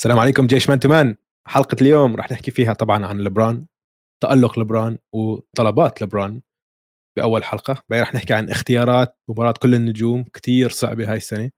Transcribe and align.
السلام 0.00 0.18
عليكم 0.18 0.46
جيش 0.46 0.70
Man 0.70 0.80
to 0.80 0.94
Man 0.94 1.16
حلقة 1.46 1.76
اليوم 1.82 2.16
راح 2.16 2.32
نحكي 2.32 2.50
فيها 2.50 2.72
طبعا 2.72 3.06
عن 3.06 3.20
لبران 3.20 3.66
تألق 4.22 4.58
لبران 4.58 4.98
وطلبات 5.12 6.02
لبران 6.02 6.40
بأول 7.16 7.44
حلقة. 7.44 7.82
بعدين 7.88 8.04
راح 8.04 8.14
نحكي 8.14 8.34
عن 8.34 8.50
اختيارات 8.50 9.18
مباراة 9.28 9.54
كل 9.62 9.74
النجوم 9.74 10.22
كتير 10.22 10.70
صعبة 10.70 11.10
هاي 11.10 11.16
السنة. 11.16 11.50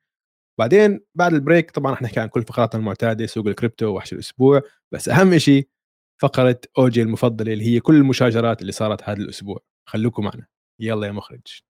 بعدين 0.58 1.00
بعد 1.14 1.34
ال 1.34 1.40
break 1.40 1.70
طبعا 1.70 1.92
راح 1.92 2.02
نحكي 2.02 2.20
عن 2.20 2.28
كل 2.28 2.42
فقراتنا 2.42 2.80
المعتادة 2.80 3.26
سوق 3.26 3.46
الكريبتو 3.46 3.86
وحش 3.86 4.12
الأسبوع. 4.12 4.62
بس 4.92 5.08
أهم 5.08 5.38
شيء 5.38 5.68
فقرة 6.22 6.60
أوجي 6.78 7.02
المفضلة 7.02 7.52
اللي 7.52 7.66
هي 7.66 7.80
كل 7.80 7.94
المشاجرات 7.94 8.60
اللي 8.60 8.72
صارت 8.72 9.02
هذا 9.02 9.18
الأسبوع. 9.18 9.58
خلوكم 9.88 10.24
معنا. 10.24 10.46
يلا 10.80 11.06
يا 11.06 11.12
مخرج. 11.12 11.60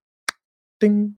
تينغ. 0.83 1.09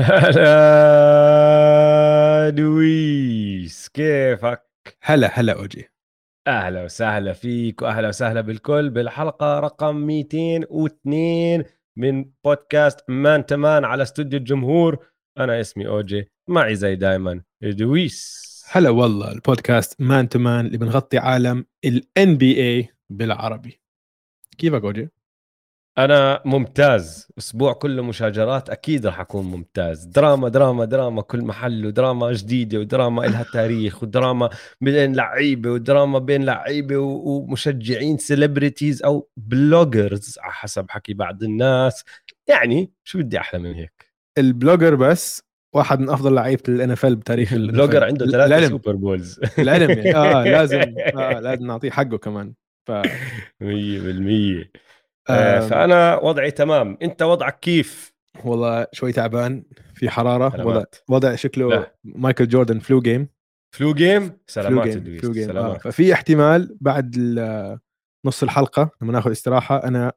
هلا 0.00 0.50
دويس 2.50 3.88
كيفك؟ 3.88 4.62
هلا 5.02 5.40
هلا 5.40 5.52
أوجي 5.58 5.88
أهلا 6.46 6.84
وسهلا 6.84 7.32
فيك 7.32 7.82
وأهلا 7.82 8.08
وسهلا 8.08 8.40
بالكل 8.40 8.90
بالحلقة 8.90 9.60
رقم 9.60 9.96
202 9.96 11.64
من 11.96 12.24
بودكاست 12.44 13.10
Man 13.10 13.46
to 13.46 13.61
Man 13.61 13.84
على 13.84 14.02
استوديو 14.02 14.38
الجمهور 14.38 15.06
أنا 15.38 15.60
اسمي 15.60 15.86
أوجي 15.88 16.30
معي 16.48 16.74
زي 16.74 16.96
دايما 16.96 17.42
دويس 17.62 18.48
هلا 18.70 18.90
والله 18.90 19.32
البودكاست 19.32 20.00
Man 20.00 20.28
to 20.28 20.38
Man 20.38 20.66
اللي 20.66 20.78
بنغطي 20.78 21.18
عالم 21.18 21.64
ال 21.84 22.36
NBA 22.36 22.88
بالعربي 23.10 23.80
كيفك 24.58 24.84
أوجي؟ 24.84 25.08
أنا 25.98 26.42
ممتاز. 26.44 27.28
أسبوع 27.38 27.72
كله 27.72 28.02
مشاجرات 28.02 28.70
أكيد 28.70 29.06
راح 29.06 29.20
أكون 29.20 29.44
ممتاز. 29.44 30.04
دراما 30.04 30.48
دراما 30.48 30.84
دراما 30.84 31.22
كل 31.22 31.42
محل 31.44 31.86
ودراما 31.86 32.32
جديدة 32.32 32.78
ودراما 32.78 33.22
لها 33.22 33.44
تاريخ 33.52 34.02
ودراما 34.02 34.50
بين 34.80 35.16
لعيبة 35.16 35.70
ودراما 35.70 36.18
بين 36.18 36.44
لعيبة 36.44 36.96
ومشجعين 36.98 38.18
celebrities 38.18 39.02
أو 39.02 39.28
bloggers 39.36 40.38
على 40.40 40.52
حسب 40.52 40.86
حكي 40.90 41.14
بعض 41.14 41.42
الناس. 41.42 42.04
يعني 42.48 42.92
شو 43.04 43.18
بدي 43.18 43.38
أحلى 43.38 43.60
من 43.60 43.74
هيك؟ 43.74 44.08
ال 44.38 44.45
blogger 44.45 44.94
بس 44.94 45.42
واحد 45.74 46.00
من 46.00 46.10
أفضل 46.10 46.34
لعيبة 46.34 46.62
ال 46.68 46.90
NFL 46.90 47.16
بتاريخ 47.16 47.52
ال 47.52 47.58
blogger 47.58 48.04
عنده 48.04 48.26
ثلاثة 48.26 48.68
Super 48.68 48.92
Bowls 48.96 49.40
للعلم 49.58 49.90
يعني. 49.90 50.16
آه 50.16 50.44
لازم. 50.58 50.80
آه 51.16 51.40
لازم 51.40 51.66
نعطيه 51.66 51.90
حقه 51.90 52.18
كمان. 52.18 52.54
ف 52.86 52.92
100% 52.92 54.87
آه 55.30 55.60
فأنا 55.60 56.16
وضعي 56.16 56.50
تمام 56.50 56.98
أنت 57.02 57.22
وضعك 57.22 57.60
كيف 57.60 58.12
والله 58.44 58.86
شوي 58.92 59.12
تعبان 59.12 59.62
في 59.94 60.10
حرارة 60.10 60.66
وضع 60.66 60.84
وضع 61.08 61.34
شكله 61.34 61.68
لا. 61.68 61.94
مايكل 62.04 62.48
جوردن 62.48 62.78
flu 62.78 63.00
game 63.00 63.28
flu 63.74 63.94
game 63.94 64.38
سلامات 64.46 64.88
flu 64.88 65.02
game, 65.02 65.18
flu 65.18 65.32
game. 65.32 65.46
سلامات. 65.46 65.74
آه. 65.86 65.90
ففي 65.90 66.12
احتمال 66.12 66.76
بعد 66.80 67.16
نص 68.26 68.42
الحلقة 68.42 68.90
لما 69.02 69.12
ناخذ 69.12 69.30
استراحة 69.30 69.84
أنا 69.84 70.12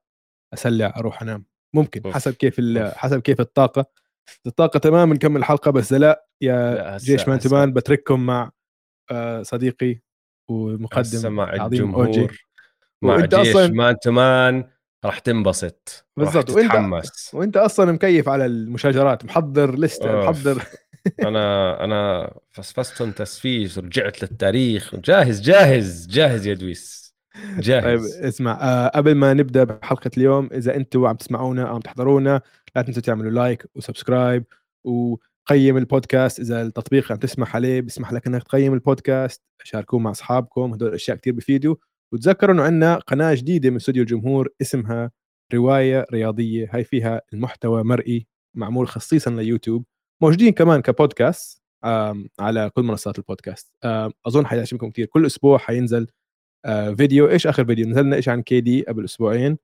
أطلع 0.53 0.93
أروح 0.97 1.21
أنام 1.21 1.45
ممكن 1.75 2.01
أوف. 2.05 2.13
حسب 2.13 2.33
كيف 2.33 2.61
حسب 2.95 3.21
كيف 3.21 3.39
الطاقة 3.41 3.85
الطاقة 4.47 4.77
تمام 4.79 5.13
نكمل 5.13 5.37
الحلقة 5.37 5.71
بس 5.71 5.93
لا 5.93 6.27
يا 6.41 6.75
لا 6.75 6.97
جيش 6.97 7.27
Man 7.27 7.39
to 7.39 7.53
Man 7.53 7.73
بترككم 7.73 8.25
مع 8.25 8.51
آه، 9.11 9.41
صديقي 9.41 9.99
ومقدم 10.49 11.31
مع 11.33 11.53
الجمهور 11.65 12.31
مع 13.01 13.25
جيش. 13.25 13.55
مان 13.55 13.95
تمان 13.99 14.69
راح 15.05 15.19
تنبسط 15.19 16.05
بالضبط. 16.17 16.49
وأنت 16.49 17.05
وأنت 17.33 17.57
أصلا 17.57 17.91
مكيف 17.91 18.29
على 18.29 18.45
المشاجرات 18.45 19.25
محضر 19.25 19.79
لستة 19.79 20.19
محضر. 20.19 20.63
أنا 21.27 21.83
أنا 21.83 22.33
فسفستهم 22.51 23.11
تسفيس 23.11 23.77
ورجعت 23.77 24.21
للتاريخ. 24.21 24.95
جاهز 24.95 25.41
جاهز 25.41 26.07
جاهز 26.07 26.47
يا 26.47 26.53
دويس. 26.53 27.13
جاهز. 27.57 28.13
طيب 28.13 28.23
اسمع 28.25 28.59
آه 28.61 28.87
قبل 28.87 29.15
ما 29.15 29.33
نبدأ 29.33 29.63
بحلقة 29.63 30.11
اليوم 30.17 30.49
إذا 30.53 30.75
أنتم 30.75 31.05
عم 31.05 31.15
تسمعونا 31.15 31.69
أو 31.69 31.75
عم 31.75 31.79
تحضرونا 31.81 32.41
لا 32.75 32.81
تنسوا 32.81 33.01
تعملوا 33.01 33.31
like 33.31 33.65
و 33.75 33.82
subscribe 33.82 34.43
وقيم 34.83 35.77
البودكاست 35.77 36.39
إذا 36.39 36.61
التطبيق 36.61 37.11
عم 37.11 37.17
تسمح 37.17 37.55
عليه 37.55 37.81
بيسمح 37.81 38.13
لك 38.13 38.27
إنك 38.27 38.43
تقيم 38.43 38.73
البودكاست. 38.73 39.41
شاركوه 39.63 39.99
مع 39.99 40.11
أصحابكم 40.11 40.73
هدول 40.73 40.89
الاشياء 40.89 41.17
كثير 41.17 41.33
بفيدوا. 41.33 41.75
وتذكروا 42.13 42.55
إنه 42.55 42.63
عندنا 42.63 42.95
قناة 42.95 43.33
جديدة 43.33 43.69
من 43.69 43.75
استوديو 43.75 44.03
الجمهور 44.03 44.49
اسمها 44.61 45.11
رواية 45.53 46.05
رياضية. 46.13 46.69
هاي 46.71 46.83
فيها 46.83 47.21
المحتوى 47.33 47.83
مرئي 47.83 48.27
معمول 48.57 48.87
خصيصا 48.87 49.31
ليوتيوب 49.31 49.85
موجودين 50.21 50.53
كمان 50.53 50.81
كبودكاست 50.81 51.61
على 52.39 52.69
كل 52.73 52.83
منصات 52.83 53.17
البودكاست. 53.17 53.71
أظن 54.25 54.45
حيعجبكم 54.45 54.89
كثير 54.89 55.05
كل 55.05 55.25
أسبوع 55.25 55.57
حينزل 55.57 56.07
فيديو. 56.97 57.29
إيش 57.29 57.47
آخر 57.47 57.65
فيديو؟ 57.65 57.87
نزلنا 57.87 58.15
إيش 58.15 58.29
عن 58.29 58.41
كيدي 58.41 58.81
قبل 58.81 59.03
أسبوعين؟ 59.03 59.57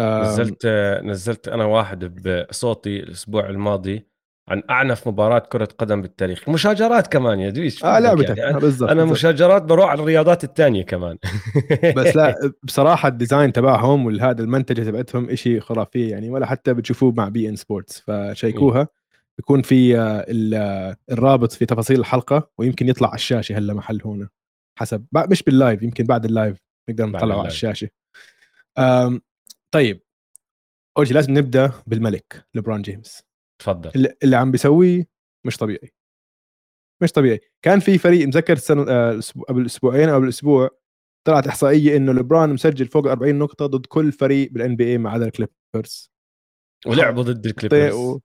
نزلت 0.00 0.66
نزلت 1.04 1.48
أنا 1.48 1.64
واحد 1.64 2.28
بصوتي 2.48 3.00
الأسبوع 3.00 3.48
الماضي. 3.48 4.06
عن 4.48 4.62
أعنف 4.70 5.08
مباراة 5.08 5.38
كرة 5.38 5.68
قدم 5.78 6.02
بالتاريخ. 6.02 6.48
مشاجرات 6.48 7.06
كمان 7.06 7.40
يا 7.40 7.50
دويس 7.50 7.84
آه 7.84 7.98
لعبتك 7.98 8.38
يعني؟ 8.38 8.58
بالضبط 8.60 8.90
أنا 8.90 9.04
مشاجرات 9.04 9.62
بروح 9.62 9.90
على 9.90 10.00
الرياضات 10.00 10.44
الثانية 10.44 10.82
كمان. 10.82 11.18
بس 11.96 12.16
لا 12.16 12.52
بصراحة 12.62 13.08
ال 13.08 13.14
design 13.14 13.52
تبعهم 13.52 14.06
والهذا 14.06 14.42
المنتجة 14.42 14.82
تبعتهم 14.82 15.34
شيء 15.34 15.60
خرافية 15.60 16.10
يعني 16.10 16.30
ولا 16.30 16.46
حتى 16.46 16.74
بتشوفوه 16.74 17.12
مع 17.12 17.28
beIN 17.28 17.56
Sports. 17.56 18.00
فشيكوها. 18.00 18.88
بيكون 19.38 19.62
في 19.62 19.98
آه، 19.98 20.96
الرابط 21.10 21.52
في 21.52 21.66
تفاصيل 21.66 22.00
الحلقة 22.00 22.50
ويمكن 22.58 22.88
يطلع 22.88 23.08
على 23.08 23.14
الشاشة 23.14 23.58
هلا 23.58 23.74
محل 23.74 24.00
هون 24.04 24.28
حسب. 24.78 25.06
مش 25.12 25.42
بال 25.42 25.55
live 25.55 25.82
يمكن 25.82 26.04
بعد 26.04 26.24
ال 26.24 26.31
live 26.31 26.58
نقدر 26.88 27.06
نطلعه 27.06 27.38
على 27.38 27.48
الشاشة. 27.48 27.88
طيب. 29.70 30.00
أول 30.98 31.06
شيء 31.06 31.14
لازم 31.14 31.38
نبدأ 31.38 31.72
بالملك 31.86 32.46
لبرون 32.54 32.82
جيمس. 32.82 33.26
تفضل 33.58 34.14
اللي 34.22 34.36
عم 34.36 34.50
بيسويه 34.50 35.06
مش 35.46 35.56
طبيعي. 35.56 35.92
مش 37.02 37.12
طبيعي. 37.12 37.40
كان 37.62 37.80
في 37.80 37.98
فريق 37.98 38.26
مذكر 38.26 38.52
السنة 38.52 38.84
آه، 38.88 39.20
قبل 39.48 39.66
أسبوعين 39.66 40.08
أو 40.08 40.16
قبل 40.16 40.28
أسبوع 40.28 40.70
طلعت 41.26 41.46
إحصائية 41.46 41.96
إنه 41.96 42.12
لبران 42.12 42.54
مسجل 42.54 42.86
فوق 42.86 43.06
40 43.06 43.34
نقطة 43.34 43.66
ضد 43.66 43.86
كل 43.86 44.12
فريق 44.12 44.52
بال 44.52 44.76
NBA 44.76 44.98
ما 44.98 45.10
عدا 45.10 45.26
الكليبرز. 45.26 46.10
ولعبوا 46.86 47.22
ضد 47.22 47.46
الكليبرز. 47.46 47.94
و... 47.94 48.20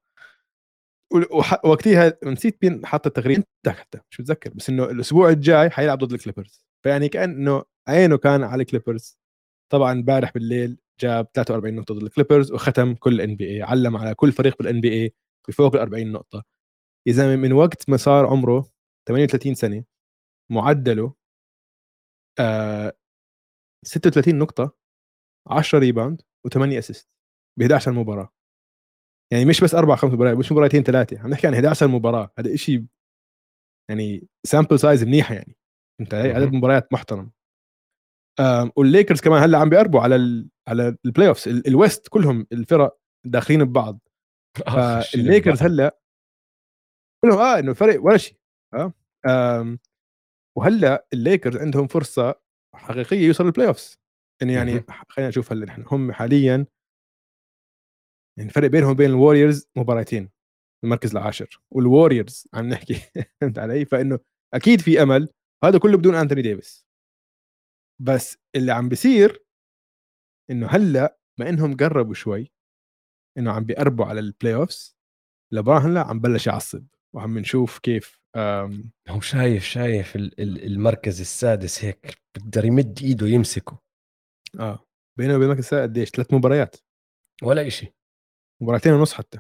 وح... 1.32 1.66
وقتها 1.66 2.18
نسيت 2.24 2.58
مين 2.64 2.86
حط 2.86 3.08
التغريدة. 3.08 3.46
حتى 3.68 4.00
مش 4.12 4.20
متذكر. 4.20 4.50
بس 4.54 4.70
إنه 4.70 4.84
الأسبوع 4.84 5.30
الجاي 5.30 5.70
حيلعب 5.70 5.98
ضد 5.98 6.14
الكليبرز. 6.14 6.66
فيعني 6.84 7.10
كأنه 7.10 7.64
عينه 7.88 8.18
كان 8.18 8.44
على 8.44 8.62
الكليبرز. 8.62 9.20
طبعا 9.72 9.92
امبارح 9.92 10.34
بالليل 10.34 10.78
جاب 11.00 11.28
43 11.34 11.76
نقطة 11.76 11.94
ضد 11.94 12.04
الكليبرز 12.04 12.52
وختم 12.52 12.96
كل 12.96 13.22
NBA 13.22 13.62
علم 13.62 13.98
على 13.98 14.16
كل 14.16 14.32
فريق 14.32 14.58
بال 14.58 14.82
NBA 14.82 15.14
بفوق 15.48 15.76
ال 15.76 15.82
40 15.82 16.12
نقطة. 16.12 16.44
زلمه 17.10 17.36
من 17.36 17.54
وقت 17.54 17.90
ما 17.90 17.98
صار 17.98 18.26
عمره 18.28 18.72
38 19.08 19.56
سنة 19.56 19.84
معدله 20.52 21.14
آه 22.40 22.94
36 23.86 24.36
نقطة 24.40 24.76
10 25.48 25.80
rebound 25.80 26.22
و8 26.48 26.58
assist 26.78 27.10
ب 27.60 27.62
11 27.62 27.92
مباراة. 27.92 28.30
يعني 29.34 29.46
مش 29.46 29.64
بس 29.64 29.76
أربع 29.76 29.96
خمس 29.96 30.14
مباريات 30.14 30.38
مش 30.38 30.52
مباراتين 30.52 30.84
ثلاثة 30.84 31.20
عم 31.20 31.30
نحكي 31.30 31.48
عن 31.48 31.54
11 31.54 31.88
مباراة. 31.88 32.32
هذا 32.40 32.56
شيء 32.56 32.86
يعني 33.90 34.28
sample 34.46 34.80
size 34.80 35.04
منيحه 35.04 35.36
يعني. 35.36 35.58
أنت 36.02 36.14
عدد 36.14 36.54
مباريات 36.54 36.94
محترم. 36.94 37.32
والليكرز 38.76 39.22
كمان 39.22 39.44
هلأ 39.44 39.58
عم 39.58 39.70
بيقربوا 39.70 40.02
على 40.02 40.16
ال 40.16 40.50
على 40.68 40.98
ال 41.06 41.28
playoffs 41.28 41.48
ال 41.68 41.76
West 41.76 42.08
كلهم 42.08 42.48
الفرق 42.52 42.98
داخلين 43.26 43.64
ببعض. 43.64 44.00
فالليكرز 45.12 45.64
هلأ 45.64 46.00
كلهم 47.26 47.40
آه 47.40 47.60
إنه 47.60 47.74
فرق 47.74 48.04
ولا 48.06 48.18
شيء 48.18 48.38
آه 49.26 49.78
وهلأ 50.58 51.08
الليكرز 51.14 51.58
عندهم 51.58 51.88
فرصة 51.88 52.36
حقيقية 52.76 53.28
يوصلوا 53.28 53.50
ال 53.50 53.68
playoffs 53.68 54.00
يعني 54.42 54.54
يعني 54.54 54.86
خلينا 55.10 55.30
نشوف 55.30 55.52
هلأ 55.52 55.66
نحن. 55.66 55.84
هم 55.88 56.12
حاليا 56.12 56.68
يعني 58.38 58.50
الفرق 58.50 58.68
بينهم 58.68 58.92
وبين 58.92 59.10
الوريورز 59.10 59.68
مباراتين 59.76 60.30
المركز 60.84 61.12
العاشر 61.12 61.62
والوريورز 61.72 62.48
عم 62.54 62.70
نحكي 62.70 62.94
فهمت 63.42 63.60
علي؟ 63.60 63.86
فإنه 63.86 64.20
أكيد 64.54 64.82
في 64.82 65.02
أمل. 65.04 65.30
هذا 65.64 65.80
كله 65.80 65.98
بدون 65.98 66.16
انتوني 66.16 66.42
ديفيس 66.42 66.86
بس 68.02 68.38
اللي 68.56 68.72
عم 68.72 68.90
بيصير 68.90 69.44
إنه 70.52 70.68
هلأ 70.68 71.20
ما 71.40 71.50
إنهم 71.50 71.78
قربوا 71.78 72.14
شوي 72.14 72.52
إنه 73.38 73.52
عم 73.52 73.64
بيقربوا 73.64 74.06
على 74.06 74.20
ال 74.20 74.56
playoffs 74.56 74.98
لبران 75.54 75.82
هلأ 75.82 76.02
عم 76.08 76.20
بلش 76.20 76.48
يعصب 76.48 76.86
وعم 77.16 77.38
نشوف 77.40 77.80
كيف 77.80 78.22
هو 79.10 79.20
شايف 79.22 79.64
شايف 79.64 80.16
ال- 80.16 80.42
ال- 80.42 80.66
المركز 80.66 81.22
السادس 81.22 81.84
هيك 81.86 82.22
بقدر 82.38 82.66
يمد 82.66 83.00
إيده 83.04 83.28
يمسكه. 83.28 83.80
آه 84.60 84.86
بينه 85.18 85.34
وبين 85.36 85.46
المركز 85.46 85.60
السادس 85.64 85.84
قديش؟ 85.90 86.10
ثلاث 86.10 86.34
مباريات. 86.34 86.76
ولا 87.44 87.68
إشي. 87.68 87.94
مباراتين 88.62 88.94
ونص 88.94 89.14
حتى. 89.14 89.40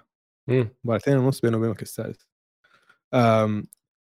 مم. 0.50 0.70
مباراتين 0.84 1.18
ونص 1.18 1.42
بينه 1.42 1.58
وبين 1.58 1.70
المركز 1.70 1.88
السادس. 1.88 2.28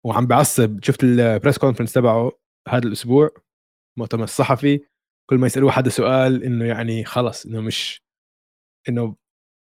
وعم 0.07 0.27
بعصب. 0.27 0.85
شفت 0.85 1.05
ال 1.05 1.14
press 1.14 1.59
conference 1.59 1.93
تبعه 1.93 2.33
هذا 2.69 2.87
الأسبوع؟ 2.89 3.31
مؤتمر 3.97 4.25
الصحفي 4.25 4.81
كل 5.31 5.37
ما 5.39 5.47
يسألوه 5.47 5.71
حدا 5.71 5.91
سؤال 5.91 6.45
إنه 6.45 6.65
يعني 6.65 7.05
خلص 7.05 7.47
إنه 7.47 7.61
مش 7.61 8.03
إنه 8.89 9.17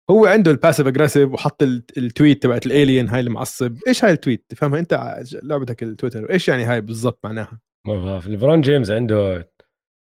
هو 0.10 0.26
عنده 0.26 0.52
ال 0.52 0.56
passive 0.56 0.88
aggressive 0.88 1.32
وحط 1.34 1.64
ال- 1.64 1.84
ال 1.98 2.05
tweet 2.05 2.44
تبعت 2.44 2.66
الالين 2.66 3.10
هاي 3.10 3.20
المعصب. 3.20 3.78
إيش 3.88 4.04
هاي 4.06 4.12
ال 4.12 4.17
tweet 4.17 4.46
تفهمها؟ 4.50 4.80
أنت 4.80 5.20
لعبتك 5.44 5.84
التويتر 5.84 6.30
إيش 6.32 6.48
يعني 6.48 6.64
هاي 6.64 6.82
بالضبط 6.82 7.20
معناها؟ 7.24 7.60
ما 7.88 8.06
بعرف 8.06 8.28
ليبرون 8.28 8.62
جيمس 8.62 8.92
عنده 8.92 9.50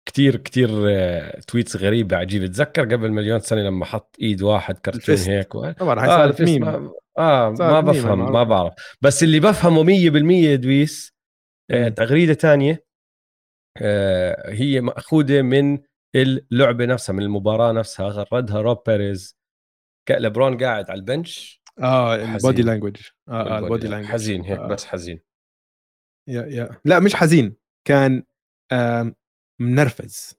كتير 0.08 0.36
كتير 0.36 0.68
آه، 0.88 1.40
tweets 1.40 1.76
غريبة 1.76 2.16
عجيبة 2.16 2.46
تذكر 2.46 2.82
قبل 2.82 3.10
مليون 3.10 3.40
سنة 3.40 3.60
لما 3.60 3.84
حط 3.84 4.16
إيد 4.22 4.42
واحد 4.42 4.78
كرتون. 4.78 5.16
هيك 5.16 5.54
و... 5.54 5.70
طبعا 5.70 6.00
هاي 6.00 6.08
آه 6.08 6.16
صارت 6.16 6.42
ميم. 6.42 6.60
ما... 6.62 6.92
آه 7.18 7.50
ما 7.50 7.80
بفهم. 7.80 8.32
ما 8.32 8.42
بعرف. 8.42 8.74
بس 9.02 9.22
اللي 9.22 9.40
بفهمه 9.40 9.84
100% 9.84 10.60
دويس 10.60 11.12
آه. 11.70 11.88
تغريدة 11.88 12.34
تانية. 12.34 12.72
آه 12.72 12.91
هي 14.46 14.80
مأخوذة 14.80 15.42
من 15.42 15.78
اللعبة 16.16 16.86
نفسها 16.86 17.12
من 17.12 17.22
المباراة 17.22 17.72
نفسها. 17.72 18.08
غردها 18.08 18.60
روب 18.60 18.82
بيريز. 18.86 19.36
لبرون 20.10 20.58
قاعد 20.64 20.90
على 20.90 20.98
ال 21.00 21.09
bench. 21.09 21.62
آه. 21.78 22.14
ال 22.14 22.24
body 22.24 22.62
language 22.62 22.96
آه, 23.28 23.32
آه 23.32 23.58
ال 23.58 23.64
body 23.64 23.88
language. 23.88 24.10
حزين 24.10 24.42
هيك 24.44 24.58
آه. 24.58 24.66
بس 24.66 24.84
حزين. 24.84 25.20
yeah 26.28 26.42
yeah. 26.46 26.80
لا 26.84 27.00
مش 27.00 27.14
حزين. 27.16 27.56
كان 27.88 28.22
آم، 28.72 29.14
منرفز. 29.60 30.34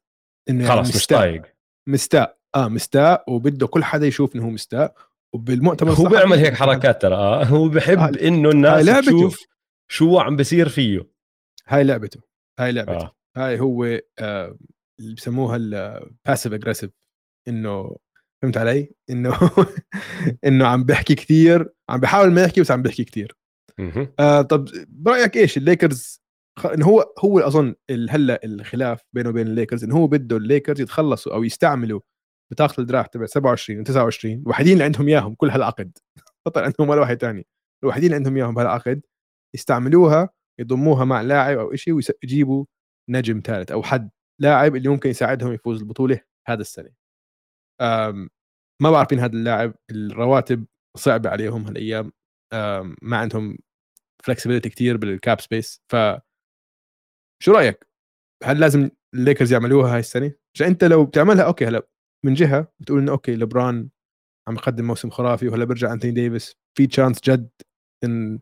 إنه 0.49 0.63
يعني 0.65 0.77
خلص 0.77 0.95
مش. 0.95 1.07
طايق. 1.07 1.41
مستاء. 1.89 2.37
آه 2.55 2.67
مستاء. 2.67 3.31
وبده 3.33 3.67
كل 3.67 3.83
حدا 3.83 4.05
يشوف 4.07 4.35
إنه 4.35 4.45
هو 4.45 4.49
مستاء. 4.49 4.95
وبالمؤتمر 5.35 5.91
هو 5.91 6.05
بيعمل 6.09 6.37
هيك 6.37 6.53
حركات 6.53 7.01
ترى. 7.01 7.15
آه 7.15 7.43
هو 7.43 7.69
بحب 7.69 7.97
هاي- 7.97 8.27
إنه 8.27 8.49
الناس. 8.49 9.05
تشوف 9.05 9.45
شو 9.91 10.19
عم 10.19 10.35
بصير 10.35 10.69
فيه. 10.69 11.09
هاي 11.67 11.83
لعبته. 11.83 12.21
هاي 12.59 12.71
لعبته. 12.71 12.93
آه. 12.97 13.15
هاي 13.37 13.59
هو 13.59 13.83
آه 14.19 14.57
اللي 14.99 15.15
بسموها 15.15 15.55
ال 15.55 15.68
passive 15.68 16.53
aggressive 16.53 16.91
إنه 17.47 17.97
فهمت 18.43 18.57
علي؟ 18.57 18.91
إنه 19.09 19.33
إنه 20.47 20.67
عم 20.67 20.83
بحكي 20.83 21.15
كثير 21.15 21.73
عم 21.89 21.99
بحاول 21.99 22.31
ما 22.31 22.43
يحكي 22.43 22.61
بس 22.61 22.71
عم 22.71 22.81
بحكي 22.81 23.03
كثير. 23.03 23.37
آه 24.19 24.41
طب 24.41 24.69
برأيك 24.89 25.37
إيش 25.37 25.57
الليكرز؟ 25.57 26.21
خ... 26.59 26.65
إنه 26.65 26.85
هو 26.85 27.13
هو 27.19 27.39
أظن 27.39 27.75
هلأ 28.09 28.45
الخلاف 28.45 29.01
بينه 29.13 29.29
وبين 29.29 29.47
الليكرز 29.47 29.83
إنه 29.83 29.95
هو 29.95 30.07
بده 30.07 30.37
الليكرز 30.37 30.81
يتخلصوا 30.81 31.33
أو 31.33 31.43
يستعملوا 31.43 31.99
بطاقة 32.51 32.81
ال 32.81 32.87
draft 32.87 33.13
تبع 33.13 33.25
27 33.25 33.79
و 33.79 33.83
29 33.83 34.33
الوحيدين 34.33 34.73
اللي 34.73 34.83
عندهم 34.83 35.07
إياهم 35.07 35.35
كل 35.35 35.49
هالعقد. 35.49 35.97
بطل 36.47 36.61
عندهم 36.63 36.89
ولا 36.89 37.01
واحد 37.01 37.21
ثاني 37.21 37.47
الوحيدين 37.83 38.07
اللي 38.07 38.15
عندهم 38.15 38.37
إياهم 38.37 38.53
بهالعقد 38.53 39.01
يستعملوها 39.55 40.29
يضموها 40.59 41.05
مع 41.05 41.21
لاعب 41.21 41.57
أو 41.57 41.75
شيء 41.75 41.93
ويجيبوا 41.93 42.65
نجم 43.09 43.41
ثالث 43.45 43.71
أو 43.71 43.83
حد 43.83 44.09
لاعب 44.41 44.75
اللي 44.75 44.89
ممكن 44.89 45.09
يساعدهم 45.09 45.53
يفوز 45.53 45.81
البطولة 45.81 46.21
هذا 46.47 46.61
السنة. 46.61 46.89
ما 48.81 48.91
بعرفين 48.91 49.19
هذا 49.19 49.33
اللاعب 49.33 49.75
الرواتب 49.91 50.65
صعبة 50.97 51.29
عليهم 51.29 51.65
هالأيام. 51.67 52.11
ما 53.01 53.17
عندهم 53.17 53.57
flexibility 54.23 54.69
كتير 54.69 54.97
بال 54.97 55.15
cap 55.15 55.41
space 55.41 55.81
ف 55.91 55.95
شو 57.43 57.51
رأيك؟ 57.51 57.87
هل 58.43 58.59
لازم 58.59 58.89
الليكرز 59.13 59.53
يعملوها 59.53 59.93
هاي 59.93 59.99
السنة؟ 59.99 60.33
عشان 60.55 60.67
أنت 60.67 60.83
لو 60.83 61.05
بتعملها 61.05 61.43
okay 61.45 61.65
هلا 61.65 61.87
من 62.25 62.33
جهة 62.33 62.73
بتقول 62.79 62.99
إنه 62.99 63.11
okay 63.11 63.35
لبران 63.35 63.89
عم 64.47 64.55
يقدم 64.55 64.87
موسم 64.87 65.09
خرافي 65.09 65.47
وهلا 65.47 65.65
بيرجع 65.65 65.93
انتوني 65.93 66.13
ديفيس 66.13 66.55
في 66.77 66.87
chance 66.87 67.21
جد 67.23 67.49
إن 68.03 68.39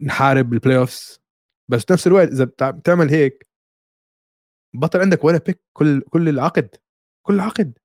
نحارب 0.00 0.50
بال 0.50 0.78
playoffs 0.78 1.20
بس 1.70 1.84
بنفس 1.84 2.06
الوقت 2.06 2.28
إذا 2.28 2.44
بتع- 2.44 2.70
بتعمل 2.70 3.10
هيك 3.10 3.45
بطل 4.80 5.00
عندك 5.00 5.24
ولا 5.24 5.38
pick 5.46 5.60
كل 5.72 6.00
كل 6.00 6.28
العقد 6.28 6.74
كل 7.26 7.34
العقد 7.34 7.78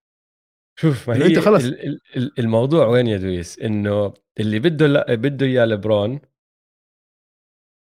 شوف 0.80 1.10
ما 1.10 1.16
هي 1.16 1.26
أنت 1.26 1.40
خلص. 1.40 1.64
ال- 1.64 1.84
ال- 1.88 2.02
ال- 2.16 2.40
الموضوع 2.40 2.86
وين 2.88 3.08
يا 3.08 3.18
دويس 3.18 3.60
إنه 3.60 4.14
اللي 4.40 4.60
بده 4.60 5.04
بده 5.16 5.46
إياه 5.46 5.66
لبرون 5.66 6.20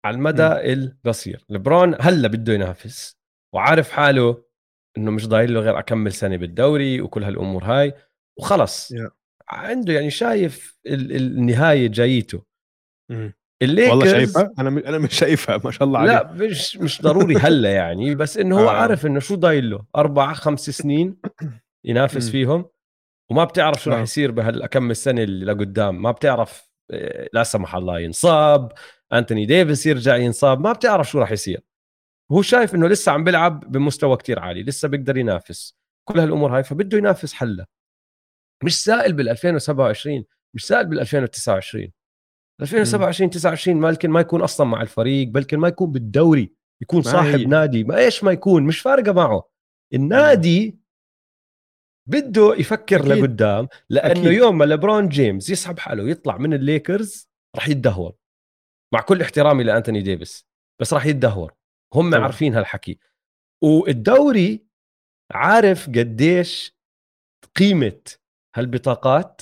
على 0.05 0.15
المدى. 0.15 0.43
القصير 0.73 1.45
لبرون 1.49 1.95
هلأ 2.01 2.27
بده 2.27 2.53
ينافس 2.53 3.17
وعارف 3.55 3.89
حاله 3.91 4.43
إنه 4.97 5.11
مش 5.11 5.27
ضايل 5.27 5.53
له 5.53 5.59
غير 5.59 5.79
أكمل 5.79 6.13
سنة 6.13 6.37
بالدوري 6.37 7.01
وكل 7.01 7.23
هالأمور 7.23 7.63
هاي 7.63 7.93
وخلص 8.39 8.93
Yeah. 8.93 9.11
عنده 9.47 9.93
يعني 9.93 10.09
شايف 10.11 10.79
ال- 10.85 11.11
ال- 11.15 11.37
النهاية 11.37 11.87
جايته. 11.87 12.45
الليكرز 13.61 13.89
والله 13.89 14.11
شايفها 14.11 14.53
أنا 14.59 14.69
أنا 14.69 14.97
مش 14.97 15.17
شايفها 15.17 15.59
ما 15.63 15.71
شاء 15.71 15.83
الله 15.83 15.99
عليه 15.99 16.11
لا 16.11 16.31
مش 16.31 16.77
مش 16.77 17.01
ضروري 17.01 17.35
هلا 17.35 17.73
يعني 17.73 18.15
بس 18.15 18.37
انه 18.37 18.59
هو 18.59 18.67
آه. 18.69 18.71
عارف 18.71 19.05
إنه 19.05 19.19
شو 19.19 19.35
ضايل 19.35 19.69
له 19.69 19.85
أربع 19.95 20.33
خمس 20.33 20.69
سنين 20.69 21.17
ينافس. 21.85 22.29
فيهم 22.29 22.65
وما 23.31 23.43
بتعرف 23.43 23.83
شو 23.83 23.89
راح 23.89 23.99
آه. 23.99 24.03
يصير 24.03 24.31
بهالكم 24.31 24.91
السنة 24.91 25.23
اللي 25.23 25.45
لقدام 25.45 26.01
ما 26.01 26.11
بتعرف 26.11 26.69
آه، 26.91 27.29
لا 27.33 27.43
سمح 27.43 27.75
الله 27.75 27.99
ينصاب 27.99 28.71
أنتوني 29.13 29.45
ديفيس 29.45 29.85
يرجع 29.85 30.15
ينصاب 30.15 30.59
ما 30.59 30.71
بتعرف 30.71 31.09
شو 31.09 31.19
راح 31.19 31.31
يصير 31.31 31.61
هو 32.31 32.41
شايف 32.41 32.75
إنه 32.75 32.87
لسه 32.87 33.11
عم 33.11 33.23
بيلعب 33.23 33.71
بمستوى 33.71 34.17
كتير 34.17 34.39
عالي 34.39 34.63
لسه 34.63 34.87
بيقدر 34.87 35.17
ينافس 35.17 35.77
كل 36.07 36.19
هالأمور 36.19 36.55
هاي 36.55 36.63
فبده 36.63 36.97
ينافس 36.97 37.33
حلا 37.33 37.65
مش 38.63 38.83
سائل 38.83 39.13
بال 39.13 39.29
2027 39.29 40.25
مش 40.53 40.67
سائل 40.67 40.85
بال 40.85 40.99
2029 40.99 41.91
2027 42.61 43.29
29 43.29 43.81
ممكن 43.81 44.09
ما 44.09 44.19
يكون 44.19 44.41
أصلا 44.41 44.67
مع 44.67 44.81
الفريق 44.81 45.27
بلكن 45.27 45.57
ما 45.59 45.67
يكون 45.67 45.91
بالدوري 45.91 46.53
يكون 46.81 47.01
صاحب 47.01 47.39
هي. 47.39 47.45
نادي. 47.45 47.83
ما 47.83 47.97
إيش 47.97 48.23
ما 48.23 48.31
يكون؟ 48.31 48.63
مش 48.63 48.79
فارقة 48.79 49.13
معه. 49.13 49.49
النادي 49.93 50.79
بده 52.09 52.55
يفكر 52.55 52.99
أكيد. 52.99 53.11
لقدام 53.11 53.67
لأنه 53.89 54.11
أكيد. 54.11 54.31
يوم 54.31 54.57
ما 54.57 54.65
لبرون 54.65 55.09
جيمس 55.09 55.49
يسحب 55.49 55.79
حاله 55.79 56.03
ويطلع 56.03 56.37
من 56.37 56.53
الليكرز 56.53 57.29
راح 57.55 57.69
يتدهور. 57.69 58.15
مع 58.93 59.01
كل 59.01 59.21
احترامي 59.21 59.63
لأنتوني 59.63 60.01
ديفيس 60.01 60.45
بس 60.81 60.93
راح 60.93 61.05
يتدهور. 61.05 61.53
هم 61.93 62.11
طبعاً. 62.11 62.23
عارفين 62.23 62.55
هالحكي. 62.55 62.99
والدوري 63.63 64.65
عارف 65.31 65.87
قديش 65.87 66.77
قيمة 67.55 68.01
هالبطاقات؟ 68.55 69.41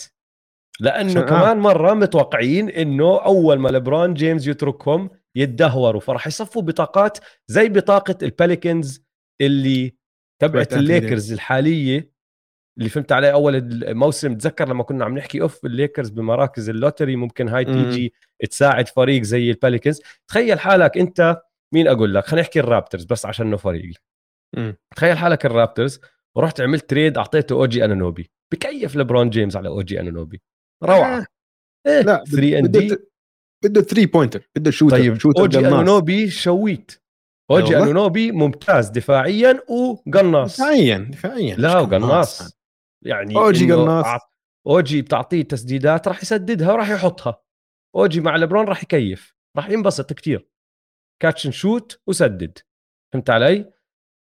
لأنه 0.79 1.21
آه. 1.21 1.25
كمان 1.25 1.57
مرة 1.57 1.93
متوقعين 1.93 2.69
إنه 2.69 3.25
أول 3.25 3.59
ما 3.59 3.69
لبرون 3.69 4.13
جيمس 4.13 4.47
يتركهم 4.47 5.09
يتدهوروا 5.35 6.01
فراح 6.01 6.27
يصفوا 6.27 6.61
بطاقات 6.61 7.17
زي 7.47 7.69
بطاقة 7.69 8.15
البليكنز 8.23 9.05
اللي 9.41 9.95
تبعت 10.41 10.73
الليكرز 10.73 11.33
الحالية 11.33 12.11
اللي 12.77 12.89
فهمت 12.89 13.11
عليه 13.11 13.33
أول 13.33 13.55
الموسم. 13.55 14.37
تذكر 14.37 14.69
لما 14.69 14.83
كنا 14.83 15.05
عم 15.05 15.17
نحكي 15.17 15.41
أوف 15.41 15.65
الليكرز 15.65 16.09
بمراكز 16.09 16.69
ال 16.69 16.75
lottery 16.75 17.15
ممكن 17.15 17.49
هاي. 17.49 17.65
تيجي 17.65 18.13
تساعد 18.49 18.87
فريق 18.87 19.21
زي 19.23 19.51
البليكنز 19.51 20.01
تخيل 20.27 20.59
حالك 20.59 20.97
أنت 20.97 21.41
مين 21.73 21.87
أقول 21.87 22.13
لك؟ 22.13 22.25
خلينا 22.25 22.41
نحكي 22.41 22.59
الرابتورز 22.59 23.05
بس 23.05 23.25
عشان 23.25 23.47
إنه 23.47 23.57
فريقي 23.57 23.93
مم. 24.57 24.77
تخيل 24.95 25.17
حالك 25.17 25.45
الرابتورز 25.45 25.99
ورحت 26.35 26.61
عملت 26.61 26.89
trade 26.89 27.17
أعطيته 27.17 27.53
أوجي 27.53 27.85
أنانوبي. 27.85 28.31
بكيف 28.53 28.95
لبرون 28.95 29.29
جيمس 29.29 29.55
على 29.55 29.69
أوجي 29.69 29.99
أنانوبي؟ 29.99 30.41
روعة. 30.83 31.17
آه. 31.19 31.25
إيه 31.87 32.01
لا 32.01 32.23
3 32.31 32.59
and 32.59 32.67
بده 32.67 32.79
D 32.79 32.97
بده 33.63 33.81
3 33.81 34.05
pointer 34.05 34.49
بده 34.55 34.71
shooter 34.71 34.97
طيب 34.97 35.19
shooter 35.19 35.41
أوجي 35.41 35.57
قناص. 35.57 35.73
انانوبي 35.73 36.29
شويت. 36.29 36.91
أوجي 37.51 37.63
والله؟ 37.63 37.83
انانوبي 37.83 38.31
ممتاز 38.31 38.89
دفاعيا 38.89 39.63
وقناص. 39.69 40.57
دفاعيا 40.57 40.97
دفاعيا 41.11 41.55
لا 41.55 41.79
وقناص. 41.79 42.57
يعني 43.05 43.35
أوجي 43.35 43.65
إنه 43.65 43.83
قناص. 43.83 44.21
أوجي 44.67 45.01
بتعطيه 45.01 45.41
تسديدات 45.41 46.07
راح 46.07 46.21
يسددها 46.21 46.73
وراح 46.73 46.89
يحطها. 46.89 47.43
أوجي 47.95 48.21
مع 48.21 48.35
لبرون 48.35 48.65
راح 48.65 48.83
يكيف 48.83 49.35
راح 49.57 49.69
ينبسط 49.69 50.13
كتير. 50.13 50.49
catch 51.21 51.47
shoot 51.47 52.01
وسدد. 52.07 52.57
فهمت 53.13 53.29
علي؟ 53.29 53.73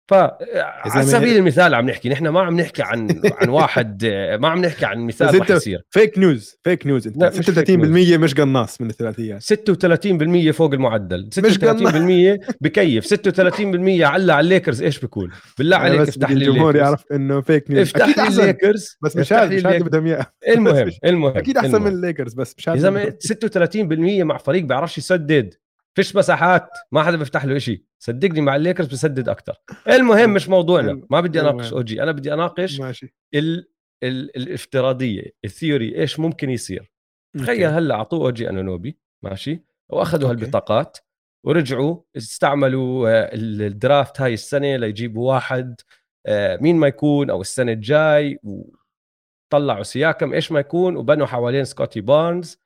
فعلى 0.08 1.02
سبيل 1.02 1.36
المثال 1.36 1.74
عم 1.74 1.90
نحكي 1.90 2.08
نحن 2.08 2.28
ما 2.28 2.40
عم 2.40 2.60
نحكي 2.60 2.82
عن 2.82 3.20
عن 3.40 3.48
واحد 3.58 4.04
ما 4.40 4.48
عم 4.48 4.64
نحكي 4.64 4.86
عن 4.86 4.98
مثال 4.98 5.40
رح 5.40 5.50
يصير. 5.50 5.82
fake 5.90 6.18
news 6.18 6.56
fake 6.64 6.86
news 6.86 7.06
أنت 7.06 7.24
36% 7.70 7.70
مش 8.18 8.34
قناص 8.34 8.80
من 8.80 8.90
الثلاثيات 8.90 9.42
36% 9.42 10.50
فوق 10.50 10.72
المعدل. 10.72 11.30
36% 11.34 12.54
بكيف. 12.60 13.14
36% 13.14 13.14
على 13.60 14.32
على 14.32 14.40
الليكرز. 14.40 14.82
إيش 14.82 14.98
بيكون 14.98 15.30
بالله 15.58 15.76
عليك 15.76 16.00
افتح 16.00 16.30
لي 16.30 16.48
الجمهور 16.48 16.76
يعرف 16.76 17.04
إنه 17.12 17.40
fake 17.40 17.70
news 17.70 17.88
افتح 17.88 18.18
لي 18.18 18.28
الليكرز. 18.28 18.96
بس 19.02 19.16
مش 19.16 19.32
هذا 19.32 19.56
مش 19.56 19.66
هذا 19.66 19.78
بدهم 19.78 20.06
إياه. 20.06 20.26
المهم 20.54 20.90
المهم 21.04 21.36
أكيد 21.36 21.56
أحسن 21.56 21.82
من 21.82 21.92
الليكرز 21.92 22.34
بس 22.34 22.54
مش 22.58 22.68
هذا 22.68 23.10
36% 23.10 23.74
مع 24.22 24.36
فريق 24.36 24.64
بيعرفش 24.64 24.98
يسدد. 24.98 25.54
فيش 25.94 26.16
مساحات 26.16 26.68
ما 26.92 27.02
حدا 27.02 27.16
بيفتح 27.16 27.44
له 27.44 27.58
شيء 27.58 27.82
صدقني 27.98 28.40
مع 28.40 28.56
الليكرز 28.56 28.86
بسدد 28.86 29.28
أكثر 29.28 29.54
المهم 29.88 30.34
مش 30.34 30.48
موضوعنا 30.48 31.06
ما 31.10 31.20
بدي 31.20 31.40
أناقش 31.40 31.72
اوجي 31.72 32.02
أنا 32.02 32.12
بدي 32.12 32.34
أناقش 32.34 32.80
ماشي. 32.80 33.14
ال... 33.34 33.68
ال... 34.02 34.36
الافتراضية 34.36 35.22
ال 35.44 35.52
theory 35.52 35.96
إيش 36.00 36.20
ممكن 36.20 36.50
يصير. 36.50 36.92
تخيل 37.38 37.64
هلأ 37.70 37.94
أعطوه 37.94 38.26
اوجي 38.26 38.48
انانوبي 38.48 38.98
ماشي 39.22 39.64
وأخذوا 39.88 40.30
هالبطاقات 40.30 40.98
ورجعوا 41.44 42.02
استعملوا 42.16 43.08
آه، 43.08 43.30
ال 43.34 43.49
draft 43.49 44.20
هاي 44.20 44.34
السنة 44.34 44.76
ليجيبوا 44.76 45.34
واحد 45.34 45.80
آه، 46.26 46.56
مين 46.56 46.76
ما 46.76 46.86
يكون 46.86 47.30
أو 47.30 47.40
السنة 47.40 47.72
الجاي 47.72 48.38
وطلعوا 48.42 49.82
سياكام 49.82 50.32
إيش 50.32 50.52
ما 50.52 50.60
يكون 50.60 50.96
وبنوا 50.96 51.26
حوالين 51.26 51.64
سكوتي 51.64 52.00
بارنز 52.00 52.58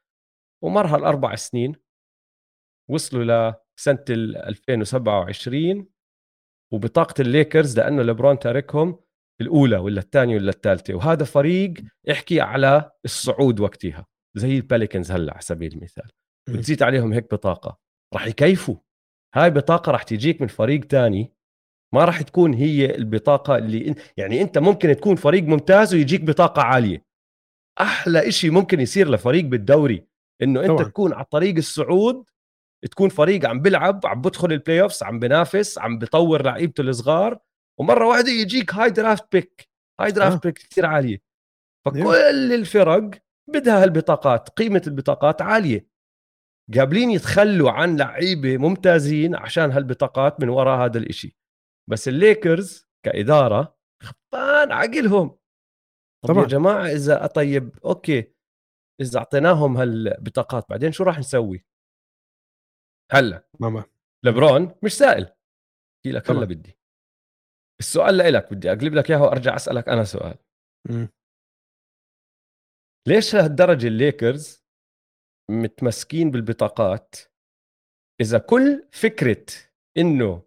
ومر 0.62 0.86
هالأربع 0.86 1.34
سنين 1.34 1.85
وصلوا 2.90 3.52
لسنه 3.78 4.04
2027 4.10 5.86
وبطاقة 6.72 7.20
الليكرز 7.20 7.78
لأنه 7.78 8.02
ليبرون 8.02 8.38
تاركهم 8.38 8.98
الأولى 9.40 9.76
ولا 9.76 10.00
الثانية 10.00 10.36
ولا 10.36 10.50
الثالثة 10.50 10.94
وهذا 10.94 11.24
فريق 11.24 11.74
احكي 12.10 12.40
على 12.40 12.90
الصعود 13.04 13.60
وقتها 13.60 14.06
زي 14.36 14.56
البليكنز 14.56 15.12
هلأ 15.12 15.32
على 15.32 15.42
سبيل 15.42 15.72
المثال. 15.72 16.10
بتزيد 16.48 16.82
عليهم 16.82 17.12
هيك 17.12 17.34
بطاقة 17.34 17.78
راح 18.14 18.26
يكيفوا. 18.26 18.76
هاي 19.34 19.50
بطاقة 19.50 19.92
راح 19.92 20.02
تجيك 20.02 20.40
من 20.40 20.48
فريق 20.48 20.84
تاني 20.84 21.32
ما 21.94 22.04
راح 22.04 22.22
تكون 22.22 22.54
هي 22.54 22.94
البطاقة 22.94 23.56
اللي 23.56 23.94
يعني 24.16 24.42
أنت 24.42 24.58
ممكن 24.58 24.96
تكون 24.96 25.16
فريق 25.16 25.42
ممتاز 25.44 25.94
ويجيك 25.94 26.20
بطاقة 26.24 26.62
عالية. 26.62 27.06
أحلى 27.80 28.28
إشي 28.28 28.50
ممكن 28.50 28.80
يصير 28.80 29.10
لفريق 29.10 29.44
بالدوري 29.44 30.06
إنه 30.42 30.60
أنت 30.60 30.68
طبعا. 30.68 30.84
تكون 30.84 31.12
على 31.12 31.24
طريق 31.24 31.56
الصعود 31.56 32.24
تكون 32.84 33.08
فريق 33.08 33.48
عم 33.48 33.60
بيلعب 33.60 34.06
عم 34.06 34.22
بدخل 34.22 34.52
ال 34.52 34.82
playoffs 34.82 35.02
عم 35.02 35.18
بنافس 35.18 35.78
عم 35.78 35.98
بطور 35.98 36.42
لعيبته 36.42 36.80
الصغار 36.80 37.38
ومرة 37.80 38.06
واحدة 38.06 38.30
يجيك 38.30 38.74
high 38.74 38.90
draft 38.90 39.32
pick 39.32 39.68
high 40.00 40.12
draft 40.12 40.46
آه. 40.46 40.50
pick 40.50 40.58
كثير 40.58 40.86
عالية. 40.86 41.22
فكل 41.86 42.52
الفرق 42.54 43.10
بدها 43.50 43.82
هالبطاقات 43.82 44.48
قيمة 44.48 44.82
البطاقات 44.86 45.42
عالية. 45.42 45.88
قابلين 46.74 47.10
يتخلوا 47.10 47.70
عن 47.70 47.96
لعيبة 47.96 48.56
ممتازين 48.56 49.34
عشان 49.34 49.70
هالبطاقات 49.70 50.40
من 50.40 50.48
وراء 50.48 50.84
هذا 50.84 50.98
الإشي. 50.98 51.36
بس 51.90 52.08
الليكرز 52.08 52.86
كإدارة 53.04 53.76
خفان 54.02 54.72
عقلهم. 54.72 55.28
طب 56.24 56.28
طبعا. 56.28 56.42
يا 56.42 56.48
جماعة 56.48 56.86
اذا 56.86 57.26
طيب 57.26 57.78
okay. 57.84 58.32
إذا 59.00 59.18
أعطيناهم 59.18 59.76
هالبطاقات 59.76 60.66
بعدين 60.70 60.92
شو 60.92 61.04
راح 61.04 61.18
نسوي؟ 61.18 61.64
هلا. 63.12 63.48
ماما 63.60 63.84
لبرون 64.24 64.74
مش 64.82 64.92
سائل. 64.92 65.22
احكي 65.24 66.12
لك 66.12 66.30
هلا 66.30 66.44
بدي. 66.44 66.78
السؤال 67.80 68.16
لإلك 68.16 68.52
بدي 68.52 68.72
أقلب 68.72 68.94
لك 68.94 69.10
إياه 69.10 69.22
وأرجع 69.22 69.56
أسألك 69.56 69.88
أنا 69.88 70.04
سؤال. 70.04 70.34
م. 70.90 71.06
ليش 73.08 73.34
لهالدرجه 73.34 73.86
الليكرز 73.86 74.64
متمسكين 75.50 76.30
بالبطاقات 76.30 77.14
إذا 78.20 78.38
كل 78.38 78.88
فكرة 78.92 79.46
إنه 79.96 80.42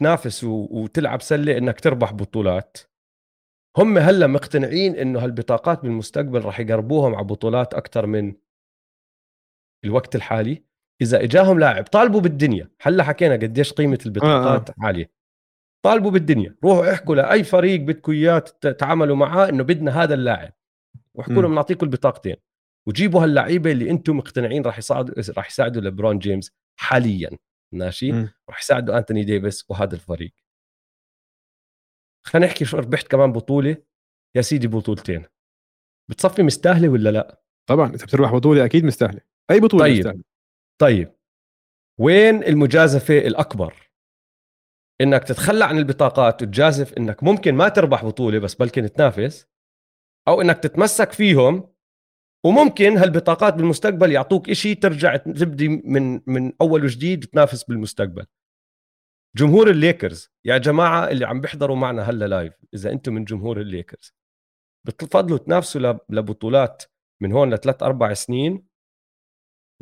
تنافس 0.00 0.44
وتلعب 0.44 1.20
سلة 1.20 1.58
إنك 1.58 1.80
تربح 1.80 2.12
بطولات 2.12 2.76
هم 3.78 3.98
هلا 3.98 4.26
مقتنعين 4.26 4.96
إنه 4.96 5.24
هالبطاقات 5.24 5.82
بالمستقبل 5.82 6.44
راح 6.44 6.60
يقربوهم 6.60 7.14
على 7.14 7.24
بطولات 7.24 7.74
أكثر 7.74 8.06
من 8.06 8.34
الوقت 9.84 10.14
الحالي؟ 10.16 10.64
إذا 11.02 11.24
إجاهم 11.24 11.58
لاعب 11.58 11.84
طالبوا 11.84 12.20
بالدنيا. 12.20 12.70
هلأ 12.80 13.04
حكينا 13.04 13.34
قديش 13.34 13.72
قيمة 13.72 13.98
البطاقات 14.06 14.70
آه. 14.70 14.72
آه. 14.72 14.86
عالية. 14.86 15.10
طالبوا 15.84 16.10
بالدنيا. 16.10 16.56
روحوا 16.64 16.92
احكوا 16.92 17.14
لأي 17.14 17.44
فريق 17.44 17.80
بدكم 17.80 18.12
اياه 18.12 18.38
تتعاملوا 18.38 19.16
معاه 19.16 19.48
إنه 19.48 19.62
بدنا 19.62 20.02
هذا 20.02 20.14
اللاعب. 20.14 20.52
واحكوا 21.14 21.42
لهم 21.42 21.54
نعطيكم 21.54 21.86
البطاقتين. 21.86 22.36
وجيبوا 22.88 23.24
هاللعيبة 23.24 23.72
اللي 23.72 23.90
أنتم 23.90 24.16
مقتنعين 24.16 24.62
راح 24.62 24.78
يساعدوا 24.78 25.14
راح 25.36 25.48
يساعدوا 25.48 25.82
لبرون 25.82 26.18
جيمس 26.18 26.52
حاليا. 26.80 27.30
ماشي؟ 27.74 28.12
راح 28.48 28.60
يساعدوا 28.60 28.98
أنتوني 28.98 29.24
ديفيس 29.24 29.64
وهذا 29.68 29.94
الفريق. 29.94 30.32
خلينا 32.26 32.46
نحكي 32.46 32.64
شو 32.64 32.76
ربحت 32.76 33.06
كمان 33.06 33.32
بطولة. 33.32 33.76
يا 34.36 34.42
سيدي 34.42 34.66
بطولتين. 34.68 35.24
بتصفي 36.10 36.42
مستاهلة 36.42 36.88
ولا 36.88 37.10
لا؟ 37.10 37.40
طبعا 37.68 37.94
إذا 37.94 38.04
بتربح 38.04 38.32
بطولة 38.32 38.64
أكيد 38.64 38.84
مستاهلة. 38.84 39.20
أي 39.50 39.60
بطولة 39.60 39.84
طيب. 39.84 39.98
مستاهلة. 39.98 40.22
طيب 40.80 41.14
وين 42.00 42.44
المجازفة 42.44 43.18
الأكبر؟ 43.18 43.74
إنك 45.00 45.24
تتخلى 45.24 45.64
عن 45.64 45.78
البطاقات 45.78 46.42
وتجازف 46.42 46.92
إنك 46.92 47.24
ممكن 47.24 47.54
ما 47.54 47.68
تربح 47.68 48.04
بطولة 48.04 48.38
بس 48.38 48.54
بلكن 48.54 48.92
تنافس 48.92 49.46
أو 50.28 50.40
إنك 50.40 50.58
تتمسك 50.58 51.12
فيهم 51.12 51.74
وممكن 52.46 52.96
هالبطاقات 52.96 53.54
بالمستقبل 53.54 54.12
يعطوك 54.12 54.50
إشي 54.50 54.74
ترجع 54.74 55.16
تبدي 55.16 55.68
من 55.68 56.20
من 56.26 56.52
أول 56.60 56.84
وجديد 56.84 57.24
تنافس 57.24 57.64
بالمستقبل. 57.64 58.26
جمهور 59.36 59.70
الليكرز 59.70 60.30
يا 60.44 60.58
جماعة 60.58 61.08
اللي 61.08 61.26
عم 61.26 61.40
بيحضروا 61.40 61.76
معنا 61.76 62.02
هلأ 62.02 62.24
لايف 62.24 62.54
إذا 62.74 62.92
أنتم 62.92 63.14
من 63.14 63.24
جمهور 63.24 63.60
الليكرز 63.60 64.14
بتفضلوا 64.86 65.38
تنافسوا 65.38 65.98
لبطولات 66.08 66.82
من 67.22 67.32
هون 67.32 67.54
لثلاث 67.54 67.82
أربع 67.82 68.14
سنين 68.14 68.67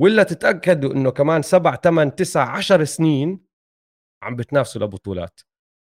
ولا 0.00 0.22
تتأكدوا 0.22 0.92
إنه 0.92 1.10
كمان 1.10 1.42
سبع 1.42 1.76
ثمان 1.76 2.14
تسع 2.14 2.56
عشر 2.56 2.84
سنين 2.84 3.46
عم 4.22 4.36
بتنافسوا 4.36 4.82
لبطولات. 4.82 5.40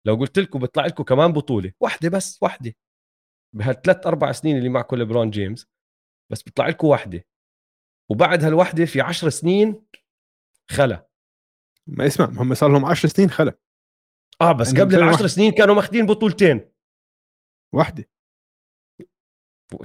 لو 0.06 0.14
قلت 0.14 0.38
لكم 0.38 0.58
بيطلع 0.58 0.86
لكم 0.86 1.04
كمان 1.04 1.32
بطولة. 1.32 1.72
واحدة 1.80 2.08
بس. 2.08 2.42
واحدة 2.42 2.74
بهالثلاث 3.56 4.06
أربع 4.06 4.32
سنين 4.32 4.58
اللي 4.58 4.68
معكم 4.68 4.96
ليبرون 4.96 5.30
جيمس 5.30 5.66
بس 6.32 6.42
بيطلع 6.42 6.68
لكم 6.68 6.86
واحدة 6.86 7.24
وبعد 8.10 8.44
هالوحدة 8.44 8.84
في 8.84 9.00
عشر 9.00 9.28
سنين 9.28 9.86
خلا. 10.70 11.08
ما 11.86 12.06
اسمع 12.06 12.26
هم 12.26 12.54
صار 12.54 12.72
لهم 12.72 12.84
10 12.84 13.08
سنين 13.08 13.30
خلا. 13.30 13.58
آه 14.40 14.52
بس 14.52 14.74
قبل 14.74 14.94
العشر 14.94 15.26
سنين 15.26 15.52
كانوا 15.52 15.74
ماخذين 15.74 16.06
بطولتين. 16.06 16.72
واحدة 17.74 18.08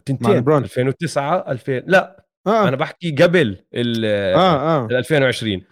تنتين. 0.06 0.48
2009 0.48 1.52
2000 1.52 1.84
لا. 1.88 2.27
آه. 2.48 2.68
أنا 2.68 2.76
بحكي 2.76 3.12
قبل 3.12 3.66
ال 3.74 4.06
آه 4.06 4.86
آه. 4.86 4.88
2020 4.92 5.64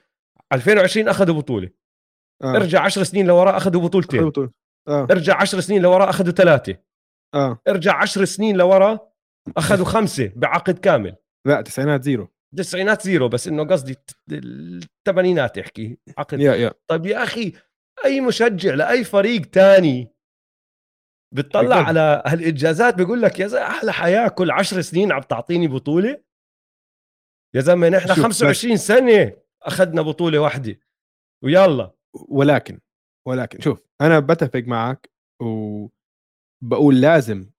2020 0.53 1.07
أخذوا 1.07 1.35
بطولة 1.35 1.69
آه. 2.43 2.55
ارجع 2.55 2.81
10 2.81 3.03
سنين 3.03 3.27
لوراء 3.27 3.57
أخذوا 3.57 3.81
بطولتين 3.81 4.31
آه. 4.87 5.07
ارجع 5.11 5.41
10 5.41 5.59
سنين 5.59 5.81
لوراء 5.81 6.09
أخذوا 6.09 6.31
ثلاثة 6.31 6.77
آه. 7.35 7.59
ارجع 7.67 7.95
10 8.01 8.25
سنين 8.25 8.57
لوراء 8.57 9.11
أخذوا 9.57 9.85
خمسة 9.85 10.31
بعقد 10.35 10.79
كامل 10.79 11.15
التسعينات 11.47 11.56
zero 11.56 11.61
تسعينات 11.61 12.03
zero 12.03 13.29
بس 13.29 13.47
إنه 13.47 13.63
قصدي 13.63 13.95
الثمانينات 14.31 15.57
احكي 15.57 15.97
عقد 16.17 16.39
يا 16.39 16.55
يا. 16.55 16.73
طيب 16.87 17.05
يا 17.05 17.23
أخي 17.23 17.53
أي 18.05 18.21
مشجع 18.21 18.73
لأي 18.73 19.03
فريق 19.03 19.41
تاني 19.41 20.15
بتطلع 21.33 21.75
على 21.75 22.23
هالإنجازات 22.25 22.95
بيقول 22.95 23.21
لك 23.21 23.39
يا 23.39 23.47
زلمة 23.47 23.65
أحلى 23.67 23.93
حياة 23.93 24.27
كل 24.27 24.51
عشر 24.51 24.81
سنين 24.81 25.11
عم 25.11 25.21
تعطيني 25.21 25.67
بطولة 25.67 26.21
يا 27.55 27.61
زلمة 27.61 27.89
نحن 27.89 28.07
25 28.07 28.77
سنة 28.77 29.37
أخذنا 29.63 30.01
بطولة 30.01 30.39
واحدة. 30.39 30.79
ويلا. 31.43 31.95
ولكن 32.13 32.79
ولكن 33.27 33.59
شوف 33.59 33.81
أنا 34.01 34.19
بتفق 34.19 34.63
معك 34.67 35.09
وبقول 35.41 37.01
لازم 37.01 37.49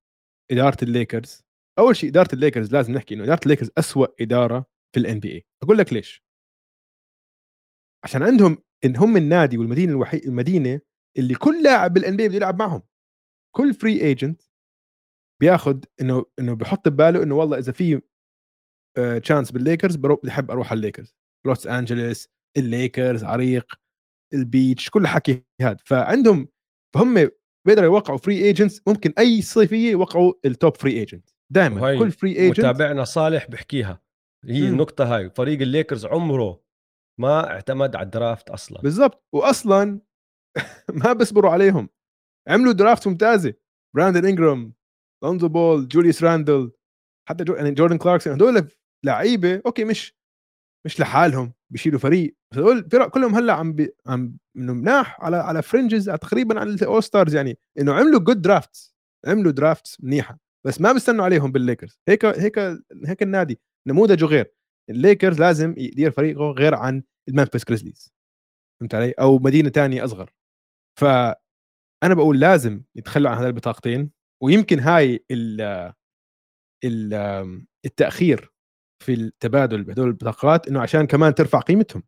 إدارة 0.50 0.76
الليكرز 0.82 1.44
أول 1.78 1.96
شيء 1.96 2.10
إدارة 2.10 2.28
الليكرز 2.34 2.72
لازم 2.72 2.92
نحكي 2.92 3.14
إنه 3.14 3.24
إدارة 3.24 3.40
الليكرز 3.42 3.70
أسوأ 3.78 4.06
إدارة 4.20 4.66
في 4.94 5.00
ال 5.00 5.20
NBA 5.20 5.46
أقول 5.62 5.78
لك 5.78 5.92
ليش. 5.92 6.24
عشان 8.04 8.22
عندهم 8.22 8.58
إن 8.84 8.96
هم 8.96 9.16
النادي 9.16 9.58
والمدينة 9.58 9.92
الوحيد 9.92 10.24
المدينة 10.24 10.80
اللي 11.18 11.34
كل 11.34 11.62
لاعب 11.62 11.92
بال 11.94 12.16
NBA 12.16 12.28
بده 12.28 12.36
يلعب 12.36 12.58
معهم. 12.58 12.82
كل 13.56 13.74
free 13.74 14.00
agent 14.00 14.42
بياخذ 15.40 15.84
إنه 16.00 16.24
إنه 16.38 16.54
بحط 16.54 16.88
بباله 16.88 17.22
إنه 17.22 17.34
والله 17.34 17.58
إذا 17.58 17.72
في 17.72 18.02
chance 19.22 19.50
بالليكرز 19.50 19.96
بحب 19.96 20.50
أروح 20.50 20.70
على 20.70 20.78
الليكرز. 20.78 21.14
لوس 21.46 21.66
انجلوس 21.66 22.28
الليكرز 22.56 23.24
عريق 23.24 23.74
ال 24.34 24.44
beach 24.44 24.90
كل 24.90 25.06
حكي 25.06 25.44
هذا 25.62 25.76
فعندهم 25.84 26.48
فهم 26.94 27.14
بيقدروا 27.66 27.86
يوقعوا 27.86 28.18
free 28.18 28.44
agents 28.44 28.82
ممكن 28.86 29.12
أي 29.18 29.42
صيفية 29.42 29.90
يوقعوا 29.90 30.32
ال 30.44 30.52
top 30.52 30.76
free 30.76 30.92
agent 30.92 31.30
دائما 31.52 31.98
كل 31.98 32.10
free 32.10 32.36
agent 32.36 32.58
متابعنا 32.60 33.04
صالح 33.04 33.50
بحكيها. 33.50 34.00
هي 34.44 34.62
مم. 34.62 34.68
النقطة 34.68 35.16
هاي 35.16 35.30
فريق 35.30 35.60
الليكرز 35.60 36.06
عمره 36.06 36.62
ما 37.20 37.50
اعتمد 37.50 37.96
على 37.96 38.04
ال 38.04 38.12
draft 38.12 38.50
أصلا. 38.50 38.80
بالضبط. 38.80 39.26
واصلا 39.34 40.00
ما 41.04 41.12
بيصبروا 41.12 41.50
عليهم. 41.50 41.88
عملوا 42.48 42.72
draft 42.72 43.08
ممتازة. 43.08 43.54
براندن 43.96 44.26
انجرام 44.26 44.74
لونزو 45.24 45.48
بول 45.48 45.88
جوليوس 45.88 46.22
راندل 46.24 46.72
حتى 47.28 47.44
جو... 47.44 47.54
يعني 47.54 47.70
جوردن 47.70 47.98
كلاركسون 47.98 48.32
هدول 48.32 48.68
لعيبة 49.06 49.62
okay 49.66 49.84
مش 49.84 50.14
مش 50.86 51.00
لحالهم 51.00 51.52
بيشيلوا 51.72 51.98
فريق. 51.98 52.36
بس 52.52 52.58
هدول 52.58 52.90
فرق 52.90 53.08
كلهم 53.08 53.34
هلأ 53.34 53.52
عم 53.52 53.72
بي... 53.72 53.90
عم 54.06 54.36
إنه 54.56 54.72
مناح 54.72 55.20
على 55.20 55.36
على 55.36 55.62
fringes 55.62 56.10
تقريبا 56.10 56.60
على 56.60 56.70
ال 56.70 56.78
all 56.78 57.02
stars 57.02 57.34
يعني. 57.34 57.58
إنه 57.78 57.94
عملوا 57.94 58.20
good 58.20 58.42
draft 58.42 58.94
عملوا 59.26 59.52
draft 59.52 59.96
منيحة. 60.00 60.38
بس 60.66 60.80
ما 60.80 60.92
بيستنوا 60.92 61.24
عليهم 61.24 61.52
بالليكرز. 61.52 62.00
هيك 62.08 62.24
هيك 62.24 62.58
هيك 63.06 63.22
النادي. 63.22 63.60
نموذجه 63.88 64.24
غير. 64.24 64.52
الليكرز 64.90 65.40
لازم 65.40 65.74
يدير 65.76 66.10
فريقه 66.10 66.50
غير 66.50 66.74
عن 66.74 67.02
الممفيس 67.28 67.64
جريزليز 67.64 68.12
فهمت 68.80 68.94
علي؟ 68.94 69.10
أو 69.10 69.38
مدينة 69.38 69.68
تانية 69.68 70.04
أصغر. 70.04 70.30
فانا 71.00 72.14
بقول 72.14 72.40
لازم 72.40 72.82
يتخلوا 72.96 73.30
عن 73.30 73.38
هذه 73.38 73.46
البطاقتين. 73.46 74.10
ويمكن 74.42 74.80
هاي 74.80 75.24
ال 75.30 75.60
ال 76.84 77.14
التأخير 77.84 78.52
في 78.98 79.14
التبادل 79.14 79.82
بهدول 79.82 80.08
البطاقات 80.08 80.68
إنه 80.68 80.80
عشان 80.80 81.06
كمان 81.06 81.34
ترفع 81.34 81.60
قيمتهم. 81.60 82.02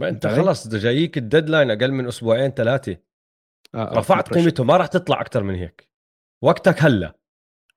ما 0.00 0.08
أنت؟ 0.08 0.26
خلص 0.26 0.68
جايك 0.68 1.18
ال 1.18 1.24
deadline 1.24 1.70
أقل 1.70 1.92
من 1.92 2.06
أسبوعين 2.06 2.50
ثلاثة. 2.50 2.96
آه 3.74 3.98
رفعت 3.98 4.34
قيمتهم 4.34 4.66
ما 4.66 4.76
راح 4.76 4.86
تطلع 4.86 5.20
أكثر 5.20 5.42
من 5.42 5.54
هيك. 5.54 5.88
وقتك 6.42 6.82
هلا. 6.82 7.16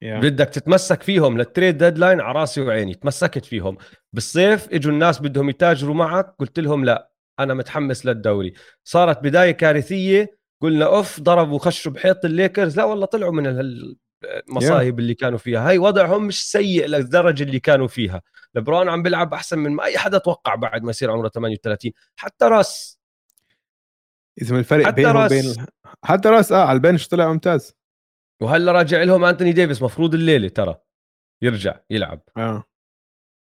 yeah. 0.05 0.07
بدك 0.07 0.49
تتمسك 0.49 1.03
فيهم 1.03 1.37
لل 1.37 1.49
trade 1.49 1.77
deadline 1.77 2.21
على 2.21 2.39
راسي 2.39 2.61
وعيني. 2.61 2.93
تمسكت 2.93 3.45
فيهم. 3.45 3.77
بالصيف 4.13 4.73
إجوا 4.73 4.91
الناس 4.91 5.21
بدهم 5.21 5.49
يتاجروا 5.49 5.95
معك 5.95 6.35
قلت 6.39 6.59
لهم 6.59 6.85
لا 6.85 7.11
أنا 7.39 7.53
متحمس 7.53 8.05
للدوري. 8.05 8.53
صارت 8.83 9.23
بداية 9.23 9.51
كارثية 9.51 10.37
قلنا 10.61 10.85
أوف 10.85 11.19
ضربوا 11.19 11.59
خشوا 11.59 11.91
بحيط 11.91 12.25
الليكرز. 12.25 12.77
لا 12.77 12.83
والله 12.83 13.05
طلعوا 13.05 13.33
من 13.33 13.47
المصايب 14.47 14.99
اللي 14.99 15.13
كانوا 15.13 15.37
فيها. 15.37 15.69
هاي 15.69 15.77
وضعهم 15.77 16.27
مش 16.27 16.51
سيء 16.51 16.85
للدرجة 16.87 17.43
اللي 17.43 17.59
كانوا 17.59 17.87
فيها. 17.87 18.21
لبرون 18.55 18.89
عم 18.89 19.03
بيلعب 19.03 19.33
أحسن 19.33 19.59
من 19.59 19.71
ما 19.71 19.83
أي 19.83 19.97
حدا 19.97 20.17
توقع 20.17 20.55
بعد 20.55 20.83
ما 20.83 20.89
يصير 20.89 21.11
عمره 21.11 21.29
38 21.29 21.91
حتى 22.15 22.45
راس. 22.45 22.99
إذا 24.41 24.53
من 24.53 24.59
الفرق 24.59 24.85
حتى 24.85 24.95
بينهم 24.95 25.17
راس. 25.17 25.31
وبين 25.31 25.65
حتى 26.03 26.29
راس 26.29 26.51
آه 26.51 26.65
على 26.65 26.75
ال 26.75 26.81
bench 26.81 27.07
طلع 27.07 27.31
ممتاز. 27.31 27.75
وهلا 28.41 28.71
راجع 28.71 29.03
لهم 29.03 29.25
أنتوني 29.25 29.51
ديفيس 29.51 29.81
مفروض 29.81 30.13
الليلة 30.13 30.47
ترى. 30.47 30.75
يرجع 31.41 31.79
يلعب. 31.89 32.21
آه. 32.37 32.63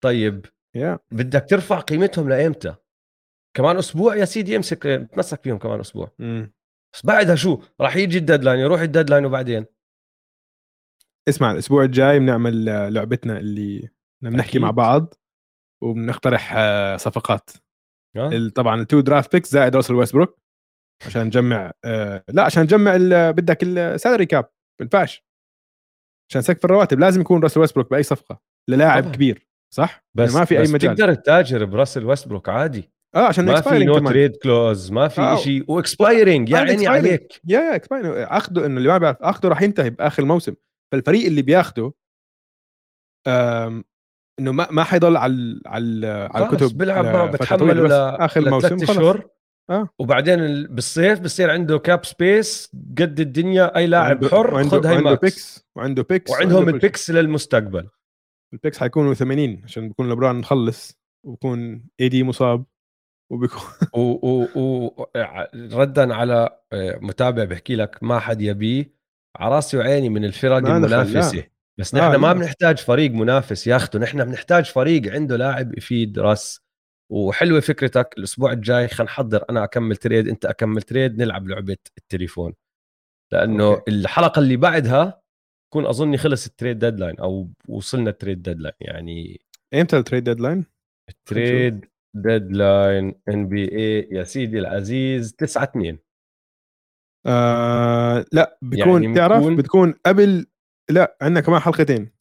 طيب. 0.04 0.46
يا 0.76 1.00
بدك 1.12 1.46
ترفع 1.50 1.80
قيمتهم 1.80 2.30
لإيمتى؟ 2.30 2.76
كمان 3.54 3.78
أسبوع 3.78 4.16
يا 4.16 4.26
سيدي 4.26 4.56
امسك 4.56 5.08
تمسك 5.12 5.44
فيهم 5.44 5.58
كمان 5.58 5.80
أسبوع. 5.80 6.12
مم. 6.20 6.54
بس 6.94 7.06
بعدها 7.06 7.36
شو؟ 7.36 7.62
راح 7.82 7.96
يجي 7.96 8.18
ال 8.18 8.23
deadline 8.23 8.60
يروح 8.60 8.82
ال 8.82 8.87
deadline 8.87 9.26
وبعدين؟ 9.26 9.66
اسمع 11.30 11.52
الأسبوع 11.52 11.84
الجاي 11.84 12.20
بنعمل 12.20 12.70
آه، 12.70 12.90
لعبتنا 12.90 13.38
اللي 13.38 13.90
بنحكي. 14.24 14.60
مع 14.60 14.72
بعض 14.72 15.14
وبنقترح 15.84 16.54
آه، 16.58 16.98
صفقات 16.98 17.50
آه؟ 18.18 18.50
طبعا 18.56 18.82
ال 18.82 18.86
two 18.86 19.00
draft 19.00 19.34
picks 19.34 19.52
زائد 19.52 19.76
راسل 19.76 19.96
ويستبروك 19.96 20.40
عشان 21.06 21.24
نجمع 21.26 21.72
آه 21.86 22.24
لا 22.30 22.44
عشان 22.44 22.64
نجمع 22.64 22.98
بدك 23.32 23.64
ال 23.64 23.73
salary 23.73 24.26
cap 24.26 24.50
بنفعش 24.82 25.26
عشان 26.32 26.42
سقف 26.42 26.66
الرواتب 26.66 27.00
لازم 27.00 27.22
يكون 27.22 27.44
راسل 27.44 27.60
ويستبروك 27.60 27.92
بأي 27.92 28.04
صفقة 28.04 28.42
للاعب 28.70 29.04
طبعاً. 29.04 29.16
كبير 29.16 29.48
صح؟ 29.74 30.04
بس 30.18 30.30
يعني 30.30 30.40
ما 30.40 30.46
في 30.46 30.58
بس 30.58 30.68
اي 30.68 30.74
مجال 30.74 30.96
تقدر 30.96 31.14
تتاجر 31.14 31.66
براسل 31.66 32.06
ويستبروك 32.06 32.50
عادي 32.50 32.92
آه 33.16 33.28
عشان 33.28 33.46
ما 33.46 33.62
في 33.62 33.84
نو 33.86 34.00
تريد 34.00 34.36
كلوز 34.36 34.92
ما 34.92 35.08
في 35.08 35.22
آه. 35.22 35.36
شيء 35.36 35.72
واكسبايرنج 35.72 36.50
يا 36.50 36.58
عيني. 36.58 36.88
عليك 36.88 37.42
يا 37.48 37.60
يا 37.60 37.76
اكسباين 37.76 38.06
اخذه 38.06 38.66
إنه 38.66 38.78
اللي 38.78 38.90
ما 38.90 38.98
بيعرف 38.98 39.18
اخذه 39.22 39.48
راح 39.48 39.62
ينتهي 39.62 39.90
بآخر 39.90 40.24
الموسم 40.24 40.54
فالفريق 40.92 41.26
اللي 41.26 41.42
بياخده 41.42 41.94
إنه 44.40 44.52
ما 44.52 44.68
ما 44.72 44.84
حيضل 44.84 45.18
على 45.18 45.62
على 45.66 46.08
على 46.34 46.46
الكتب 46.46 46.78
بيلعب 46.78 47.32
بتحمله 47.32 47.60
طويلة، 47.74 47.82
ل... 47.82 47.86
بس 47.86 47.92
آخر 48.22 48.40
الموسم 48.40 48.68
لثلاث 48.76 48.84
خلص 48.90 48.98
اشهر 48.98 49.28
آه. 49.70 49.90
وبعدين 50.00 50.40
ال- 50.40 50.68
بالصيف 50.68 51.20
بصير 51.20 51.52
عنده 51.52 51.80
كاب 51.80 52.06
سبيس 52.06 52.72
قد 52.98 53.20
الدنيا 53.20 53.76
أي 53.78 53.88
لاعب 53.88 54.26
حر 54.26 54.64
خذ 54.64 54.86
هاي 54.86 54.94
وعنده 54.96 55.20
picks 55.22 55.68
وعنده 55.76 56.04
picks 56.04 56.32
وعندهم. 56.32 56.70
ال 56.70 56.77
picks 56.77 57.12
للمستقبل. 57.12 57.90
ال 58.54 58.58
picks 58.58 58.80
حيكونوا 58.80 59.14
80 59.14 59.62
عشان 59.64 59.90
بكون 59.90 60.10
لبرون 60.10 60.36
مخلص 60.36 61.00
وبكون 61.26 61.84
AD 62.00 62.24
مصاب 62.24 62.66
وبيكون 63.32 63.62
و... 63.96 64.00
و... 64.02 64.48
و... 64.56 65.06
ردا 65.56 66.14
على 66.14 66.60
آه، 66.74 67.00
متابع 67.02 67.44
بحكي 67.44 67.76
لك 67.76 68.04
ما 68.04 68.20
حد 68.20 68.42
يبيه. 68.42 68.99
على 69.38 69.56
راسي 69.56 69.78
وعيني 69.78 70.10
من 70.10 70.26
الفرق 70.26 70.62
ما 70.62 70.78
المنافسه 70.78 71.44
بس 71.80 71.96
آه، 71.96 72.10
نحن 72.10 72.16
ما 72.16 72.28
لا. 72.28 72.34
بنحتاج 72.34 72.78
فريق 72.78 73.12
منافس 73.12 73.68
ياخده 73.68 74.00
نحن 74.00 74.26
بنحتاج 74.26 74.66
فريق 74.66 75.14
عنده 75.14 75.36
لاعب 75.38 75.78
يفيد 75.78 76.20
رأس. 76.20 76.62
وحلوة 77.12 77.60
فكرتك 77.60 78.14
الأسبوع 78.18 78.52
الجاي. 78.52 78.88
خلينا 78.88 79.12
نحضر 79.12 79.46
أنا 79.50 79.64
أكم 79.64 79.96
trade 79.96 80.28
أنت 80.28 80.46
أكم 80.46 80.82
trade 80.82 81.18
نلعب 81.18 81.48
لعبة 81.48 81.78
التليفون. 81.98 82.54
لأنه 83.32 83.68
okay. 83.68 83.92
الحلقة 83.92 84.40
اللي 84.40 84.58
بعدها 84.58 85.22
كون 85.74 85.86
اظني 85.86 86.18
خلص 86.18 86.46
ال 86.46 86.52
trade 86.52 86.80
deadline 86.80 87.20
أو 87.20 87.50
وصلنا 87.68 88.10
ال 88.10 88.15
trade 88.15 88.42
deadline 88.42 88.76
يعني 88.82 89.42
إمتى 89.74 89.98
ال 89.98 90.02
trade 90.02 90.24
deadline؟ 90.24 90.66
ال 91.10 91.23
trade 91.23 91.86
deadline 92.16 93.22
NBA 93.30 94.10
يا 94.12 94.24
سيدي 94.24 94.60
العزيز 94.60 95.34
9 95.34 95.64
2 95.64 96.00
آه 97.26 98.26
لا 98.34 98.58
بيكون 98.62 99.04
يعني 99.04 99.16
تعرف 99.16 99.38
بتكون- 99.38 99.56
بتكون 99.56 99.94
قبل 100.06 100.46
لا 100.90 101.18
عندنا 101.22 101.42
كمان 101.42 101.60
حلقتين. 101.60 102.12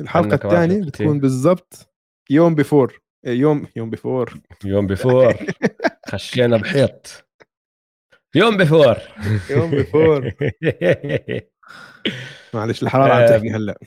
الحلقة 0.00 0.34
الثانية. 0.34 0.80
بتكون 0.84 1.20
بالضبط 1.20 1.92
يوم 2.30 2.54
before 2.54 3.00
يوم 3.26 3.66
يوم 3.76 3.90
before 3.90 4.34
يوم 4.64 4.86
before 4.86 5.34
خشينا 6.08 6.56
بحيط. 6.56 7.24
يوم 8.34 8.56
بيفور 8.56 8.96
يوم 9.50 9.70
بيفور 9.70 10.32
معلش 12.54 12.82
الحرارة 12.82 13.12
عم 13.12 13.20
آه، 13.22 13.26
تحكي 13.26 13.50
هلأ. 13.50 13.78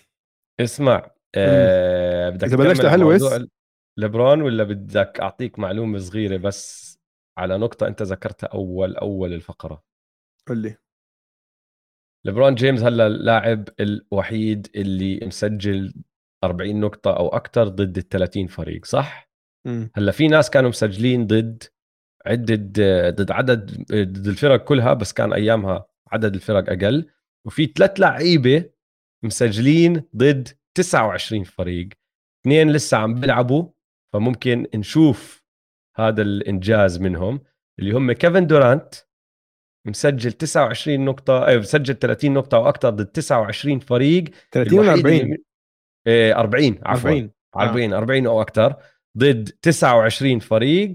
اسمع 0.59 1.11
آه 1.35 2.29
بدك 2.29 2.43
إذا 2.43 2.55
بلشت؟ 2.55 2.85
موضوع 2.85 3.45
لبرون 3.97 4.41
ولا 4.41 4.63
بدك 4.63 5.19
أعطيك 5.21 5.59
معلومة 5.59 5.97
صغيرة 5.99 6.37
بس 6.37 6.91
على 7.37 7.57
نقطة 7.57 7.87
أنت 7.87 8.01
ذكرتها 8.01 8.47
أول 8.47 8.95
أول 8.95 9.33
الفقرة؟ 9.33 9.83
قل 10.51 10.57
لي. 10.57 10.77
لبرون 12.25 12.55
جيمس 12.55 12.81
هلأ 12.81 13.07
اللاعب 13.07 13.69
الوحيد 13.79 14.67
اللي 14.75 15.19
مسجل 15.23 15.93
40 16.43 16.79
نقطة 16.79 17.17
أو 17.17 17.27
أكثر 17.27 17.67
ضد 17.67 17.97
ال 17.97 18.09
30 18.09 18.47
فريق 18.47 18.85
صح؟ 18.85 19.31
مم. 19.67 19.91
هلأ 19.95 20.11
في 20.11 20.27
ناس 20.27 20.49
كانوا 20.49 20.69
مسجلين 20.69 21.27
ضد 21.27 21.63
عدة 22.25 22.55
ضد 23.09 23.31
عدد 23.31 23.85
ضد 23.91 24.27
الفرق 24.27 24.63
كلها 24.63 24.93
بس 24.93 25.13
كان 25.13 25.33
أيامها 25.33 25.87
عدد 26.11 26.35
الفرق 26.35 26.69
أقل. 26.69 27.09
وفي 27.45 27.65
ثلاث 27.65 27.99
لعيبة 27.99 28.69
مسجلين 29.23 30.03
ضد 30.15 30.49
29 30.73 31.43
فريق. 31.43 31.89
اثنين 32.41 32.71
لسه 32.71 32.97
عم 32.97 33.15
بيلعبوا 33.15 33.69
فممكن 34.13 34.67
نشوف 34.75 35.43
هذا 35.95 36.21
الإنجاز 36.21 36.99
منهم 37.01 37.41
اللي 37.79 37.91
هم 37.91 38.11
كيفن 38.11 38.47
دورانت 38.47 38.95
مسجل 39.87 40.31
29 40.31 41.05
نقطة 41.05 41.47
أي 41.47 41.57
مسجل 41.59 41.95
30 41.99 42.33
نقطة 42.33 42.55
أو 42.57 42.69
أكثر 42.69 42.89
ضد 42.89 43.05
29 43.05 43.79
فريق 43.79 44.23
30 44.51 44.79
ولا 44.79 44.93
الوحيد 44.93 45.05
40 45.05 45.21
اللي- 45.25 45.43
إيه 46.07 46.39
40 46.39 46.79
عفوا 46.85 47.09
40 47.09 47.31
آه. 47.55 47.61
40 47.61 47.93
40 47.93 48.27
أو 48.27 48.41
أكثر 48.41 48.75
ضد 49.17 49.49
29 49.61 50.39
فريق 50.39 50.93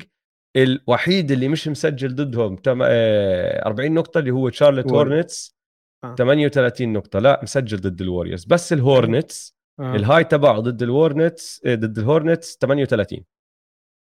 الوحيد 0.57 1.31
اللي 1.31 1.49
مش 1.49 1.69
مسجل 1.69 2.15
ضدهم 2.15 2.57
تم... 2.57 2.83
آه، 2.83 3.67
40 3.67 3.95
نقطة 3.95 4.19
اللي 4.19 4.31
هو 4.31 4.51
Warriors. 4.51 4.63
هورنتس 4.93 5.57
آه. 6.05 6.15
38 6.15 6.93
نقطة 6.93 7.19
لا 7.19 7.41
مسجل 7.43 7.77
ضد 7.81 8.01
ال 8.01 8.06
Warriors 8.06 8.45
بس 8.45 8.73
الهورنتس 8.73 9.57
آه. 9.81 9.95
ال 9.97 10.02
high 10.02 10.25
تبعه 10.25 10.61
ضد 10.61 10.83
الهورنتس 10.83 11.63
آه، 11.67 11.75
ضد 11.75 11.99
الهورنتس 11.99 12.57
38 12.57 13.25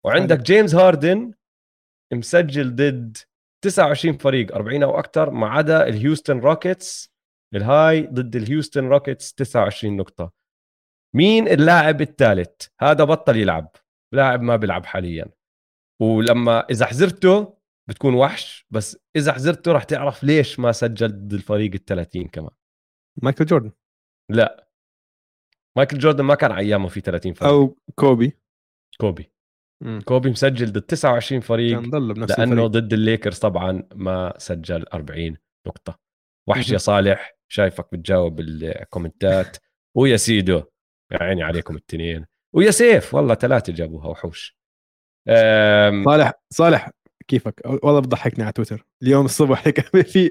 وعندك 0.04 0.38
جيمس 0.40 0.74
هاردن 0.74 1.32
مسجل 2.12 2.74
ضد 2.76 3.16
29 3.66 4.16
فريق 4.16 4.54
40 4.54 4.82
أو 4.82 4.98
أكثر 4.98 5.30
ما 5.30 5.48
عدا 5.48 5.88
الهيوستن 5.88 6.38
روكيتس. 6.38 7.12
ال 7.54 7.65
high 7.65 8.06
ضد 8.06 8.36
الهيوستن 8.36 8.84
روكيتس 8.88 9.34
29 9.34 9.96
نقطة. 9.96 10.32
مين 11.16 11.48
اللاعب 11.48 12.00
الثالث؟ 12.00 12.66
هذا 12.80 13.04
بطل 13.04 13.36
يلعب. 13.36 13.76
لاعب 14.14 14.42
ما 14.42 14.56
بيلعب 14.56 14.86
حاليا. 14.86 15.26
ولما 16.02 16.60
إذا 16.60 16.86
حزرته 16.86 17.58
بتكون 17.88 18.14
وحش 18.14 18.66
بس 18.70 18.98
إذا 19.16 19.32
حزرته 19.32 19.72
راح 19.72 19.84
تعرف 19.84 20.24
ليش 20.24 20.60
ما 20.60 20.72
سجل 20.72 21.08
ضد 21.08 21.32
الفريق 21.32 21.72
ال 21.74 21.84
30 21.84 22.28
كمان. 22.28 22.50
مايكل 23.22 23.44
جوردن. 23.44 23.72
لا. 24.30 24.68
مايكل 25.76 25.98
جوردن 25.98 26.24
ما 26.24 26.34
كان 26.34 26.52
ايامه 26.52 26.88
في 26.88 27.00
30 27.00 27.34
فريق. 27.34 27.52
أو 27.52 27.76
كوبي. 27.94 28.38
كوبي. 29.00 29.32
كوبي 30.04 30.30
مسجل 30.30 30.72
ضد 30.72 30.82
29 30.82 31.40
فريق 31.40 31.80
كان 31.80 31.90
ضل 31.90 32.14
بنفس 32.14 32.38
لأنه 32.38 32.52
الفريق. 32.52 32.66
ضد 32.66 32.92
الليكرز 32.92 33.38
طبعا 33.38 33.82
ما 33.94 34.34
سجل 34.38 34.84
40 34.94 35.36
نقطة. 35.66 35.98
وحش 36.48 36.70
يا. 36.70 36.78
صالح 36.88 37.36
شايفك 37.48 37.88
بتجاوب 37.92 38.40
الكومنتات. 38.40 39.56
ويا 39.96 40.16
سيدو 40.16 40.62
يا 41.12 41.22
عيني 41.22 41.42
عليكم 41.42 41.74
الاثنين 41.76 42.26
ويا 42.54 42.70
سيف 42.70 43.14
والله 43.14 43.34
ثلاثة 43.34 43.72
جابوها 43.72 44.06
وحوش. 44.08 44.56
أم، 45.28 46.04
صالح 46.04 46.32
صالح 46.52 46.90
كيفك؟ 47.28 47.60
والله 47.82 48.00
بضحكني 48.00 48.44
على 48.44 48.52
تويتر. 48.52 48.86
اليوم 49.02 49.24
الصبح 49.24 49.62
هيك 49.66 49.80
في 50.06 50.30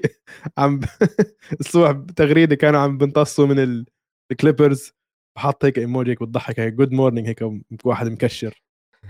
عم 0.58 0.80
الصبح 1.60 1.90
بتغريده 1.90 2.56
كانوا 2.56 2.80
عم 2.80 2.98
بنتصوا 2.98 3.46
من 3.46 3.58
ال- 3.58 3.86
الكليبرز. 4.32 4.92
بحط 5.36 5.64
هيك 5.64 5.78
إيموجي 5.78 6.10
هيك 6.10 6.22
بتضحك 6.22 6.60
هيك 6.60 6.74
good 6.74 6.92
morning 6.92 7.28
هيك 7.28 7.44
واحد 7.84 8.06
مكشر. 8.08 8.62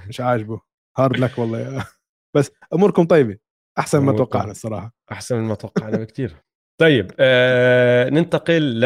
مش 0.08 0.20
عاجبه. 0.20 0.60
hard 0.98 1.16
luck 1.16 1.38
والله 1.38 1.60
يا 1.60 1.84
بس 2.36 2.50
أموركم 2.74 3.04
طيبة. 3.04 3.38
أحسن 3.78 3.98
ما. 3.98 4.12
توقعنا 4.12 4.50
الصراحة. 4.50 4.94
أحسن 5.12 5.36
من 5.36 5.44
ما 5.44 5.54
توقعنا 5.54 5.98
بكثير 5.98 6.36
طيب 6.80 7.12
آه 7.20 8.08
ننتقل 8.08 8.80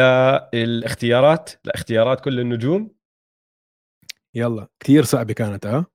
للاختيارات 0.53 1.49
لاختيارات 1.65 2.21
كل 2.21 2.39
النجوم. 2.39 2.95
يلا 4.35 4.67
كثير 4.79 5.03
صعبة 5.03 5.33
كانت 5.33 5.67
كثير 5.67 5.85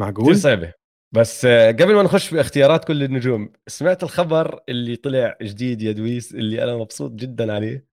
معقول؟ 0.00 0.36
صعبة. 0.36 0.72
بس 1.14 1.44
آه 1.44 1.70
قبل 1.70 1.94
ما 1.94 2.02
نخش 2.02 2.28
في 2.28 2.40
اختيارات 2.40 2.84
كل 2.84 3.02
النجوم 3.02 3.52
سمعت 3.66 4.02
الخبر 4.02 4.60
اللي 4.68 4.96
طلع 4.96 5.36
جديد 5.42 5.82
يا 5.82 5.92
دويس 5.92 6.34
اللي 6.34 6.64
أنا 6.64 6.76
مبسوط 6.76 7.10
جدا 7.12 7.54
عليه؟ 7.54 7.86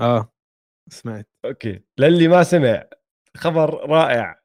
آه 0.00 0.32
سمعت. 0.90 1.28
أوكي. 1.44 1.80
للي 1.98 2.28
ما 2.28 2.42
سمع 2.42 2.84
خبر 3.36 3.90
رائع. 3.90 4.37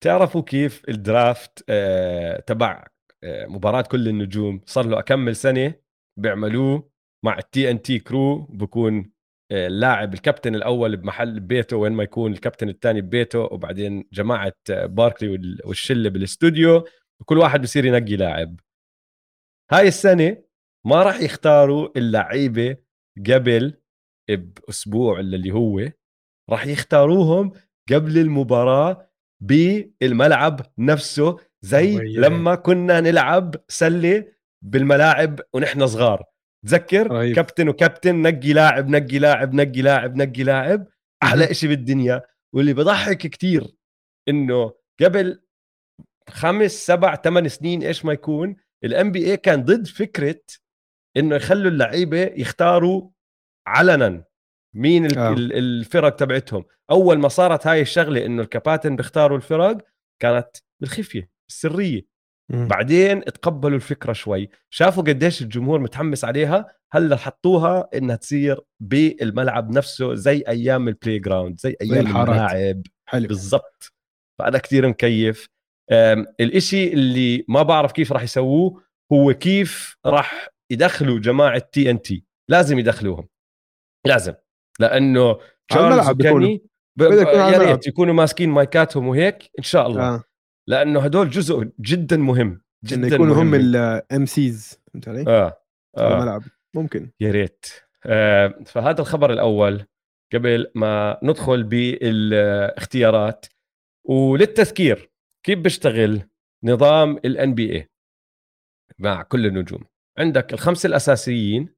تعرفوا 0.00 0.42
كيف 0.42 0.82
ال 0.88 1.01
draft 1.01 1.64
آه 1.68 2.40
تبع 2.40 2.86
آه 3.24 3.46
مباراة 3.46 3.82
كل 3.82 4.08
النجوم؟ 4.08 4.60
صار 4.66 4.86
له 4.86 4.98
أكمل 4.98 5.36
سنة 5.36 5.74
بيعملوه 6.18 6.90
مع 7.24 7.38
ال 7.38 7.70
TNT 7.70 7.98
crew 7.98 8.38
بكون 8.42 9.10
آه، 9.52 9.66
اللاعب 9.66 10.14
الكابتن 10.14 10.54
الأول 10.54 10.96
بمحل 10.96 11.40
بيته 11.40 11.76
وين 11.76 11.92
ما 11.92 12.02
يكون 12.02 12.32
الكابتن 12.32 12.68
الثاني 12.68 13.00
ببيته 13.00 13.38
وبعدين 13.40 14.04
جماعة 14.12 14.52
باركلي 14.70 15.28
وال- 15.28 15.60
والشلة 15.64 16.10
بالاستوديو 16.10 16.84
وكل 17.20 17.38
واحد 17.38 17.62
بصير 17.62 17.84
ينقي 17.84 18.16
لاعب. 18.16 18.60
هاي 19.72 19.88
السنة 19.88 20.42
ما 20.86 21.02
راح 21.02 21.20
يختاروا 21.20 21.98
اللعيبة 21.98 22.76
قبل 23.30 23.74
بأسبوع 24.30 25.20
اللي 25.20 25.50
هو 25.52 25.90
راح 26.50 26.66
يختاروهم 26.66 27.52
قبل 27.92 28.18
المباراة 28.18 29.10
بالملعب 29.40 30.60
نفسه 30.78 31.36
زي 31.62 31.96
وياي. 31.96 32.12
لما 32.12 32.54
كنا 32.54 33.00
نلعب 33.00 33.54
سلة 33.68 34.24
بالملاعب 34.62 35.40
ونحن 35.52 35.86
صغار 35.86 36.24
تذكر 36.66 37.06
رهيب. 37.06 37.34
كابتن 37.34 37.68
وكابتن 37.68 38.22
نقي 38.22 38.52
لاعب 38.52 38.88
نقي 38.88 39.18
لاعب 39.18 39.54
نقي 39.54 39.82
لاعب 39.82 40.16
نقي 40.16 40.42
لاعب 40.42 40.86
أحلى. 41.22 41.50
إشي 41.50 41.68
بالدنيا 41.68 42.22
واللي 42.54 42.74
بضحك 42.74 43.18
كتير 43.18 43.76
إنه 44.28 44.72
قبل 45.00 45.42
خمس 46.28 46.70
سبع 46.70 47.16
ثمان 47.16 47.48
سنين 47.48 47.82
إيش 47.82 48.04
ما 48.04 48.12
يكون 48.12 48.56
الام 48.84 49.12
بي 49.12 49.30
اي 49.30 49.36
كان 49.36 49.64
ضد 49.64 49.86
فكرة 49.86 50.40
إنه 51.16 51.36
يخلوا 51.36 51.70
اللعيبة 51.70 52.22
يختاروا 52.22 53.10
علنا 53.66 54.24
مين 54.76 55.06
ال- 55.06 55.18
آه. 55.18 55.32
ال- 55.32 55.52
الفرق 55.52 56.16
تبعتهم. 56.16 56.64
أول 56.90 57.18
ما 57.18 57.28
صارت 57.28 57.66
هاي 57.66 57.80
الشغلة 57.80 58.26
إنه 58.26 58.42
الكباتن 58.42 58.96
بيختاروا 58.96 59.36
الفرق 59.36 59.78
كانت 60.22 60.48
بالخفية 60.80 61.30
السريه 61.50 62.02
مم. 62.52 62.68
بعدين 62.68 63.24
تقبلوا 63.24 63.76
الفكرة 63.76 64.12
شوي. 64.12 64.48
شافوا 64.70 65.02
قديش 65.02 65.42
الجمهور 65.42 65.80
متحمس 65.80 66.24
عليها 66.24 66.72
هلأ 66.92 67.16
حطوها 67.16 67.88
إنها 67.94 68.16
تصير 68.16 68.60
بالملعب 68.80 69.70
نفسه 69.70 70.14
زي 70.14 70.44
أيام 70.48 70.88
ال 70.88 71.18
playground 71.18 71.58
زي 71.58 71.76
أيام. 71.82 72.06
الملاعب. 72.06 72.82
حلو. 73.08 73.26
بالضبط. 73.28 73.92
فأنا 74.38 74.58
كثير 74.58 74.88
مكيف. 74.88 75.48
الإشي 76.40 76.92
اللي 76.92 77.44
ما 77.48 77.62
بعرف 77.62 77.92
كيف 77.92 78.12
راح 78.12 78.22
يسووه 78.22 78.82
هو 79.12 79.32
كيف 79.34 79.96
راح 80.06 80.48
يدخلوا 80.70 81.18
جماعة 81.18 81.58
TNT 81.58 82.24
لازم 82.50 82.78
يدخلوهم. 82.78 83.28
لازم. 84.06 84.34
لأنه 84.80 85.38
تشارلز. 85.68 86.10
وكيني 86.10 86.62
يا. 87.00 87.58
ريت 87.58 87.86
يكونوا 87.86 88.14
ماسكين 88.14 88.50
مايكاتهم 88.50 89.08
وهيك 89.08 89.50
إن 89.58 89.62
شاء 89.62 89.86
الله. 89.86 90.14
آه. 90.14 90.22
لأنه 90.68 91.00
هدول 91.00 91.30
جزء 91.30 91.70
جدا 91.80 92.16
مهم 92.16 92.62
جدا 92.84 93.14
يكونوا 93.14 93.42
هم. 93.42 93.54
ال 93.54 94.26
MCs 94.26 94.80
فهمت 94.92 95.08
علي؟ 95.08 95.24
آه 95.28 95.62
آه. 95.96 96.14
الملعب. 96.16 96.42
ممكن. 96.76 97.10
يا 97.20 97.30
ريت. 97.30 97.66
آه 98.06 98.54
فهذا 98.66 99.00
الخبر 99.00 99.32
الأول 99.32 99.84
قبل 100.34 100.70
ما 100.74 101.18
ندخل 101.22 101.62
بالاختيارات. 101.62 103.46
وللتذكير 104.08 105.10
كيف 105.46 105.58
بيشتغل 105.58 106.22
نظام 106.64 107.16
ال 107.16 107.54
NBA 107.54 107.90
مع 108.98 109.22
كل 109.22 109.46
النجوم. 109.46 109.84
عندك 110.18 110.52
الخمسة 110.52 110.86
الأساسيين 110.86 111.74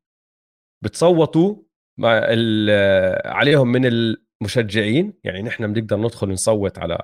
بتصوتوا 0.85 1.57
مع 1.99 2.19
ال- 2.25 3.27
عليهم 3.29 3.73
من 3.73 3.87
المشجعين. 3.87 5.15
يعني 5.25 5.43
نحن 5.43 5.73
بنقدر 5.73 5.97
ندخل 5.97 6.29
نصوت 6.29 6.79
على 6.79 6.99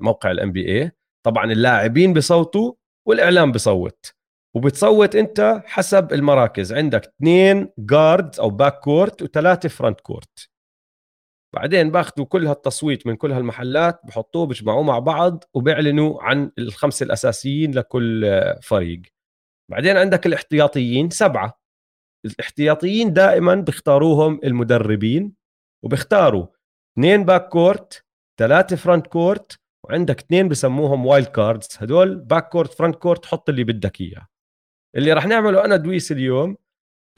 موقع 0.00 0.30
ال 0.30 0.52
NBA 0.52 0.90
طبعا 1.26 1.52
اللاعبين 1.52 2.12
بصوتوا 2.12 2.72
والإعلام 3.08 3.52
بصوت. 3.52 4.12
وبتصوت 4.56 5.16
أنت 5.16 5.62
حسب 5.66 6.12
المراكز. 6.12 6.72
عندك 6.72 7.04
اثنين 7.06 7.68
guard 7.78 8.38
أو 8.40 8.50
back 8.50 8.80
court 8.80 9.22
وثلاثة 9.22 9.68
front 9.68 10.00
court 10.00 10.48
بعدين 11.54 11.90
باخذوا 11.90 12.26
كل 12.26 12.46
هالتصويت 12.46 13.06
من 13.06 13.16
كل 13.16 13.32
هالمحلات 13.32 14.00
بحطوه 14.04 14.46
بجمعوه 14.46 14.82
مع 14.82 14.98
بعض 14.98 15.44
وبيعلنوا 15.54 16.22
عن 16.22 16.50
الخمسة 16.58 17.04
الأساسيين 17.04 17.74
لكل 17.74 18.24
آه، 18.24 18.58
فريق. 18.62 19.02
بعدين 19.70 19.96
عندك 19.96 20.26
الاحتياطيين 20.26 21.10
سبعة. 21.10 21.60
الاحتياطيين 22.26 23.12
دائما 23.12 23.54
بيختاروهم 23.54 24.40
المدربين 24.44 25.32
وبيختاروا 25.84 26.46
اثنين 26.92 27.24
back 27.24 27.48
court 27.48 28.04
ثلاثة 28.38 28.76
front 28.76 29.06
court 29.06 29.60
وعندك 29.84 30.20
اثنين 30.20 30.48
بسموهم 30.48 31.06
wild 31.06 31.26
cards 31.26 31.68
هدول 31.78 32.16
back 32.16 32.48
court 32.48 32.72
front 32.72 32.96
court 32.96 33.26
حط 33.26 33.48
اللي 33.48 33.64
بدك 33.64 34.00
إياه. 34.00 34.26
اللي 34.96 35.12
راح 35.12 35.26
نعمله 35.26 35.64
أنا 35.64 35.76
ودويس 35.76 36.12
اليوم 36.12 36.56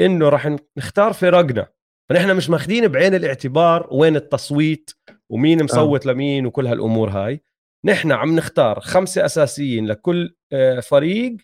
إنه 0.01 0.29
راح 0.29 0.57
نختار 0.77 1.13
فرقنا. 1.13 1.69
فنحن 2.09 2.37
مش 2.37 2.51
ماخذين 2.51 2.89
بعين 2.89 3.15
الاعتبار 3.15 3.89
وين 3.93 4.17
التصويت 4.17 4.91
ومين 5.31 5.65
مصوت 5.65 6.07
آه. 6.07 6.13
لمين 6.13 6.47
وكل 6.47 6.67
هالأمور 6.67 7.11
هاي. 7.11 7.43
نحن 7.85 8.13
عم 8.13 8.37
نختار 8.37 8.81
خمسة 8.81 9.25
أساسيين 9.25 9.87
لكل 9.87 10.37
آه، 10.53 10.81
فريق 10.81 11.37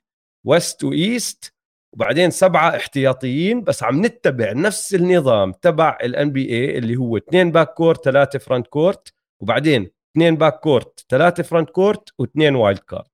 west 0.46 0.85
و 0.85 0.98
east 0.98 1.54
وبعدين 1.94 2.30
سبعة 2.30 2.76
احتياطيين 2.76 3.64
بس 3.64 3.83
عم 3.83 4.07
نتبع 4.07 4.52
نفس 4.52 4.94
النظام 4.94 5.52
تبع 5.52 5.98
ال 6.03 6.33
NBA 6.33 6.79
اللي 6.78 6.96
هو 6.96 7.16
اثنين 7.16 7.52
back 7.53 7.74
court 7.74 8.05
ثلاثة 8.04 8.38
front 8.38 8.66
court 8.66 9.14
وبعدين 9.42 9.90
اثنين 10.12 10.37
back 10.37 10.61
court 10.61 11.07
ثلاثة 11.09 11.42
front 11.42 11.70
court 11.70 12.09
واثنين 12.18 12.54
wild 12.55 12.79
card 12.79 13.09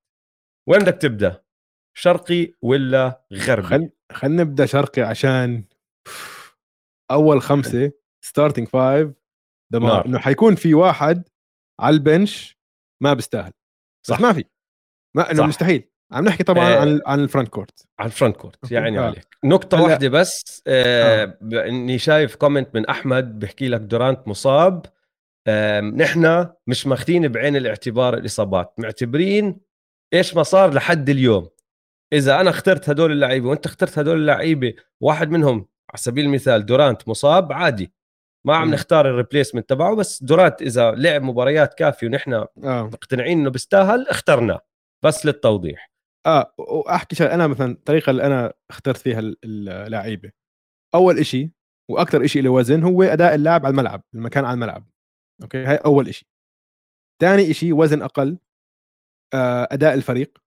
وين 0.69 0.81
بدك 0.81 0.95
تبدأ 0.95 1.43
شرقي 1.97 2.53
ولا 2.63 3.25
غربي 3.33 3.67
خل 3.67 3.91
خلينا 4.13 4.43
نبدأ 4.43 4.67
شرقي 4.67 5.03
عشان 5.03 5.65
أول 7.11 7.43
خمسة 7.43 7.93
starting 8.25 8.69
five 8.69 9.11
دمار. 9.73 10.07
إنه 10.07 10.19
حيكون 10.19 10.55
في 10.55 10.75
واحد 10.75 11.29
على 11.81 11.95
ال 11.95 12.06
bench 12.06 12.59
ما 13.03 13.15
بيستاهل 13.15 13.53
صح. 14.07 14.21
ما 14.21 14.33
في 14.33 14.45
ما 15.17 15.31
إنه. 15.31 15.47
مستحيل 15.47 15.90
عم 16.13 16.25
نحكي 16.25 16.45
طبعا 16.45 16.65
آه. 16.75 16.81
عن 16.81 17.01
عن 17.07 17.21
ال 17.21 17.26
front 17.26 17.49
court 17.49 17.87
على 17.99 18.07
ال 18.07 18.12
front 18.12 18.37
court 18.37 18.57
أوكي. 18.65 18.75
يعني 18.75 18.99
آه. 18.99 19.03
عليك 19.03 19.37
نقطة 19.45 19.79
هلأ- 19.79 19.81
واحدة 19.81 20.09
بس 20.09 20.63
آه 20.67 21.25
آه. 21.53 21.69
اني 21.69 21.99
شايف 21.99 22.35
comment 22.35 22.75
من 22.75 22.87
أحمد 22.87 23.39
بحكي 23.39 23.69
لك 23.69 23.81
دورانت 23.81 24.29
مصاب 24.29 24.87
آه 25.47 25.81
نحن 25.81 26.47
مش 26.67 26.87
ماخذين 26.87 27.29
بعين 27.29 27.57
الاعتبار 27.57 28.15
الإصابات 28.15 28.75
معتبرين 28.79 29.61
إيش 30.15 30.35
ما 30.37 30.43
صار 30.43 30.75
لحد 30.75 31.09
اليوم 31.09 31.49
إذا 32.13 32.41
أنا 32.41 32.51
اخترت 32.51 32.89
هدول 32.91 33.13
اللعيبة 33.13 33.49
وأنت 33.49 33.67
اخترت 33.67 33.99
هدول 33.99 34.17
اللعيبة 34.19 34.75
واحد 35.01 35.31
منهم 35.31 35.57
على 35.91 35.97
سبيل 35.99 36.25
المثال 36.25 36.67
دورانت 36.67 37.09
مصاب 37.09 37.53
عادي 37.53 37.93
ما 38.47 38.57
عم. 38.57 38.71
نختار 38.71 39.09
الريبليسمنت 39.11 39.69
تبعه 39.69 39.95
بس 39.95 40.23
دورانت 40.23 40.63
إذا 40.63 40.91
لعب 40.91 41.23
مباريات 41.23 41.75
كافية 41.75 42.07
ونحن 42.07 42.33
آه 42.33 42.47
مقتنعين 42.65 43.39
إنه 43.41 43.51
بيستاهل 43.51 44.07
اخترناه 44.09 44.61
بس 45.05 45.27
للتوضيح 45.27 45.90
آه 46.27 46.55
واحكي 46.59 47.17
شغلة 47.17 47.35
أنا 47.35 47.47
مثلا 47.47 47.73
الطريقة 47.73 48.11
اللي 48.11 48.27
أنا 48.27 48.53
اخترت 48.71 48.97
فيها 48.97 49.21
اللعيبة. 49.45 50.33
أول 50.95 51.19
إشي 51.19 51.53
وأكثر 51.91 52.25
إشي 52.25 52.41
له 52.41 52.51
وزن 52.51 52.83
هو 52.83 53.03
أداء 53.03 53.35
اللاعب 53.35 53.67
على 53.67 53.73
الملعب 53.73 54.03
المكان 54.15 54.45
على 54.45 54.55
الملعب. 54.55 54.91
أوكي؟ 55.43 55.65
هاي 55.65 55.77
أول 55.77 56.09
إشي. 56.09 56.27
ثاني 57.23 57.51
إشي 57.51 57.73
وزن 57.73 58.03
أقل 58.03 58.39
آه، 59.35 59.69
أداء 59.71 59.95
الفريق. 59.95 60.39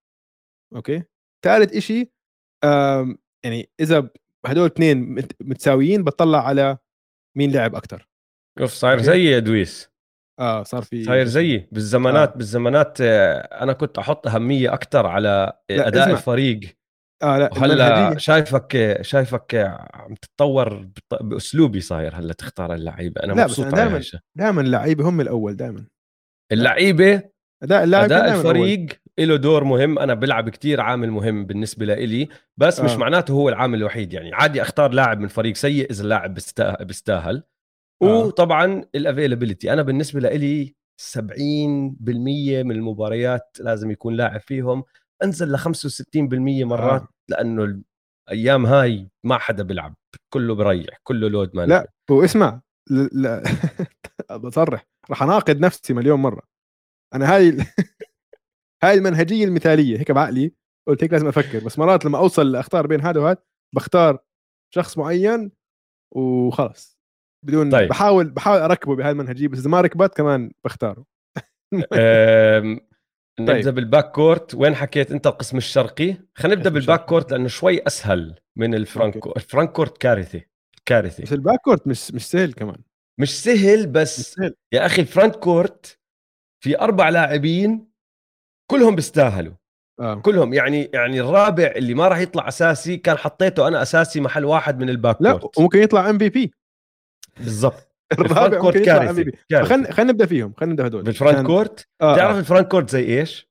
أوكي؟ 0.76 1.04
ثالث 1.46 1.76
إشي 1.76 2.12
يعني 3.46 3.70
إذا 3.80 4.10
هدول 4.46 4.66
اثنين 4.66 5.16
متساويين 5.42 6.04
بطلع 6.04 6.48
على 6.48 6.78
مين 7.38 7.52
لعب 7.52 7.76
أكثر 7.76 8.10
أوف 8.62 8.72
صاير 8.72 9.02
زي 9.02 9.24
يا 9.24 9.40
دويس 9.40 9.93
آه 10.40 10.64
صار 10.64 10.82
في 10.82 11.04
صاير 11.04 11.26
زيي. 11.26 11.68
بالزمانات 11.72 12.30
آه. 12.32 12.38
بالزمانات 12.38 12.98
آه، 13.02 13.38
أنا 13.64 13.74
كنت 13.74 13.98
أحط 13.98 14.28
أهمية 14.28 14.74
أكثر 14.74 15.06
على 15.08 15.54
أداء 15.72 16.04
اسمع. 16.04 16.14
الفريق. 16.14 16.60
آه 17.24 17.38
لا 17.38 17.50
وهلأ 17.54 18.18
شايفك 18.18 18.98
شايفك 19.02 19.56
عم 19.94 20.16
تتطور 20.16 20.88
بأسلوبي 21.22 21.80
صاير 21.80 22.16
هلأ 22.16 22.34
تختار 22.34 22.74
اللعيبة. 22.74 23.24
أنا 23.24 23.34
لا 23.34 23.44
مبسوط 23.44 23.66
بس 23.66 23.74
دائما 23.74 24.02
دائما 24.38 24.62
اللعيبة 24.62 25.10
هم 25.10 25.22
الأول 25.22 25.56
دائما 25.56 25.86
اللعيبة؟ 26.52 27.22
أداء 27.64 27.84
اللاعب 27.84 28.04
أداء 28.04 28.36
الفريق 28.36 28.86
له 29.20 29.36
دور 29.36 29.64
مهم. 29.64 30.00
أنا 30.00 30.14
بلعب 30.14 30.50
كتير 30.50 30.82
عامل 30.82 31.12
مهم 31.12 31.46
بالنسبة 31.46 31.86
لإلي. 31.86 32.30
بس 32.58 32.80
آه. 32.80 32.84
مش 32.86 32.92
معناته 32.92 33.32
هو 33.32 33.50
العامل 33.50 33.78
الوحيد 33.78 34.14
يعني. 34.14 34.34
عادي 34.34 34.62
أختار 34.62 34.92
لاعب 34.92 35.20
من 35.20 35.28
فريق 35.28 35.56
سيء 35.56 35.92
إذا 35.92 36.04
اللاعب 36.04 36.38
بيستاهل. 36.80 37.44
وطبعا 38.02 38.86
الافيلابيلتي 38.96 39.74
أنا 39.74 39.82
بالنسبة 39.82 40.20
لإلي 40.20 40.76
70% 41.02 41.16
من 42.64 42.72
المباريات 42.72 43.58
لازم 43.60 43.92
يكون 43.92 44.14
لاعب 44.16 44.42
فيهم. 44.42 44.84
أنزل 45.24 45.52
ل 45.52 45.58
65% 45.60 45.66
مرات 46.66 47.02
آه. 47.02 47.08
لأنه 47.30 47.84
الأيام 48.30 48.66
هاي 48.66 49.10
ما 49.24 49.38
حدا 49.38 49.64
بيلعب. 49.64 49.96
كله 50.34 50.56
بريح 50.56 51.00
كله 51.04 51.28
لود 51.28 51.56
ما 51.56 51.66
لا 51.66 51.92
واسمع 52.12 52.62
لا 53.12 53.44
بصرح 54.44 54.86
راح 55.10 55.24
اناقض 55.24 55.60
نفسي 55.60 55.94
مليون 55.94 56.20
مرة. 56.20 56.42
أنا 57.14 57.36
هاي 57.36 57.58
هاي 58.84 58.94
المنهجية 58.94 59.46
المثالية. 59.46 60.00
هيك 60.00 60.12
بعقلي 60.12 60.54
قلت 60.88 61.04
هيك 61.04 61.14
لازم 61.14 61.28
أفكر. 61.28 61.60
بس 61.66 61.80
مرات 61.80 62.06
لما 62.06 62.18
أوصل 62.18 62.52
لاختار 62.52 62.88
بين 62.88 63.02
هذا 63.02 63.22
وهذا 63.22 63.44
بختار 63.76 64.20
شخص 64.76 64.98
معين 64.98 65.52
وخلص 66.16 66.93
بدون 67.44 67.72
طيب. 67.72 67.90
بحاول 67.90 68.30
بحاول 68.30 68.60
أركبه 68.60 68.96
بهاي 68.96 69.12
المنهجية 69.12 69.48
بس 69.48 69.60
إذا 69.60 69.70
ما 69.70 69.82
ركبت 69.82 70.18
كمان 70.18 70.52
بختاره. 70.64 71.06
نبدا 73.40 73.62
طيب. 73.64 73.76
بال 73.76 73.88
back 73.88 74.12
court 74.12 74.56
وين 74.56 74.76
حكيت 74.76 75.12
أنت 75.12 75.28
القسم 75.28 75.58
الشرقي؟ 75.58 76.18
خلينا 76.36 76.56
نبدأ 76.56 76.70
بال 76.70 76.82
back 76.82 77.06
court 77.06 77.32
لأنه 77.32 77.48
شوي 77.48 77.88
أسهل 77.88 78.36
من 78.58 78.76
ال 78.76 78.85
front 78.85 79.28
ال 79.38 79.44
front 79.44 79.72
court 79.72 79.98
كارثي. 79.98 80.48
كارثي. 80.86 81.24
بس 81.24 81.34
ال 81.34 81.39
back 81.39 81.60
court 81.60 81.88
مش 81.88 82.12
مش 82.12 82.26
سهل 82.26 82.54
كمان. 82.54 82.78
مش 83.20 83.44
سهل 83.44 83.88
بس 83.88 84.20
مش 84.20 84.26
سهل. 84.26 84.56
يا 84.74 84.86
أخي 84.86 85.02
ال 85.02 85.08
front 85.08 85.36
court 85.36 86.00
في 86.64 86.80
أربع 86.80 87.10
لاعبين 87.10 87.88
كلهم 88.72 88.96
بيستاهلوا. 88.96 89.54
آه. 90.00 90.16
كلهم. 90.16 90.54
يعني 90.54 90.90
يعني 90.94 91.22
الرابع 91.22 91.74
اللي 91.76 91.94
ما 91.94 92.08
راح 92.08 92.18
يطلع 92.18 92.48
أساسي 92.48 92.98
كان 92.98 93.18
حطيته 93.18 93.68
أنا 93.68 93.82
أساسي 93.82 94.22
محل 94.22 94.46
واحد 94.46 94.80
من 94.80 94.90
ال 94.90 94.96
back 94.96 95.22
لا 95.22 95.38
court. 95.38 95.58
وممكن 95.58 95.80
يطلع 95.80 96.10
MVP 96.10 96.54
بالضبط 97.38 97.90
ال 98.20 98.27
front 98.27 98.60
court 98.60 98.78
كارثي 98.78 99.32
خلينا 99.52 99.92
خلينا 99.92 100.12
نبدأ 100.12 100.26
فيهم 100.26 100.54
خلينا 100.58 100.74
نبدأ 100.74 100.88
هدول 100.88 101.04
بال 101.04 101.13
front 101.13 101.36
عشان... 101.36 101.48
court 101.48 101.88
آه 102.02 102.16
تعرف 102.16 102.36
آه. 102.36 102.40
ال 102.40 102.45
front 102.45 102.72
court 102.72 102.90
زي 102.90 103.20
إيش؟ 103.20 103.50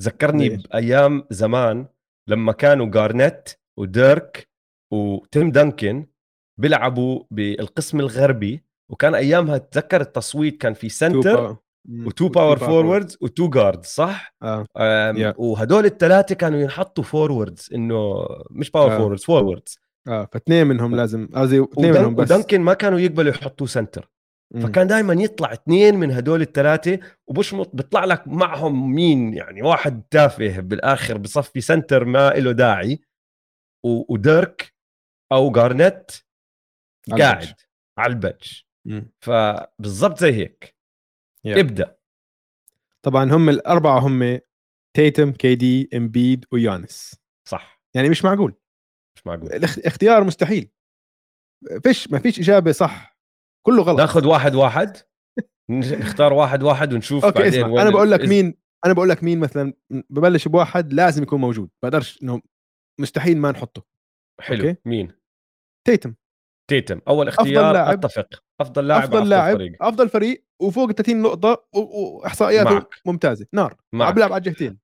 ذكرني 0.00 0.48
بأيام 0.48 1.26
زمان 1.30 1.86
لما 2.28 2.52
كانوا 2.52 2.86
جارنيت 2.86 3.48
وديرك 3.78 4.48
وتيم 4.92 5.50
دانكن 5.50 6.06
بيلعبوا 6.60 7.24
بالقسم 7.30 8.00
الغربي 8.00 8.64
وكان 8.90 9.14
أيامها 9.14 9.58
تذكر 9.58 10.00
التصويت 10.00 10.60
كان 10.60 10.74
في 10.74 10.88
center 10.88 11.56
و 11.88 11.98
two 11.98 12.28
power 12.28 12.58
forwards 12.58 13.18
و 13.20 13.27
two 13.27 13.48
guard 13.48 13.84
صح؟ 13.84 14.34
آه. 14.42 14.64
yeah. 15.12 15.38
وهدول 15.38 15.84
الثلاثه 15.84 16.34
كانوا 16.34 16.60
ينحطوا 16.60 17.04
forwards 17.04 17.70
إنه 17.74 18.26
مش 18.50 18.70
power 18.70 18.94
آه. 18.94 18.98
forwards 18.98 19.24
forwards 19.24 19.78
آه 20.08 20.28
فاثنين 20.32 20.66
منهم 20.66 20.96
لازم 20.96 21.28
قصدي 21.34 21.62
اثنين 21.62 21.92
منهم 21.92 22.14
بس. 22.14 22.30
ودنكن 22.30 22.60
ما 22.60 22.74
كانوا 22.74 22.98
يقبلوا 22.98 23.30
يحطوا 23.30 23.66
center. 23.66 24.10
فكان 24.62 24.86
دائما 24.86 25.14
يطلع 25.14 25.52
اثنين 25.52 25.94
من 25.94 26.10
هدول 26.10 26.42
الثلاثة 26.42 26.98
وبشمط 27.26 27.70
بيطلع 27.74 28.04
لك 28.04 28.28
معهم 28.28 28.94
مين؟ 28.94 29.34
يعني 29.34 29.62
واحد 29.62 30.02
تافه 30.10 30.60
بالآخر 30.60 31.18
بصفي 31.18 31.60
center 31.60 32.04
ما 32.04 32.30
له 32.30 32.52
داعي 32.52 33.00
وديرك 33.84 34.74
أو 35.32 35.52
جارنيت 35.52 36.12
قاعد 37.18 37.54
على 37.98 38.12
ال 38.12 38.21
bench 38.21 38.68
فبالضبط 39.20 40.18
زي 40.18 40.32
هيك. 40.32 40.76
yeah. 41.48 41.58
ابدأ. 41.58 41.96
طبعا 43.02 43.24
هم 43.32 43.48
الأربعة 43.48 43.98
هم 43.98 44.40
تيتم 44.96 45.32
كي 45.32 45.54
دي 45.54 45.90
إمبيد 45.94 46.44
ويانس 46.52 47.20
صح. 47.48 47.82
يعني 47.94 48.08
مش 48.08 48.24
معقول. 48.24 48.54
مش 49.16 49.26
معقول. 49.26 49.52
الاختيار 49.52 50.24
مستحيل. 50.24 50.70
فيش 51.82 52.10
ما 52.10 52.18
فيش 52.18 52.40
إجابة 52.40 52.72
صح. 52.72 53.18
كله 53.66 53.82
غلط. 53.82 54.00
ناخذ 54.00 54.26
واحد 54.26 54.54
واحد 54.54 54.96
نختار 55.70 56.32
واحد 56.32 56.62
واحد 56.62 56.92
ونشوف 56.92 57.24
okay 57.24 57.38
بعدين 57.38 57.64
اسمع. 57.64 57.82
أنا 57.82 57.90
بقول 57.90 58.10
لك 58.10 58.20
مين 58.20 58.54
أنا 58.86 58.94
بقول 58.94 59.08
لك 59.08 59.24
مين 59.24 59.40
مثلا 59.40 59.72
ببلش 59.90 60.48
بواحد 60.48 60.92
لازم 60.92 61.22
يكون 61.22 61.40
موجود. 61.40 61.70
بقدرش 61.82 62.22
إنه 62.22 62.42
مستحيل 63.00 63.38
ما 63.38 63.50
نحطه. 63.50 63.86
حلو. 64.40 64.68
okay؟ 64.68 64.80
مين؟ 64.84 65.12
تيتم. 65.86 66.14
تيتم. 66.70 67.00
أول 67.08 67.28
اختيار 67.28 67.64
أفضل 67.64 67.72
لاعب. 67.72 67.98
أتفق. 68.04 68.44
أفضل 68.60 68.88
لاعب 68.88 69.02
أفضل 69.02 69.28
لاعب. 69.28 69.56
فريق. 69.56 69.82
أفضل 69.82 70.08
فريق 70.08 70.44
وفوق 70.62 70.92
30 70.92 71.22
نقطة 71.22 71.68
وإحصائياته 71.72 72.86
ممتازة. 73.06 73.46
نار. 73.52 73.76
عم 73.94 74.14
بيلعب 74.14 74.32
على 74.32 74.38
الجهتين. 74.38 74.78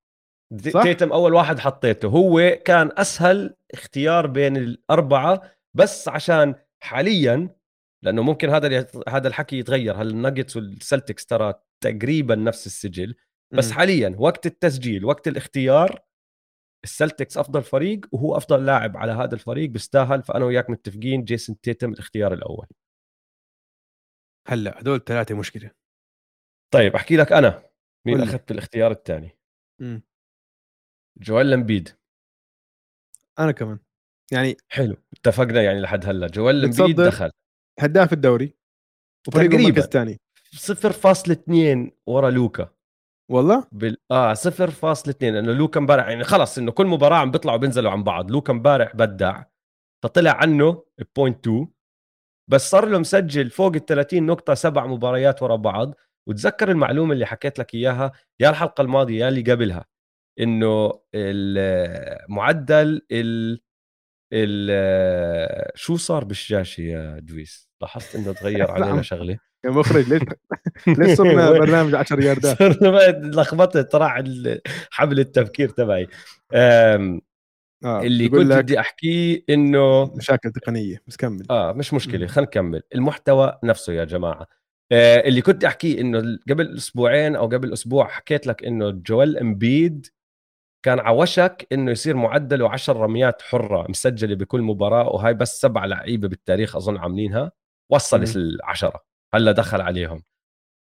تيتم 0.83 1.13
أول 1.13 1.35
واحد 1.35 1.59
حطيته. 1.59 2.09
هو 2.09 2.59
كان 2.65 2.91
أسهل 2.93 3.57
اختيار 3.75 4.27
بين 4.27 4.57
الأربعة 4.57 5.53
بس 5.75 6.09
عشان 6.09 6.55
حاليا 6.83 7.57
لأنه 8.05 8.23
ممكن 8.23 8.51
هذا 8.51 8.87
هذا 9.09 9.29
الحكي 9.29 9.59
يتغير. 9.59 10.03
هل 10.03 10.11
الناجتس 10.11 10.57
والسلتكس 10.57 11.27
ترى 11.27 11.55
تقريبا 11.85 12.35
نفس 12.35 12.67
السجل 12.67 13.15
بس 13.55 13.71
م. 13.71 13.75
حاليا 13.75 14.17
وقت 14.19 14.47
التسجيل 14.47 15.05
وقت 15.05 15.29
الاختيار 15.29 16.07
السلتكس 16.85 17.39
أفضل 17.39 17.63
فريق 17.63 18.01
وهو 18.13 18.37
أفضل 18.37 18.67
لاعب 18.67 18.97
على 18.97 19.13
هذا 19.13 19.35
الفريق 19.35 19.71
بيستاهل. 19.71 20.23
فأنا 20.23 20.45
وياك 20.45 20.71
متفقين 20.71 21.25
جيسون 21.25 21.61
تيتم 21.61 21.93
الاختيار 21.93 22.33
الأول. 22.33 22.67
هلا 24.49 24.81
هدول 24.81 25.05
ثلاثة 25.05 25.35
مشكلة. 25.35 25.71
طيب 26.75 26.95
أحكي 26.95 27.17
لك 27.17 27.33
أنا 27.33 27.63
مين 28.07 28.21
أخذت 28.21 28.51
الاختيار 28.51 28.91
الثاني. 28.91 29.39
جوال 31.17 31.53
امبيد 31.53 31.89
أنا 33.39 33.53
كمان. 33.53 33.79
يعني 34.33 34.57
حلو 34.69 34.97
اتفقنا 35.13 35.63
يعني 35.63 35.81
لحد 35.81 36.07
هلأ. 36.07 36.27
جوال 36.27 36.65
امبيد 36.65 37.01
دخل. 37.01 37.31
هداف 37.81 38.13
الدوري 38.13 38.55
وفريقه 39.29 39.57
المركز 39.57 39.83
الثاني 39.83 40.21
0.2 40.57 41.91
ورا 42.07 42.31
لوكا. 42.31 42.69
والله؟ 43.31 43.67
بال... 43.73 43.97
آه 44.11 44.35
0.2 44.35 45.15
لأنه 45.23 45.53
لوكا 45.53 45.81
امبارح 45.81 46.09
يعني 46.09 46.25
خلص 46.25 46.59
إنه 46.59 46.73
كل 46.73 46.87
مباراة 46.87 47.17
عم 47.17 47.31
بيطلعوا 47.31 47.57
بينزلوا 47.59 47.91
عن 47.91 48.05
بعض. 48.05 48.31
لوكا 48.31 48.53
امبارح 48.53 48.97
بدع 48.97 49.43
فطلع 50.05 50.31
عنه 50.31 50.85
0.2 51.21 51.67
بس 52.51 52.71
صار 52.71 52.89
له 52.89 52.99
مسجل 52.99 53.51
فوق 53.51 53.75
ال 53.75 53.87
30 53.87 54.27
نقطة 54.27 54.55
سبع 54.55 54.87
مباريات 54.87 55.43
ورا 55.43 55.57
بعض. 55.57 55.95
وتذكر 56.29 56.71
المعلومة 56.71 57.13
اللي 57.13 57.27
حكيت 57.27 57.59
لك 57.59 57.75
إياها 57.75 58.13
يا 58.41 58.51
الحلقة 58.51 58.83
الماضية 58.83 59.19
يا 59.21 59.29
اللي 59.29 59.53
قبلها. 59.53 59.85
إنه 60.41 60.93
المعدل 61.15 63.03
ال 63.13 63.61
ال 64.33 65.71
شو 65.75 65.97
صار 65.97 66.25
بالشاشة 66.25 66.81
يا 66.81 67.19
دويس؟ 67.23 67.71
لاحظت 67.83 68.17
إنه 68.17 68.33
تغير 68.33 68.71
علينا 68.77 69.03
شغلة. 69.03 69.39
يا 69.65 69.71
مخرج 69.71 70.09
ليش 70.09 70.23
ليش 70.99 71.17
صرنا 71.19 71.51
برنامج 71.61 71.95
10 71.95 72.25
ياردات؟ 72.25 72.59
صرنا 72.59 73.21
لخبطت 73.41 73.95
راح 73.95 74.23
حبل 74.91 75.21
التفكير 75.21 75.69
تبعي. 75.69 76.09
آه 76.53 77.21
اللي 77.85 78.29
كنت 78.29 78.53
بدي 78.53 78.81
أحكيه 78.81 79.45
إنه 79.51 80.05
مشاكل 80.15 80.51
تقنية 80.51 81.03
بس 81.07 81.17
كمل. 81.17 81.47
آه 81.51 81.73
مش 81.73 81.95
مشكلة 81.95 82.27
خلينا 82.27 82.49
نكمل. 82.51 82.83
المحتوى 82.95 83.59
نفسه 83.65 83.93
يا 83.93 84.05
جماعة. 84.05 84.47
آه 84.93 85.29
اللي 85.29 85.43
كنت 85.43 85.65
أحكيه 85.65 86.01
إنه 86.01 86.39
قبل 86.51 86.77
أسبوعين 86.77 87.37
أو 87.37 87.47
قبل 87.47 87.73
أسبوع 87.73 88.09
حكيت 88.09 88.47
لك 88.47 88.65
إنه 88.65 88.91
جوال 88.91 89.39
امبيد 89.39 90.07
كان 90.87 91.01
على 91.01 91.17
وشك 91.17 91.67
إنه 91.73 91.91
يصير 91.91 92.17
معدله 92.17 92.71
10 92.71 92.93
رميات 92.93 93.43
حرة 93.43 93.87
مسجلة 93.89 94.35
بكل 94.35 94.63
مباراة 94.63 95.09
وهاي 95.09 95.35
بس 95.35 95.61
سبع 95.61 95.85
لعيبة 95.85 96.29
بالتاريخ 96.29 96.77
أظن 96.77 96.97
عاملينها 96.97 97.53
وصل 97.93 98.25
العشرة 98.37 99.05
هلأ 99.35 99.53
دخل 99.53 99.81
عليهم. 99.81 100.23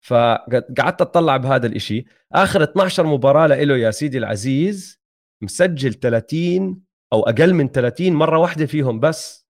فقعدت 0.05 1.01
أطلع 1.01 1.37
بهذا 1.37 1.67
الإشي. 1.67 2.05
آخر 2.31 2.63
12 2.63 3.05
مباراة 3.05 3.47
له 3.47 3.77
يا 3.77 3.91
سيدي 3.91 4.17
العزيز 4.17 5.01
مسجل 5.43 5.93
30 5.93 6.83
أو 7.13 7.23
أقل 7.23 7.53
من 7.53 7.67
30 7.67 8.13
مرة 8.13 8.39
واحدة 8.39 8.65
فيهم 8.65 8.99
بس. 8.99 9.47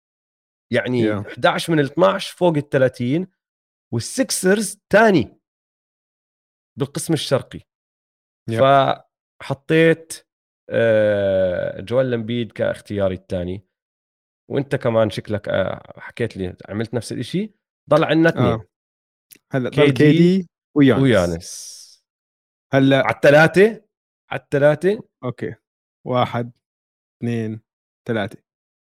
يعني 0.72 1.22
Yeah. 1.22 1.26
11 1.26 1.72
من 1.72 1.80
ال 1.80 1.84
12 1.84 2.36
فوق 2.36 2.56
ال 2.56 2.68
30 2.68 3.26
والسكسرز 3.92 4.80
ثاني 4.90 5.40
بالقسم 6.78 7.12
الشرقي. 7.12 7.60
Yeah. 8.50 8.54
فحطيت 9.42 10.31
جوال 11.80 12.10
لمبيد 12.10 12.52
كاختياري 12.52 13.14
الثاني. 13.14 13.66
وانت 14.50 14.76
كمان 14.76 15.10
شكلك 15.10 15.48
آه، 15.48 16.00
حكيت 16.00 16.36
لي 16.36 16.56
عملت 16.68 16.94
نفس 16.94 17.12
الشيء 17.12 17.54
ضل 17.90 18.04
عندنا 18.04 18.28
اثنين. 18.28 18.44
آه 18.44 18.66
هلا 19.52 19.68
ضل 19.68 19.90
كيدي 19.90 20.48
ويانس 20.76 21.02
ويانس 21.02 21.82
هلأ 22.72 22.96
على 23.06 23.14
الثلاثة 23.14 23.84
على 24.30 24.40
الثلاثة. 24.40 25.08
okay. 25.24 25.54
واحد 26.06 26.52
اثنين 27.16 27.60
ثلاثة. 28.08 28.42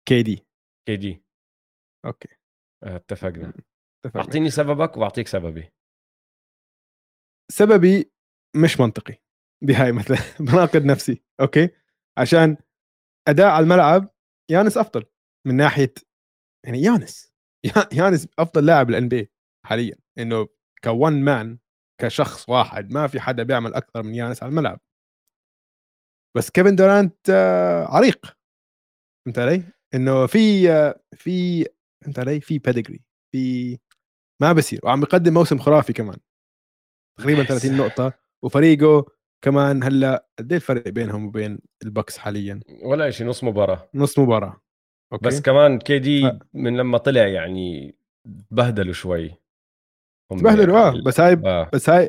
كيدي 0.08 0.46
كي 0.88 0.96
دي 0.96 1.24
أوكي. 2.04 2.28
آه، 2.84 2.96
اتفقنا. 2.96 3.52
اتفقنا. 4.04 4.22
أعطيني 4.22 4.50
سببك 4.50 4.96
وأعطيك 4.96 5.28
سببي. 5.28 5.72
سببي 7.52 8.12
مش 8.56 8.80
منطقي. 8.80 9.23
بهاي 9.66 9.92
مثلا. 9.92 10.16
بناقض 10.40 10.84
نفسي 10.84 11.22
okay؟ 11.40 11.68
عشان 12.18 12.56
أداء 13.28 13.46
على 13.46 13.62
الملعب 13.62 14.08
يانس 14.50 14.76
أفضل 14.78 15.04
من 15.46 15.54
ناحية 15.56 15.94
يعني 16.66 16.82
يانس. 16.82 17.32
يا- 17.64 17.88
يانس 17.92 18.28
أفضل 18.38 18.66
لاعب 18.66 18.90
ال 18.90 19.08
NBA 19.08 19.30
حاليا. 19.66 19.96
إنه 20.18 20.48
ك 20.84 20.91
one 20.91 21.12
man 21.24 21.58
كشخص 22.00 22.48
واحد 22.48 22.90
ما 22.92 23.06
في 23.06 23.20
حدا 23.20 23.42
بيعمل 23.42 23.74
أكثر 23.74 24.02
من 24.02 24.14
يانس 24.14 24.42
على 24.42 24.50
الملعب. 24.50 24.80
بس 26.36 26.50
كيفن 26.50 26.76
دورانت 26.76 27.16
آه، 27.30 27.84
عريق. 27.84 28.26
فهمت 29.26 29.38
علي؟ 29.38 29.62
إنه 29.94 30.26
في 30.26 30.70
آه، 30.72 31.00
في 31.16 31.64
فهمت 32.04 32.18
علي؟ 32.18 32.40
في 32.40 32.58
pedigree 32.58 33.04
في 33.32 33.78
ما 34.42 34.52
بصير. 34.52 34.80
وعم 34.84 35.00
بيقدم 35.00 35.34
موسم 35.34 35.58
خرافي 35.58 35.92
كمان. 35.92 36.16
تقريبا 37.18 37.42
بس- 37.42 37.48
30 37.48 37.76
نقطة. 37.76 38.12
وفريقه 38.44 39.06
كمان 39.44 39.82
هلأ 39.82 40.26
قد 40.38 40.52
إيه 40.52 40.56
الفرق 40.56 40.88
بينهم 40.88 41.26
وبين 41.26 41.58
البكس 41.82 42.18
حاليا؟ 42.18 42.60
ولا 42.82 43.10
شيء 43.10 43.26
نص 43.26 43.44
مباراة. 43.44 43.88
نص 43.94 44.18
مباراة. 44.18 44.60
okay. 45.12 45.26
بس 45.26 45.40
كمان 45.40 45.78
كي 45.78 45.98
دي 45.98 46.30
ف- 46.30 46.38
من 46.54 46.76
لما 46.76 46.98
طلع 46.98 47.26
يعني 47.26 47.94
بهدلوا 48.50 48.92
شوي. 48.92 49.34
تبهدلوا 50.32 50.78
آه 50.78 50.86
يعني- 50.86 51.02
بس 51.02 51.20
هاي 51.20 51.32
آه. 51.44 51.70
بس 51.72 51.90
هاي 51.90 52.08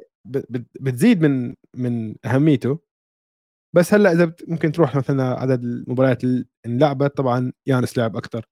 بتزيد 0.80 1.22
من 1.22 1.56
من 1.76 2.16
أهميته. 2.26 2.80
بس 3.76 3.94
هلأ 3.94 4.12
إذا 4.12 4.26
بت- 4.26 4.50
ممكن 4.50 4.72
تروح 4.72 4.96
مثلا 4.96 5.24
عدد 5.24 5.64
المباريات 5.64 6.24
اللي 6.24 6.46
انلعبت 6.66 7.18
طبعا 7.18 7.54
يانس 7.68 7.98
لعب 7.98 8.18
أكثر 8.18 8.46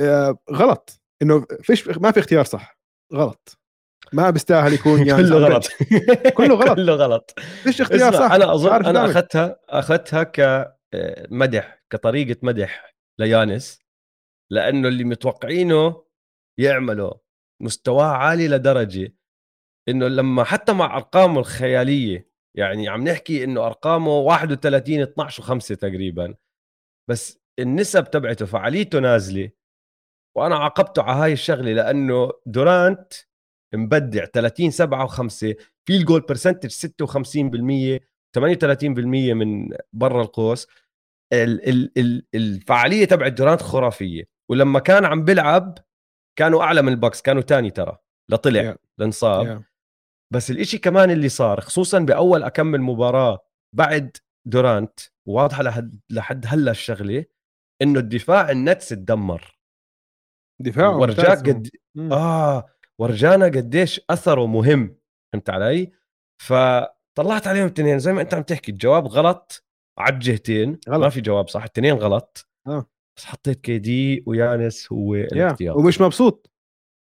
آه 0.00 0.38
غلط. 0.52 1.00
إنه 1.22 1.46
فيش 1.62 1.88
ما 1.88 2.10
في 2.10 2.20
اختيار 2.20 2.44
صح. 2.44 2.78
غلط. 3.14 3.58
ما 4.12 4.30
بيستاهل 4.30 4.72
يكون 4.72 5.00
يانس 5.08 5.28
كله 5.28 5.38
غلط. 5.38 5.68
كله 6.38 6.54
غلط. 6.54 6.76
كله 6.76 6.94
غلط 6.94 7.34
فيش 7.62 7.80
اختيار 7.80 8.12
صح 8.12 8.32
أنا 8.32 8.54
أظن 8.54 8.84
أنا. 8.84 9.04
أخذتها 9.04 9.60
أخذتها 9.68 10.22
كمدح 10.22 11.82
كطريقة 11.90 12.36
مدح 12.42 12.94
ليانس 13.18 13.80
لأنه 14.50 14.88
اللي 14.88 15.04
متوقعينه 15.04 16.04
يعمله 16.60 17.20
مستواه 17.62 18.04
عالي 18.06 18.48
لدرجة 18.48 19.14
إنه 19.88 20.08
لما 20.08 20.44
حتى 20.44 20.72
مع 20.72 20.96
أرقامه 20.96 21.40
الخيالية 21.40 22.32
يعني 22.56 22.88
عم 22.88 23.04
نحكي 23.08 23.44
إنه 23.44 23.66
أرقامه 23.66 24.18
31 24.18 25.00
12 25.00 25.42
و5 25.42 25.58
تقريبا 25.76 26.34
بس 27.10 27.38
النسب 27.58 28.10
تبعته 28.10 28.46
فعاليته 28.46 28.98
نازلة 28.98 29.50
وأنا 30.36 30.56
عاقبته 30.56 31.02
على 31.02 31.16
هاي 31.22 31.32
الشغلة 31.32 31.72
لأنه 31.72 32.30
دورانت 32.46 33.12
مبدع 33.74 34.24
30 34.24 34.70
7 34.70 35.06
و5 35.06 35.28
field 35.84 35.96
goal 35.96 36.20
percentage 36.20 36.70
56% 36.70 38.00
38% 38.38 39.34
من 39.34 39.68
برا 39.92 40.22
القوس 40.22 40.66
ال- 41.32 41.68
ال- 41.68 41.92
ال- 41.98 42.26
الفعالية 42.34 43.04
تبعت 43.04 43.32
دورانت 43.32 43.62
خرافية 43.62 44.24
ولما 44.50 44.78
كان 44.78 45.04
عم 45.04 45.24
بيلعب 45.24 45.78
كانوا 46.38 46.62
أعلى 46.62 46.82
من 46.82 46.88
البكس 46.92 47.22
كانوا 47.22 47.42
تاني 47.42 47.70
ترى 47.70 47.98
لطلع 48.30 48.72
Yeah. 48.72 48.76
لانصاب 48.98 49.58
Yeah. 49.58 49.62
بس 50.32 50.50
الإشي 50.50 50.78
كمان 50.78 51.10
اللي 51.10 51.28
صار 51.28 51.60
خصوصا 51.60 51.98
بأول 51.98 52.42
أكمل 52.42 52.80
مباراة 52.80 53.38
بعد 53.76 54.16
دورانت 54.46 55.00
واضحة 55.28 55.62
لحد 55.62 56.00
لحد 56.10 56.44
هلأ 56.48 56.70
الشغلة 56.70 57.24
إنه 57.82 58.00
الدفاع 58.00 58.50
النتس 58.50 58.88
تدمر 58.88 59.58
دفاعه 60.60 60.98
ورجاك. 60.98 61.38
قد 61.48 61.68
مم. 61.94 62.12
آه 62.12 62.66
ورجانا 63.00 63.44
قديش 63.46 64.00
أثره 64.10 64.46
مهم 64.46 64.96
فهمت 65.32 65.50
علي؟ 65.50 65.92
فطلعت 66.42 67.46
عليهم 67.46 67.66
الاثنين 67.66 67.98
زي 67.98 68.12
ما 68.12 68.20
أنت 68.20 68.34
عم 68.34 68.42
تحكي 68.42 68.72
الجواب 68.72 69.06
غلط 69.06 69.64
على 69.98 70.14
الجهتين. 70.14 70.78
غلط. 70.88 71.04
ما 71.04 71.08
في 71.08 71.20
جواب 71.20 71.48
صح 71.48 71.62
الاثنين 71.62 71.94
غلط. 71.94 72.48
آه. 72.66 72.86
بس 73.18 73.24
حطيت 73.24 73.60
كي 73.60 73.78
دي 73.78 74.24
ويانس 74.26 74.92
هو 74.92 75.14
يا 75.14 75.24
الاختيار 75.24 75.78
ومش 75.78 76.00
مبسوط. 76.00 76.50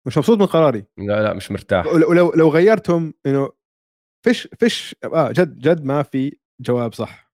مش 0.08 0.18
مبسوط 0.18 0.40
من 0.40 0.46
قراري. 0.46 0.86
لا 0.98 1.24
لا 1.24 1.34
مش 1.34 1.52
مرتاح. 1.52 1.88
ولو 1.88 2.34
لو, 2.34 2.50
غيرتهم 2.50 3.14
انه 3.26 3.52
فيش 4.26 4.48
فيش 4.60 4.96
آه 5.04 5.32
جد 5.32 5.60
جد 5.60 5.84
ما 5.84 6.04
في 6.04 6.38
جواب 6.62 6.94
صح. 6.94 7.32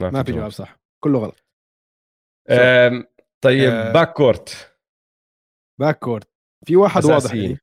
ما 0.00 0.22
في 0.22 0.32
جواب 0.32 0.50
صح. 0.50 0.80
كله 1.04 1.18
غلط. 1.18 1.44
أم، 2.50 3.04
طيب 3.44 3.70
آه، 3.70 3.92
باك 3.92 4.12
كورت 4.12 4.74
باك 5.80 5.98
كورت 5.98 6.28
في 6.66 6.76
واحد 6.76 7.04
واضح 7.04 7.16
أساسيين. 7.16 7.50
لي 7.50 7.58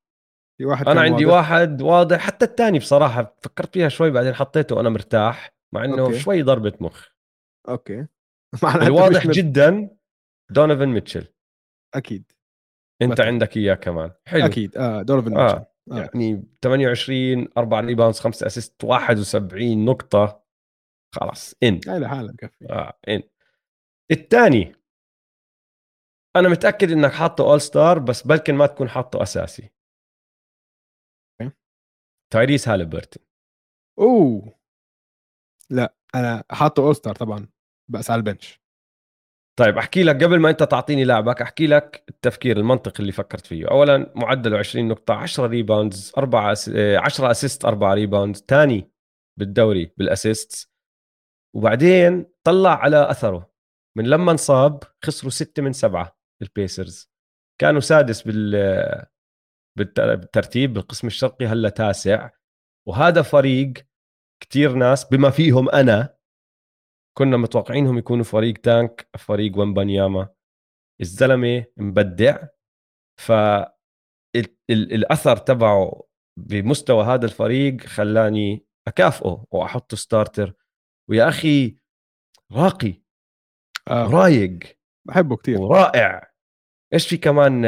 في 0.57 0.65
واحد 0.65 0.87
أنا 0.87 1.01
عندي 1.01 1.25
واضح. 1.25 1.37
واحد 1.37 1.81
واضح 1.81 2.19
حتى 2.19 2.45
الثاني 2.45 2.79
بصراحة 2.79 3.35
فكرت 3.41 3.73
فيها 3.73 3.89
شوي 3.89 4.11
بعدين 4.11 4.33
حطيته 4.33 4.75
وأنا 4.75 4.89
مرتاح 4.89 5.53
مع 5.73 5.85
إنه 5.85 6.01
okay. 6.01 6.19
شوي 6.19 6.41
ضربة 6.41 6.73
مخ 6.79 7.07
okay 7.69 8.07
الواضح 8.87 9.25
مش 9.25 9.35
جدا 9.35 9.89
دونيفن 10.51 10.85
ميتشل 10.89 11.27
أكيد 11.95 12.31
أنت 13.01 13.11
مثلاً. 13.11 13.25
عندك 13.25 13.57
إياه 13.57 13.73
كمان 13.75 14.11
حلو 14.27 14.45
أكيد 14.45 14.77
آه 14.77 14.99
آه 15.09 15.15
ميتشل. 15.21 15.35
آه. 15.37 15.67
يعني 15.91 16.43
28 16.63 17.47
4 17.57 17.81
rebounds 17.81 18.19
5 18.19 18.45
assist 18.47 18.83
71 18.83 19.85
نقطة 19.85 20.43
خلاص 21.15 21.55
إن 21.63 21.79
هاي 21.87 21.99
لحالها 21.99 22.31
بكفي 22.31 22.65
آه 22.69 22.93
إن 23.07 23.23
الثاني 24.11 24.75
أنا 26.35 26.49
متأكد 26.49 26.91
إنك 26.91 27.11
حاطه 27.11 27.43
All 27.51 27.61
Star 27.61 27.99
بس 27.99 28.27
بلكن 28.27 28.55
ما 28.55 28.65
تكون 28.65 28.89
حاطه 28.89 29.23
أساسي. 29.23 29.69
تايريس 32.35 32.69
هالبرتون 32.69 33.23
أوه! 33.99 34.59
لا 35.69 35.95
أنا 36.15 36.43
حاطه 36.51 36.83
All 36.83 36.95
Star 36.95 37.15
طبعا 37.15 37.47
بس 37.91 38.11
على 38.11 38.19
ال 38.19 38.25
bench. 38.25 38.61
طيب 39.59 39.77
أحكي 39.77 40.03
لك 40.03 40.23
قبل 40.23 40.39
ما 40.39 40.49
أنت 40.49 40.63
تعطيني 40.63 41.03
لاعبك 41.03 41.41
أحكي 41.41 41.67
لك 41.67 42.03
التفكير 42.09 42.57
المنطقي 42.57 42.99
اللي 42.99 43.11
فكرت 43.11 43.45
فيه. 43.45 43.67
اولا 43.71 44.13
معدله 44.15 44.57
20 44.57 44.87
نقطة 44.87 45.13
10 45.13 45.47
rebounds 45.47 46.13
4 46.17 46.51
ass... 46.51 46.69
10 46.97 47.31
assist 47.31 47.65
4 47.65 47.93
rebounds 47.93 48.45
ثاني 48.47 48.91
بالدوري 49.39 49.93
بال 49.97 50.16
assist 50.16 50.71
وبعدين 51.55 52.25
طلع 52.43 52.75
على 52.75 53.11
أثره. 53.11 53.53
من 53.97 54.07
لما 54.07 54.31
انصاب 54.31 54.83
خسروا 55.05 55.31
6 55.31 55.63
من 55.63 55.73
7 55.73 56.17
البيسرز 56.41 57.11
كانوا 57.61 57.79
سادس 57.79 58.21
بال 58.21 58.55
بالترتيب 59.75 60.73
بالقسم 60.73 61.07
الشرقي 61.07 61.45
هلا 61.45 61.69
تاسع. 61.69 62.29
وهذا 62.87 63.21
فريق 63.21 63.73
كتير 64.43 64.73
ناس 64.73 65.05
بما 65.05 65.29
فيهم 65.29 65.69
أنا 65.69 66.15
كنا 67.17 67.37
متوقعينهم 67.37 67.97
يكونوا 67.97 68.23
فريق 68.23 68.57
tank 68.57 69.09
فريق 69.17 69.57
ومبانياما 69.57 70.29
الزلمة 71.01 71.65
مبدع. 71.77 72.47
ف 73.19 73.31
ال- 73.31 74.57
ال- 74.69 74.93
الأثر 74.93 75.37
تبعه 75.37 76.03
بمستوى 76.39 77.05
هذا 77.05 77.25
الفريق 77.25 77.81
خلاني 77.81 78.65
أكافئه 78.87 79.45
وأحطه 79.51 79.97
ستارتر 79.97 80.53
ويا 81.09 81.29
أخي 81.29 81.77
راقي. 82.51 83.01
آه. 83.87 84.07
رايق 84.11 84.59
بحبه 85.07 85.35
كتير. 85.35 85.61
ورائع. 85.61 86.31
إيش 86.93 87.07
في 87.07 87.17
كمان؟ 87.17 87.65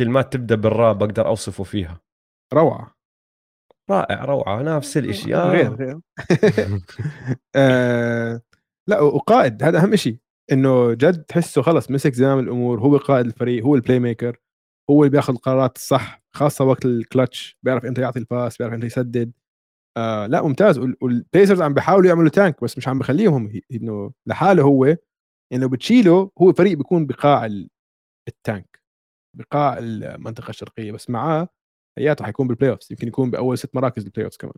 كلمات 0.00 0.32
تبدأ 0.32 0.54
بالراء 0.54 0.94
بقدر 0.94 1.26
أوصفه 1.26 1.64
فيها. 1.64 2.00
روعة. 2.54 2.96
رائع 3.90 4.24
روعة 4.24 4.62
نفس 4.62 4.96
الشيء 4.96 5.36
غير 5.36 5.74
غير. 5.74 6.00
آه 7.56 8.40
لا 8.88 9.00
وقائد 9.00 9.62
هذا 9.62 9.82
أهم 9.82 9.96
شيء 9.96 10.16
إنه 10.52 10.94
جد 10.94 11.22
تحسه 11.24 11.62
خلص 11.62 11.90
مسك 11.90 12.14
زمام 12.14 12.38
الأمور 12.38 12.80
هو 12.80 12.96
قائد 12.96 13.26
الفريق 13.26 13.64
هو 13.64 13.74
ال 13.74 14.00
playmaker 14.00 14.36
هو 14.90 15.02
اللي 15.02 15.10
بياخذ 15.10 15.32
القرارات 15.34 15.76
الصح 15.76 16.22
خاصة 16.36 16.64
وقت 16.64 16.84
الكلتش 16.84 17.58
بيعرف 17.62 17.84
إمتى 17.84 18.00
يعطي 18.00 18.18
ال 18.18 18.26
pass 18.26 18.58
بيعرف 18.58 18.74
إمتى 18.74 18.86
يسدد. 18.86 19.32
آه 19.96 20.26
لا 20.26 20.42
ممتاز. 20.42 20.78
والبيسرز 20.78 21.62
عم 21.62 21.74
بيحاولوا 21.74 22.08
يعملوا 22.08 22.30
tank 22.30 22.64
بس 22.64 22.78
مش 22.78 22.88
عم 22.88 22.98
بخليهم 22.98 23.60
إنه 23.72 24.12
لحاله 24.26 24.62
هو 24.62 24.96
إنه 25.52 25.68
بتشيله 25.68 26.30
هو 26.42 26.52
فريق 26.52 26.78
بيكون 26.78 27.06
بقاع 27.06 27.46
ال 28.28 28.38
tank 28.38 28.79
بقاع 29.36 29.78
المنطقة 29.78 30.50
الشرقية 30.50 30.92
بس 30.92 31.10
معاه 31.10 31.48
حياته 31.98 32.24
حيكون 32.24 32.48
بال 32.48 32.70
playoff 32.70 32.90
يمكن 32.90 33.08
يكون 33.08 33.30
بأول 33.30 33.58
ست 33.58 33.74
مراكز 33.74 34.04
بال 34.04 34.24
playoff 34.24 34.36
كمان 34.36 34.54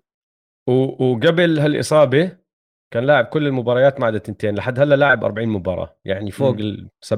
وقبل 1.00 1.58
هالإصابة 1.58 2.38
كان 2.92 3.04
لاعب 3.04 3.24
كل 3.24 3.46
المباريات 3.46 4.00
ما 4.00 4.06
عدا 4.06 4.18
تنتين 4.18 4.54
لحد 4.54 4.80
هلأ 4.80 4.94
لاعب 4.94 5.24
40 5.24 5.48
مباراة 5.48 5.96
يعني 6.04 6.30
فوق 6.30 6.56
ال 6.58 6.90
70% 7.04 7.16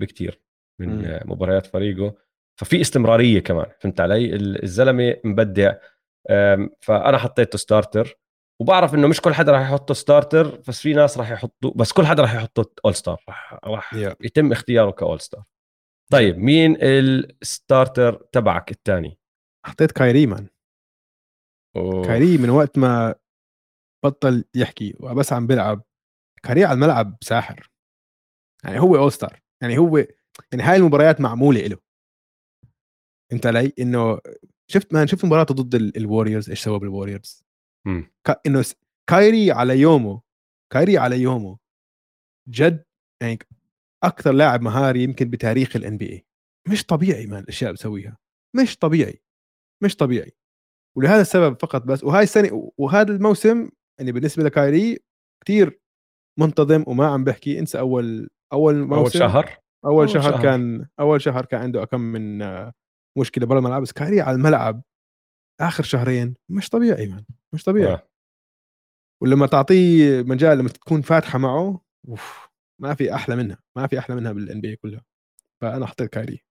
بكتير 0.00 0.42
من 0.80 0.88
م. 0.88 1.20
مباريات 1.24 1.66
فريقه. 1.66 2.14
ففي 2.60 2.80
استمرارية 2.80 3.40
كمان 3.40 3.66
فهمت 3.80 4.00
علي؟ 4.00 4.36
الزلمة 4.36 5.16
مبدع. 5.24 5.74
فأنا 6.80 7.18
حطيته 7.18 7.58
starter 7.58 8.18
وبعرف 8.60 8.94
إنه 8.94 9.08
مش 9.08 9.20
كل 9.20 9.34
حدا 9.34 9.52
راح 9.52 9.60
يحطه 9.60 9.94
starter 9.94 10.60
بس 10.68 10.80
في 10.80 10.94
ناس 10.94 11.18
راح 11.18 11.30
يحطوا 11.30 11.72
بس 11.76 11.92
كل 11.92 12.06
حدا 12.06 12.22
راح 12.22 12.34
يحطه 12.34 12.72
All 12.84 12.94
Star 12.94 13.24
راح 13.28 13.58
راح 13.64 13.94
yeah. 13.94 14.14
يتم 14.20 14.52
اختياره 14.52 14.90
ك 14.90 14.97
All 14.97 15.20
Star 15.20 15.44
طيب 16.12 16.38
مين 16.38 16.76
ال 16.80 16.97
starter 16.97 18.14
تبعك 18.32 18.70
الثاني؟ 18.70 19.18
حطيت 19.66 19.92
كايري 19.92 20.26
man. 20.26 20.48
كايري 22.06 22.38
من 22.38 22.50
وقت 22.50 22.78
ما 22.78 23.14
بطل 24.04 24.44
يحكي 24.54 24.94
وبس 25.00 25.32
عم 25.32 25.46
بيلعب 25.46 25.82
كايري 26.42 26.64
على 26.64 26.74
الملعب 26.74 27.16
ساحر. 27.24 27.70
يعني 28.64 28.80
هو 28.80 28.96
all 28.96 29.12
star 29.12 29.40
يعني 29.62 29.78
هو 29.78 29.98
يعني 30.52 30.62
هاي 30.62 30.76
المباريات 30.76 31.20
معمولة 31.20 31.60
له 31.66 31.78
انت 33.32 33.46
علي؟ 33.46 33.72
إنه 33.78 34.20
شفت 34.70 34.92
man 34.92 35.06
شفت 35.06 35.24
مباراته 35.24 35.54
ضد 35.54 35.74
الوريورز 35.74 36.50
إيش 36.50 36.64
سوى 36.64 36.78
بالوريورز 36.78 37.44
إنه 38.46 38.64
كايري 39.10 39.52
على 39.52 39.80
يومه 39.80 40.22
كايري 40.72 40.98
على 40.98 41.20
يومه 41.20 41.58
جد 42.48 42.84
يعني 43.22 43.38
أكثر 44.06 44.32
لاعب 44.32 44.62
مهاري 44.62 45.02
يمكن 45.02 45.30
بتاريخ 45.30 45.76
ال 45.76 45.96
NBA 45.96 46.26
مش 46.68 46.86
طبيعي 46.86 47.26
man 47.26 47.42
الأشياء 47.42 47.72
بسويها 47.72 48.18
مش 48.56 48.76
طبيعي. 48.78 49.22
مش 49.84 49.96
طبيعي. 49.96 50.32
ولهذا 50.96 51.20
السبب 51.20 51.60
فقط 51.60 51.82
بس. 51.82 52.04
وهاي 52.04 52.22
السنة 52.22 52.72
وهذا 52.78 53.12
الموسم 53.12 53.68
يعني 54.00 54.12
بالنسبة 54.12 54.42
لكايري 54.42 54.98
كثير 55.44 55.80
منتظم 56.38 56.84
وما 56.86 57.06
عم 57.06 57.24
بحكي. 57.24 57.58
انسى 57.58 57.78
أول 57.78 58.28
أول 58.52 58.74
موسم. 58.74 58.94
اول 58.94 59.12
شهر؟ 59.12 59.44
أول, 59.84 59.94
أول 59.94 60.10
شهر, 60.10 60.22
شهر. 60.22 60.42
كان 60.42 60.88
أول 61.00 61.20
شهر 61.22 61.44
كان 61.44 61.60
عنده 61.60 61.84
كم 61.84 62.00
من 62.00 62.38
مشكلة 63.18 63.46
برا 63.46 63.58
الملعب 63.58 63.82
بس 63.82 63.92
كايري 63.92 64.20
على 64.20 64.36
الملعب 64.36 64.82
آخر 65.60 65.82
شهرين 65.82 66.34
مش 66.50 66.68
طبيعي 66.68 67.06
man 67.06 67.24
مش 67.54 67.64
طبيعي. 67.64 67.92
آه. 67.92 68.08
ولما 69.22 69.46
تعطيه 69.46 70.22
مجال 70.22 70.58
لما 70.58 70.68
تكون 70.68 71.02
فاتحة 71.02 71.38
معه 71.38 71.80
أوف. 72.08 72.45
ما 72.78 72.94
في 72.94 73.14
أحلى 73.14 73.36
منها 73.36 73.58
ما 73.76 73.86
في 73.86 73.98
أحلى 73.98 74.16
منها 74.16 74.32
بال 74.32 74.60
NBA 74.60 74.76
كلها 74.76 75.04
فأنا 75.60 75.86
حطيت 75.86 76.10
كايري 76.10 76.44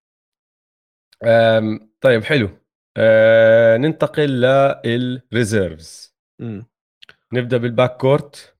طيب 2.01 2.23
حلو. 2.23 2.49
أه 2.97 3.78
ننتقل 3.78 4.41
لل 4.86 5.11
reserves 5.11 6.15
نبدأ 7.34 7.57
بال 7.57 7.71
back 7.71 7.97
court 7.97 8.55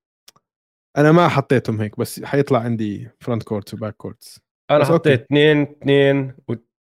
أنا 0.98 1.12
ما 1.12 1.28
حطيتهم 1.28 1.82
هيك 1.82 2.00
بس 2.00 2.24
حيطلع 2.24 2.60
عندي 2.60 3.10
front 3.20 3.44
court 3.44 3.74
و 3.74 3.78
back 3.78 3.96
court 3.96 4.42
أنا 4.72 4.86
حطيت 4.86 5.22
اثنين 5.22 5.62
اثنين 5.62 6.34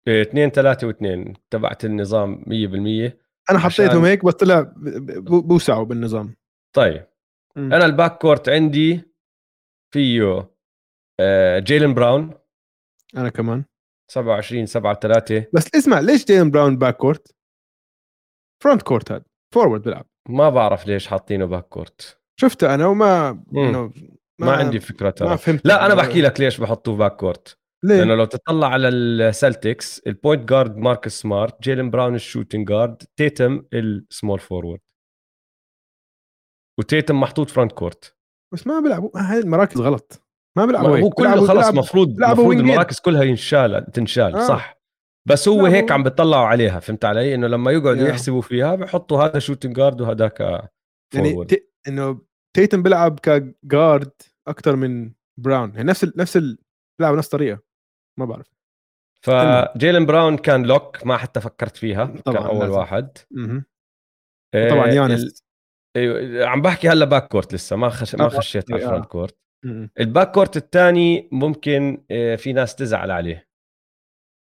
اثنين 0.07 0.49
ثلاثة 0.49 0.88
واثنين 0.88 1.34
تبعت 1.49 1.86
النظام 1.86 2.45
100% 2.47 3.17
أنا 3.49 3.59
حطيتهم. 3.59 4.05
هيك 4.05 4.25
بس 4.25 4.34
طلع 4.34 4.73
بوسعوا 5.27 5.84
بالنظام. 5.86 6.36
طيب. 6.73 7.07
م. 7.55 7.73
أنا 7.73 7.86
ال 7.86 7.92
back 7.92 8.17
court 8.17 8.49
عندي 8.49 9.01
فيه 9.93 10.23
آه، 10.23 10.52
جيلن 11.59 11.93
براون. 11.93 12.34
أنا 13.18 13.30
كمان. 13.30 13.66
27 14.11 14.66
7 14.66 14.99
3 14.99 15.47
بس 15.53 15.76
اسمع 15.76 15.99
ليش 15.99 16.26
جيلن 16.26 16.51
براون 16.51 16.78
back 16.77 16.97
court؟ 16.97 17.36
front 18.63 18.81
court 18.81 19.11
هذا 19.11 19.26
forward 19.53 19.81
بيلعب. 19.82 20.05
ما 20.30 20.49
بعرف 20.49 20.88
ليش 20.88 21.07
حاطينه 21.07 21.45
back 21.45 21.67
court 21.67 22.21
شفته 22.39 22.76
أنا 22.76 22.88
وما 22.88 23.32
ما, 23.51 23.91
ما 24.41 24.51
عندي 24.51 24.80
فكرة 24.80 25.09
ترى. 25.09 25.30
ما 25.30 25.36
فهمت. 25.36 25.68
لا 25.68 25.86
أنا 25.86 25.95
بحكي 25.95 26.22
لك 26.22 26.39
ليش 26.39 26.61
بحطوه 26.61 26.97
back 26.97 27.15
court 27.15 27.57
ليه؟ 27.84 27.97
لأنه 27.97 28.16
لو 28.16 28.26
تطلع 28.26 28.68
على 28.68 28.88
السلتكس 28.88 29.99
ال 30.07 30.14
point 30.14 30.49
guard 30.49 30.77
ماركس 30.78 31.22
سمارت 31.22 31.64
جيلن 31.64 31.89
براون 31.89 32.16
ال 32.15 32.21
shooting 32.21 32.67
guard 32.67 33.03
تيتم 33.16 33.66
ال 33.73 33.84
small 33.84 34.39
forward 34.39 34.79
وتيتم 36.80 37.20
محطوط 37.20 37.49
front 37.49 37.71
court 37.71 38.17
بس 38.53 38.68
ما 38.68 38.80
بيلعبوا. 38.80 39.09
هاي 39.16 39.39
المراكز 39.39 39.82
غلط. 39.82 40.22
ما 40.57 40.65
بيلعبوا 40.65 40.99
هو 40.99 41.09
كله 41.09 41.47
خلص 41.47 41.67
المفروض 41.67 42.23
المفروض 42.23 42.57
المراكز 42.57 42.99
كلها 42.99 43.23
ينشال 43.23 43.91
تنشال 43.93 44.35
آه. 44.35 44.47
صح. 44.47 44.83
بس 45.29 45.47
هو 45.47 45.65
هيك 45.65 45.91
عم 45.91 46.03
بيطلعوا 46.03 46.45
عليها 46.45 46.79
فهمت 46.79 47.05
علي؟ 47.05 47.35
إنه 47.35 47.47
لما 47.47 47.71
يقعدوا 47.71 48.07
يحسبوا 48.07 48.41
فيها 48.41 48.75
بحطوا 48.75 49.23
هذا 49.23 49.39
shooting 49.39 49.75
guard 49.75 50.01
وهذاك 50.01 50.39
يعني 51.15 51.45
ت... 51.45 51.71
إنه 51.87 52.21
تيتم 52.55 52.83
بيلعب 52.83 53.19
ك 53.19 53.35
guard 53.35 54.11
أكثر 54.47 54.75
من 54.75 55.13
براون 55.39 55.69
يعني 55.69 55.83
نفس 55.83 56.03
ال... 56.03 56.13
نفس 56.17 56.37
ال... 56.37 56.57
بيلعب 56.99 57.15
نفس 57.15 57.27
الطريقة. 57.27 57.59
ما 58.19 58.25
بعرف. 58.25 58.47
فجيلن 59.25 60.05
براون 60.05 60.37
كان 60.37 60.63
lock 60.63 61.05
ما 61.05 61.17
حتى 61.17 61.41
فكرت 61.41 61.77
فيها 61.77 62.05
طبعا 62.05 62.37
كان 62.37 62.47
أول 62.47 62.59
لازم. 62.59 62.73
واحد. 62.73 63.17
إيه 64.55 64.69
طبعا 64.69 64.87
يانس 64.87 65.43
ال... 65.97 66.43
عم 66.43 66.61
بحكي 66.61 66.89
هلا 66.89 67.05
back 67.05 67.27
court 67.27 67.53
لسه 67.53 67.75
ما 67.75 67.89
خش... 67.89 68.15
ما 68.15 68.29
خشيت 68.29 68.71
على 68.71 68.83
ال 68.84 68.87
front 68.87 69.05
court 69.05 69.38
ال 69.99 70.06
back 70.06 70.31
court 70.31 70.57
الثاني 70.57 71.30
ممكن 71.32 72.05
إيه، 72.11 72.36
في 72.36 72.53
ناس 72.53 72.76
تزعل 72.76 73.11
عليه. 73.11 73.49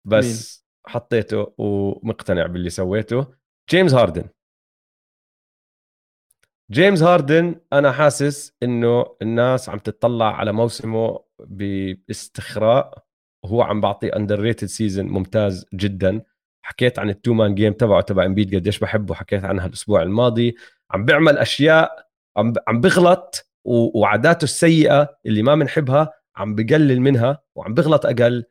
بس 0.07 0.25
مين؟ 0.25 0.93
حطيته 0.93 1.53
ومقتنع 1.57 2.45
باللي 2.45 2.69
سويته. 2.69 3.27
جيمس 3.69 3.93
هاردن. 3.93 4.29
جيمس 6.71 7.03
هاردن 7.03 7.55
أنا 7.73 7.91
حاسس 7.91 8.55
إنه 8.63 9.17
الناس 9.21 9.69
عم 9.69 9.79
تطلع 9.79 10.35
على 10.35 10.51
موسمه 10.51 11.23
باستهزاء. 11.39 13.05
وهو 13.43 13.61
عم 13.61 13.81
بعطي 13.81 14.15
underrated 14.15 14.67
season 14.67 15.05
ممتاز 15.05 15.65
جدا. 15.73 16.21
حكيت 16.65 16.99
عن 16.99 17.09
ال 17.09 17.15
two 17.15 17.33
man 17.33 17.55
game 17.55 17.73
تبعه 17.73 18.01
تبع 18.01 18.25
امبيد 18.25 18.55
قديش 18.55 18.79
بحبه. 18.79 19.13
حكيت 19.13 19.43
عنها 19.43 19.65
الأسبوع 19.65 20.01
الماضي. 20.01 20.55
عم 20.91 21.05
بيعمل 21.05 21.37
أشياء 21.37 22.09
عم 22.37 22.53
عم 22.67 22.81
بغلط. 22.81 23.50
وعاداته 23.63 24.43
السيئة 24.43 25.17
اللي 25.25 25.43
ما 25.43 25.55
بنحبها 25.55 26.13
عم 26.35 26.55
بقلل 26.55 27.01
منها 27.01 27.41
وعم 27.55 27.73
بغلط 27.73 28.05
أقل 28.05 28.43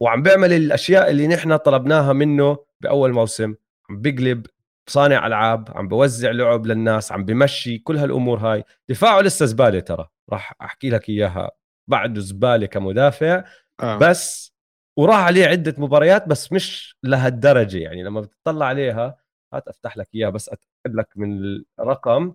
وعم 0.00 0.22
بيعمل 0.22 0.52
الأشياء 0.52 1.10
اللي 1.10 1.26
نحن 1.26 1.56
طلبناها 1.56 2.12
منه 2.12 2.58
بأول 2.80 3.12
موسم. 3.12 3.54
عم 3.90 4.00
بقلب 4.02 4.46
صانع 4.88 5.26
ألعاب 5.26 5.68
عم 5.76 5.88
بوزع 5.88 6.30
لعب 6.30 6.66
للناس 6.66 7.12
عم 7.12 7.24
بمشي 7.24 7.78
كل 7.78 7.96
هالأمور 7.96 8.38
هاي. 8.38 8.64
دفاعه 8.88 9.20
لسه 9.20 9.46
زبالة 9.46 9.80
ترى. 9.80 10.08
راح 10.30 10.54
أحكي 10.62 10.90
لك 10.90 11.08
إياها 11.08 11.50
بعده 11.88 12.20
زبالة 12.20 12.66
كمدافع. 12.66 13.44
آه. 13.80 13.98
بس 13.98 14.54
وراح 14.96 15.16
عليه 15.18 15.46
عدة 15.46 15.74
مباريات 15.78 16.28
بس 16.28 16.52
مش 16.52 16.96
لهالدرجة 17.02 17.78
يعني. 17.78 18.02
لما 18.02 18.20
بتطلع 18.20 18.66
عليها 18.66 19.16
هات 19.52 19.68
أفتح 19.68 19.96
لك 19.96 20.08
إياها 20.14 20.30
بس 20.30 20.48
أتأكد 20.48 20.94
لك 20.94 21.08
من 21.16 21.38
الرقم. 21.80 22.34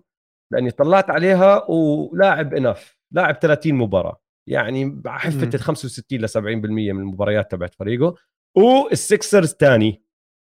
لأني 0.52 0.70
طلعت 0.70 1.10
عليها 1.10 1.70
ولاعب 1.70 2.54
enough 2.54 2.98
لاعب 3.14 3.34
30 3.34 3.74
مباراة. 3.74 4.20
يعني 4.48 5.02
حفه 5.06 5.50
ال 5.54 5.60
65 5.60 6.20
ل 6.20 6.28
70% 6.28 6.36
من 6.92 7.00
المباريات 7.00 7.50
تبعت 7.50 7.74
فريقه. 7.74 8.14
والسكسرز 8.56 9.54
ثاني 9.54 10.04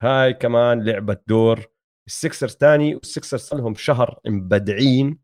هاي 0.03 0.33
كمان 0.33 0.83
لعبت 0.83 1.23
دور. 1.27 1.65
السكسرز 2.07 2.51
ثاني 2.51 2.95
والسكسرز 2.95 3.53
لهم 3.53 3.75
شهر 3.75 4.19
مبدعين. 4.27 5.19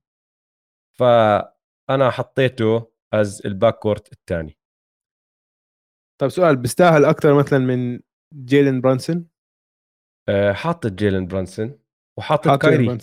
فأنا 0.99 2.09
حطيته 2.09 2.91
as 3.13 3.41
ال 3.45 3.52
back 3.52 3.79
court 3.79 4.13
الثاني 4.13 4.57
طيب 6.21 6.29
سؤال 6.29 6.55
بيستاهل 6.57 7.05
أكثر 7.05 7.39
مثلا 7.39 7.59
من 7.59 7.99
جيلن 8.33 8.81
برانسون؟ 8.81 9.27
أه 10.29 10.53
حاطط 10.53 10.91
جيلن 10.91 11.27
برانسون 11.27 11.79
وحاطط 12.17 12.47
حاطط 12.47 12.61
كايري. 12.61 12.97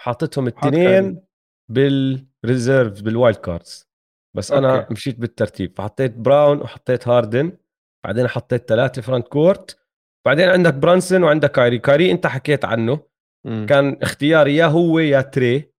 حاطتهم 0.00 0.46
الاثنين 0.46 1.22
بال 1.70 1.99
reserve 1.99 3.02
بال 3.02 3.13
wild 3.13 3.36
cards. 3.36 3.88
بس 4.36 4.52
okay. 4.52 4.66
أنا 4.66 4.88
مشيت 4.90 5.18
بالترتيب. 5.18 5.78
فحطيت 5.78 6.16
براون 6.16 6.60
وحطيت 6.60 7.08
هاردن 7.08 7.58
بعدين 8.06 8.28
حطيت 8.28 8.68
ثلاثة 8.68 9.02
front 9.02 9.28
court 9.28 9.78
بعدين 10.26 10.48
عندك 10.48 10.74
برانسون 10.74 11.22
وعندك 11.22 11.52
كايري. 11.52 11.78
كايري 11.78 12.10
أنت 12.10 12.26
حكيت 12.26 12.64
عنه. 12.64 13.00
م. 13.44 13.66
كان 13.66 13.98
اختياري 14.02 14.56
يا 14.56 14.66
هو 14.66 14.98
يا 14.98 15.20
تري. 15.20 15.72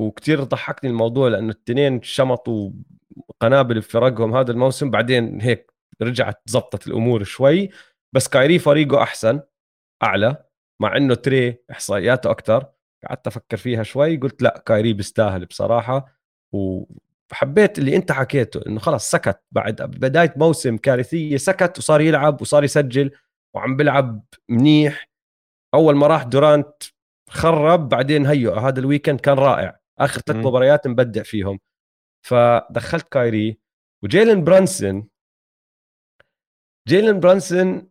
وكتير 0.00 0.44
ضحكني 0.44 0.90
الموضوع 0.90 1.28
لأنه 1.28 1.52
الاثنين 1.52 2.02
شمطوا 2.02 2.70
قنابل 3.40 3.82
في 3.82 3.90
فرقهم 3.90 4.36
هذا 4.36 4.52
الموسم. 4.52 4.90
بعدين 4.90 5.40
هيك 5.40 5.74
رجعت 6.02 6.42
زبطت 6.46 6.86
الأمور 6.86 7.24
شوي. 7.24 7.70
بس 8.14 8.28
كايري 8.28 8.58
فريقه 8.58 9.02
أحسن 9.02 9.40
أعلى 10.02 10.44
مع 10.82 10.96
إنه 10.96 11.14
تري 11.14 11.64
إحصائياته 11.70 12.30
أكثر 12.30 12.73
قعدت 13.04 13.26
أفكر 13.26 13.56
فيها 13.56 13.82
شوي 13.82 14.16
قلت 14.16 14.42
لأ 14.42 14.62
كايري 14.66 14.92
بيستاهل 14.92 15.46
بصراحة. 15.46 16.18
وحبيت 16.52 17.78
اللي 17.78 17.96
أنت 17.96 18.12
حكيته 18.12 18.60
إنه 18.66 18.80
خلص 18.80 19.10
سكت. 19.10 19.40
بعد 19.52 19.82
بداية 19.82 20.34
موسم 20.36 20.76
كارثية 20.76 21.36
سكت 21.36 21.78
وصار 21.78 22.00
يلعب 22.00 22.40
وصار 22.40 22.64
يسجل 22.64 23.10
وعم 23.54 23.76
بيلعب 23.76 24.24
منيح. 24.48 25.08
أول 25.74 25.96
ما 25.96 26.06
راح 26.06 26.22
دورانت 26.22 26.82
خرب 27.30 27.88
بعدين 27.88 28.26
هيو 28.26 28.52
هذا 28.52 28.80
ال 28.80 28.85
weekend 28.85 29.20
كان 29.20 29.38
رائع. 29.38 29.80
آخر 29.98 30.20
ثلاث 30.20 30.46
مباريات 30.46 30.86
مبدع 30.86 31.22
فيهم. 31.22 31.60
فدخلت 32.26 33.08
كايري 33.08 33.58
وجيلن 34.04 34.44
برانسون 34.44 35.08
جيلن 36.88 37.20
برانسون 37.20 37.90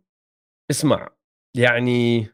اسمع 0.70 1.08
يعني 1.56 2.28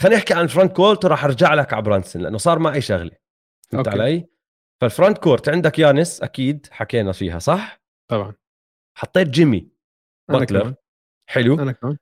خلينا 0.00 0.16
نحكي 0.16 0.34
عن 0.34 0.46
front 0.46 0.72
court 0.72 1.04
وراح 1.04 1.24
أرجع 1.24 1.54
لك 1.54 1.72
على 1.72 1.82
برانسون 1.82 2.22
لأنه 2.22 2.38
صار 2.38 2.58
معي 2.58 2.80
شغلة. 2.80 3.16
فهمت 3.72 3.88
علي؟ 3.88 4.28
فال 4.80 4.91
front 4.91 5.18
court 5.18 5.48
عندك 5.48 5.78
يانس 5.78 6.22
أكيد 6.22 6.66
حكينا 6.70 7.12
فيها 7.12 7.38
صح؟ 7.38 7.82
طبعا. 8.10 8.34
حطيت 8.98 9.28
جيمي 9.28 9.70
باتلر. 10.30 10.74
حلو. 11.28 11.54
أنا 11.54 11.72
كمان. 11.72 11.96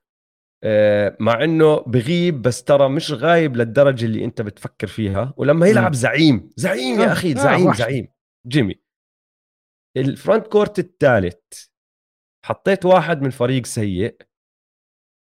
آه 0.63 1.17
مع 1.19 1.43
إنه 1.43 1.79
بغيب 1.79 2.41
بس 2.41 2.63
ترى 2.63 2.89
مش 2.89 3.11
غايب 3.11 3.55
للدرجة 3.55 4.05
اللي 4.05 4.25
أنت 4.25 4.41
بتفكر 4.41 4.87
فيها. 4.87 5.33
ولما 5.37 5.67
يلعب 5.67 5.93
زعيم 5.93 6.49
زعيم 6.55 6.99
يا 6.99 7.09
آه، 7.09 7.11
أخي 7.11 7.35
زعيم 7.35 7.67
آه 7.69 7.73
زعيم. 7.73 8.07
جيمي. 8.47 8.75
ال 9.97 10.05
front 10.05 10.47
court 10.47 10.79
الثالث. 10.79 11.65
حطيت 12.45 12.85
واحد 12.85 13.21
من 13.21 13.29
فريق 13.29 13.65
سيء 13.65 14.17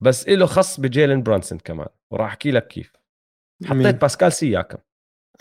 بس 0.03 0.29
له 0.29 0.47
خص 0.47 0.81
بجيلن 0.81 1.23
برانسون 1.23 1.59
كمان. 1.59 1.89
وراح 2.12 2.26
أحكي 2.26 2.50
لك 2.50 2.66
كيف. 2.66 2.92
حطيت 3.64 3.72
مين؟ 3.72 3.92
باسكال 3.92 4.32
سياكم. 4.32 4.78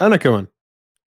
أنا 0.02 0.18
كمان. 0.18 0.48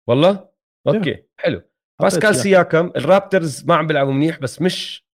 والله؟ 0.09 0.49
okay 0.89 1.25
حلو. 1.41 1.63
باسكال 2.03 2.37
سياكم. 2.37 2.93
ال 2.97 3.05
Raptors 3.05 3.65
ما 3.65 3.75
عم 3.75 3.87
بيلعبوا 3.87 4.13
منيح 4.13 4.39
بس 4.39 4.63
مش 4.63 5.07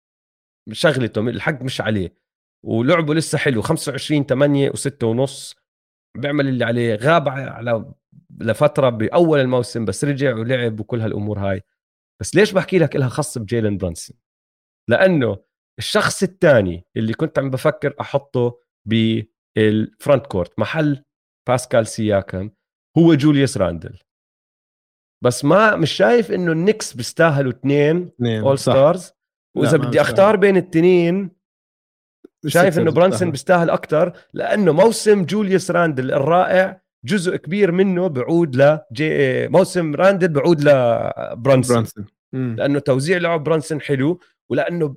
شغلته 0.72 1.20
الحق 1.20 1.62
مش 1.62 1.80
عليه. 1.80 2.14
ولعبه 2.64 3.14
لسه 3.14 3.38
حلو 3.38 3.62
25 3.62 4.26
8 4.26 4.70
و6 4.70 5.02
ونص. 5.02 5.56
بيعمل 6.16 6.48
اللي 6.48 6.64
عليه 6.64 6.94
غاب 6.94 7.28
على 7.28 7.94
لفترة 8.40 8.88
بأول 8.88 9.40
الموسم 9.40 9.84
بس 9.84 10.04
رجع 10.04 10.34
ولعب 10.34 10.80
وكل 10.80 11.00
هالأمور 11.00 11.38
هاي. 11.38 11.62
بس 12.20 12.34
ليش 12.34 12.52
بحكي 12.52 12.78
لك 12.78 12.96
لها 12.96 13.08
خص 13.08 13.38
بجيلن 13.38 13.76
برانسون؟ 13.76 14.16
لأنه 14.88 15.44
الشخص 15.78 16.22
الثاني 16.22 16.84
اللي 16.96 17.14
كنت 17.14 17.38
عم 17.38 17.50
بفكر 17.50 17.94
أحطه 18.00 18.60
بال 19.56 19.76
front 19.76 20.26
court 20.26 20.58
محل 20.58 21.02
باسكال 21.48 21.86
سياكم 21.86 22.50
هو 22.98 23.14
جوليوس 23.14 23.56
راندل 23.56 23.98
بس 25.24 25.44
ما 25.44 25.76
مش 25.76 25.92
شايف 25.92 26.32
إنه 26.32 26.52
النكس 26.52 26.92
بيستاهلوا 26.92 27.52
اثنين 27.52 28.10
all 28.22 28.58
stars 28.58 29.12
وإذا 29.56 29.76
بدي 29.76 30.00
أختار 30.00 30.36
بين 30.36 30.56
الاثنين 30.56 31.30
شايف 32.46 32.78
إنه 32.78 32.90
برانسون 32.90 33.30
بيستاهل 33.30 33.70
أكثر 33.70 34.12
لأنه 34.34 34.72
موسم 34.72 35.24
جوليوس 35.24 35.70
راندل 35.70 36.12
الرائع 36.12 36.82
جزء 37.04 37.36
كبير 37.36 37.72
منه 37.72 38.06
بعود 38.06 38.56
ل 38.56 38.78
موسم 39.50 39.94
راندل 39.94 40.28
بعود 40.28 40.60
لبرانسون 40.60 41.74
برانسون. 41.74 42.06
لأنه 42.32 42.78
توزيع 42.78 43.18
لعب 43.18 43.44
برانسون 43.44 43.80
حلو 43.80 44.20
ولأنه 44.50 44.96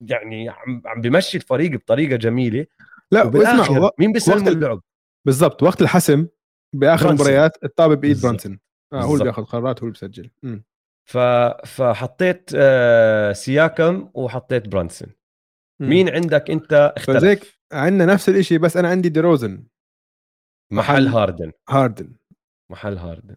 يعني 0.00 0.48
عم 0.48 0.82
عم 0.86 1.00
بمشي 1.00 1.36
الفريق 1.36 1.70
بطريقة 1.70 2.16
جميلة. 2.16 2.66
لا 3.12 3.28
اسمع 3.28 3.90
مين 3.98 4.12
بيسلم 4.12 4.48
اللعب 4.48 4.82
بالضبط 5.26 5.62
وقت 5.62 5.82
الحسم 5.82 6.26
بآخر 6.74 7.08
المباريات 7.08 7.64
الطابة 7.64 7.94
بإيد 7.94 8.20
برانسون. 8.22 8.58
آه 8.92 9.02
هو 9.02 9.12
اللي 9.12 9.24
بياخذ 9.24 9.44
قرارات 9.44 9.82
هو 9.82 9.88
اللي 9.88 9.92
بيسجل. 9.92 10.30
ف... 11.08 11.18
فحطيت 11.66 12.50
آه 12.54 13.32
سياكم 13.32 14.10
وحطيت 14.14 14.68
برانسون. 14.68 15.08
مين 15.80 16.08
عندك 16.08 16.50
أنت 16.50 16.92
اختلف؟ 16.96 17.16
فزيك 17.16 17.58
عندنا 17.72 18.12
نفس 18.12 18.28
الشيء 18.28 18.58
بس 18.58 18.76
أنا 18.76 18.88
عندي 18.88 19.08
ديروزن. 19.08 19.66
محل, 20.72 21.04
محل 21.04 21.16
هاردن. 21.16 21.52
هاردن. 21.68 22.16
محل 22.70 22.98
هاردن. 22.98 23.36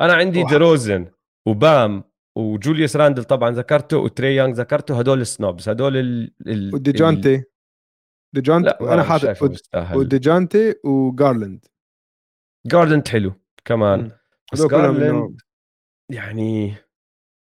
أنا 0.00 0.14
عندي 0.14 0.42
واحد. 0.42 0.52
ديروزن 0.52 1.10
وبام 1.48 2.04
وجوليوس 2.38 2.96
راندل 2.96 3.24
طبعا 3.24 3.50
ذكرته 3.50 3.96
وتري 3.98 4.34
يانج 4.34 4.54
ذكرته 4.54 4.98
هدول 4.98 5.20
ال 5.20 5.28
snubs 5.28 5.68
هدول 5.68 5.96
ال 5.96 6.34
ال 6.46 6.74
وديجانتي 6.74 7.44
ديجانتي 8.36 8.70
أنا 8.80 9.02
حاطط 9.02 9.60
وديجانتي 9.94 10.74
وجارلاند 10.84 11.64
جارلاند 12.66 13.08
حلو 13.08 13.32
كمان. 13.64 14.12
بس 14.52 14.62
جارلاند 14.62 15.40
يعني 16.12 16.74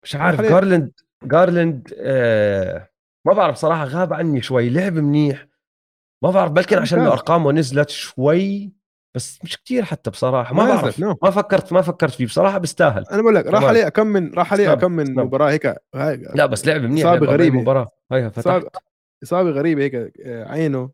مش 0.05 0.16
عارف 0.16 0.41
جارلاند 0.41 0.93
جارلاند 1.24 1.95
آه 1.99 2.91
ما 3.26 3.32
بعرف 3.32 3.57
صراحة 3.57 3.84
غاب 3.84 4.12
عني 4.12 4.43
شوي 4.43 4.70
لعب 4.70 4.93
منيح. 4.93 5.47
ما 6.24 6.30
بعرف 6.30 6.53
بلكن 6.53 6.78
عشان 6.78 7.01
أرقامه 7.01 7.53
نزلت 7.53 7.89
شوي 7.89 8.72
بس 9.14 9.39
مش 9.45 9.57
كتير 9.57 9.84
حتى 9.84 10.11
بصراحة. 10.11 10.55
ما, 10.55 10.64
ما 10.64 10.74
بعرف 10.74 11.01
no. 11.01 11.16
ما 11.22 11.30
فكرت 11.30 11.72
ما 11.72 11.82
فكرت 11.82 12.12
فيه. 12.12 12.26
بصراحة 12.26 12.59
بيستاهل. 12.59 13.05
أنا 13.12 13.22
بقول 13.22 13.34
لك 13.34 13.47
راح 13.47 13.64
عليه 13.64 13.89
كم 13.89 14.07
من 14.07 14.34
راح 14.34 14.53
عليه 14.53 14.74
كم 14.74 14.93
من 14.93 15.14
مباراة 15.14 15.51
هيك 15.51 15.66
هاي 15.95 16.16
لا 16.34 16.47
بس 16.47 16.66
لعب 16.66 16.80
منيح 16.80 17.07
إصابة 17.07 17.26
غريبة. 17.26 17.61
مباراة. 17.61 17.89
هاي 18.12 18.30
فتحت. 18.30 18.62
إصابة 19.23 19.51
غريبة 19.51 19.83
هيك 19.83 19.95
آه، 19.95 20.45
عينه 20.45 20.91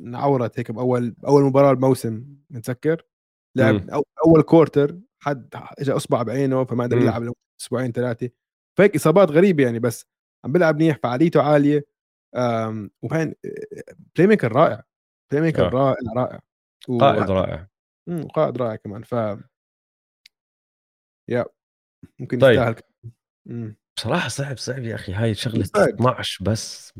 انعورت 0.00 0.58
هيك 0.58 0.70
بأول 0.70 1.16
اول 1.26 1.42
مباراة 1.42 1.72
الموسم 1.72 2.36
متذكر؟ 2.50 3.06
لعب 3.56 3.74
م. 3.74 3.90
أول 4.26 4.42
quarter 4.42 4.98
حد 5.22 5.54
اجى 5.78 5.92
أصبع 5.92 6.22
بعينه 6.22 6.64
فما 6.64 6.84
قدر 6.84 6.98
يلعب 6.98 7.32
أسبوعين 7.60 7.92
ثلاثة. 7.92 8.30
فهيك 8.78 8.94
إصابات 8.94 9.30
غريبة 9.30 9.64
يعني 9.64 9.78
بس 9.78 10.06
عم 10.44 10.52
بيلعب 10.52 10.74
منيح 10.76 10.98
فعاليته 11.02 11.42
عالية 11.42 11.86
وكان 13.02 13.34
playmaker 14.16 14.52
رائع 14.52 14.84
playmaker 15.30 15.66
آه. 15.66 15.70
رائع 15.70 15.96
رائع. 16.16 16.40
قائد 17.00 17.30
رائع. 17.30 17.68
قائد 18.34 18.56
رائع 18.56 18.76
كمان 18.76 19.02
ف 19.02 19.14
يا 21.28 21.46
ممكن 22.18 22.38
طيب. 22.38 22.52
يستاهل 22.52 22.76
بصراحة 23.98 24.28
صعب 24.28 24.56
صعب 24.56 24.84
يا 24.84 24.94
أخي. 24.94 25.12
هاي 25.12 25.34
شغلة 25.34 25.64
12 25.76 26.44
بس. 26.44 26.92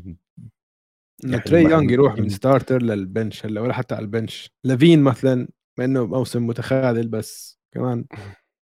يعني 1.23 1.41
تري 1.41 1.63
يونغ 1.63 1.91
يروح 1.91 2.15
من 2.15 2.29
starter 2.29 2.81
لل 2.81 2.99
bench 2.99 3.45
هلأ 3.45 3.61
ولا 3.61 3.73
حتى 3.73 3.95
على 3.95 4.03
ال 4.03 4.11
bench 4.11 4.51
لافين 4.63 5.03
مثلا 5.03 5.47
مع 5.79 5.85
إنه 5.85 6.05
موسم 6.05 6.47
متخاذل 6.47 7.07
بس 7.07 7.59
كمان 7.73 8.05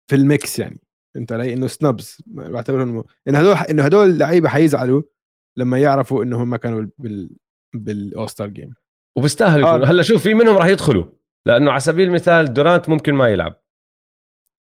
في 0.09 0.15
ال 0.15 0.26
mix 0.26 0.59
يعني. 0.59 0.81
أنت 1.15 1.31
علي 1.31 1.53
إنه 1.53 1.67
snubs 1.67 2.17
بعتبر 2.27 2.83
إنه 2.83 3.05
هدول 3.27 3.55
إنه 3.69 3.83
هدول 3.83 4.09
اللعيبه 4.09 4.49
حيزعلوا 4.49 5.03
لما 5.57 5.79
يعرفوا 5.79 6.23
إنه 6.23 6.43
هم 6.43 6.55
كانوا 6.55 6.87
بال 6.97 7.29
بال 7.75 7.97
all 7.97 8.29
star 8.29 8.47
game 8.47 8.73
وبيستاهلوا 9.17 9.69
آه. 9.69 9.85
هلأ 9.85 10.03
شوف 10.03 10.23
في 10.23 10.33
منهم 10.33 10.57
راح 10.57 10.65
يدخلوا. 10.65 11.05
لأنه 11.45 11.71
على 11.71 11.79
سبيل 11.79 12.07
المثال 12.07 12.53
دورانت 12.53 12.89
ممكن 12.89 13.13
ما 13.13 13.29
يلعب. 13.29 13.61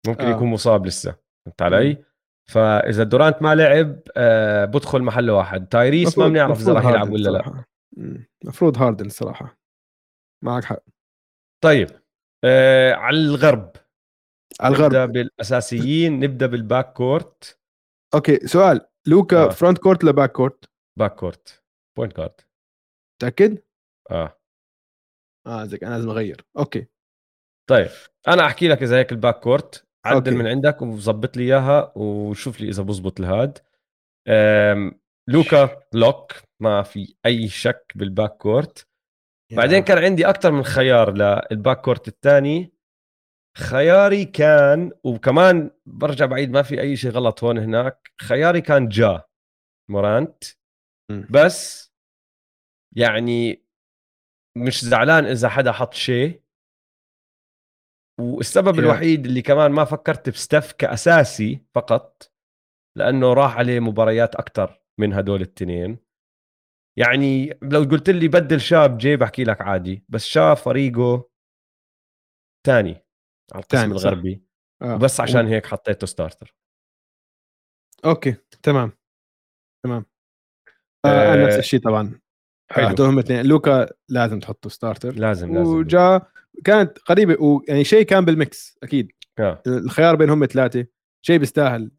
ممكن 0.07 0.23
آه. 0.23 0.35
يكون 0.35 0.47
مصاب 0.47 0.85
لسه. 0.85 1.15
فهمت 1.45 1.61
علي؟ 1.61 2.12
فإذا 2.49 3.03
دورانت 3.03 3.41
ما 3.41 3.55
لعب 3.55 3.99
آه 4.17 4.65
بدخل 4.65 5.01
محل 5.01 5.29
واحد. 5.29 5.67
تايريس 5.67 6.17
ما 6.17 6.27
بنعرف 6.27 6.59
إذا 6.59 6.73
راح 6.73 6.85
يلعب 6.85 7.09
ولا 7.09 7.29
لا. 7.29 7.63
المفروض 8.43 8.77
هاردن 8.77 9.05
الصراحه 9.05 9.57
معك 10.43 10.63
حق. 10.63 10.83
طيب 11.63 11.87
آه 12.43 12.93
على 12.93 13.17
الغرب. 13.17 13.71
على 14.61 14.75
الغرب. 14.75 14.85
نبدأ 14.85 15.05
بالأساسيين 15.05 16.19
نبدأ 16.19 16.45
بال 16.45 16.61
back 16.61 16.93
court. 16.93 17.59
okay 18.13 18.47
سؤال. 18.47 18.87
لوكا 19.07 19.45
آه. 19.45 19.49
front 19.49 19.77
court 19.77 20.03
ولا 20.03 20.11
back 20.11 20.31
court؟ 20.31 20.65
باك 20.99 21.15
كورت. 21.15 21.63
point 21.97 22.13
guard 22.13 22.41
متأكد؟ 23.15 23.63
آه. 24.11 24.39
آه 25.47 25.65
زيك 25.65 25.83
أنا 25.83 25.93
لازم 25.93 26.09
أغير. 26.09 26.45
okay. 26.57 26.87
طيب 27.69 27.89
أنا 28.27 28.45
أحكي 28.45 28.67
لك 28.67 28.83
إذا 28.83 28.97
هيك 28.97 29.11
ال 29.11 29.17
back 29.17 29.39
court. 29.39 29.87
عدل 30.05 30.31
okay. 30.31 30.43
من 30.43 30.47
عندك 30.47 30.81
وظبط 30.81 31.37
لي 31.37 31.43
إياها 31.43 31.93
وشوف 31.95 32.61
لي 32.61 32.69
إذا 32.69 32.83
بزبط 32.83 33.19
الهاد 33.19 33.57
لوكا 35.29 35.83
لوك 35.93 36.31
ما 36.59 36.83
في 36.83 37.15
أي 37.25 37.47
شك 37.47 37.91
بال 37.95 38.09
back 38.09 38.37
court. 38.37 38.87
بعدين 39.51 39.83
كان 39.83 39.97
عندي 39.97 40.29
أكثر 40.29 40.51
من 40.51 40.63
خيار 40.63 41.13
لل 41.13 41.36
back 41.36 41.81
court 41.81 42.07
الثاني. 42.07 42.73
خياري 43.57 44.25
كان 44.25 44.91
وكمان 45.03 45.71
برجع 45.85 46.25
بعيد 46.25 46.51
ما 46.51 46.61
في 46.61 46.81
أي 46.81 46.95
شيء 46.95 47.11
غلط 47.11 47.43
هون 47.43 47.57
هناك. 47.57 48.11
خياري 48.21 48.61
كان 48.61 48.87
جا 48.87 49.23
مورانت. 49.91 50.43
بس 51.29 51.91
يعني 52.95 53.65
مش 54.57 54.85
زعلان 54.85 55.25
إذا 55.25 55.49
حدا 55.49 55.71
حط 55.71 55.93
شيء. 55.93 56.42
والسبب 58.19 58.75
yeah. 58.75 58.79
الوحيد 58.79 59.25
اللي 59.25 59.41
كمان 59.41 59.71
ما 59.71 59.85
فكرت 59.85 60.29
بستف 60.29 60.71
كأساسي 60.71 61.65
فقط 61.75 62.31
لأنه 62.97 63.33
راح 63.33 63.57
عليه 63.57 63.79
مباريات 63.79 64.35
أكثر 64.35 64.81
من 64.99 65.13
هدول 65.13 65.41
التنين. 65.41 65.97
يعني 66.99 67.59
لو 67.61 67.83
قلت 67.83 68.09
لي 68.09 68.27
بدل 68.27 68.61
شاب 68.61 68.97
جي 68.97 69.15
بحكي 69.15 69.43
لك 69.43 69.61
عادي 69.61 70.05
بس 70.09 70.25
شاب 70.25 70.57
فريقه 70.57 71.29
ثاني 72.67 73.05
على 73.53 73.63
القسم 73.63 73.81
تاني، 73.81 73.99
صح. 73.99 74.07
الغربي. 74.07 74.43
آه. 74.81 74.97
بس 74.97 75.19
عشان 75.19 75.47
هيك 75.47 75.65
حطيته 75.65 76.07
ستارتر 76.07 76.55
okay 78.05 78.35
تمام. 78.63 78.91
تمام. 79.85 80.05
آه 81.05 81.33
آه، 81.33 81.45
نفس 81.45 81.57
الشيء 81.57 81.79
طبعا. 81.79 82.19
حلو. 82.71 82.95
هم 82.99 83.19
اثنين. 83.19 83.45
لوكا 83.45 83.89
لازم 84.09 84.39
تحطه 84.39 84.69
starter 84.69 85.11
لازم 85.13 85.53
لازم. 85.53 85.71
وجا 85.71 86.21
كانت 86.65 86.99
قريبة 86.99 87.43
ويعني 87.43 87.83
شاي 87.83 88.03
كان 88.03 88.25
بال 88.25 88.46
mix 88.46 88.77
أكيد 88.83 89.11
آه. 89.39 89.63
الخيار 89.67 90.15
بينهم 90.15 90.45
ثلاثة 90.45 90.85
شاي 91.25 91.37
بيستاهل 91.37 91.91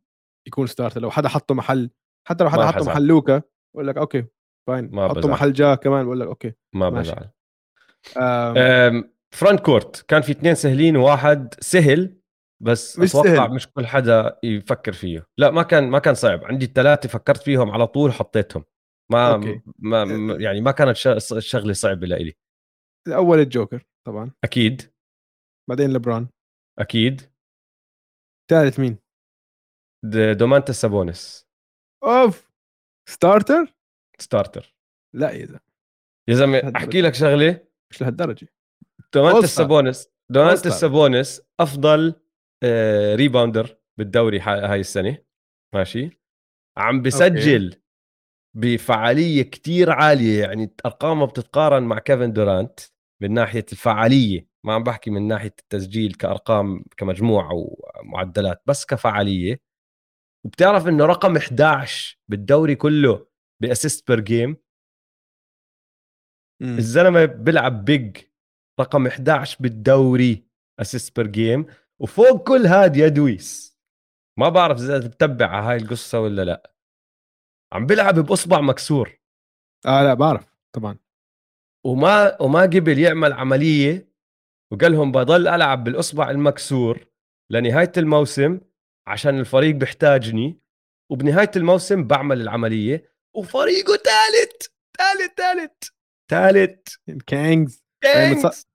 يكون 0.49 0.67
starter 0.67 1.01
لو 1.01 1.11
حدا 1.11 1.29
حطه 1.29 1.55
محل 1.55 1.91
حتى 2.29 2.45
لو 2.45 2.51
حدا 2.51 2.67
حطه. 2.67 2.85
محل 2.85 3.07
لوكا 3.07 3.43
بقول 3.75 3.87
لك 3.89 3.97
okay 3.97 4.25
fine 4.69 4.91
ما 4.93 5.09
حطه. 5.09 5.29
محل 5.29 5.53
جا 5.53 5.75
كمان 5.75 6.05
بقول 6.05 6.21
لك 6.21 6.27
okay 6.27 6.53
ما. 6.75 6.89
بزعل 6.91 7.31
front 9.35 9.61
court 9.61 10.05
كان 10.09 10.23
في 10.23 10.33
اثنين 10.33 10.55
سهلين 10.55 10.97
وواحد 10.97 11.55
سهل 11.61 12.17
بس 12.63 12.99
مش 12.99 13.11
أتوقع 13.11 13.35
سهل. 13.37 13.51
مش 13.55 13.69
كل 13.69 13.87
حدا 13.87 14.39
يفكر 14.45 14.93
فيه 14.93 15.27
لا 15.39 15.51
ما 15.51 15.63
كان 15.63 15.89
ما 15.91 15.99
كان 15.99 16.15
صعب 16.15 16.45
عندي 16.45 16.65
الثلاثة 16.67 17.09
فكرت 17.09 17.43
فيهم 17.43 17.71
على 17.71 17.87
طول 17.87 18.13
حطيتهم 18.13 18.65
ما, 19.13 19.35
okay. 19.35 19.61
ما 19.79 20.05
ما- 20.05 20.35
يعني 20.35 20.61
ما 20.61 20.71
كانت 20.71 20.97
شغلة 21.39 21.73
صعبة 21.73 22.07
لإلي 22.07 22.37
الأول 23.09 23.39
الجوكر 23.41 23.85
طبعا. 24.07 24.31
أكيد. 24.45 24.93
بعدين 25.69 25.93
لبران 25.93 26.29
أكيد. 26.79 27.21
ثالث 28.51 28.81
مين؟ 28.81 28.99
دومانتاس 30.39 30.73
سابونيس. 30.73 31.47
أوف! 32.05 32.51
starter؟ 33.09 33.75
starter. 34.19 34.77
لا 35.15 35.31
يا 35.31 35.47
زلمة. 35.47 35.61
يا 36.29 36.35
زلمة. 36.35 36.73
أحكي 36.77 37.01
لك 37.01 37.15
شغلة؟ 37.15 37.67
مش 37.91 38.03
لهالدرجة. 38.03 38.49
دومانتاس. 39.15 39.47
سابونيس. 39.47 40.09
دومانتاس. 40.31 40.71
سابونيس 40.71 41.43
أفضل 41.61 42.21
آه، 42.65 43.15
rebounder 43.15 43.79
بالدوري 43.99 44.41
ح- 44.41 44.49
هاي 44.49 44.81
السنة. 44.81 45.25
ماشي؟ 45.75 46.11
عم 46.79 47.03
بسجل 47.03 47.81
بفعالية 48.57 49.43
كتير 49.43 49.91
عالية 49.91 50.41
يعني 50.43 50.75
أرقامه 50.87 51.27
بتتقارن 51.27 51.83
مع 51.83 51.99
كيفن 51.99 52.33
دورانت. 52.33 52.81
من 53.23 53.35
ناحية 53.35 53.65
الفعالية 53.73 54.49
ما 54.65 54.75
عم 54.75 54.83
بحكي 54.83 55.11
من 55.11 55.29
ناحية 55.29 55.55
التسجيل 55.59 56.15
كأرقام 56.15 56.85
كمجموعة 56.97 57.53
ومعدلات 57.55 58.63
بس 58.67 58.87
كفعالية. 58.87 59.61
وبتعرف 60.45 60.89
إنه 60.89 61.07
رقم 61.07 61.37
11 61.37 62.19
بالدوري 62.29 62.75
كله 62.75 63.27
ب 63.63 63.69
assist 63.69 64.09
per 64.09 64.21
game. 64.21 64.57
مم. 66.63 66.79
الزلمة 66.79 67.25
بيلعب 67.25 67.85
big 67.85 68.17
رقم 68.81 69.07
11 69.07 69.57
بالدوري 69.61 70.47
assist 70.81 71.17
per 71.17 71.27
game. 71.27 71.67
وفوق 71.99 72.49
كل 72.49 72.67
هاد 72.67 72.97
يا 72.97 73.09
دويس. 73.09 73.79
ما 74.39 74.49
بعرف 74.49 74.79
إذا 74.79 74.99
بتتبع 74.99 75.47
على 75.47 75.67
هاي 75.67 75.77
القصة 75.77 76.21
ولا 76.21 76.43
لأ. 76.45 76.75
عم 77.73 77.87
بيلعب 77.87 78.15
بأصبع 78.15 78.61
مكسور. 78.61 79.19
آه 79.87 80.03
لا 80.03 80.15
بعرف 80.15 80.57
طبعا. 80.73 81.04
وما 81.87 82.43
وما 82.43 82.63
قبل 82.63 82.99
يعمل 82.99 83.33
عملية 83.33 84.09
وقال 84.73 84.93
لهم 84.93 85.13
بضل 85.13 85.49
ألعب 85.49 85.85
بالأصبع 85.85 86.31
المكسور 86.31 87.07
لنهاية 87.51 87.93
الموسم 87.97 88.61
عشان 89.07 89.41
الفريق 89.41 89.75
بيحتاجني 89.75 90.61
وبنهاية 91.11 91.51
الموسم 91.57 92.05
بعمل 92.07 92.41
العملية. 92.41 93.15
وفريقه 93.37 93.97
ثالث 93.97 94.67
ثالث 94.99 95.33
ثالث 95.37 95.89
ثالث 96.31 96.95
Kings. 97.27 97.85
متص- 98.05 98.67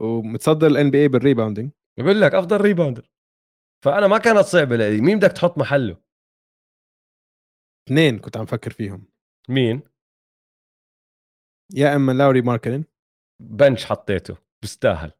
ومتصدر 0.00 0.66
ال 0.66 0.90
NBA 0.90 1.02
بال 1.02 1.08
rebounding. 1.08 1.70
بقول 1.98 2.20
لك 2.20 2.34
أفضل 2.34 2.60
rebounder. 2.60 3.10
فأنا 3.84 4.06
ما 4.06 4.18
كانت 4.18 4.38
صعبة 4.38 4.76
لي. 4.76 5.00
مين 5.00 5.18
بدك 5.18 5.32
تحط 5.32 5.58
محله؟ 5.58 5.96
اثنين 7.88 8.18
كنت 8.18 8.36
عم 8.36 8.46
فكر 8.46 8.70
فيهم. 8.70 9.08
مين؟ 9.48 9.82
يا 11.74 11.96
إما 11.96 12.12
لاوري 12.12 12.42
ماركنن 12.42 12.84
بنش 13.42 13.84
حطيته 13.84 14.36
بيستاهل. 14.62 15.12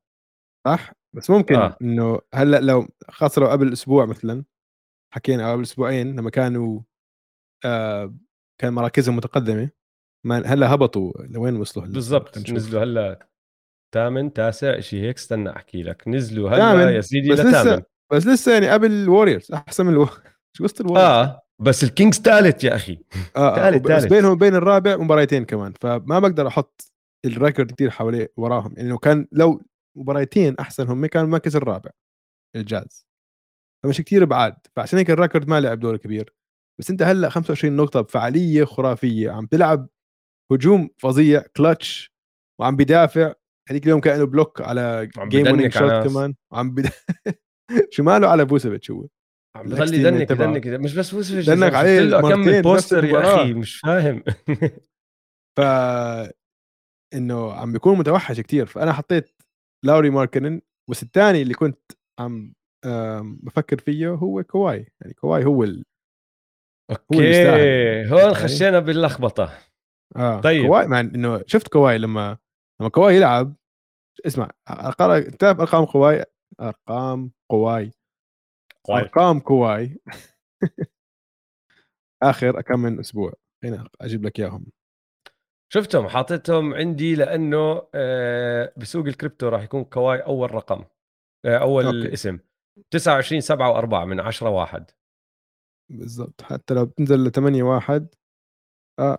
صح؟ 0.67 0.93
بس 1.17 1.31
ممكن 1.31 1.55
آه. 1.55 1.77
إنه 1.83 2.21
هلأ 2.35 2.61
لو 2.61 2.89
خاصة 3.09 3.41
لو 3.43 3.49
قبل 3.49 3.73
أسبوع 3.73 4.07
مثلا 4.07 4.45
حكينا 5.15 5.47
أو 5.47 5.53
قبل 5.53 5.63
أسبوعين 5.63 6.17
لما 6.17 6.31
كانوا 6.31 6.81
آه 7.65 8.15
كان 8.61 8.73
مراكزهم 8.73 9.17
متقدمة 9.17 9.71
ما 10.27 10.47
هلأ 10.47 10.75
هبطوا. 10.75 11.13
لوين 11.19 11.57
وصلوا 11.57 11.87
هلأ؟ 11.87 11.95
بالضبط. 11.95 12.39
نزلوا 12.39 12.83
هلأ 12.83 13.29
ثامن 13.95 14.33
تاسع 14.33 14.81
شيء 14.81 15.03
هيك؟ 15.03 15.17
استنى 15.17 15.51
أحكي 15.51 15.83
لك. 15.83 16.09
نزلوا. 16.09 16.51
هلأ 16.51 16.91
يا 16.91 17.01
سيدي 17.01 17.31
بس 17.31 17.41
لسه 17.41 17.83
بس 18.13 18.27
لسه 18.27 18.53
يعني 18.53 18.69
قبل 18.69 18.91
ال 18.91 18.98
Warriors 18.98 19.53
أحسن 19.53 19.87
من 19.87 19.93
ألو... 19.93 20.07
شو 20.57 20.65
قصة 20.65 20.81
ال 20.81 20.84
Warriors 20.84 21.11
آه. 21.11 21.46
بس 21.63 21.85
ال 21.85 21.91
Kings 21.91 22.21
ثالث 22.21 22.65
يا 22.65 22.75
أخي. 22.77 22.99
آه 23.37 23.39
آه 23.39 23.57
ثالث- 23.71 23.83
بس 23.83 23.89
ثالث. 23.89 24.13
بينهم 24.13 24.33
وبين 24.33 24.55
الرابع 24.55 24.97
مباريتين 24.97 25.45
كمان 25.45 25.73
فما 25.81 26.19
بقدر 26.19 26.47
أحط 26.49 26.93
ال 27.25 27.32
record 27.32 27.73
كتير 27.73 27.91
حواليه 27.91 28.33
وراهم. 28.37 28.75
يعني 28.77 28.89
لو 28.89 28.99
كان 28.99 29.27
لو 29.33 29.63
مباريتين 29.97 30.57
أحسن 30.61 30.89
هم 30.89 31.07
كان 31.07 31.25
المركز 31.25 31.57
الرابع 31.57 31.91
الجاز. 32.57 33.07
فمش 33.85 33.99
كتير 34.01 34.25
بعاد 34.25 34.57
فعشان 34.77 34.99
هيك 34.99 35.11
ال 35.11 35.16
record 35.16 35.49
ما 35.49 35.61
لعب 35.61 35.81
دور 35.81 35.97
كبير. 35.97 36.35
بس 36.81 36.91
أنت 36.91 37.03
هلأ 37.03 37.29
25 37.29 37.77
نقطة 37.77 38.01
بفعالية 38.01 38.65
خرافية 38.65 39.31
عم 39.31 39.47
تلعب 39.47 39.89
هجوم 40.53 40.89
فظيع 40.99 41.43
كلتش 41.57 42.13
وعم 42.61 42.77
بدافع. 42.77 43.33
هذيك 43.71 43.85
اليوم 43.85 44.01
كأنه 44.01 44.25
block 44.25 44.61
على 44.61 45.09
game 45.29 45.47
winning 45.47 45.73
shot. 45.73 46.13
كمان. 46.13 46.35
وعم 46.53 46.75
بد... 46.75 46.87
شو 47.91 48.03
ماله 48.03 48.29
على 48.29 48.45
فوسيفيتش 48.45 48.91
هو؟ 48.91 49.07
ال 49.65 49.78
dunk 49.78 50.29
تبعه. 50.29 50.57
ال 50.57 50.59
dunk 50.59 50.67
مش 50.67 50.95
بس 50.95 51.15
فوسيفيتش 51.15 51.47
dunk 51.47 51.75
عليه 51.75 52.21
بنفس 52.21 52.63
poster 52.63 53.05
يا. 53.05 53.35
أخي 53.35 53.53
مش 53.55 53.79
فاهم 53.79 54.23
ف 55.59 55.61
إنه 57.15 57.53
عم 57.53 57.73
بيكون 57.73 57.99
متوحش 57.99 58.41
كتير 58.41 58.67
فأنا 58.67 58.93
حطيت 58.93 59.43
لاوري 59.85 60.11
ماركنن 60.11 60.61
بس 60.91 61.03
الثاني 61.03 61.43
اللي 61.43 61.55
كنت 61.55 61.93
عم 62.21 62.53
بفكر 63.43 63.79
فيه 63.79 64.09
هو 64.09 64.43
كواي 64.43 64.87
يعني 65.01 65.15
كواي 65.15 65.45
هو 65.45 65.65
ال... 65.65 65.85
أوكي 66.91 67.17
يستاهل. 67.17 68.07
هون. 68.13 68.35
خشينا 68.35 68.79
باللخبطة 68.79 69.59
آه 70.17 70.41
طيب. 70.41 70.67
كواي 70.67 70.87
مع 70.87 71.01
إنه 71.01 71.43
شفت 71.47 71.69
كواي 71.69 71.99
لما 71.99 72.39
لما 72.81 72.91
كواي 72.91 73.17
يلعب 73.17 73.57
اسمع 74.27 74.51
أقرأ 74.69 75.21
تعرف 75.21 75.61
أرقام 75.61 75.85
كواي 75.85 76.25
أرقام 76.61 77.31
كواي 77.51 77.91
أرقام 78.91 79.41
كواي. 79.41 79.99
آخر 82.23 82.61
كم 82.61 82.81
من 82.81 82.99
أسبوع. 83.01 83.33
هنا 83.65 83.89
أجيب 84.01 84.27
لك 84.27 84.41
إياهم. 84.41 84.67
شفتهم 85.73 86.09
حاطتهم 86.09 86.75
عندي 86.75 87.15
لأنه 87.15 87.89
آه، 87.95 88.73
بسوق 88.77 89.07
الكريبتو 89.07 89.49
راح 89.49 89.63
يكون 89.63 89.85
كواي 89.85 90.19
أول 90.19 90.55
رقم 90.55 90.85
آه، 91.45 91.59
أول 91.59 91.85
أوكي. 91.87 92.13
اسم. 92.13 92.39
29 92.91 93.41
7 93.41 93.83
و4 93.83 93.95
من 94.07 94.21
10 94.21 94.49
واحد. 94.51 94.91
بالضبط. 95.91 96.43
حتى 96.43 96.75
لو 96.75 96.87
بتنزل 96.87 97.25
ل 97.25 97.31
8 97.31 97.63
1 97.63 98.15
آه 98.99 99.19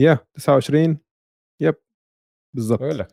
yeah 0.00 0.18
29 0.34 0.98
yep 1.62 1.74
بالضبط. 2.56 2.80
بقول 2.80 2.98
لك. 2.98 3.08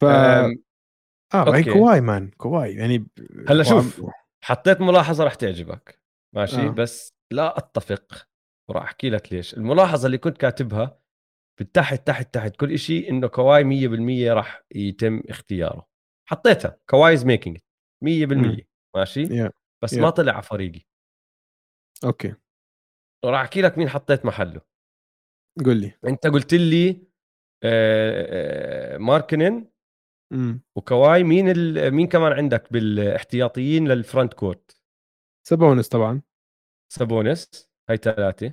ف 0.00 0.04
آه. 0.04 1.62
كواي 1.72 2.00
man 2.00 2.30
كواي. 2.30 2.74
يعني 2.74 3.06
هلأ 3.48 3.62
شوف. 3.62 4.02
حطيت 4.44 4.80
ملاحظة 4.80 5.24
راح 5.24 5.34
تعجبك. 5.34 6.00
ماشي؟ 6.34 6.56
آه. 6.56 6.64
آه. 6.66 6.68
بس 6.68 7.14
لا 7.32 7.58
أتفق 7.58 8.28
وراح 8.70 8.82
أحكي 8.82 9.10
لك 9.10 9.32
ليش. 9.32 9.54
الملاحظة 9.54 10.06
اللي 10.06 10.18
كنت 10.18 10.38
كاتبها 10.38 11.00
بالتحت 11.58 12.06
تحت 12.06 12.34
تحت 12.34 12.56
كل 12.56 12.78
شيء 12.78 13.10
إنه 13.10 13.26
كواي 13.28 13.64
100% 13.64 14.32
راح 14.32 14.64
يتم 14.74 15.22
اختياره. 15.28 15.88
حطيتها 16.28 16.78
كواي 16.90 17.14
is 17.14 17.24
making 17.24 17.58
100% 18.04 18.66
ماشي؟ 18.96 19.22
yeah 19.22 19.50
بس 19.84 19.92
yeah. 19.92 20.00
ما 20.02 20.10
طلع 20.10 20.32
على 20.32 20.42
فريقي. 20.42 20.80
أوكي. 22.04 22.34
وراح 23.24 23.40
أحكي 23.40 23.62
لك 23.62 23.78
مين 23.78 23.88
حطيت 23.88 24.24
محله. 24.24 24.60
قول 25.64 25.76
لي. 25.80 25.92
أنت 26.06 26.26
قلت 26.26 26.54
لي 26.54 26.90
آه، 27.64 28.94
آه، 28.94 28.98
ماركنن 28.98 29.68
امم 30.32 30.62
وكواي 30.76 31.24
مين 31.24 31.48
ال... 31.48 31.90
مين 31.90 32.06
كمان 32.06 32.32
عندك 32.32 32.72
بالاحتياطيين 32.72 33.88
لل 33.88 34.01
front 34.01 34.34
court 34.34 34.80
سابونس 35.48 35.88
طبعا. 35.88 36.22
سابونس 36.92 37.70
هاي 37.90 37.96
ثلاثة. 37.96 38.48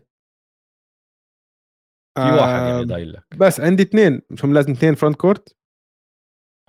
في 2.18 2.24
واحد 2.24 2.62
يعني 2.62 2.84
ضايل 2.86 3.14
لك. 3.14 3.36
بس 3.38 3.60
عندي 3.60 3.84
اثنين 3.84 4.22
مش 4.30 4.46
هم 4.46 4.54
لازم 4.54 4.72
اثنين 4.72 4.96
front 4.96 5.16
court 5.16 5.58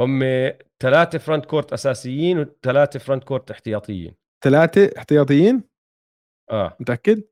هم 0.01 0.21
ثلاثة 0.83 1.19
front 1.19 1.47
court 1.47 1.73
أساسيين 1.73 2.39
وثلاثة 2.39 2.99
front 2.99 3.25
court 3.25 3.51
احتياطيين. 3.51 4.15
ثلاثة 4.45 4.99
احتياطيين؟ 4.99 5.63
آه, 6.51 6.77
متأكد؟ 6.81 7.23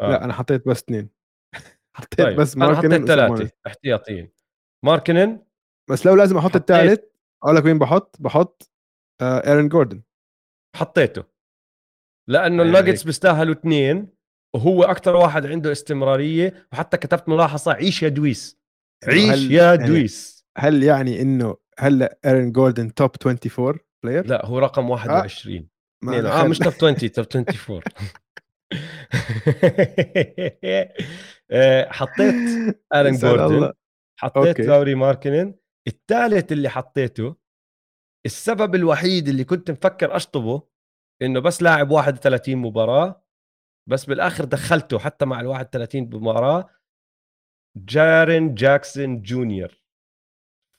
آه. 0.00 0.10
لا 0.10 0.24
أنا 0.24 0.32
حطيت 0.32 0.68
بس 0.68 0.82
اثنين. 0.82 1.10
حطيت 1.96 2.22
طيب 2.22 2.40
بس 2.40 2.56
أنا 2.56 2.66
ماركنن 2.66 2.92
حطيت 2.92 3.06
ثلاثة. 3.06 3.50
احتياطيين. 3.66 4.32
ماركنن 4.84 5.44
بس 5.90 6.06
لو 6.06 6.14
لازم 6.14 6.36
أحط 6.36 6.56
الثالث 6.56 7.00
أقول 7.44 7.56
لك 7.56 7.64
وين 7.64 7.78
بحط 7.78 8.16
بحط 8.20 8.70
آه 9.20 9.46
ايرن 9.48 9.68
جوردن 9.68 10.02
حطيته 10.76 11.24
لأنه 12.28 12.56
يعني 12.64 12.78
الناجتس. 12.78 13.02
بيستاهلوا 13.02 13.54
اثنين 13.54 14.08
وهو 14.54 14.84
أكثر 14.84 15.16
واحد 15.16 15.46
عنده 15.46 15.72
استمرارية 15.72 16.66
وحتى 16.72 16.96
كتبت 16.96 17.28
ملاحظه 17.28 17.72
عيش 17.72 18.02
يا 18.02 18.08
دويس 18.08 18.58
عيش 19.08 19.50
يا 19.50 19.74
يعني 19.74 19.86
دويس 19.86 20.46
هل 20.58 20.82
يعني 20.82 21.22
إنه 21.22 21.56
هلا 21.78 22.18
ايرن 22.24 22.52
جوردن 22.52 22.94
top 22.94 23.10
24 23.26 23.78
player؟ 24.04 24.26
لا 24.26 24.46
هو 24.46 24.58
رقم 24.58 24.90
21 24.90 25.68
ما 26.04 26.12
اثنين. 26.12 26.26
أنا 26.26 26.38
آه 26.38 26.42
خل- 26.42 26.48
مش 26.48 26.58
top 26.58 26.72
20 26.74 26.96
top 26.96 27.26
24 27.36 27.80
آه، 31.50 31.88
حطيت 31.92 32.34
ارن 32.94 33.14
يسعد 33.14 33.36
جوردن. 33.38 33.72
حطيت 34.20 34.46
أوكي. 34.46 34.62
لوري 34.62 34.94
ماركنن 34.94 35.54
الثالث 35.86 36.52
اللي 36.52 36.68
حطيته 36.68 37.36
السبب 38.26 38.74
الوحيد 38.74 39.28
اللي 39.28 39.44
كنت 39.44 39.70
مفكر 39.70 40.16
أشطبه 40.16 40.62
إنه 41.22 41.40
بس 41.40 41.62
لاعب 41.62 41.90
31 41.90 42.56
مباراة 42.56 43.24
بس 43.88 44.04
بالآخر 44.04 44.44
دخلته 44.44 44.98
حتى 44.98 45.24
مع 45.24 45.40
ال 45.40 45.46
31 45.46 46.02
مباراه 46.02 46.70
جارين 47.76 48.54
جاكسون 48.54 49.22
جونيور. 49.22 49.82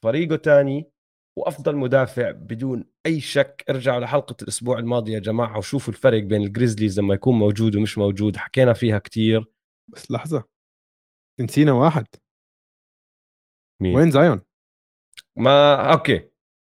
فريقه 0.03 0.35
تاني 0.35 0.91
وأفضل 1.37 1.75
مدافع 1.75 2.31
بدون 2.31 2.85
أي 3.05 3.19
شك. 3.21 3.65
ارجعوا 3.69 3.99
لحلقة 3.99 4.35
الأسبوع 4.41 4.79
الماضي 4.79 5.11
يا 5.11 5.19
جماعة 5.19 5.57
وشوفوا 5.57 5.93
الفرق 5.93 6.23
بين 6.23 6.41
ال 6.41 6.47
Grizzlies 6.47 6.99
لما 6.99 7.13
يكون 7.13 7.39
موجود 7.39 7.75
ومش 7.75 7.97
موجود. 7.97 8.37
حكينا 8.37 8.73
فيها 8.73 8.99
كتير. 8.99 9.45
بس 9.87 10.11
لحظة. 10.11 10.43
نسينا 11.39 11.71
واحد. 11.71 12.07
مين؟ 13.81 13.95
وين 13.95 14.11
زايون؟ 14.11 14.41
ما 15.37 15.75
أوكي. 15.93 16.29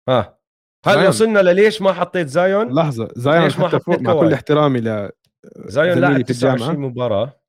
ها 0.08 0.38
هل 0.86 0.94
زايون. 0.94 1.08
وصلنا 1.08 1.38
لليش 1.38 1.82
ما 1.82 1.92
حطيت 1.92 2.26
زايون 2.26 2.74
لحظة. 2.74 3.08
زايون 3.16 3.44
ليش 3.44 3.58
ما 3.58 3.68
حتى 3.68 3.80
فوق 3.80 3.94
حطيت 3.94 4.06
مع 4.06 4.20
كل؟ 4.20 4.32
احترامي 4.32 4.80
ل 4.80 5.10
زايون 5.56 5.96
الجامعة. 5.96 6.22
29 6.22 6.78
مباراة. 6.78 7.40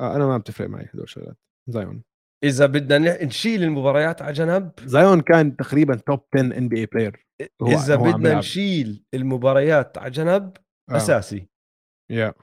آه 0.00 0.16
أنا 0.16 0.26
ما 0.26 0.38
بتفرق 0.38 0.68
معي 0.68 0.88
هدول 0.94 1.02
الشغلات. 1.02 1.36
زايون 1.68 2.02
إذا 2.44 2.66
بدنا 2.66 3.24
نشيل 3.24 3.62
المباريات 3.62 4.22
على 4.22 4.32
جنب. 4.32 4.70
زايون 4.84 5.20
كان 5.20 5.56
تقريبا 5.56 5.94
top 5.96 6.20
10 6.34 6.58
NBA 6.58 6.80
player 6.80 7.26
إذا 7.62 7.96
هو 7.96 8.12
بدنا. 8.12 8.38
نشيل 8.38 9.04
المباريات 9.14 9.98
على 9.98 10.10
جنب 10.10 10.56
آه. 10.90 10.96
أساسي. 10.96 11.48
yeah 12.10 12.34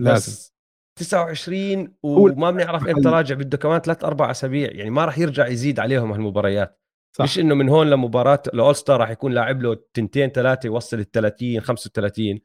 لازم. 0.00 0.16
بس 0.32 0.53
29 0.96 1.94
هو 2.04 2.26
وما 2.26 2.50
بنعرف 2.50 2.88
إمتى 2.88 3.08
راجع 3.08 3.34
بده 3.34 3.56
كمان 3.56 3.80
ثلاث 3.80 4.04
أربع 4.04 4.30
أسابيع. 4.30 4.70
يعني 4.72 4.90
ما 4.90 5.04
راح 5.04 5.18
يرجع 5.18 5.46
يزيد 5.46 5.80
عليهم 5.80 6.12
هالمباريات. 6.12 6.80
صح. 7.16 7.24
مش 7.24 7.38
إنه 7.38 7.54
من 7.54 7.68
هون 7.68 7.90
لمباراة 7.90 8.42
ال 8.54 8.76
All-Star 8.76 9.00
راح 9.00 9.10
يكون 9.10 9.32
لاعب 9.32 9.62
له 9.62 9.76
تنتين 9.94 10.28
ثلاثة 10.28 10.66
يوصل 10.66 10.98
ال 10.98 11.10
30 11.10 11.60
35 11.60 12.40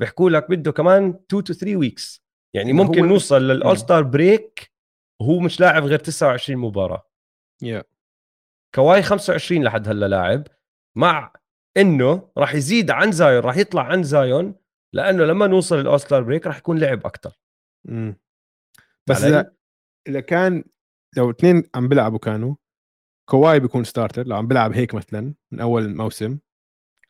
بيحكوا 0.00 0.30
لك 0.30 0.50
بده 0.50 0.72
كمان 0.72 1.08
2 1.08 1.44
to 1.44 1.52
3 1.52 1.76
weeks 1.76 2.24
يعني 2.54 2.72
هو- 2.72 2.76
ممكن 2.76 3.08
نوصل 3.08 3.42
مم. 3.44 3.50
لل 3.50 3.78
All-Star 3.78 4.02
break 4.02 4.72
وهو 5.20 5.38
مش 5.38 5.60
لاعب 5.60 5.84
غير 5.84 5.98
29 5.98 6.58
مباراة. 6.60 7.08
yeah 7.62 7.84
كواي 8.74 9.02
25 9.02 9.64
لحد 9.64 9.88
هلا 9.88 10.06
لاعب 10.08 10.46
مع 10.96 11.32
إنه 11.76 12.30
راح 12.38 12.54
يزيد 12.54 12.90
عن 12.90 13.12
زايون 13.12 13.42
راح 13.44 13.56
يطلع 13.56 13.82
عن 13.82 14.02
زايون 14.02 14.54
لأنه 14.92 15.24
لما 15.24 15.46
نوصل 15.46 15.78
ال 15.80 16.00
All-Star 16.00 16.22
break 16.22 16.46
راح 16.46 16.58
يكون 16.58 16.78
لعب 16.78 17.06
أكثر 17.06 17.32
مم. 17.84 18.16
بس 19.06 19.22
إذا 19.22 19.52
إذا 20.08 20.20
كان 20.20 20.64
لو 21.16 21.30
اثنين 21.30 21.62
عم 21.74 21.88
بيلعبوا 21.88 22.18
كانوا 22.18 22.54
كواي 23.28 23.60
بيكون 23.60 23.84
starter 23.84 24.26
لو 24.26 24.36
عم 24.36 24.48
بيلعب 24.48 24.72
هيك 24.72 24.94
مثلا 24.94 25.34
من 25.52 25.60
أول 25.60 25.82
الموسم 25.82 26.38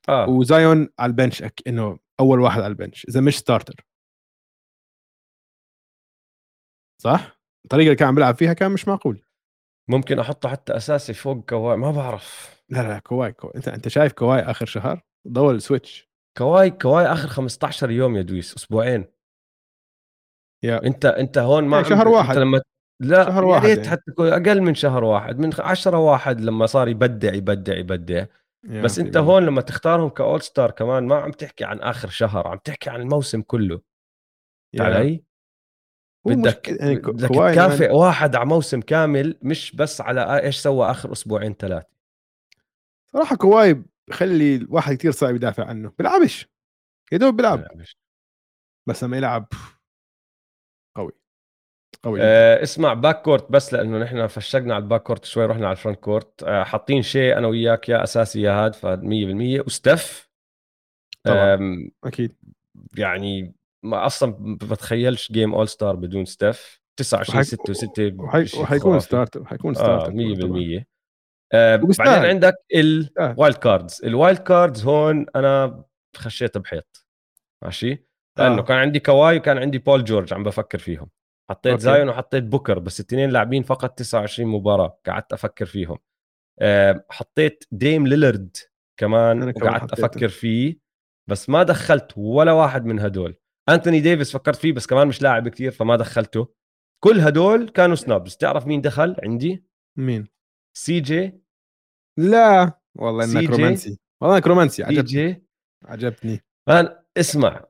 آه 0.09 0.29
وزايون 0.29 0.89
على 0.99 1.11
ال 1.11 1.16
bench 1.16 1.42
أك... 1.43 1.61
إنه 1.66 1.99
أول 2.20 2.41
واحد 2.41 2.61
على 2.61 2.70
ال 2.70 2.76
bench 2.76 3.07
إذا 3.09 3.20
مش 3.20 3.39
starter 3.38 3.86
صح؟ 7.03 7.41
الطريقة 7.64 7.87
اللي 7.87 7.97
كان 7.97 8.09
عم 8.09 8.14
بيلعب 8.14 8.35
فيها 8.35 8.53
كان 8.53 8.72
مش 8.72 8.89
معقول 8.89 9.25
ممكن 9.89 10.18
أحطه 10.18 10.49
حتى 10.49 10.77
أساسي 10.77 11.14
فوق 11.14 11.45
كواي 11.45 11.77
ما 11.77 11.91
بعرف 11.91 12.55
لا 12.68 12.89
لا 12.89 12.99
كواي, 12.99 13.33
كواي. 13.33 13.53
أنت 13.57 13.68
أنت 13.68 13.89
شايف 13.89 14.12
كواي 14.12 14.41
آخر 14.41 14.66
شهر 14.66 15.03
ضل 15.29 15.55
السويتش 15.55 16.11
كواي 16.39 16.70
كواي 16.70 17.07
آخر 17.07 17.29
15 17.29 17.91
يوم 17.91 18.16
يا 18.16 18.22
دويس 18.22 18.55
أسبوعين 18.55 19.05
يا 20.64 20.86
انت 20.86 21.04
انت 21.06 21.38
هون 21.38 21.64
ما 21.64 21.76
يعني 21.80 21.88
عم- 21.88 21.96
شهر 21.98 22.08
واحد. 22.08 22.36
لما 22.38 22.60
لا 23.00 23.24
شهر 23.24 23.44
واحد 23.44 23.68
يعني. 23.68 23.88
حتى 23.88 24.02
أقل 24.18 24.60
من 24.62 24.74
شهر 24.74 25.04
واحد 25.04 25.38
من 25.38 25.50
10 25.58 25.98
واحد 25.98 26.40
لما 26.40 26.66
صار 26.66 26.88
يبدع 26.88 27.34
يبدع 27.34 27.74
يبدع 27.76 28.24
بس 28.64 28.98
انت 28.98 29.14
بالي. 29.16 29.26
هون 29.26 29.46
لما 29.46 29.60
تختارهم 29.60 30.08
كأول 30.08 30.42
ستار 30.42 30.70
كمان 30.70 31.06
ما 31.06 31.16
عم 31.16 31.30
تحكي 31.30 31.64
عن 31.64 31.80
آخر 31.80 32.08
شهر 32.08 32.48
عم 32.48 32.58
تحكي 32.58 32.90
عن 32.90 33.00
الموسم 33.00 33.42
كله. 33.42 33.80
علي 34.80 35.24
بدك 36.26 36.68
يعني 36.68 36.96
بدك 36.96 37.28
كواي 37.28 37.52
تكافئ 37.52 37.86
مان- 37.86 37.96
واحد 37.96 38.36
على 38.36 38.46
موسم 38.46 38.80
كامل 38.80 39.38
مش 39.42 39.76
بس 39.76 40.00
على 40.00 40.42
إيش 40.42 40.56
سوى 40.56 40.90
آخر 40.90 41.12
أسبوعين 41.12 41.54
ثلاثة 41.54 41.86
صراحة 43.12 43.36
كواي 43.36 43.82
بخلي 44.08 44.56
الواحد 44.56 44.94
كثير 44.94 45.10
صعب 45.10 45.34
يدافع 45.34 45.64
عنه 45.64 45.92
بيلعبش 45.98 46.48
يا 47.12 47.18
دوب 47.18 47.36
بيلعب 47.36 47.64
بس 48.88 49.04
لما 49.04 49.16
يلعب 49.16 49.48
قوي 50.97 51.12
قوي. 52.05 52.18
آه 52.22 52.62
اسمع 52.62 52.95
backcourt 52.95 53.53
بس 53.53 53.72
لأنه 53.74 53.99
نحن 53.99 54.26
فشقنا 54.26 54.74
على 54.74 54.82
ال 54.82 55.03
backcourt 55.03 55.24
شوي 55.24 55.47
رحنا 55.47 55.66
على 55.66 55.72
ال 55.76 55.99
frontcourt 56.01 56.42
آه 56.42 56.64
حاطين 56.64 57.03
شيء 57.03 57.38
أنا 57.38 57.47
وياك 57.47 57.88
يا 57.88 58.05
أساسي 58.05 58.40
يا 58.40 58.53
هاد 58.53 58.74
ف 58.74 58.86
100% 58.86 59.66
وستف 59.66 60.28
طبعاً. 61.24 61.90
أكيد. 62.05 62.36
يعني 62.99 63.55
ما 63.82 64.07
أصلا 64.07 64.57
بتخيلش 64.57 65.32
game 65.32 65.55
All-Star 65.55 65.97
بدون 65.97 66.24
ستيف. 66.24 66.80
29 66.97 67.36
وحي- 67.40 67.45
6 67.45 67.72
و6 67.74 68.20
وحي- 68.20 68.61
وحيكون 68.61 69.01
starter 69.01 69.45
حيكون 69.45 69.74
100% 69.74 70.86
آه 71.53 71.80
وبيستاهل. 71.82 72.09
بعدين 72.09 72.30
عندك. 72.30 72.55
ال 72.74 72.91
wild 72.91 73.57
cards 73.57 74.01
ال 74.05 74.11
wild 74.11 74.38
cards 74.38 74.84
هون 74.84 75.26
أنا 75.36 75.84
خشيت 76.16 76.59
بحيط. 76.59 77.07
ماشي؟ 77.64 78.05
لأنه 78.39 78.59
آه. 78.59 78.62
كان 78.62 78.78
عندي 78.78 79.01
كواي 79.01 79.37
وكان 79.37 79.59
عندي 79.59 79.78
بول 79.78 80.05
جورج 80.05 80.35
عم 80.35 80.43
بفكر 80.43 80.78
فيهم. 80.78 81.11
حطيت 81.51 81.72
okay. 81.72 81.82
زايون 81.82 82.09
وحطيت 82.09 82.45
بوكر 82.45 82.78
بس 82.78 83.01
الاثنين 83.01 83.30
لاعبين 83.30 83.62
فقط 83.62 83.99
29 83.99 84.49
مباراة 84.49 84.99
قعدت 85.07 85.32
أفكر 85.32 85.66
فيهم. 85.66 85.99
آه 86.61 87.05
حطيت 87.11 87.64
ديم 87.72 88.07
ليلرد 88.07 88.57
كمان 89.01 89.49
وقعدت. 89.49 89.93
أفكر 89.93 90.28
فيه 90.28 90.78
بس 91.30 91.49
ما 91.49 91.62
دخلت 91.62 92.12
ولا 92.16 92.53
واحد 92.53 92.85
من 92.85 93.01
هدول. 93.01 93.37
أنتوني 93.68 94.01
ديفيس 94.01 94.32
فكرت 94.32 94.57
فيه 94.57 94.72
بس 94.72 94.87
كمان 94.87 95.09
مش 95.09 95.22
لاعب 95.22 95.49
كثير 95.49 95.70
فما 95.70 95.97
دخلته. 95.97 96.55
كل 97.05 97.20
هدول 97.20 97.68
كانوا 97.68 97.95
snubs 97.95 98.36
تعرف 98.37 98.66
مين 98.66 98.80
دخل 98.80 99.16
عندي؟ 99.22 99.64
مين؟ 99.99 100.28
سي 100.76 101.01
جي. 101.01 101.41
لا. 102.18 102.80
والله 102.99 103.26
سي 103.26 103.39
انك. 103.39 103.51
رومانسي. 103.51 103.99
والله 104.22 104.37
إنك 104.37 104.47
رومانسي. 104.47 104.76
سي 104.76 104.85
عجبني. 104.85 105.03
جي 105.03 105.45
عجبتني 105.85 106.45
أنا 106.68 107.05
اسمع. 107.16 107.64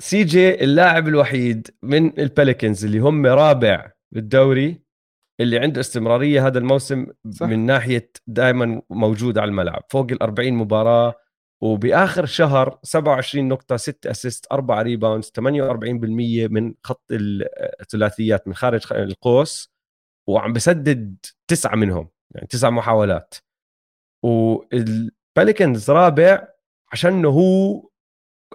سي 0.00 0.24
جي 0.24 0.64
اللاعب 0.64 1.08
الوحيد 1.08 1.70
من 1.82 2.18
البليكنز 2.18 2.84
اللي 2.84 2.98
هم 2.98 3.26
رابع 3.26 3.92
بالدوري 4.14 4.82
اللي 5.40 5.58
عنده 5.58 5.80
استمرارية 5.80 6.46
هذا 6.46 6.58
الموسم 6.58 7.06
صح. 7.30 7.46
من 7.46 7.66
ناحية 7.66 8.10
دائما 8.26 8.82
موجود 8.90 9.38
على 9.38 9.48
الملعب 9.48 9.82
فوق 9.90 10.06
ال 10.12 10.22
40 10.22 10.52
مباراة 10.52 11.14
وبآخر 11.62 12.26
شهر 12.26 12.78
27 12.82 13.48
نقطة 13.48 13.76
6 13.76 14.10
assist 14.10 14.46
4 14.52 14.82
rebounds 14.82 15.32
48% 15.40 15.42
من 16.50 16.74
خط 16.82 17.04
الثلاثيات 17.80 18.48
من 18.48 18.54
خارج 18.54 18.92
القوس 18.92 19.74
وعم 20.28 20.52
بسدد 20.52 21.16
تسعة 21.50 21.74
منهم 21.74 22.08
يعني 22.34 22.46
تسع 22.46 22.70
محاولات 22.70 23.34
والبليكنز 24.24 25.90
رابع 25.90 26.48
عشان 26.92 27.24
هو 27.24 27.82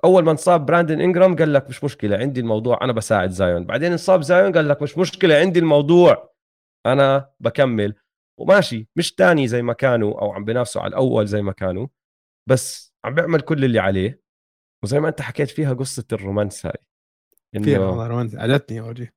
أول 0.04 0.24
ما 0.24 0.32
انصاب 0.32 0.66
براندن 0.66 1.02
انجرام 1.02 1.36
قال 1.36 1.54
لك 1.54 1.70
مش 1.70 1.84
مشكلة 1.84 2.18
عندي 2.18 2.40
الموضوع 2.40 2.80
أنا 2.82 2.94
بساعد 2.94 3.30
زايون. 3.30 3.66
بعدين 3.66 3.92
انصاب 3.92 4.22
زايون 4.22 4.52
قال 4.52 4.70
لك 4.70 4.82
مش 4.82 4.98
مشكلة 4.98 5.36
عندي 5.36 5.60
الموضوع 5.60 6.34
أنا 6.86 7.32
بكمل. 7.40 7.96
وماشي 8.40 8.88
مش 8.96 9.14
تاني 9.14 9.48
زي 9.48 9.62
ما 9.62 9.74
كانوا 9.74 10.22
أو 10.22 10.32
عم 10.32 10.46
بينافسوا 10.46 10.82
على 10.82 10.90
الأول 10.90 11.28
زي 11.28 11.42
ما 11.42 11.52
كانوا 11.52 11.88
بس 12.50 12.94
عم 13.06 13.16
بيعمل 13.16 13.42
كل 13.42 13.66
اللي 13.66 13.80
عليه. 13.80 14.22
وزي 14.84 15.00
ما 15.00 15.10
أنت 15.10 15.22
حكيت 15.22 15.50
فيها 15.50 15.74
قصة 15.74 16.06
ال 16.14 16.20
romance 16.20 16.66
هاي 16.66 16.74
فيها 17.64 17.78
انه 17.78 17.90
والله 17.90 18.08
رومانسي 18.08 18.38
عجبتني 18.38 18.78
يا 18.78 18.82
وجهي 18.82 19.10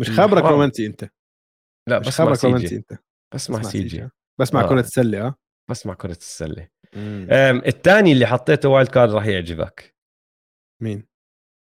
مش 0.00 0.10
حرام. 0.10 0.34
رومانسي 0.34 0.86
أنت. 0.86 1.08
لا 1.88 1.98
مش 1.98 2.06
بس 2.06 2.20
مع 2.20 2.26
خابرك 2.26 2.38
سي 2.38 2.46
رومانسي 2.46 2.76
أنت. 2.76 2.98
بس 3.34 3.50
مع 3.50 3.62
سي 3.62 3.82
جي. 3.82 4.00
ها؟ 4.00 4.10
بس 4.40 4.54
مع 4.54 4.60
آه. 4.60 4.68
كرة 4.68 4.80
السلة 4.80 5.26
آه. 5.26 5.34
بس 5.70 5.86
مع 5.86 5.94
كرة 5.94 6.10
السلة. 6.10 6.68
الثاني 7.66 8.12
اللي 8.12 8.26
حطيته 8.26 8.68
wild 8.68 8.88
card 8.88 9.10
راح 9.10 9.26
يعجبك. 9.26 9.91
مين؟ 10.82 11.06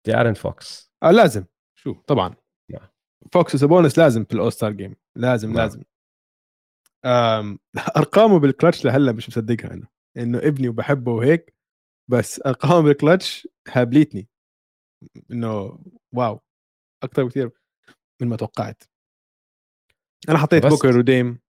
ديارن 0.08 0.34
فوكس. 0.34 0.91
آه 1.03 1.12
لازم. 1.12 1.45
شو؟ 1.80 1.93
طبعا. 1.93 2.36
نعم. 2.72 2.88
فوكس 3.34 3.56
وسابونس 3.56 3.97
لازم 3.99 4.24
في 4.26 4.34
ال 4.34 4.51
All-Star 4.53 4.71
game. 4.71 4.95
لازم 5.16 5.49
نعم. 5.49 5.58
لازم. 5.58 5.82
أم... 7.06 7.60
أرقامه 7.97 8.39
بالكلتش 8.39 8.86
لهلا 8.86 9.12
مش 9.12 9.30
مصدقها 9.30 9.74
أنا. 9.74 9.88
إنه 10.18 10.38
ابني 10.38 10.70
وبحبه 10.70 11.12
وهيك 11.12 11.56
بس 12.12 12.41
ارقام 12.45 12.84
بالكلتش 12.84 13.47
هابليتني. 13.68 14.28
إنه 15.32 15.80
wow. 16.15 16.39
أكثر 17.03 17.24
بكثير 17.24 17.51
من 18.22 18.28
ما 18.28 18.36
توقعت. 18.36 18.84
أنا 20.30 20.38
حطيت 20.38 20.66
بس- 20.66 20.72
بوكر 20.74 20.97
وديم. 20.97 21.39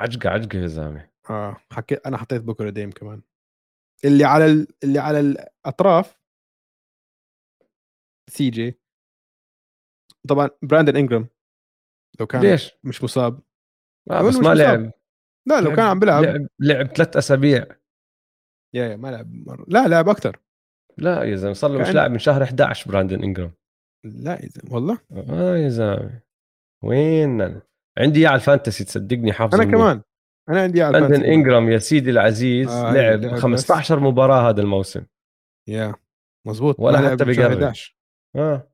عجقة 0.00 0.30
عجقة 0.30 0.58
يا 0.58 0.66
زلمة. 0.66 1.10
آه 1.30 1.56
حكيت 1.72 2.06
أنا 2.06 2.16
حطيت 2.16 2.42
بوكر 2.42 2.66
وديم 2.66 2.90
كمان. 2.90 3.22
اللي 4.04 4.24
على 4.24 4.46
ال... 4.46 4.66
اللي 4.84 4.98
على 4.98 5.20
الأطراف 5.20 6.18
سي 8.30 8.50
جي 8.50 8.80
طبعا 10.28 10.50
براندن 10.62 10.96
إنجرام. 10.96 11.28
لو 12.20 12.26
كان 12.26 12.40
ليش؟ 12.42 12.72
مش 12.84 13.04
مصاب. 13.04 13.40
آه 14.10 14.22
بس 14.28 14.36
ما. 14.36 14.54
لعب. 14.54 14.92
لا 15.48 15.60
لو 15.60 15.68
لعب- 15.68 15.76
كان 15.76 15.86
عم 15.86 15.98
بيلعب. 15.98 16.24
لعب 16.24 16.46
لعب 16.60 16.86
ثلاث 16.86 17.16
أسابيع. 17.16 17.66
يا 18.74 18.84
يا 18.86 18.96
ما 18.96 19.08
لعب 19.08 19.32
مرة. 19.32 19.64
لا 19.68 19.88
لعب 19.88 20.08
أكثر 20.08 20.40
لا 20.98 21.22
يا 21.24 21.36
زلمة 21.36 21.52
صار 21.52 21.70
له 21.70 21.80
مش 21.80 21.88
لاعب 21.88 22.10
من 22.10 22.18
شهر 22.18 22.42
11 22.42 22.90
براندن 22.90 23.22
إنجرام. 23.22 23.52
لا 24.04 24.32
يا 24.42 24.48
زلمة 24.48 24.74
والله. 24.74 24.98
آه 25.12 25.56
يا 25.56 25.68
زلمة. 25.68 26.22
وين 26.84 27.40
أنا؟ 27.40 27.62
عندي 27.98 28.20
إياه 28.20 28.28
على 28.28 28.36
ال 28.36 28.42
fantasy 28.42 28.84
تصدقني 28.84 29.32
حافظ 29.32 29.54
أنا. 29.60 29.72
كمان. 29.72 30.02
أنا 30.48 30.62
عندي 30.62 30.82
على 30.82 31.00
براندن. 31.00 31.24
إنجرام 31.24 31.70
يا 31.70 31.78
سيدي 31.78 32.10
العزيز 32.10 32.68
آه، 32.68 32.92
لعب 32.92 33.20
لعب 33.20 33.34
بس. 33.34 33.40
15 33.40 34.00
مباراة 34.00 34.50
هذا 34.50 34.60
الموسم. 34.60 35.06
يا 35.68 35.94
مزبوط 36.46 36.76
ولا 36.80 36.98
حتى 37.10 37.24
لعب 37.24 37.72
من 38.36 38.42
شهر 38.42 38.52
بقرب. 38.52 38.56
11 38.56 38.56
آه 38.56 38.72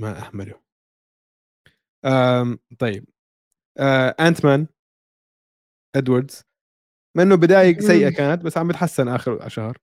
ما 0.00 0.26
اهمله 0.26 0.60
أم 2.04 2.58
طيب. 2.78 3.04
آه 3.78 4.16
انت 4.20 4.44
مان 4.44 4.66
ادواردز 5.96 6.44
ما 7.16 7.22
إنه 7.22 7.34
بداية 7.34 7.78
سيئة 7.78 8.10
كانت 8.10 8.42
بس 8.42 8.58
عم 8.58 8.68
بتحسن 8.68 9.08
آخر 9.08 9.48
شهر. 9.48 9.78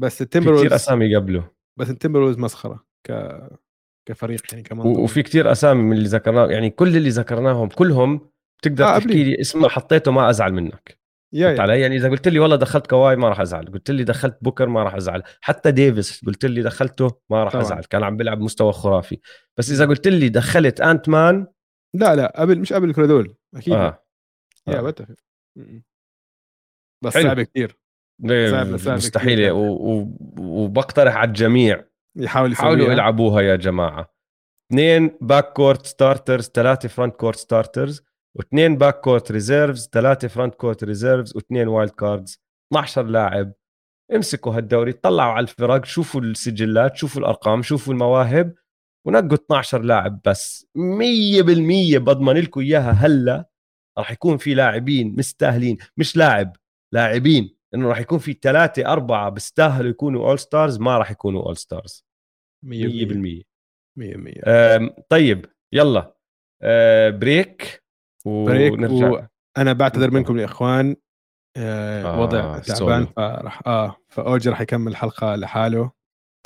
بس 0.00 0.22
التمبروز 0.22 0.60
كثير 0.60 0.74
أسامي 0.74 1.16
قبله. 1.16 1.50
بس 1.78 1.90
التمبروز 1.90 2.38
مسخرة 2.38 2.86
ك 3.06 3.12
كفريق 4.08 4.40
يعني 4.52 4.62
كمان 4.62 4.86
وفي 4.86 5.22
كتير 5.22 5.52
أسامي 5.52 5.82
من 5.82 5.96
اللي 5.96 6.08
ذكرناه 6.08 6.46
يعني 6.46 6.70
كل 6.70 6.96
اللي 6.96 7.08
ذكرناهم 7.08 7.68
كلهم 7.68 8.30
بتقدر 8.58 8.84
آه، 8.84 8.98
تحكي. 8.98 9.24
لي 9.24 9.40
اسمه 9.40 9.68
حطيته 9.68 10.12
ما 10.12 10.30
أزعل 10.30 10.52
منك. 10.52 11.03
فهمت 11.34 11.60
علي 11.60 11.80
يعني 11.80 11.96
إذا 11.96 12.08
قلت 12.08 12.28
لي 12.28 12.38
والله 12.38 12.56
دخلت 12.56 12.86
كواي 12.86 13.16
ما 13.16 13.28
راح 13.28 13.40
أزعل 13.40 13.66
قلت 13.66 13.90
لي 13.90 14.04
دخلت 14.04 14.38
بوكر 14.42 14.68
ما 14.68 14.82
راح 14.82 14.94
أزعل 14.94 15.22
حتى 15.40 15.70
ديفيس 15.70 16.24
قلت 16.24 16.44
لي 16.44 16.62
دخلته 16.62 17.20
ما 17.30 17.44
راح. 17.44 17.56
أزعل 17.56 17.84
كان 17.84 18.02
عم 18.02 18.16
بيلعب 18.16 18.40
مستوى 18.40 18.72
خرافي 18.72 19.20
بس 19.58 19.70
إذا 19.70 19.86
قلت 19.86 20.08
لي 20.08 20.28
دخلت 20.28 20.80
انت 20.80 21.08
مان 21.08 21.46
لا 21.94 22.14
لا 22.14 22.40
قبل 22.40 22.60
مش 22.60 22.72
قبل 22.72 22.94
كل 22.94 23.02
هدول 23.02 23.34
أكيد. 23.56 23.74
آه 23.74 24.04
يا 24.68 24.78
آه. 24.78 24.82
بتفق. 24.82 25.14
بس. 27.04 27.12
صعب 27.12 27.40
كثير 27.40 27.78
كتير. 29.34 29.52
و... 29.52 29.58
و... 29.58 30.16
وبقترح 30.38 31.16
على 31.16 31.28
الجميع 31.28 31.84
يحاول 32.16 32.56
حاولوا 32.56 32.76
يسويها 32.82 32.94
العبوها 32.94 33.42
يا 33.42 33.56
جماعة 33.56 34.14
اثنين 34.70 35.18
backcourt 35.20 35.86
starters 35.86 36.50
ثلاثة 36.54 36.88
frontcourt 36.88 37.36
starters 37.36 38.02
واثنين 38.36 38.76
backcourt 38.76 39.32
reserves 39.32 39.88
ثلاثة 39.92 40.28
frontcourt 40.28 40.84
reserves 40.84 41.36
واثنين 41.36 41.68
wild 41.68 41.90
cards 41.90 42.42
12 42.72 43.02
لاعب. 43.02 43.52
امسكوا 44.14 44.56
هالدوري 44.56 44.92
طلعوا 44.92 45.32
على 45.32 45.42
الفرق 45.42 45.84
شوفوا 45.84 46.20
السجلات 46.20 46.96
شوفوا 46.96 47.20
الأرقام 47.20 47.62
شوفوا 47.62 47.92
المواهب 47.92 48.54
ونقوا 49.06 49.34
12 49.34 49.82
لاعب 49.82 50.20
بس. 50.26 50.66
100% 50.76 51.98
بضمن 51.98 52.36
لكم 52.36 52.60
إياها 52.60 52.90
هلا 52.90 53.48
راح 53.98 54.12
يكون 54.12 54.36
في 54.36 54.54
لاعبين 54.54 55.14
مستاهلين. 55.18 55.78
مش 55.96 56.16
لاعب 56.16 56.56
لاعبين. 56.92 57.56
إنه 57.74 57.88
راح 57.88 57.98
يكون 58.00 58.18
في 58.18 58.32
ثلاثة 58.42 58.92
أربعة 58.92 59.28
بيستاهلوا 59.30 59.90
يكونوا 59.90 60.28
All-Stars 60.28 60.78
ما 60.78 60.98
راح 60.98 61.10
يكونوا 61.10 61.42
All-Stars 61.42 62.04
100% 62.64 62.68
100% 62.68 63.44
100% 63.98 64.42
أم، 64.46 64.90
طيب 65.08 65.46
يلا. 65.72 66.16
أه، 66.62 67.10
break 67.10 67.56
break 67.58 67.83
ونرجع. 68.24 69.10
و- 69.10 69.26
أنا 69.56 69.72
بعتذر. 69.72 70.10
منكم 70.10 70.38
يا 70.38 70.44
إخوان. 70.44 70.96
آه 71.56 72.04
آه، 72.04 72.20
وضع 72.20 72.58
تعبان. 72.58 73.06
فراح 73.06 73.62
آه 73.66 73.96
فأوجي 74.08 74.50
راح 74.50 74.60
يكمل 74.60 74.92
الحلقة 74.92 75.34
لحاله. 75.36 75.90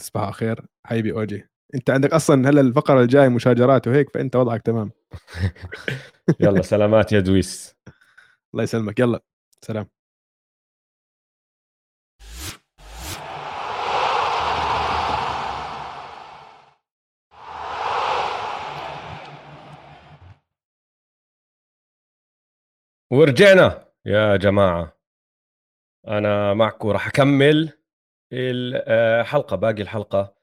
تصبحوا 0.01 0.25
على 0.27 0.35
خير. 0.35 0.67
حبيبي 0.87 1.13
أوجي. 1.13 1.45
أنت 1.75 1.91
عندك 1.91 2.13
أصلا 2.13 2.51
هلا 2.51 2.61
الفقرة 2.61 3.01
الجاية 3.03 3.29
مشاجرات 3.29 3.89
وهيك 3.89 4.11
فأنت 4.11 4.37
وضعك 4.37 4.63
تمام. 4.63 4.91
يلا 6.41 6.63
سلامات 6.63 7.13
يا 7.13 7.21
دويس. 7.21 7.77
الله 8.55 8.63
يسلمك. 8.63 8.99
يلا 9.01 9.21
سلام. 9.65 9.87
ورجعنا 23.11 23.89
يا 24.07 24.37
جماعة. 24.37 24.99
أنا 26.09 26.55
معكم 26.55 26.89
راح 26.89 27.09
أكمل 27.09 27.73
الحلقة 28.33 29.57
باقي 29.57 29.83
الحلقة. 29.83 30.35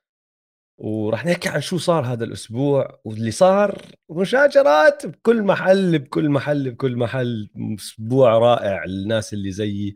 وراح 0.77 1.25
نحكي 1.25 1.49
عن 1.49 1.61
شو 1.61 1.77
صار 1.77 2.05
هذا 2.05 2.23
الأسبوع 2.23 2.99
واللي 3.03 3.31
صار. 3.31 3.81
مشاجرات 4.09 5.05
بكل 5.05 5.43
محل 5.43 5.99
بكل 5.99 6.29
محل 6.29 6.71
بكل 6.71 6.95
محل. 6.95 7.49
أسبوع 7.79 8.37
رائع 8.37 8.85
للناس 8.85 9.33
اللي 9.33 9.51
زيي 9.51 9.95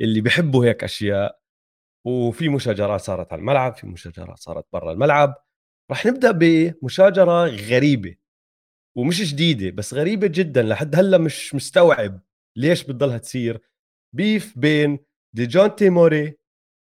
اللي 0.00 0.20
بيحبوا 0.20 0.64
هيك 0.64 0.84
أشياء. 0.84 1.40
وفي 2.06 2.48
مشاجرات 2.48 3.00
صارت 3.00 3.32
على 3.32 3.40
الملعب 3.40 3.74
في 3.74 3.86
مشاجرات 3.86 4.38
صارت 4.38 4.66
برا 4.72 4.92
الملعب. 4.92 5.34
راح 5.90 6.06
نبدأ 6.06 6.30
بمشاجرة 6.30 7.46
غريبة. 7.46 8.16
ومش 8.98 9.32
جديدة 9.32 9.70
بس 9.70 9.94
غريبة 9.94 10.26
جدا 10.26 10.62
لحد 10.62 10.96
هلأ 10.96 11.18
مش 11.18 11.54
مستوعب 11.54 12.20
ليش 12.56 12.84
بتضلها 12.84 13.18
تصير. 13.18 13.60
beef 14.14 14.58
بين 14.58 14.98
ديجونتي 15.34 15.90
موري 15.90 16.38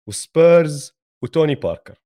وسبيرز 0.09 0.93
وتوني 1.23 1.55
باركر. 1.55 1.99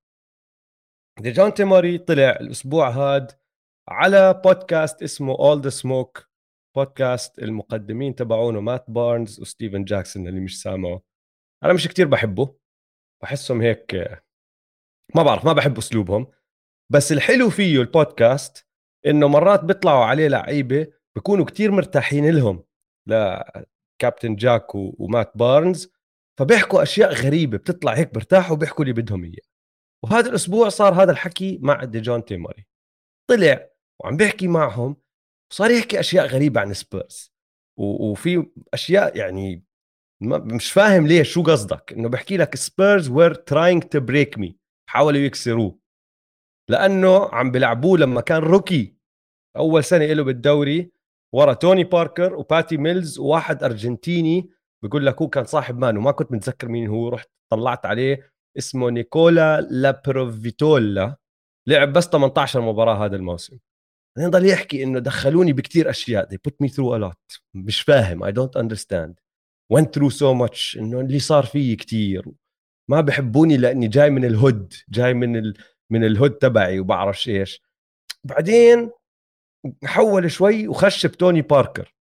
ديجونتي 1.19 1.63
موري 1.63 1.97
طلع 1.97 2.29
الأسبوع 2.29 2.89
هاد 2.89 3.31
على 3.89 4.41
بودكاست 4.45 5.03
اسمه 5.03 5.35
All 5.39 5.61
the 5.61 5.69
Smoke 5.69 6.29
podcast 6.75 7.39
المقدمين 7.39 8.15
تبعونه 8.15 8.61
مات 8.61 8.85
بارنز 8.89 9.39
وستيفن 9.39 9.83
جاكسون 9.83 10.27
اللي 10.27 10.39
مش 10.39 10.61
سامعه. 10.61 11.01
أنا 11.63 11.73
مش 11.73 11.87
كتير 11.87 12.07
بحبه 12.07 12.55
بحسهم 13.23 13.61
هيك 13.61 13.95
ما 15.15 15.23
بعرف 15.23 15.45
ما 15.45 15.53
بحب 15.53 15.77
أسلوبهم. 15.77 16.31
بس 16.91 17.11
الحلو 17.11 17.49
فيه 17.49 17.81
البودكاست 17.81 18.70
إنه 19.05 19.27
مرات 19.27 19.63
بيطلعوا 19.63 20.05
عليه 20.05 20.27
لعيبة 20.27 20.87
بيكونوا 21.15 21.45
كتير 21.45 21.71
مرتاحين 21.71 22.29
لهم 22.29 22.63
لكابتن 23.07 24.35
جاك 24.35 24.75
ومات 24.75 25.31
بارنز 25.35 25.91
فبيحكوا 26.39 26.83
أشياء 26.83 27.13
غريبة 27.13 27.57
بتطلع 27.57 27.93
هيك 27.93 28.13
برتاحوا 28.13 28.55
بيحكوا 28.55 28.85
اللي 28.85 29.01
بدهم 29.01 29.23
اياه 29.23 29.51
وهذا 30.03 30.29
الأسبوع 30.29 30.69
صار 30.69 30.93
هذا 31.03 31.11
الحكي 31.11 31.59
مع 31.61 31.83
ديجونتي 31.83 32.25
موري. 32.25 32.67
طلع 33.29 33.69
وعم 33.99 34.17
بيحكي 34.17 34.47
معهم 34.47 34.95
وصار 35.51 35.71
يحكي 35.71 35.99
أشياء 35.99 36.25
غريبة 36.27 36.61
عن 36.61 36.73
سبيرز. 36.73 37.33
وفي 37.77 38.45
أشياء 38.73 39.17
يعني 39.17 39.65
ما 40.21 40.37
مش 40.37 40.71
فاهم 40.71 41.07
ليش 41.07 41.33
شو 41.33 41.43
قصدك؟ 41.43 41.93
إنه 41.93 42.09
بحكي 42.09 42.37
لك 42.37 42.55
سبيرز 42.55 43.09
were 43.09 43.33
trying 43.33 43.83
to 43.83 43.99
break 43.99 44.37
me 44.37 44.57
حاولوا 44.89 45.19
يكسروه. 45.21 45.80
لأنه 46.71 47.29
عم 47.29 47.51
بيلعبوه 47.51 47.97
لما 47.97 48.21
كان 48.21 48.37
rookie. 48.37 48.95
أول 49.57 49.83
سنة 49.83 50.05
له 50.05 50.23
بالدوري 50.23 50.91
ورا 51.35 51.53
توني 51.53 51.83
باركر 51.83 52.35
وباتي 52.35 52.77
ميلز 52.77 53.19
وواحد 53.19 53.63
أرجنتيني. 53.63 54.49
بيقول 54.83 55.05
لك 55.05 55.21
هو 55.21 55.27
كان 55.27 55.43
صاحب 55.43 55.77
مانو 55.77 56.01
ما 56.01 56.11
كنت 56.11 56.31
متذكر 56.31 56.67
مين 56.67 56.87
هو. 56.87 57.09
رحت 57.09 57.29
طلعت 57.51 57.85
عليه 57.85 58.31
اسمه 58.57 58.89
نيكولا 58.89 59.61
لابروفيتولا. 59.61 61.17
لعب 61.67 61.93
بس 61.93 62.07
18 62.07 62.61
مباراة 62.61 63.05
هذا 63.05 63.15
الموسم. 63.15 63.57
بعدين 64.17 64.31
ضل 64.31 64.45
يحكي 64.45 64.83
إنه 64.83 64.99
دخلوني 64.99 65.53
بكتير 65.53 65.89
أشياء. 65.89 66.29
They 66.29 66.37
put 66.47 66.65
me 66.65 66.69
through 66.69 66.95
a 66.95 67.09
lot. 67.09 67.39
مش 67.53 67.81
فاهم. 67.81 68.31
I 68.31 68.33
don't 68.33 68.61
understand. 68.61 69.13
Went 69.73 69.87
through 69.87 70.11
so 70.11 70.33
much 70.45 70.77
إنه 70.77 70.99
اللي 70.99 71.19
صار 71.19 71.45
فيي 71.45 71.75
كتير. 71.75 72.25
ما 72.89 73.01
بحبوني 73.01 73.57
لأني 73.57 73.87
جاي 73.87 74.09
من 74.09 74.25
ال 74.25 74.35
hood 74.35 74.73
جاي 74.89 75.13
من. 75.13 75.53
من 75.91 76.03
ال 76.03 76.09
hood 76.09 76.31
تبعي 76.31 76.79
وبعرفش 76.79 77.29
إيش. 77.29 77.61
بعدين 78.23 78.91
حول 79.85 80.31
شوي 80.31 80.67
وخش 80.67 81.05
بتوني 81.05 81.41
باركر. 81.41 81.93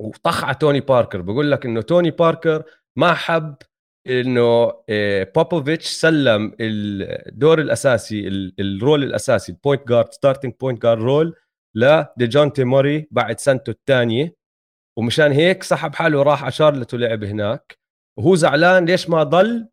وطخ 0.00 0.44
على 0.44 0.54
توني 0.54 0.80
باركر. 0.80 1.20
بقول 1.22 1.50
لك 1.50 1.66
إنه 1.66 1.80
توني 1.82 2.10
باركر 2.10 2.64
ما 2.96 3.14
حب 3.14 3.56
إنه 4.06 4.72
آه، 4.88 5.32
بوبوفيتش 5.34 5.86
سلم 5.86 6.56
الدور 6.60 7.60
الأساسي 7.60 8.28
ال- 8.28 8.54
ال 8.60 8.68
role 8.68 9.02
الأساسي 9.02 9.52
ال 9.52 9.58
point 9.58 9.88
guard 9.88 10.12
starting 10.12 10.54
point 10.60 10.82
guard 10.82 11.02
role 11.02 11.36
لديجونتي 11.74 12.64
موري 12.64 13.08
بعد 13.10 13.40
سنته 13.40 13.70
الثانية. 13.70 14.34
ومشان 14.98 15.32
هيك 15.32 15.62
سحب 15.62 15.94
حاله 15.94 16.18
وراح 16.18 16.42
على 16.42 16.52
شارلت 16.52 16.94
ولعب 16.94 17.24
هناك. 17.24 17.78
وهو 18.18 18.34
زعلان 18.34 18.84
ليش 18.84 19.08
ما 19.08 19.22
ضل؟ 19.22 19.68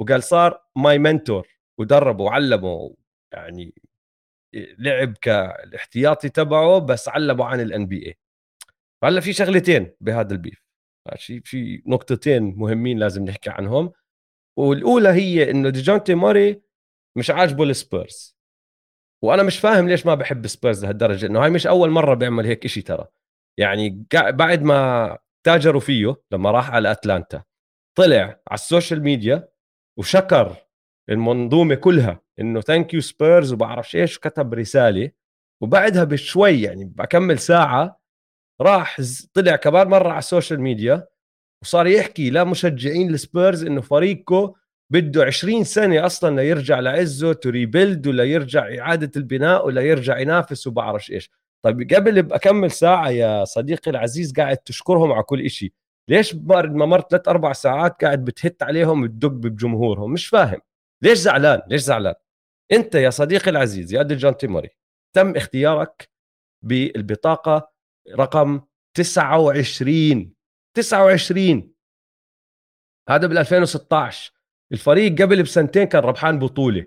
وقال 0.00 0.22
صار 0.22 0.64
my 0.76 0.98
mentor 0.98 1.48
ودربه 1.78 2.24
وعلمه 2.24 2.96
يعني 3.32 3.74
لعب 4.78 5.16
كالاحتياطي 5.20 6.28
تبعه 6.28 6.78
بس 6.78 7.08
علمه 7.08 7.44
عن 7.44 7.60
ال 7.60 7.86
NBA 7.86 8.18
فهلأ 9.02 9.20
في 9.20 9.32
شغلتين 9.32 9.94
بهذا 10.00 10.32
ال 10.32 10.37
beef. 10.37 10.62
في 11.16 11.40
في 11.40 11.82
نقطتين 11.86 12.42
مهمين 12.42 12.98
لازم 12.98 13.24
نحكي 13.24 13.50
عنهم. 13.50 13.92
والأولى 14.58 15.08
هي 15.08 15.50
إنه 15.50 15.68
ديجونتي 15.70 16.14
موري 16.14 16.62
مش 17.18 17.30
عاجبه 17.30 17.64
السبيرز 17.64 18.36
وأنا 19.24 19.42
مش 19.42 19.58
فاهم 19.58 19.88
ليش 19.88 20.06
ما 20.06 20.14
بحب 20.14 20.46
سبيرز 20.46 20.84
لهالدرجة 20.84 21.26
إنه 21.26 21.44
هاي 21.44 21.50
مش 21.50 21.66
أول 21.66 21.90
مرة 21.90 22.14
بيعمل 22.14 22.46
هيك 22.46 22.64
إشي 22.64 22.82
ترى. 22.82 23.06
يعني 23.58 24.06
بعد 24.14 24.62
ما 24.62 25.18
تاجروا 25.46 25.80
فيه 25.80 26.16
لما 26.32 26.50
راح 26.50 26.70
على 26.70 26.90
أتلانتا 26.90 27.42
طلع 27.98 28.22
على 28.22 28.54
ال 28.54 28.61
social 28.61 29.02
media 29.02 29.48
وشكر 29.98 30.56
المنظومة 31.12 31.74
كلها 31.74 32.20
إنه 32.40 32.60
thank 32.60 32.94
you 32.94 33.00
سبيرز 33.00 33.52
وبعرفش 33.52 33.96
إيش 33.96 34.16
وكتب 34.16 34.54
رسالة. 34.54 35.10
وبعدها 35.62 36.04
بشوي 36.04 36.62
يعني 36.62 36.84
بكمل 36.84 37.38
ساعة 37.38 38.00
راح 38.60 39.00
طلع 39.34 39.56
كمان 39.56 39.88
مرة 39.88 40.08
على 40.08 40.18
ال 40.18 40.24
social 40.24 40.60
media 40.60 41.08
وصار 41.62 41.86
يحكي 41.86 42.30
لمشجعين 42.30 43.14
السبيرز 43.14 43.64
إنه 43.64 43.80
فريقه 43.80 44.54
بده 44.92 45.24
20 45.24 45.64
سنة 45.64 46.06
أصلا 46.06 46.36
ليرجع 46.36 46.80
لعزه 46.80 47.32
to 47.32 47.50
rebuild 47.50 48.06
ولا 48.06 48.24
يرجع 48.24 48.78
إعادة 48.78 49.10
البناء 49.16 49.66
ولا 49.66 49.80
يرجع 49.82 50.18
ينافس 50.18 50.66
وبعرفش 50.66 51.10
إيش. 51.10 51.30
طيب 51.64 51.94
قبل 51.94 52.22
بكمل 52.22 52.70
ساعة 52.70 53.08
يا 53.10 53.44
صديقي 53.44 53.90
العزيز 53.90 54.32
قاعد 54.32 54.56
تشكرهم 54.56 55.12
على 55.12 55.22
كل 55.22 55.50
شيء 55.50 55.72
ليش 56.08 56.34
بعد 56.34 56.74
ما 56.74 56.86
مرت 56.86 57.10
ثلاث 57.10 57.28
أربع 57.28 57.52
ساعات 57.52 58.04
قاعد 58.04 58.24
بتهت 58.24 58.62
عليهم 58.62 59.02
وتدق 59.02 59.28
بجمهورهم؟ 59.28 60.12
مش 60.12 60.26
فاهم. 60.26 60.60
ليش 61.02 61.18
زعلان؟ 61.18 61.62
ليش 61.68 61.80
زعلان؟ 61.80 62.14
أنت 62.72 62.94
يا 62.94 63.10
صديقي 63.10 63.50
العزيز 63.50 63.94
يا 63.94 64.02
ديجانتي 64.02 64.36
موري 64.36 64.68
تم 65.16 65.36
اختيارك 65.36 66.10
بالبطاقة 66.64 67.72
رقم 68.10 68.60
29 68.96 70.34
29 70.76 71.72
هذا 73.08 73.26
بال 73.26 73.38
2016 73.38 74.32
الفريق 74.72 75.22
قبل 75.22 75.42
بسنتين 75.42 75.84
كان 75.84 76.02
ربحان 76.02 76.38
بطولة. 76.38 76.86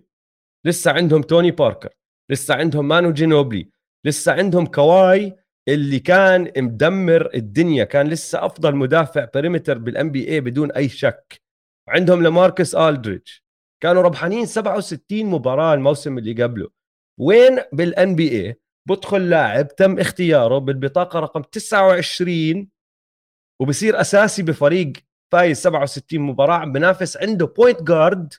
لسه 0.66 0.92
عندهم 0.92 1.22
توني 1.22 1.52
باركر 1.52 1.90
لسه 2.32 2.56
عندهم 2.56 2.88
مانو 2.88 3.14
جينوبلي 3.14 3.70
لسه 4.06 4.32
عندهم 4.34 4.66
كواي 4.66 5.36
اللي 5.68 6.00
كان 6.00 6.52
مدمر 6.58 7.34
الدنيا 7.34 7.84
كان 7.84 8.08
لسه 8.08 8.46
أفضل 8.46 8.76
مدافع 8.76 9.28
perimeter 9.34 9.78
بال 9.78 10.12
NBA 10.12 10.42
بدون 10.42 10.72
أي 10.72 10.90
شك. 10.90 11.42
عندهم 11.88 12.24
لاماركوس 12.24 12.76
الدريدج 12.76 13.45
كانوا 13.84 14.02
ربحانين 14.02 14.46
67 14.46 15.26
مباراة 15.26 15.74
الموسم 15.74 16.18
اللي 16.18 16.44
قبله. 16.44 16.70
وين 17.20 17.60
بال 17.74 18.16
NBA 18.16 18.60
بدخل 18.88 19.30
لاعب 19.30 19.68
تم 19.68 20.00
اختياره 20.00 20.58
بالبطاقة 20.58 21.20
رقم 21.20 21.42
29 21.42 22.70
وبصير 23.62 24.02
أساسي 24.02 24.44
بفريق 24.44 24.94
فايز 25.32 25.58
67 25.58 26.20
مباراة 26.20 26.56
عم 26.56 26.72
بنافس 26.72 27.18
عنده 27.18 27.46
point 27.46 27.84
guard 27.84 28.34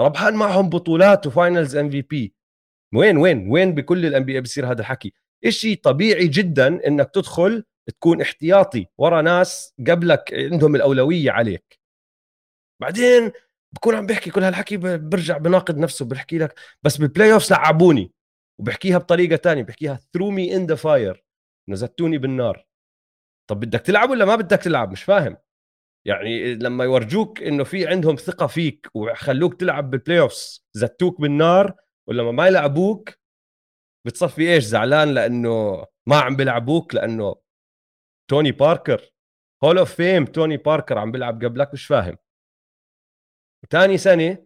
ربحان 0.00 0.34
معهم 0.34 0.68
بطولات 0.68 1.26
و 1.26 1.33
finals 1.33 1.76
MVP 1.76 2.34
وين 2.94 3.16
وين 3.16 3.50
وين 3.50 3.74
بكل 3.74 4.06
ال 4.06 4.24
NBA 4.24 4.40
بصير 4.40 4.72
هذا 4.72 4.80
الحكي؟ 4.80 5.12
إشي 5.44 5.74
طبيعي 5.74 6.28
جدا 6.28 6.86
إنك 6.86 7.10
تدخل 7.10 7.64
تكون 7.88 8.20
احتياطي 8.20 8.86
ورا 8.98 9.22
ناس 9.22 9.74
قبلك 9.88 10.34
عندهم 10.34 10.76
الأولوية 10.76 11.30
عليك. 11.30 11.78
بعدين 12.80 13.32
بكون 13.72 13.94
عم 13.94 14.06
بيحكي 14.06 14.30
كل 14.30 14.44
هالحكي 14.44 14.76
برجع 14.76 15.38
بناقض 15.38 15.78
نفسه 15.78 16.04
بحكي 16.04 16.38
لك 16.38 16.60
بس 16.82 16.96
بال 16.96 17.38
playoffs 17.38 17.50
لعبوني 17.50 18.12
وبحكيها 18.60 18.98
بطريقة 18.98 19.36
تانية 19.36 19.62
بحكيها 19.62 20.00
threw 20.14 20.30
me 20.30 20.56
in 20.56 20.66
the 20.66 20.74
fire 20.74 21.24
زتوني 21.68 22.18
بالنار. 22.18 22.66
طب 23.50 23.60
بدك 23.60 23.80
تلعب 23.80 24.10
ولا 24.10 24.24
ما 24.24 24.36
بدك 24.36 24.58
تلعب؟ 24.58 24.92
مش 24.92 25.02
فاهم. 25.02 25.36
يعني 26.06 26.54
لما 26.54 26.84
يورجوك 26.84 27.42
إنه 27.42 27.64
في 27.64 27.86
عندهم 27.86 28.16
ثقة 28.16 28.46
فيك 28.46 28.88
وخلوك 28.94 29.60
تلعب 29.60 29.90
بال 29.90 30.20
playoffs 30.20 30.66
زتوك 30.72 31.20
بالنار 31.20 31.74
ولما 32.08 32.32
ما 32.32 32.46
يلعبوك 32.46 33.10
بتصفي 34.06 34.54
إيش؟ 34.54 34.64
زعلان 34.64 35.14
لأنه 35.14 35.86
ما 36.06 36.20
عم 36.20 36.36
بيلعبوك؟ 36.36 36.94
لأنه 36.94 37.36
توني 38.30 38.52
باركر 38.52 39.10
hall 39.64 39.78
of 39.78 39.94
fame 39.94 40.24
توني 40.24 40.56
باركر 40.56 40.98
عم 40.98 41.12
بيلعب 41.12 41.44
قبلك؟ 41.44 41.72
مش 41.72 41.86
فاهم. 41.86 42.16
ثاني 43.70 43.98
سنة 43.98 44.38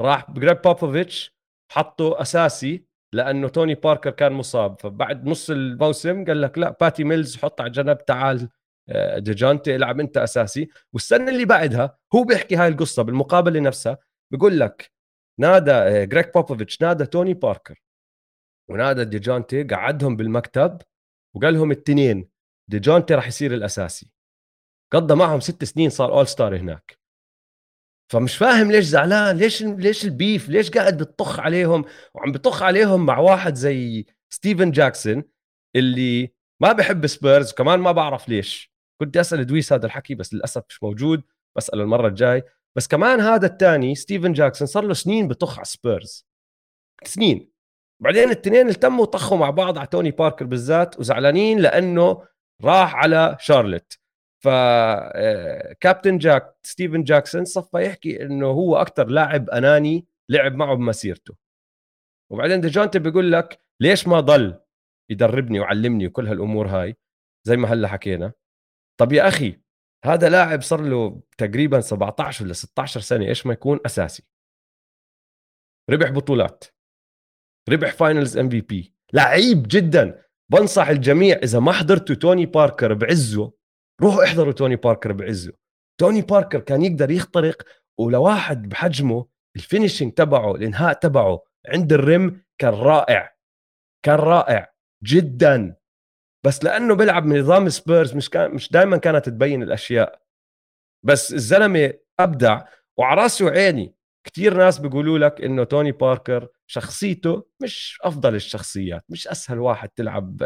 راح 0.00 0.30
جريب 0.30 0.62
بوبوفيتش 0.62 1.36
حطه 1.72 2.20
أساسي 2.22 2.86
لأنه 3.14 3.48
توني 3.48 3.74
باركر 3.74 4.10
كان 4.10 4.32
مصاب. 4.32 4.80
فبعد 4.80 5.26
نص 5.26 5.50
الموسم 5.50 6.24
قال 6.24 6.40
لك 6.42 6.58
لا 6.58 6.76
باتي 6.80 7.04
ميلز 7.04 7.36
حط 7.36 7.60
على 7.60 7.70
جنب 7.70 8.04
تعال 8.04 8.48
آه، 8.88 9.18
ديجانتي 9.18 9.76
العب 9.76 10.00
أنت 10.00 10.16
أساسي. 10.16 10.68
والسنة 10.92 11.30
اللي 11.30 11.44
بعدها 11.44 11.98
هو 12.14 12.24
بيحكي 12.24 12.56
هاي 12.56 12.68
القصة 12.68 13.02
بالمقابلة 13.02 13.60
نفسها 13.60 13.98
بيقول 14.30 14.60
لك 14.60 14.92
نادى 15.40 16.06
جريك 16.06 16.34
بوبوفيتش 16.34 16.82
نادى 16.82 17.06
توني 17.06 17.34
باركر 17.34 17.82
ونادى 18.70 19.04
ديجانتي 19.04 19.62
قعدهم 19.64 20.16
بالمكتب 20.16 20.82
وقال 21.36 21.54
لهم 21.54 21.70
التنين 21.70 22.28
ديجانتي 22.68 23.14
راح 23.14 23.28
يصير 23.28 23.54
الأساسي. 23.54 24.10
قضى 24.92 25.14
معهم 25.14 25.40
ست 25.40 25.64
سنين 25.64 25.90
صار 25.90 26.12
all 26.12 26.26
star 26.28 26.56
هناك. 26.56 26.98
فمش 28.12 28.36
فاهم 28.36 28.72
ليش 28.72 28.84
زعلان 28.84 29.36
ليش 29.36 29.62
ليش 29.62 30.04
ال 30.04 30.11
beef؟ 30.11 30.48
ليش 30.48 30.70
قاعد 30.70 30.96
بتطخ 31.02 31.40
عليهم؟ 31.40 31.84
وعم 32.14 32.32
بطخ 32.32 32.62
عليهم 32.62 33.06
مع 33.06 33.18
واحد 33.18 33.54
زي 33.54 34.06
ستيفن 34.30 34.70
جاكسون 34.70 35.24
اللي 35.76 36.32
ما 36.60 36.72
بحب 36.72 37.06
سبيرز 37.06 37.52
وكمان 37.52 37.80
ما 37.80 37.92
بعرف 37.92 38.28
ليش. 38.28 38.72
كنت 39.00 39.16
أسأل 39.16 39.46
دويس 39.46 39.72
هذا 39.72 39.86
الحكي 39.86 40.14
بس 40.14 40.34
للأسف 40.34 40.62
مش 40.68 40.82
موجود 40.82 41.22
بسأله 41.56 41.82
المرة 41.82 42.08
الجاي. 42.08 42.42
بس 42.76 42.86
كمان 42.88 43.20
هذا 43.20 43.46
الثاني 43.46 43.94
ستيفن 43.94 44.32
جاكسون 44.32 44.66
صار 44.66 44.84
له 44.84 44.94
سنين 44.94 45.28
بطخ 45.28 45.58
على 45.58 45.64
سبيرز. 45.64 46.26
سنين. 47.04 47.50
بعدين 48.02 48.24
الاثنين 48.24 48.68
التموا 48.68 49.04
طخوا 49.04 49.38
مع 49.38 49.50
بعض 49.50 49.78
على 49.78 49.86
توني 49.86 50.10
باركر 50.10 50.44
بالذات 50.44 50.98
وزعلانين 50.98 51.58
لأنه 51.58 52.22
راح 52.64 52.94
على 52.94 53.36
شارلت. 53.40 53.98
ف 54.42 54.48
كابتن 55.80 56.18
جاك 56.18 56.56
ستيفن 56.62 57.02
جاكسون 57.02 57.44
صفى 57.44 57.86
يحكي 57.86 58.22
إنه 58.22 58.46
هو 58.46 58.76
أكثر 58.76 59.08
لاعب 59.08 59.50
أناني 59.50 60.06
لعب 60.28 60.54
معه 60.54 60.74
بمسيرته. 60.74 61.34
وبعدين 62.32 62.60
ديجونتي 62.60 62.98
بيقول 62.98 63.32
لك 63.32 63.58
ليش 63.80 64.08
ما 64.08 64.20
ضل 64.20 64.60
يدربني 65.10 65.60
وعلمني 65.60 66.06
وكل 66.06 66.26
هالأمور 66.26 66.66
هاي؟ 66.66 66.96
زي 67.46 67.56
ما 67.56 67.68
هلأ 67.68 67.88
حكينا. 67.88 68.32
طب 69.00 69.12
يا 69.12 69.28
أخي 69.28 69.60
هذا 70.04 70.28
لاعب 70.28 70.62
صار 70.62 70.80
له 70.80 71.22
تقريبا 71.38 71.80
17 71.80 72.44
ولا 72.44 72.52
16 72.52 73.00
سنة 73.00 73.26
إيش 73.26 73.46
ما 73.46 73.52
يكون؟ 73.52 73.80
أساسي. 73.86 74.22
ربح 75.90 76.10
بطولات. 76.10 76.64
ربح 77.68 77.92
finals 77.92 78.38
MVP 78.38 78.94
لعيب 79.12 79.62
جدا. 79.68 80.22
بنصح 80.52 80.88
الجميع 80.88 81.36
إذا 81.36 81.60
ما 81.60 81.72
حضرتوا 81.72 82.14
توني 82.14 82.46
باركر 82.46 82.94
بعزه 82.94 83.52
روحوا 84.02 84.24
احضروا 84.24 84.52
توني 84.52 84.76
باركر 84.76 85.12
بعزه. 85.12 85.52
توني 86.00 86.22
باركر 86.22 86.60
كان 86.60 86.82
يقدر 86.82 87.10
يخترق 87.10 87.62
ولواحد 87.98 88.68
بحجمه 88.68 89.26
ال 89.56 89.62
finishing 89.62 90.12
تبعه 90.12 90.54
الإنهاء 90.54 90.92
تبعه 90.92 91.44
عند 91.68 91.92
ال 91.92 92.05
rim 92.05 92.42
كان 92.58 92.72
رائع. 92.74 93.36
كان 94.04 94.14
رائع 94.14 94.72
جدا. 95.04 95.76
بس 96.46 96.64
لأنه 96.64 96.94
بيلعب 96.94 97.24
من 97.26 97.40
نظام 97.40 97.68
سبيرز 97.68 98.14
مش 98.14 98.30
كان 98.30 98.50
مش 98.50 98.70
دائما 98.72 98.96
كانت 98.96 99.28
تبين 99.28 99.62
الأشياء. 99.62 100.22
بس 101.04 101.32
الزلمة 101.32 101.92
أبدع 102.20 102.64
وعلى 102.98 103.22
رأسي 103.22 103.44
وعيني 103.44 103.94
كثير 104.26 104.56
ناس 104.56 104.78
بيقولوا 104.78 105.18
لك 105.18 105.40
إنه 105.40 105.64
توني 105.64 105.92
باركر 105.92 106.48
شخصيته 106.66 107.46
مش 107.62 107.98
أفضل 108.02 108.34
الشخصيات 108.34 109.04
مش 109.08 109.28
أسهل 109.28 109.58
واحد 109.58 109.88
تلعب 109.88 110.42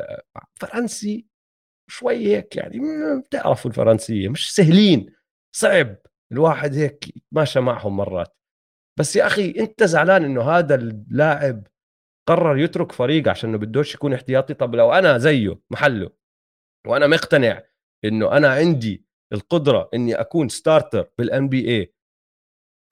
فرنسي 0.55 1.27
شوي 1.91 2.37
هيك 2.37 2.57
يعني 2.57 2.81
بتعرفوا 3.21 3.71
الفرنسية 3.71 4.29
مش 4.29 4.55
سهلين 4.55 5.15
صعب 5.57 5.97
الواحد 6.33 6.75
هيك 6.75 7.17
يتماشى 7.17 7.61
معهم 7.61 7.97
مرات. 7.97 8.37
بس 8.99 9.17
يا 9.17 9.27
أخي 9.27 9.51
أنت 9.59 9.85
زعلان 9.85 10.25
إنه 10.25 10.43
هذا 10.43 10.75
اللاعب 10.75 11.67
قرر 12.29 12.59
يترك 12.59 12.93
فريق 12.93 13.29
عشان 13.29 13.51
إنه 13.51 13.59
بدوش 13.59 13.95
يكون 13.95 14.15
احتياطي؟ 14.15 14.55
طب 14.55 14.75
لو 14.75 14.93
أنا 14.93 15.19
زيه 15.19 15.59
محله 15.71 16.11
وأنا 16.87 17.07
مقتنع 17.07 17.63
إنه 18.05 18.37
أنا 18.37 18.49
عندي 18.49 19.05
القدرة 19.33 19.91
إني 19.95 20.15
أكون 20.15 20.49
starter 20.49 21.11
بال 21.19 21.49
NBA 21.49 21.95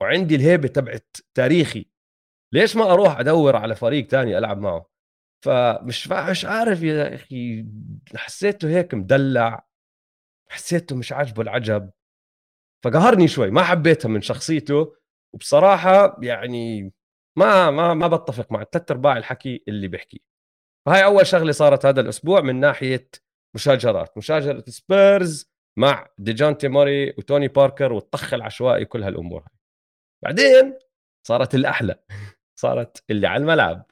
وعندي 0.01 0.35
الهيبة 0.35 0.67
تبعت 0.67 1.17
تاريخي 1.33 1.85
ليش 2.53 2.75
ما 2.75 2.93
أروح 2.93 3.19
أدور 3.19 3.55
على 3.55 3.75
فريق 3.75 4.07
تاني 4.07 4.37
ألعب 4.37 4.59
معه؟ 4.59 4.89
فمش 5.45 6.07
مش 6.11 6.45
عارف 6.45 6.83
يا 6.83 7.15
أخي 7.15 7.65
حسيته 8.15 8.69
هيك 8.69 8.93
مدلع 8.93 9.65
حسيته 10.49 10.95
مش 10.95 11.11
عاجبه 11.11 11.41
العجب. 11.41 11.91
فقهرني 12.85 13.27
شوي 13.27 13.51
ما 13.51 13.63
حبيتها 13.63 14.09
من 14.09 14.21
شخصيته 14.21 14.95
وبصراحة 15.35 16.17
يعني 16.23 16.93
ما 17.37 17.71
ما 17.71 17.93
ما 17.93 18.07
بتفق 18.07 18.51
مع 18.51 18.63
ثلاث 18.63 18.91
أرباع 18.91 19.17
الحكي 19.17 19.63
اللي 19.67 19.87
بيحكيه 19.87 20.19
فهاي 20.85 21.03
أول 21.03 21.27
شغلة 21.27 21.51
صارت 21.51 21.85
هذا 21.85 22.01
الأسبوع 22.01 22.41
من 22.41 22.59
ناحية 22.59 23.09
مشاجرات. 23.55 24.17
مشاجرة 24.17 24.63
سبيرز 24.67 25.51
مع 25.77 26.07
ديجانتي 26.17 26.67
موري 26.67 27.09
وتوني 27.17 27.47
باركر 27.47 27.93
والطخ 27.93 28.33
العشوائي 28.33 28.85
كل 28.85 29.03
هالأمور 29.03 29.45
بعدين 30.23 30.79
صارت 31.27 31.55
الأحلى. 31.55 31.95
صارت 32.61 33.03
اللي 33.09 33.27
على 33.27 33.41
الملعب. 33.41 33.91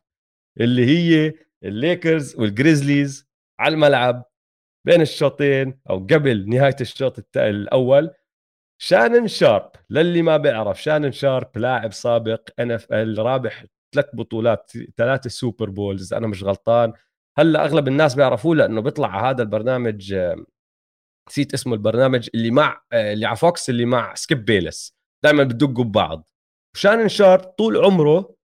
اللي 0.60 0.86
هي 0.86 1.34
الليكرز 1.64 2.36
والجريزليز 2.36 3.28
على 3.60 3.74
الملعب 3.74 4.26
بين 4.86 5.01
الشوطين 5.01 5.80
أو 5.89 5.97
قبل 5.99 6.49
نهاية 6.49 6.76
الشوط 6.82 7.38
الأول. 7.38 8.14
شانن 8.82 9.28
شارب 9.28 9.72
للي 9.89 10.22
ما 10.22 10.38
بيعرف 10.38 10.84
شانن 10.84 11.12
شارب 11.12 11.58
لاعب 11.58 11.93
سابق 11.93 12.49
NFL 12.59 13.17
رابح 13.20 13.66
ثلاث 13.95 14.05
بطولات 14.14 14.72
ثلاثة 14.97 15.30
Super 15.30 15.69
Bowls 15.69 16.13
أنا 16.14 16.28
مش 16.28 16.43
غلطان. 16.43 16.93
هلأ 17.38 17.66
أغلب 17.66 17.88
الناس 17.88 18.16
بيعرفوه 18.16 18.55
لأنه 18.55 18.82
بيطلع 18.82 19.08
على 19.08 19.28
هذا 19.28 19.43
البرنامج 19.43 20.16
نسيت 21.30 21.53
اسمه 21.53 21.74
البرنامج 21.74 22.30
اللي 22.36 22.51
مع 22.51 22.82
اللي 22.93 23.26
على 23.26 23.38
فوكس 23.38 23.70
اللي 23.70 23.86
مع 23.86 24.16
سكيب 24.16 24.45
بيلس 24.45 24.97
دائما 25.24 25.43
بدقوا 25.43 25.84
ببعض. 25.86 26.30
شانن 26.76 27.08
شارب 27.08 27.39
طول 27.43 27.78
عمره 27.78 28.36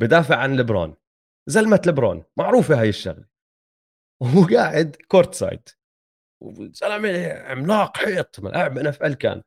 بدافع 0.00 0.36
عن 0.36 0.56
لبرون 0.56 0.99
زلمة 1.46 1.82
لبرون 1.86 2.24
معروفة 2.36 2.80
هاي 2.80 2.88
الشغلة. 2.88 3.24
وهو 4.22 4.44
قاعد 4.56 4.96
courtside 5.08 5.68
زلمه 6.72 7.32
عملاق 7.32 7.96
حيط 7.96 8.40
ملاعب 8.40 8.78
NFL 8.78 9.14
كان. 9.14 9.42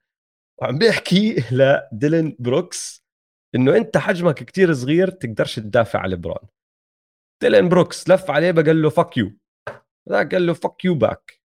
وعم 0.62 0.78
بيحكي 0.78 1.36
لديلين 1.91 2.36
بروكس 2.39 3.04
إنه 3.56 3.78
أنت 3.78 3.98
حجمك 3.98 4.36
كتير 4.36 4.74
صغير 4.74 5.10
تقدرش 5.10 5.56
تدافع 5.56 6.00
على 6.00 6.16
لبرون 6.16 6.50
ديلين 7.41 7.70
بروكس 7.70 8.10
لف 8.10 8.32
عليه 8.32 8.52
بقول 8.52 8.82
له 8.84 8.89
fuck 8.89 9.18
you 9.18 9.32
ذاك 10.10 10.34
قال 10.36 10.46
له 10.48 10.54
fuck 10.54 10.86
you 10.86 10.96
back 10.96 11.41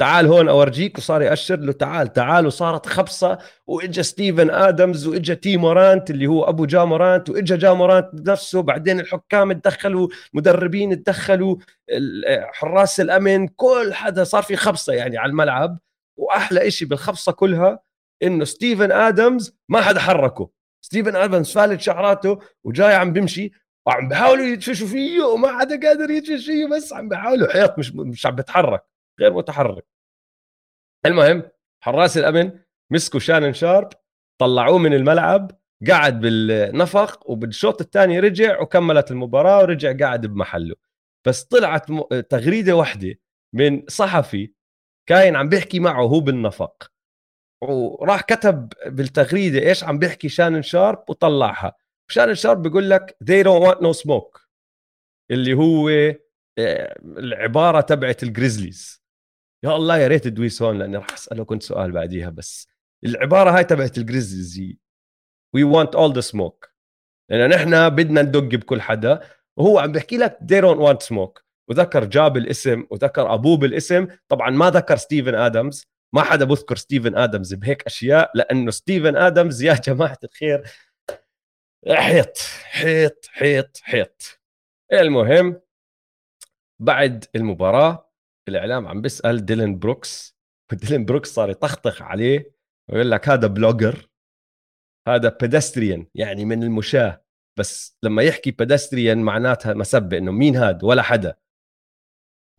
تعال 0.00 0.26
هون 0.26 0.48
أورجيك 0.48 0.98
وصار 0.98 1.22
يأشر 1.22 1.56
له 1.56 1.72
تعال 1.72 2.12
تعال 2.12 2.46
وصارت 2.46 2.86
خبصة 2.86 3.38
وإجا 3.66 4.02
ستيفن 4.02 4.50
آدمز 4.50 5.06
وإجا 5.06 5.34
تي 5.34 5.56
مورانت 5.56 6.10
اللي 6.10 6.26
هو 6.26 6.44
أبو 6.44 6.66
جا 6.66 6.84
مورانت 6.84 7.30
وإجا 7.30 7.56
جا 7.56 7.72
مورانت 7.72 8.08
نفسه 8.14 8.62
بعدين 8.62 9.00
الحكام 9.00 9.52
تدخلوا 9.52 10.08
مدربين 10.32 11.02
تدخلوا 11.04 11.56
حراس 12.52 13.00
الأمن 13.00 13.48
كل 13.48 13.90
حدا 13.94 14.24
صار 14.24 14.42
في 14.42 14.56
خبصة 14.56 14.92
يعني 14.92 15.18
على 15.18 15.30
الملعب. 15.30 15.78
وأحلى 16.16 16.66
إشي 16.66 16.84
بالخبصة 16.84 17.32
كلها 17.32 17.78
إنه 18.22 18.44
ستيفن 18.44 18.92
آدمز 18.92 19.56
ما 19.68 19.80
حدا 19.80 20.00
حركه. 20.00 20.50
ستيفن 20.84 21.16
آدمز 21.16 21.52
فالت 21.52 21.80
شعراته 21.80 22.38
وجاي 22.64 22.94
عم 22.94 23.12
بمشي 23.12 23.52
وعم 23.86 24.08
بحاولوا 24.08 24.44
يدفشوا 24.46 24.86
فيه 24.86 25.22
وما 25.22 25.58
حدا 25.58 25.88
قادر 25.88 26.10
يدفش 26.10 26.46
فيه 26.46 26.66
بس 26.66 26.92
عم 26.92 27.08
بحاولوا 27.08 27.52
حيط 27.52 27.78
مش 27.78 27.92
مش 27.94 28.26
عم 28.26 28.34
بتحرك. 28.34 28.82
غير 29.20 29.32
متحرك. 29.32 29.86
المهم 31.06 31.50
حراس 31.84 32.18
الأمن 32.18 32.60
مسكوا 32.90 33.20
شانن 33.20 33.52
شارب 33.52 33.88
طلعوه 34.40 34.78
من 34.78 34.94
الملعب 34.94 35.50
قعد 35.90 36.20
بالنفق 36.20 37.30
وبالشوط 37.30 37.80
الثاني 37.80 38.20
رجع 38.20 38.60
وكملت 38.60 39.10
المباراة 39.10 39.58
ورجع 39.58 39.96
قاعد 39.96 40.26
بمحله. 40.26 40.74
بس 41.26 41.44
طلعت 41.44 41.86
تغريدة 42.30 42.76
واحدة 42.76 43.14
من 43.54 43.82
صحفي 43.88 44.52
كاين 45.08 45.36
عم 45.36 45.48
بيحكي 45.48 45.80
معه 45.80 46.02
هو 46.02 46.20
بالنفق. 46.20 46.90
وراح 47.62 48.20
كتب 48.20 48.72
بالتغريدة 48.86 49.68
إيش 49.68 49.84
عم 49.84 49.98
بيحكي 49.98 50.28
شانن 50.28 50.62
شارب 50.62 51.04
وطلعها. 51.08 51.76
شانن 52.10 52.34
شارب 52.34 52.62
بيقول 52.62 52.90
لك 52.90 53.16
they 53.24 53.44
don't 53.44 53.68
want 53.68 53.78
no 53.80 54.02
smoke. 54.02 54.40
اللي 55.30 55.54
هو 55.54 55.88
آه، 56.58 57.00
العبارة 57.04 57.80
تبعت 57.80 58.22
الجريزليز 58.22 58.99
يا 59.64 59.76
الله 59.76 59.98
يا 59.98 60.08
ريت 60.08 60.28
دويس 60.28 60.62
هون 60.62 60.78
لأني 60.78 60.96
راح 60.96 61.12
اساله 61.12 61.44
كنت 61.44 61.62
سؤال 61.62 61.92
بعديها 61.92 62.30
بس 62.30 62.68
العبارة 63.04 63.50
هاي 63.50 63.64
تبعت 63.64 63.98
الجريزليز 63.98 64.76
we 65.54 65.64
want 65.64 65.94
all 65.94 66.12
the 66.12 66.20
smoke 66.20 66.70
لأن 67.30 67.50
نحن 67.50 67.88
بدنا 67.88 68.22
ندق 68.22 68.40
بكل 68.40 68.80
حدا 68.80 69.20
وهو 69.56 69.78
عم 69.78 69.92
بيحكي 69.92 70.16
لك 70.16 70.38
they 70.42 70.62
don't 70.62 70.80
want 70.80 71.06
smoke. 71.06 71.42
وذكر 71.68 72.04
جا 72.04 72.36
بالاسم 72.36 72.86
وذكر 72.90 73.34
أبوه 73.34 73.56
بالاسم. 73.56 74.06
طبعا 74.28 74.50
ما 74.50 74.70
ذكر 74.70 74.96
ستيفن 74.96 75.34
آدمز 75.34 75.86
ما 76.14 76.22
حدا 76.22 76.44
بذكر 76.44 76.76
ستيفن 76.76 77.16
آدمز 77.16 77.54
بهيك 77.54 77.86
أشياء 77.86 78.30
لأنه 78.34 78.70
ستيفن 78.70 79.16
آدمز 79.16 79.62
يا 79.62 79.74
جماعة 79.86 80.18
الخير 80.24 80.62
حيط 81.88 82.38
حيط 82.62 83.26
حيط 83.26 83.76
حيط. 83.82 84.40
المهم 84.92 85.60
بعد 86.80 87.24
المباراة 87.36 88.09
الاعلام 88.50 88.88
عم 88.88 89.00
بيسأل 89.00 89.44
ديلين 89.44 89.78
بروكس 89.78 90.36
وديلين 90.72 91.04
بروكس 91.04 91.34
صار 91.34 91.50
يطخطخ 91.50 92.02
عليه 92.02 92.52
ويقول 92.90 93.10
لك 93.10 93.28
هذا 93.28 93.46
blogger 93.46 94.10
هذا 95.08 95.36
pedestrian 95.40 96.06
يعني 96.14 96.44
من 96.44 96.62
المشاة. 96.62 97.24
بس 97.58 97.98
لما 98.02 98.22
يحكي 98.22 98.50
pedestrian 98.50 99.18
معناتها 99.18 99.74
مسبة 99.74 100.18
إنه 100.18 100.32
مين 100.32 100.56
هذا 100.56 100.78
ولا 100.82 101.02
حدا. 101.02 101.36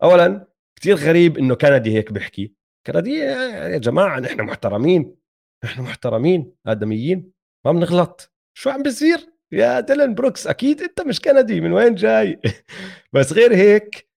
اولا 0.02 0.46
كثير 0.76 0.96
غريب 0.96 1.38
إنه 1.38 1.54
كندي 1.54 1.96
هيك 1.96 2.12
بيحكي. 2.12 2.54
كنديه 2.86 3.22
يا 3.64 3.78
جماعة 3.78 4.20
نحن 4.20 4.40
محترمين 4.42 5.16
نحن 5.64 5.82
محترمين 5.82 6.54
آدميين 6.66 7.32
ما 7.66 7.72
بنغلط. 7.72 8.32
شو 8.54 8.70
عم 8.70 8.82
بيصير؟ 8.82 9.32
يا 9.52 9.80
ديلن 9.80 10.14
بروكس 10.14 10.46
أكيد 10.46 10.82
أنت 10.82 11.00
مش 11.00 11.20
كندي 11.20 11.60
من 11.60 11.72
وين 11.72 11.94
جاي؟ 11.94 12.40
بس 13.14 13.32
غير 13.32 13.54
هيك 13.54 14.11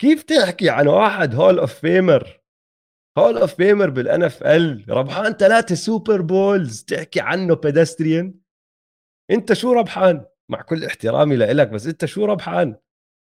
كيف 0.00 0.22
تحكي 0.22 0.70
عن 0.70 0.88
واحد 0.88 1.34
Hall 1.34 1.58
of 1.58 1.74
Famer 1.74 2.40
Hall 3.18 3.38
of 3.38 3.54
Famer 3.54 3.90
بال 3.90 4.22
NFL 4.22 4.84
ربحان 4.88 5.32
ثلاثة 5.32 5.74
Super 5.74 6.20
Bowls 6.20 6.82
تحكي 6.82 7.20
عنه 7.20 7.54
pedestrian 7.54 8.34
أنت 9.30 9.52
شو 9.52 9.72
ربحان؟ 9.72 10.24
مع 10.48 10.62
كل 10.62 10.84
احترامي 10.84 11.36
لك 11.36 11.68
بس 11.68 11.86
أنت 11.86 12.04
شو 12.04 12.24
ربحان؟ 12.24 12.76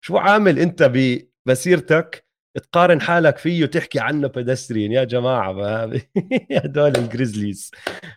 شو 0.06 0.18
عامل 0.18 0.60
أنت 0.60 0.92
بمسيرتك؟ 1.48 2.28
تقارن 2.58 3.02
حالك 3.02 3.38
فيه 3.38 3.64
وتحكي 3.64 4.00
عنه 4.00 4.28
pedestrian 4.28 4.92
يا 4.92 5.04
جماعة 5.04 5.52
هدول 6.64 6.98
الجريزليز 6.98 7.72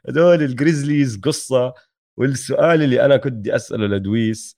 هدول 0.08 0.42
الجريزليز 0.42 1.20
قصة 1.20 1.74
والسؤال 2.18 2.82
اللي 2.82 3.04
أنا 3.04 3.16
كنت 3.16 3.32
بدي 3.32 3.56
أسأله 3.56 3.86
لدويس 3.86 4.56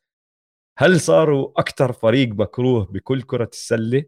هل 0.80 1.00
صاروا 1.00 1.52
أكثر 1.56 1.92
فريق 1.92 2.28
مكروه 2.28 2.84
بكل 2.84 3.22
كرة 3.22 3.50
السلة؟ 3.52 4.04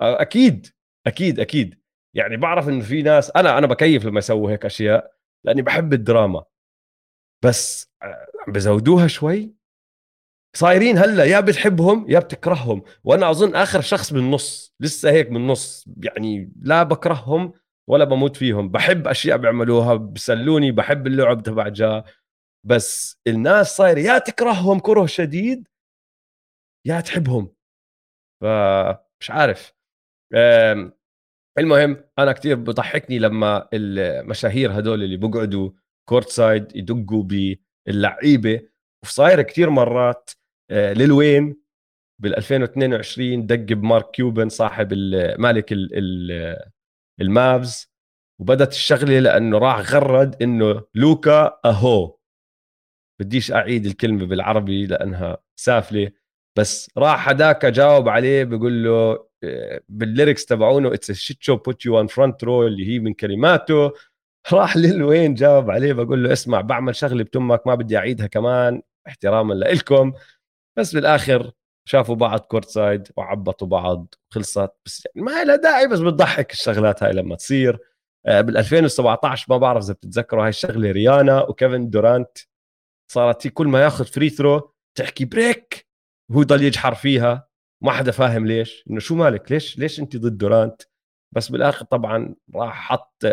أكيد 0.00 0.66
أكيد 1.06 1.40
أكيد. 1.40 1.80
يعني 2.16 2.36
بعرف 2.36 2.68
إنه 2.68 2.84
في 2.84 3.02
ناس 3.02 3.30
أنا 3.30 3.58
أنا 3.58 3.66
بكيف 3.66 4.04
لما 4.04 4.18
يسووا 4.18 4.50
هيك 4.50 4.64
أشياء 4.64 5.12
لأني 5.44 5.62
بحب 5.62 5.92
الدراما. 5.92 6.44
بس 7.44 7.90
عم 8.02 8.52
بزودوها 8.52 9.06
شوي؟ 9.06 9.54
صايرين 10.56 10.98
هلأ 10.98 11.24
يا 11.24 11.40
بتحبهم 11.40 12.06
يا 12.08 12.18
بتكرههم. 12.18 12.82
وأنا 13.04 13.30
أظن 13.30 13.54
آخر 13.54 13.80
شخص 13.80 14.12
بالنص 14.12 14.74
لسه 14.80 15.10
هيك 15.10 15.30
بالنص 15.30 15.84
يعني 16.02 16.52
لا 16.60 16.82
بكرههم 16.82 17.52
ولا 17.88 18.04
بموت 18.04 18.36
فيهم. 18.36 18.68
بحب 18.68 19.08
أشياء 19.08 19.36
بيعملوها 19.36 19.94
بسلوني 19.94 20.72
بحب 20.72 21.06
اللعب 21.06 21.42
تبع 21.42 21.68
جا. 21.68 22.04
بس 22.64 23.20
الناس 23.26 23.76
صاير 23.76 23.98
يا 23.98 24.18
تكرههم 24.18 24.78
كره 24.78 25.06
شديد 25.06 25.68
يا 26.86 27.00
تحبهم. 27.00 27.54
فمش 28.42 29.30
عارف. 29.30 29.72
المهم 31.58 32.04
أنا 32.18 32.32
كثير 32.32 32.56
بضحكني 32.56 33.18
لما 33.18 33.68
المشاهير 33.72 34.78
هدول 34.78 35.02
اللي 35.02 35.16
بقعدوا 35.16 35.70
courtside 36.08 36.76
يدقوا 36.76 37.24
باللعيبة 37.86 38.68
وصاير 39.04 39.42
كثير 39.42 39.70
مرات 39.70 40.30
آه، 40.70 40.92
ليل 40.92 41.26
وين 41.26 41.60
بال 42.22 42.36
2022 42.36 43.46
دق 43.46 43.56
بمارك 43.56 44.10
كيوبن 44.10 44.48
صاحب 44.48 44.92
مالك 45.38 45.72
المافز 47.20 47.90
وبدت 48.40 48.72
الشغلة 48.72 49.18
لأنه 49.18 49.58
راح 49.58 49.92
غرد 49.92 50.42
إنه 50.42 50.82
لوكا 50.94 51.60
a 51.64 51.78
ho. 51.78 52.18
بديش 53.20 53.52
أعيد 53.52 53.86
الكلمة 53.86 54.26
بالعربي 54.26 54.86
لأنها 54.86 55.38
سافلة. 55.56 56.12
بس 56.60 56.90
راح 56.98 57.28
هداك 57.28 57.66
جاوب 57.66 58.08
عليه 58.08 58.44
بيقول 58.44 58.84
له 58.84 59.26
آه، 59.44 59.80
بال 59.88 60.03
lyrics 60.03 60.46
تبعونه 60.46 60.94
it's 60.94 61.12
shit 61.12 61.42
show 61.42 61.56
put 61.56 61.86
you 61.86 61.98
on 61.98 62.06
front 62.06 62.44
row 62.44 62.66
اللي 62.66 62.88
هي 62.88 62.98
من 62.98 63.14
كلماته. 63.14 63.92
راح 64.52 64.76
للوين 64.82 65.34
جاوب 65.34 65.70
عليه 65.70 65.92
بقول 65.92 66.24
له 66.24 66.32
اسمع 66.32 66.60
بعمل 66.60 66.96
شغله 66.96 67.24
بتمك 67.24 67.66
ما 67.66 67.74
بدي 67.74 67.96
أعيدها 67.96 68.26
كمان. 68.26 68.82
احتراما 69.08 69.54
لكم 69.54 70.12
بس 70.78 70.94
بالآخر 70.94 71.52
شافوا 71.88 72.14
بعض 72.14 72.40
courtside 72.40 73.08
وعبطوا 73.16 73.68
بعض 73.68 74.14
خلصت 74.30 74.70
بس 74.86 75.06
يعني 75.06 75.26
ما 75.26 75.44
لها 75.44 75.56
داعي 75.56 75.88
بس 75.88 75.98
بتضحك 76.00 76.52
الشغلات 76.52 77.02
هاي 77.02 77.12
لما 77.12 77.36
تصير. 77.36 77.78
بال 78.26 78.56
2017 78.56 79.46
ما 79.50 79.56
بعرف 79.58 79.84
إذا 79.84 79.92
بتتذكروا 79.94 80.42
هاي 80.42 80.48
الشغلة 80.48 80.90
ريانا 80.90 81.42
وكيفن 81.42 81.90
دورانت 81.90 82.38
صارت 83.12 83.48
كل 83.48 83.66
ما 83.66 83.82
ياخذ 83.82 84.04
free 84.04 84.30
throw 84.30 84.74
تحكي 84.98 85.24
brick 85.24 85.89
وهو 86.30 86.42
ضل 86.42 86.62
يجحر 86.62 86.94
فيها 86.94 87.48
ما 87.82 87.92
حدا 87.92 88.10
فاهم 88.12 88.46
ليش. 88.46 88.84
إنه 88.90 89.00
شو 89.00 89.14
مالك؟ 89.14 89.52
ليش 89.52 89.78
ليش 89.78 90.00
أنت 90.00 90.16
ضد 90.16 90.38
دورانت 90.38 90.82
بس 91.32 91.48
بالآخر 91.48 91.84
طبعا 91.84 92.34
راح 92.54 92.74
حط 92.88 93.24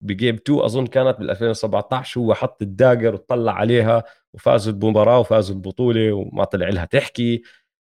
ب 0.00 0.07
game 0.07 0.34
2 0.34 0.60
أظن 0.60 0.86
كانت 0.86 1.18
بال 1.18 1.30
2017 1.30 2.20
هو 2.20 2.34
حط 2.34 2.62
ال 2.62 2.69
dagger 2.69 3.14
وطلع 3.14 3.52
عليها 3.52 4.04
وفازوا 4.34 4.72
المباراه 4.72 5.18
وفازوا 5.20 5.56
البطوله 5.56 6.12
وما 6.12 6.44
طلع 6.44 6.68
لها 6.68 6.84
تحكي. 6.84 7.42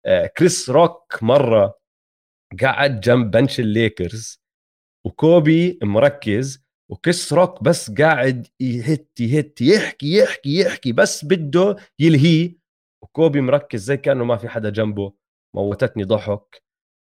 آه، 0.06 0.26
كريس 0.28 0.70
روك 0.70 1.20
مرة 1.22 1.80
قعد 2.62 3.00
جنب 3.02 3.32
bench 3.32 3.60
الليكرز 3.60 4.42
وكوبي 5.06 5.80
مركز 5.84 6.64
وكريس 6.90 7.34
روك 7.34 7.64
بس 7.64 7.92
قاعد 7.92 8.48
يهت 8.60 9.20
يهت 9.20 9.62
يحكي 9.62 10.18
يحكي 10.18 10.60
يحكي 10.60 10.92
بس 10.92 11.26
بده 11.26 11.76
يلهيه. 12.00 12.63
وكوبي 13.04 13.42
مركز 13.42 13.84
زي 13.84 13.98
كأنه 13.98 14.26
ما 14.26 14.38
في 14.38 14.50
حدا 14.50 14.70
جنبه 14.70 15.14
موتتني 15.56 16.04
ضحك. 16.04 16.64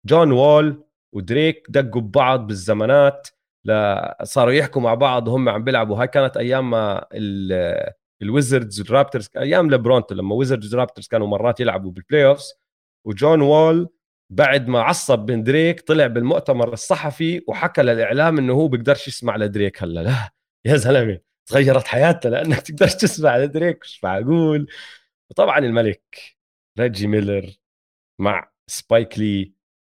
جون 0.06 0.32
وول 0.32 0.84
ودريك 1.14 1.66
دقوا 1.68 2.00
ببعض 2.00 2.46
بالزمانات 2.46 3.28
صاروا 4.22 4.52
يحكوا 4.52 4.82
مع 4.82 4.94
بعض 4.94 5.28
وهم 5.28 5.48
عم 5.48 5.64
بيلعبوا. 5.64 6.00
هاي 6.00 6.08
كانت 6.08 6.36
أيام 6.36 6.70
ما 6.70 7.06
الويزردز 8.22 8.80
والرابترز 8.80 9.30
أيام 9.36 9.70
لبرونتو 9.70 10.14
لما 10.14 10.34
ويزردز 10.34 10.74
والرابترز 10.74 11.06
كانوا 11.08 11.26
مرات 11.26 11.60
يلعبوا 11.60 11.90
بال 11.90 12.26
playoffs 12.26 12.54
وجون 13.06 13.40
وول 13.40 13.88
بعد 14.32 14.68
ما 14.68 14.80
عصب 14.82 15.18
من 15.18 15.42
دريك 15.42 15.80
طلع 15.80 16.06
بالمؤتمر 16.06 16.72
الصحفي 16.72 17.42
وحكى 17.48 17.82
للإعلام 17.82 18.38
إنه 18.38 18.52
هو 18.52 18.68
بيقدرش 18.68 19.08
يسمع 19.08 19.36
لدريك 19.36 19.82
هلأ. 19.82 20.00
لا 20.00 20.30
يا 20.64 20.76
زلمة 20.76 21.18
تغيرت 21.46 21.86
حياتنا 21.86 22.30
لأنك 22.30 22.60
تقدرش 22.60 22.94
تسمع 22.94 23.38
لدريك 23.38 23.78
مش 23.82 24.04
معقول؟ 24.04 24.66
وطبعا 25.30 25.58
الملك 25.58 26.36
ريجي 26.80 27.06
ميلر 27.06 27.50
مع 28.20 28.50
سبايك 28.66 29.18
لي. 29.18 29.52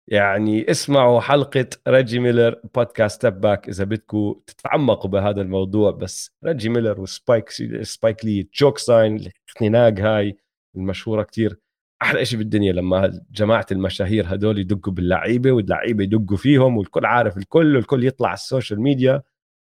يعني 0.09 0.71
اسمعوا 0.71 1.21
حلقة 1.21 1.67
ريجي 1.89 2.19
ميلر 2.19 2.61
بودكاست 2.75 3.17
step 3.19 3.41
back 3.41 3.69
إذا 3.69 3.85
بدكم 3.85 4.41
تتعمقوا 4.47 5.11
بهذا 5.11 5.41
الموضوع. 5.43 5.91
بس 5.91 6.37
ريجي 6.45 6.69
ميلر 6.69 7.01
وسبايك 7.01 7.51
سبايك 7.83 8.25
لي 8.25 8.43
choke 8.43 8.79
sign 8.79 9.31
الخناق 9.49 10.01
هاي 10.01 10.37
المشهورة 10.77 11.23
كتير. 11.23 11.61
أحلى 12.03 12.25
شيء 12.25 12.39
بالدنيا 12.39 12.73
لما 12.73 13.27
جماعة 13.31 13.67
المشاهير 13.73 14.35
هدول 14.35 14.59
يدقوا 14.59 14.93
باللعيبة 14.93 15.53
واللعيبة 15.53 16.05
يدقوا 16.05 16.37
فيهم 16.37 16.79
والكل 16.79 17.07
عارف 17.07 17.37
الكل 17.39 17.77
والكل 17.77 18.07
يطلع 18.07 18.29
على 18.29 18.35
السوشيال 18.35 18.81
ميديا. 18.81 19.23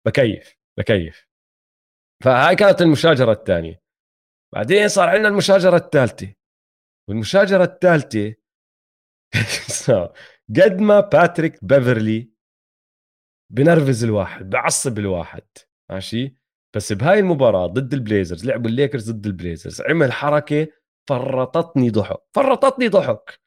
بكيف 0.05 0.57
بكيف. 0.77 1.27
فهاي 2.23 2.55
كانت 2.55 2.81
المشاجرة 2.81 3.31
الثانية. 3.31 3.84
بعدين 4.55 4.87
صار 4.87 5.09
عندنا 5.09 5.27
المشاجرة 5.27 5.75
الثالثة. 5.77 6.33
والمشاجرة 7.09 7.63
الثالثة 7.63 8.35
قد 10.57 10.79
ما 10.81 10.99
باتريك 10.99 11.65
بيفرلي 11.65 12.31
بنرفز 13.51 14.03
الواحد 14.03 14.49
بعصب 14.49 14.99
الواحد 14.99 15.43
ماشي؟ 15.91 16.35
بس 16.75 16.93
بهاي 16.93 17.19
المباراة 17.19 17.67
ضد 17.67 17.93
البليزرز 17.93 18.45
لعبوا 18.45 18.69
الليكرز 18.69 19.11
ضد 19.11 19.25
البليزرز 19.25 19.81
عمل 19.81 20.11
حركة 20.11 20.67
فرطتني 21.09 21.89
ضحك 21.89 22.19
فرطتني 22.35 22.87
ضحك. 22.87 23.39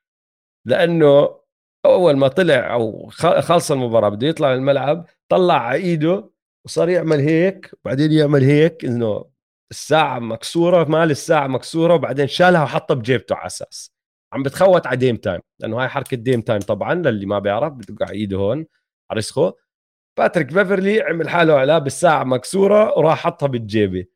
لأنه 0.67 1.41
أول 1.85 2.17
ما 2.17 2.29
طلع 2.29 2.73
أو 2.75 3.09
خلص 3.41 3.71
المباراة 3.71 4.09
بده 4.09 4.27
يطلع 4.27 4.55
الملعب 4.55 5.07
طلع 5.29 5.55
على 5.55 5.83
إيده 5.83 6.31
وصار 6.65 6.89
يعمل 6.89 7.21
هيك 7.21 7.71
وبعدين 7.75 8.13
يعمل 8.13 8.43
هيك 8.45 8.85
إنه 8.85 9.38
الساعة 9.71 10.19
مكسورة 10.19 10.85
مال 10.85 11.11
الساعة 11.11 11.47
مكسورة 11.47 11.95
وبعدين 11.95 12.27
شالها 12.29 12.63
وحطها 12.63 12.95
بجيبته 12.95 13.35
على 13.35 13.47
أساس. 13.47 13.93
عم 14.33 14.43
بتخوت 14.43 14.87
على 14.87 14.97
Dame 14.97 15.17
time 15.17 15.41
لأنه 15.61 15.81
هاي 15.83 15.89
حركة 15.89 16.17
Dame 16.17 16.41
time 16.41 16.61
طبعا 16.61 16.95
للي 16.95 17.27
ما 17.27 17.39
بيعرف 17.39 17.73
بدق 17.73 18.03
على 18.03 18.13
ايده 18.13 18.37
هون 18.37 18.67
على 19.11 19.19
رسخه 19.19 19.55
باتريك 20.19 20.47
بيفرلي 20.47 21.03
عمل 21.03 21.29
حاله 21.29 21.55
على 21.55 21.81
بالساعة 21.81 22.25
مكسورة 22.25 22.99
وراح 22.99 23.19
حطها 23.19 23.47
بالجيبة. 23.47 24.07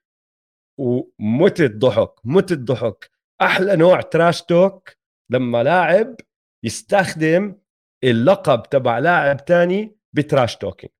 ومتت 0.80 1.76
ضحك 1.76 2.12
متت 2.24 2.58
ضحك. 2.58 3.10
أحلى 3.42 3.76
نوع 3.76 4.00
trash 4.01 4.43
talk 4.43 4.90
لما 5.30 5.62
لاعب 5.62 6.16
يستخدم 6.64 7.56
اللقب 8.04 8.62
تبع 8.62 8.98
لاعب 8.98 9.44
تاني 9.44 9.96
ب 10.12 10.20
trash 10.20 10.56
talking 10.56 10.93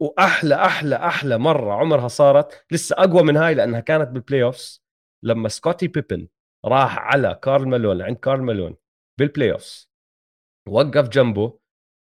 وأحلى 0.00 0.54
أحلى 0.54 0.96
أحلى 0.96 1.38
مرة 1.38 1.72
عمرها 1.72 2.08
صارت 2.08 2.64
لسه 2.70 2.96
أقوى 2.98 3.22
من 3.22 3.36
هاي 3.36 3.54
لأنها 3.54 3.80
كانت 3.80 4.08
بال 4.08 4.42
playoffs 4.42 4.84
لما 5.22 5.48
سكوتي 5.48 5.88
بيبن 5.88 6.28
راح 6.64 6.98
على 6.98 7.38
كارل 7.42 7.68
مالون 7.68 8.02
عند 8.02 8.16
كارل 8.16 8.42
مالون 8.42 8.76
بال 9.20 9.52
playoff 9.52 9.86
وقف 10.68 11.08
جنبه 11.08 11.58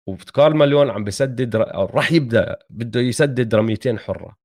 وكارل 0.10 0.55
مالون 0.55 0.89
عم 0.89 1.03
بسدد 1.03 1.55
راح 1.55 2.11
يبدأ 2.11 2.60
بده 2.69 2.99
يسدد 2.99 3.55
رميتين 3.55 3.99
حرة. 3.99 4.38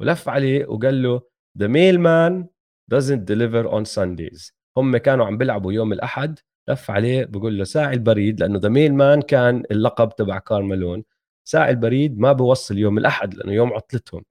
ولف 0.00 0.28
عليه 0.28 0.66
وقال 0.66 1.02
له 1.02 1.20
the 1.58 1.68
mailman 1.68 2.46
doesn't 2.94 3.24
deliver 3.24 3.68
on 3.68 3.84
Sundays. 3.84 4.52
هم 4.76 4.96
كانوا 4.96 5.26
عم 5.26 5.38
بيلعبوا 5.38 5.72
يوم 5.72 5.92
الأحد 5.92 6.38
لف 6.68 6.90
عليه 6.90 7.24
بقول 7.24 7.58
له 7.58 7.64
ساعي 7.64 7.94
البريد 7.94 8.40
لأنه 8.40 8.58
the 8.58 8.68
mailman 8.68 9.22
كان 9.22 9.62
اللقب 9.70 10.16
تبع 10.16 10.38
كارل 10.38 10.64
مالون. 10.64 11.04
ساعي 11.48 11.70
البريد 11.70 12.18
ما 12.18 12.32
بوصل 12.32 12.78
يوم 12.78 12.98
الأحد 12.98 13.34
لأنه 13.34 13.52
يوم 13.52 13.72
عطلتهم. 13.72 14.22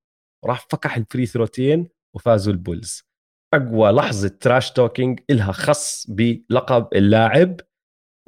راح 0.45 0.67
فكح 0.69 0.97
ال 0.97 1.03
free 1.03 1.25
throw 1.25 1.64
تين 1.64 1.87
وفازوا 2.15 2.53
البولز. 2.53 3.03
أقوى 3.53 3.91
لحظة 3.91 4.27
trash 4.27 4.71
talking 4.71 5.19
إلها 5.29 5.51
خص 5.51 6.05
بلقب 6.09 6.87
اللاعب. 6.95 7.61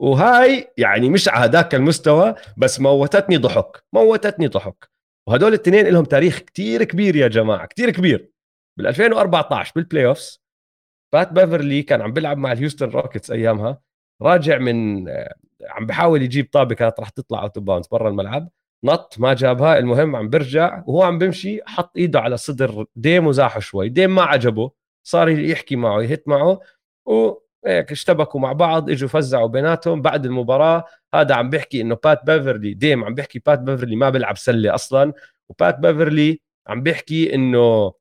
وهاي 0.01 0.73
يعني 0.77 1.09
مش 1.09 1.29
على 1.29 1.45
هذاك 1.45 1.75
المستوى 1.75 2.35
بس 2.57 2.79
موتتني 2.79 3.37
ضحك 3.37 3.83
موتتني 3.93 4.47
ضحك. 4.47 4.89
وهدول 5.27 5.49
الاثنين 5.53 5.87
لهم 5.87 6.05
تاريخ 6.05 6.39
كتير 6.39 6.83
كبير 6.83 7.15
يا 7.15 7.27
جماعة 7.27 7.65
كتير 7.65 7.91
كبير. 7.91 8.31
بال 8.77 8.87
2014 8.87 9.71
بال 9.75 10.05
playoffs 10.05 10.43
بات 11.13 11.31
بيفرلي 11.31 11.83
كان 11.83 12.01
عم 12.01 12.13
بيلعب 12.13 12.37
مع 12.37 12.51
الهيوستن 12.51 12.89
روكيتس 12.89 13.31
أيامها. 13.31 13.81
راجع 14.21 14.57
من 14.57 15.09
عم 15.69 15.85
بحاول 15.85 16.21
يجيب 16.21 16.49
طابة 16.51 16.75
كانت 16.75 16.99
راح 16.99 17.09
تطلع 17.09 17.41
out 17.43 17.59
of 17.59 17.66
bounds 17.66 17.87
برا 17.87 18.09
الملعب. 18.09 18.49
نط 18.83 19.15
ما 19.19 19.33
جابها. 19.33 19.77
المهم 19.79 20.15
عم 20.15 20.29
برجع 20.29 20.83
وهو 20.87 21.03
عم 21.03 21.17
بمشي 21.17 21.59
حط 21.65 21.97
إيده 21.97 22.19
على 22.19 22.37
صدر 22.37 22.85
ديم 22.95 23.27
وزاحه 23.27 23.59
شوي. 23.59 23.89
ديم 23.89 24.15
ما 24.15 24.21
عجبه 24.21 24.71
صار 25.03 25.29
يحكي 25.29 25.75
معه 25.75 26.01
يهت 26.01 26.27
معه 26.27 26.59
وهيك 27.05 27.91
اشتبكوا 27.91 28.39
مع 28.39 28.53
بعض 28.53 28.89
إجوا 28.89 29.09
فزعوا 29.09 29.47
بيناتهم. 29.47 30.01
بعد 30.01 30.25
المباراة 30.25 30.85
هذا 31.13 31.35
عم 31.35 31.49
بيحكي 31.49 31.81
إنه 31.81 31.97
بات 32.03 32.25
بيفرلي 32.25 32.73
ديم 32.73 33.03
عم 33.03 33.13
بيحكي 33.15 33.39
بات 33.45 33.59
بيفرلي 33.59 33.95
ما 33.95 34.09
بيلعب 34.09 34.37
سلة 34.37 34.75
أصلا. 34.75 35.13
وبات 35.49 35.79
بيفرلي 35.79 36.41
عم 36.67 36.83
بيحكي 36.83 37.35
إنه 37.35 37.93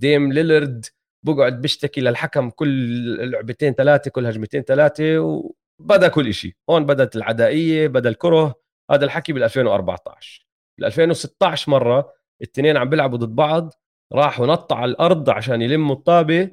ديم 0.00 0.32
ليلرد 0.32 0.86
بقعد 1.26 1.60
بيشتكي 1.62 2.00
للحكم 2.00 2.50
كل 2.50 3.30
لعبتين 3.30 3.72
ثلاثة 3.74 4.10
كل 4.10 4.26
هجمتين 4.26 4.62
ثلاثة 4.62 5.18
وبدا 5.18 6.08
كل 6.08 6.34
شيء 6.34 6.54
هون 6.70 6.86
بدأت 6.86 7.16
العدائية 7.16 7.88
بدأ 7.88 8.08
الكره. 8.08 8.54
هذا 8.90 9.04
الحكي 9.04 9.32
بال 9.32 9.42
2014 9.42 10.46
بال 10.78 10.86
2016 10.86 11.70
مرة 11.70 12.12
الاثنين 12.40 12.76
عم 12.76 12.88
بيلعبوا 12.88 13.18
ضد 13.18 13.34
بعض 13.34 13.72
راحوا 14.12 14.46
نطوا 14.46 14.76
على 14.76 14.90
الأرض 14.90 15.30
عشان 15.30 15.62
يلموا 15.62 15.94
الطابة 15.94 16.50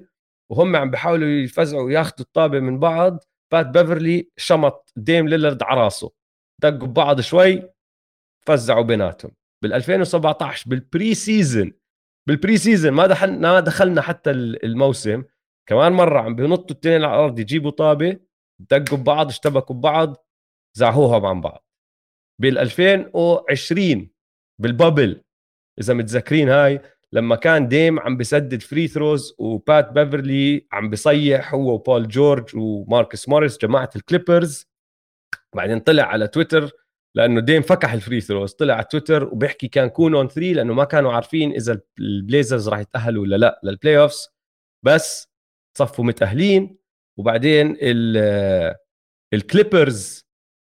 وهم 0.52 0.76
عم 0.76 0.92
بيحاولوا 0.92 1.28
يفزعوا 1.28 1.84
وياخذوا 1.84 2.20
الطابة 2.20 2.60
من 2.60 2.80
بعض. 2.80 3.24
بات 3.52 3.68
بيفرلي 3.68 4.30
شمط 4.38 4.94
ديم 4.96 5.28
ليلرد 5.28 5.64
على 5.64 5.82
راسه. 5.82 6.12
دقوا 6.62 6.88
ببعض 6.88 7.22
شوي 7.22 7.70
فزعوا 8.48 8.84
بيناتهم. 8.84 9.32
بال 9.64 9.74
2017 9.74 10.70
بال 10.70 11.16
preseason 11.16 11.74
بال 12.28 12.58
preseason 12.58 12.92
ما 12.92 13.08
دخلنا 13.08 13.52
ما 13.52 13.60
دخلنا 13.60 14.02
حتى 14.02 14.32
الموسم. 14.32 15.24
كمان 15.70 15.92
مرة 15.92 16.20
عم 16.20 16.36
بينطوا 16.36 16.66
الاثنين 16.72 17.04
على 17.04 17.16
الأرض 17.16 17.40
يجيبوا 17.40 17.72
طابة. 17.72 18.20
دقوا 18.60 18.98
ببعض 18.98 19.28
اشتبكوا 19.28 19.76
ببعض 19.76 20.26
فزعوهم 20.74 21.26
عن 21.26 21.42
بعض. 21.42 21.65
بال 22.42 22.58
2020 22.58 24.10
بال 24.62 24.75
bubble. 24.75 25.22
إذا 25.80 25.94
متذكرين 25.94 26.50
هاي 26.50 26.82
لما 27.12 27.36
كان 27.36 27.68
ديم 27.68 28.00
عم 28.00 28.18
بسدد 28.18 28.62
free 28.62 28.88
throws 28.88 29.36
وبات 29.38 29.92
بيفرلي 29.92 30.68
عم 30.72 30.90
بصيح 30.90 31.54
هو 31.54 31.74
وبول 31.74 32.08
جورج 32.08 32.56
وماركيف 32.56 33.30
موريس 33.30 33.58
جماعة 33.58 33.90
الكليبرز. 33.96 34.66
بعدين 35.56 35.80
طلع 35.80 36.04
على 36.04 36.28
تويتر 36.28 36.72
لأنه 37.16 37.42
ديم 37.42 37.62
فكح 37.62 37.94
ال 37.94 37.99
free 37.99 38.22
throws 38.22 38.54
طلع 38.54 38.74
على 38.74 38.84
تويتر 38.92 39.24
وبيحكي 39.24 39.68
Cancun 39.68 40.16
on 40.16 40.28
3 40.28 40.54
لأنه 40.54 40.74
ما 40.74 40.84
كانوا 40.84 41.14
عارفين 41.14 41.52
إذا 41.52 41.82
البليزرز 42.00 42.70
راح 42.70 42.80
يتأهلوا 42.80 43.22
ولا 43.22 43.36
لأ 43.36 43.62
لل 43.64 43.98
playoffs 43.98 44.28
بس 44.86 45.28
صفوا 45.78 46.06
متأهلين. 46.06 46.78
وبعدين 47.20 47.78
الكليبرز 49.34 50.26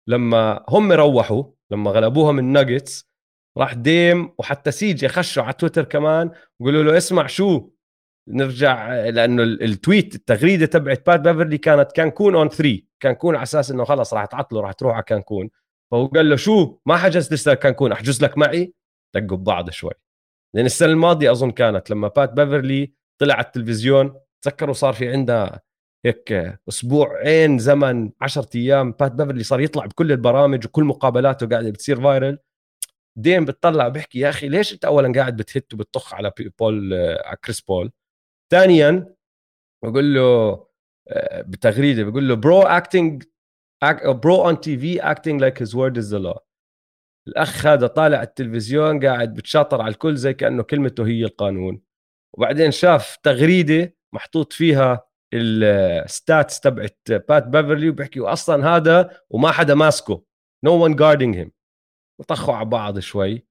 لما 0.07 0.65
هم 0.69 0.91
روحوا 0.91 1.43
لما 1.71 1.91
غلبوهم 1.91 2.39
الناجتس 2.39 3.09
راح 3.57 3.73
ديم 3.73 4.33
وحتى 4.37 4.71
سي 4.71 4.89
جي 4.89 5.07
خشوا 5.07 5.43
على 5.43 5.53
تويتر 5.53 5.83
كمان 5.83 6.31
وقالوا 6.59 6.83
له 6.83 6.97
اسمع 6.97 7.27
شو 7.27 7.69
نرجع 8.27 8.95
لأنه 9.09 9.43
ال 9.43 9.55
tweet 9.55 10.15
التغريدة 10.15 10.65
تبعت 10.65 11.05
بات 11.07 11.19
بيفرلي 11.19 11.57
كانت 11.57 11.91
Cancun 11.91 12.35
on 12.35 12.49
3 12.49 12.81
كانكون 12.99 13.35
على 13.35 13.43
أساس 13.43 13.71
إنه 13.71 13.83
خلص 13.83 14.13
راح 14.13 14.25
تعطله 14.25 14.61
راح 14.61 14.71
تروح 14.71 14.93
على 14.93 15.03
كانكون. 15.03 15.49
فهو 15.91 16.07
قال 16.07 16.29
له 16.29 16.35
شو 16.35 16.77
ما 16.85 16.97
حجزت 16.97 17.33
لسه 17.33 17.53
كانكون 17.53 17.91
احجز 17.91 18.23
لك 18.23 18.37
معي؟ 18.37 18.73
دقوا 19.15 19.37
ببعض 19.37 19.69
شوي. 19.69 19.91
لأن 20.55 20.65
السنة 20.65 20.89
الماضية 20.91 21.31
أظن 21.31 21.51
كانت 21.51 21.89
لما 21.89 22.07
بات 22.07 22.33
بيفرلي 22.33 22.93
طلع 23.21 23.33
على 23.33 23.45
التلفزيون 23.45 24.13
تذكروا 24.41 24.73
صار 24.73 24.93
في 24.93 25.11
عندها 25.11 25.61
هيك 26.05 26.57
أسبوعين 26.69 27.57
زمن 27.59 28.11
10 28.21 28.49
أيام. 28.55 28.91
بات 28.91 29.11
بيفرلي 29.11 29.43
صار 29.43 29.61
يطلع 29.61 29.85
بكل 29.85 30.11
البرامج 30.11 30.65
وكل 30.65 30.83
مقابلاته 30.83 31.47
قاعدة 31.47 31.69
بتصير 31.69 32.01
viral 32.01 32.39
ديم 33.17 33.45
بتطلع 33.45 33.87
بحكي 33.87 34.19
يا 34.19 34.29
أخي 34.29 34.49
ليش 34.49 34.73
أنت 34.73 34.85
اولا 34.85 35.13
قاعد 35.19 35.37
بتهت 35.37 35.73
وبتطخ 35.73 36.13
على 36.13 36.31
بول 36.59 36.93
على 37.25 37.37
كريس 37.45 37.61
بول 37.61 37.91
ثانيا 38.51 39.15
بقول 39.83 40.15
له 40.15 40.65
آه، 41.09 41.41
بتغريدة 41.41 42.03
بقول 42.03 42.27
له 42.29 42.35
bro 42.35 42.61
acting 42.61 43.23
bro 44.05 44.45
on 44.45 44.59
TV 44.61 44.99
acting 44.99 45.41
like 45.41 45.61
his 45.61 45.75
word 45.75 45.97
is 45.97 46.13
the 46.13 46.19
law 46.19 46.39
الأخ 47.27 47.65
هذا 47.65 47.87
طالع 47.87 48.23
التلفزيون 48.23 49.05
قاعد 49.05 49.33
بتشاطر 49.33 49.81
على 49.81 49.91
الكل 49.91 50.17
زي 50.17 50.33
كأنه 50.33 50.63
كلمته 50.63 51.07
هي 51.07 51.23
القانون. 51.25 51.81
وبعدين 52.33 52.71
شاف 52.71 53.17
تغريدة 53.23 53.95
محطوط 54.13 54.53
فيها 54.53 55.07
ال 55.33 55.54
stats 55.54 56.59
تبعت 56.59 56.99
بات 57.07 57.47
بيفرلي 57.47 57.89
وبحكي 57.89 58.19
أصلا 58.19 58.75
هذا 58.75 59.21
وما 59.29 59.51
حدا 59.51 59.75
ماسكه. 59.75 60.23
no 60.63 60.83
one 60.83 60.95
guarding 60.95 61.37
him 61.37 61.51
وطخوا 62.19 62.53
على 62.53 62.65
بعض 62.65 62.99
شوي. 62.99 63.47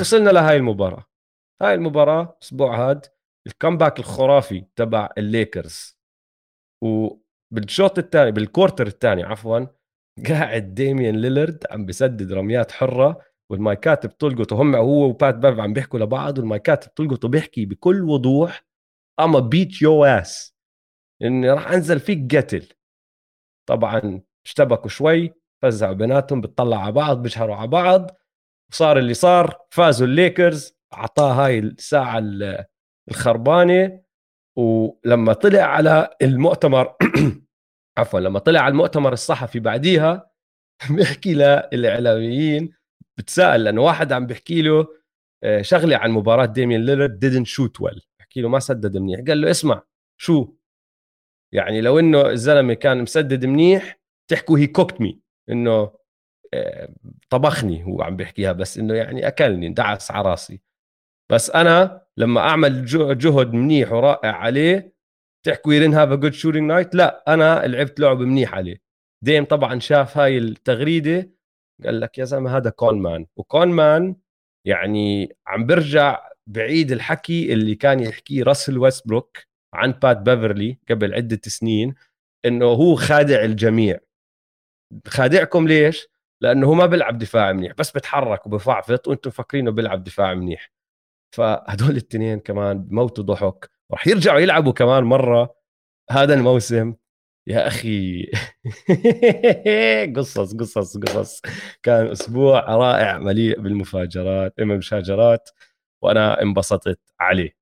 وصلنا 0.00 0.30
لهاي 0.30 0.56
المباراة. 0.56 1.04
هاي 1.62 1.74
المباراة 1.74 2.36
الأسبوع 2.38 2.90
هاد 2.90 3.06
ال 3.46 3.52
comeback 3.52 3.98
الخرافي 3.98 4.66
تبع 4.76 5.08
الليكرز. 5.18 5.98
وبالشوط 6.84 7.98
الثاني 7.98 8.32
بال 8.32 8.44
quarter 8.44 8.86
الثاني 8.86 9.22
عفوا 9.22 9.66
قاعد 10.28 10.74
ديميان 10.74 11.16
ليلرد 11.16 11.64
عم 11.70 11.86
بسدد 11.86 12.32
رميات 12.32 12.72
حرة 12.72 13.20
والمايكات 13.50 14.06
بتلقط 14.06 14.52
وهم 14.52 14.76
هو 14.76 15.04
وبات 15.04 15.34
بيف 15.34 15.58
عم 15.58 15.72
بيحكوا 15.72 15.98
لبعض 15.98 16.38
والمايكات 16.38 16.88
بتلقط 16.88 17.24
وبيحكي 17.24 17.66
بكل 17.66 18.02
وضوح 18.02 18.64
I'ma 19.20 19.38
beat 19.38 19.82
your 19.82 20.04
ass 20.04 20.51
إني 21.22 21.50
راح 21.50 21.70
أنزل 21.70 22.00
فيك 22.00 22.36
قتل. 22.36 22.68
طبعا 23.68 24.22
اشتبكوا 24.46 24.88
شوي 24.88 25.34
فزعوا 25.62 25.94
بيناتهم 25.94 26.40
بتطلع 26.40 26.82
على 26.82 26.92
بعض 26.92 27.22
بيشهروا 27.22 27.56
على 27.56 27.68
بعض. 27.68 28.10
وصار 28.72 28.98
اللي 28.98 29.14
صار 29.14 29.58
فازوا 29.70 30.06
الليكرز 30.06 30.76
أعطاه 30.94 31.32
هاي 31.32 31.58
الساعة 31.58 32.22
الخربانة. 33.10 34.02
ولما 34.58 35.32
طلع 35.32 35.62
على 35.62 36.16
المؤتمر 36.22 36.94
عفوا 37.98 38.20
لما 38.20 38.38
طلع 38.38 38.60
على 38.60 38.72
المؤتمر 38.72 39.12
الصحفي 39.12 39.60
بعديها 39.60 40.30
بيحكي 40.90 41.34
للإعلاميين 41.34 42.72
بتساءل 43.18 43.64
لأنه 43.64 43.82
واحد 43.82 44.12
عم 44.12 44.26
بيحكي 44.26 44.62
له 44.62 44.86
آه، 45.44 45.62
شغلة 45.62 45.96
عن 45.96 46.10
مباراة 46.10 46.46
ديمين 46.46 46.80
ليلرد 46.84 47.24
didn't 47.24 47.48
shoot 47.48 47.84
well. 47.86 48.00
بحكي 48.18 48.40
له 48.40 48.48
ما 48.48 48.58
سدد 48.58 48.96
منيح. 48.96 49.20
قال 49.28 49.40
له 49.40 49.50
اسمع 49.50 49.82
شو؟ 50.20 50.54
يعني 51.52 51.80
لو 51.80 51.98
إنه 51.98 52.30
الزلمة 52.30 52.74
كان 52.74 53.02
مسدد 53.02 53.46
منيح 53.46 54.00
تحكوا 54.30 54.58
he 54.58 54.66
cooked 54.66 55.00
me 55.00 55.20
إنه 55.50 55.92
آه، 56.54 56.88
طبخني 57.30 57.84
هو 57.84 58.02
عم 58.02 58.16
بيحكيها 58.16 58.52
بس 58.52 58.78
إنه 58.78 58.94
يعني 58.94 59.28
أكلني 59.28 59.68
دعس 59.68 60.10
على 60.10 60.28
راسي. 60.30 60.60
بس 61.32 61.50
أنا 61.50 62.02
لما 62.16 62.40
أعمل 62.40 62.84
جهد 63.18 63.52
منيح 63.52 63.92
ورائع 63.92 64.32
عليه 64.36 64.92
تحكوا 65.46 65.74
he 65.74 65.80
ain't 65.80 65.94
have 65.94 66.08
a 66.10 66.14
good 66.14 66.32
shooting 66.32 66.68
night 66.68 66.94
لا 66.94 67.24
أنا 67.28 67.66
لعبت 67.66 68.00
لعب 68.00 68.18
منيح 68.20 68.54
عليه. 68.54 68.82
ديم 69.24 69.44
طبعا 69.44 69.78
شاف 69.80 70.18
هاي 70.18 70.38
التغريدة 70.38 71.30
قال 71.84 72.00
لك 72.00 72.18
يا 72.18 72.24
زلمة 72.24 72.56
هذا 72.56 72.70
con 72.70 73.02
man 73.02 73.26
و 73.36 73.44
con 73.44 73.68
man 73.68 74.16
يعني 74.64 75.36
عم 75.46 75.66
برجع 75.66 76.28
بعيد 76.46 76.92
الحكي 76.92 77.52
اللي 77.52 77.74
كان 77.74 78.00
يحكيه 78.00 78.42
راسل 78.42 78.78
ويستبروك. 78.78 79.38
عن 79.74 79.92
بات 79.92 80.16
بيفرلي 80.16 80.78
قبل 80.90 81.14
عدة 81.14 81.40
سنين 81.46 81.94
إنه 82.44 82.64
هو 82.66 82.94
خادع 82.94 83.44
الجميع. 83.44 83.98
خادعكم 85.06 85.68
ليش؟ 85.68 86.08
لأنه 86.40 86.66
هو 86.66 86.74
ما 86.74 86.86
بيلعب 86.86 87.18
دفاع 87.18 87.52
منيح 87.52 87.72
بس 87.78 87.90
بتحرك 87.90 88.46
وبفعفط 88.46 89.08
وأنتم 89.08 89.30
فاكرينه 89.30 89.70
بيلعب 89.70 90.04
دفاع 90.04 90.34
منيح. 90.34 90.72
فهدول 91.36 91.90
الاثنين 91.90 92.40
كمان 92.40 92.82
بموتوا 92.82 93.24
ضحك. 93.24 93.70
راح 93.92 94.06
يرجعوا 94.06 94.40
يلعبوا 94.40 94.72
كمان 94.72 95.04
مرة. 95.04 95.54
هذا 96.10 96.34
الموسم 96.34 96.94
يا 97.46 97.66
أخي 97.66 98.26
قصص 100.16 100.54
قصص 100.56 100.98
قصص. 100.98 101.42
كان 101.82 102.06
أسبوع 102.06 102.60
رائع 102.60 103.18
مليء 103.18 103.60
بالمفاجرات 103.60 104.54
بالمشاجرات 104.58 105.50
وأنا 106.02 106.42
انبسطت 106.42 107.00
عليه. 107.20 107.56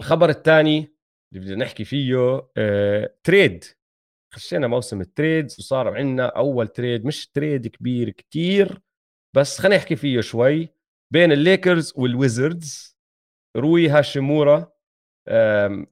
الخبر 0.00 0.28
الثاني 0.28 0.94
اللي 1.32 1.44
بدنا 1.44 1.64
نحكي 1.64 1.84
فيه 1.84 2.42
أه، 2.56 3.16
trade 3.24 3.64
خشينا 4.34 4.66
موسم 4.66 5.00
ال 5.00 5.08
trades 5.08 5.56
وصار 5.58 5.96
عندنا 5.96 6.26
أول 6.26 6.68
trade 6.68 7.04
مش 7.06 7.28
trade 7.28 7.66
كبير 7.66 8.10
كتير 8.10 8.80
بس 9.36 9.58
خلينا 9.58 9.76
نحكي 9.76 9.96
فيه 9.96 10.20
شوي. 10.20 10.68
بين 11.12 11.32
الليكرز 11.32 11.92
والويزردز 11.96 12.96
روي 13.56 13.88
هاشيمورا 13.88 14.72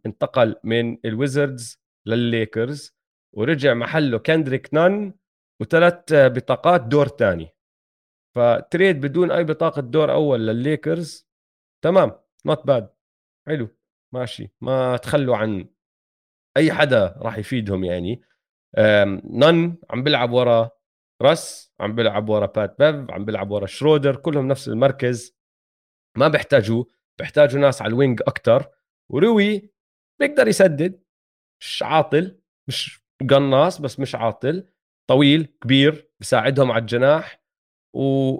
انتقل 0.07 0.57
من 0.65 0.99
الويزردز 1.05 1.81
للليكرز 2.07 2.95
ورجع 3.37 3.75
محله 3.75 4.19
كندريك 4.19 4.75
نان 4.75 5.15
وثلاث 5.63 6.05
بطاقات 6.13 6.81
دور 6.81 7.09
ثاني 7.09 7.49
ف 8.37 8.47
trade 8.47 9.01
بدون 9.01 9.31
أي 9.31 9.45
بطاقة 9.45 9.83
دور 9.83 10.13
أول 10.13 10.47
للليكرز 10.47 11.29
تمام 11.85 12.13
not 12.47 12.67
bad 12.67 12.91
حلو. 13.49 13.78
ماشي. 14.13 14.51
ما 14.61 14.97
تخلوا 14.97 15.37
عن 15.37 15.69
أي 16.57 16.73
حدا 16.73 17.15
راح 17.19 17.39
يفيدهم 17.39 17.85
يعني. 17.85 18.23
نان 19.25 19.77
عم 19.91 20.03
بيلعب 20.03 20.33
ورا 20.33 20.71
راس 21.23 21.73
عم 21.81 21.95
بيلعب 21.95 22.29
ورا 22.29 22.47
بات 22.47 22.79
بيف 22.79 23.11
عم 23.11 23.25
بيلعب 23.25 23.51
ورا 23.51 23.67
شرودر 23.67 24.17
كلهم 24.17 24.49
نفس 24.49 24.69
المركز. 24.69 25.37
ما 26.17 26.29
بيحتاجوا 26.29 26.85
بيحتاجوا 27.19 27.61
ناس 27.61 27.83
على 27.83 27.91
ال 27.91 27.97
wing 27.97 28.21
أكثر 28.27 28.69
وروي 29.11 29.73
بيقدر 30.21 30.49
يسدد. 30.49 31.03
مش 31.61 31.83
عاطل 31.83 32.41
مش 32.69 33.03
قناص 33.31 33.81
بس 33.81 34.01
مش 34.01 34.15
عاطل. 34.15 34.69
طويل 35.11 35.49
كبير 35.63 36.11
بساعدهم 36.21 36.73
على 36.73 36.81
الجناح. 36.81 37.43
و 37.95 38.37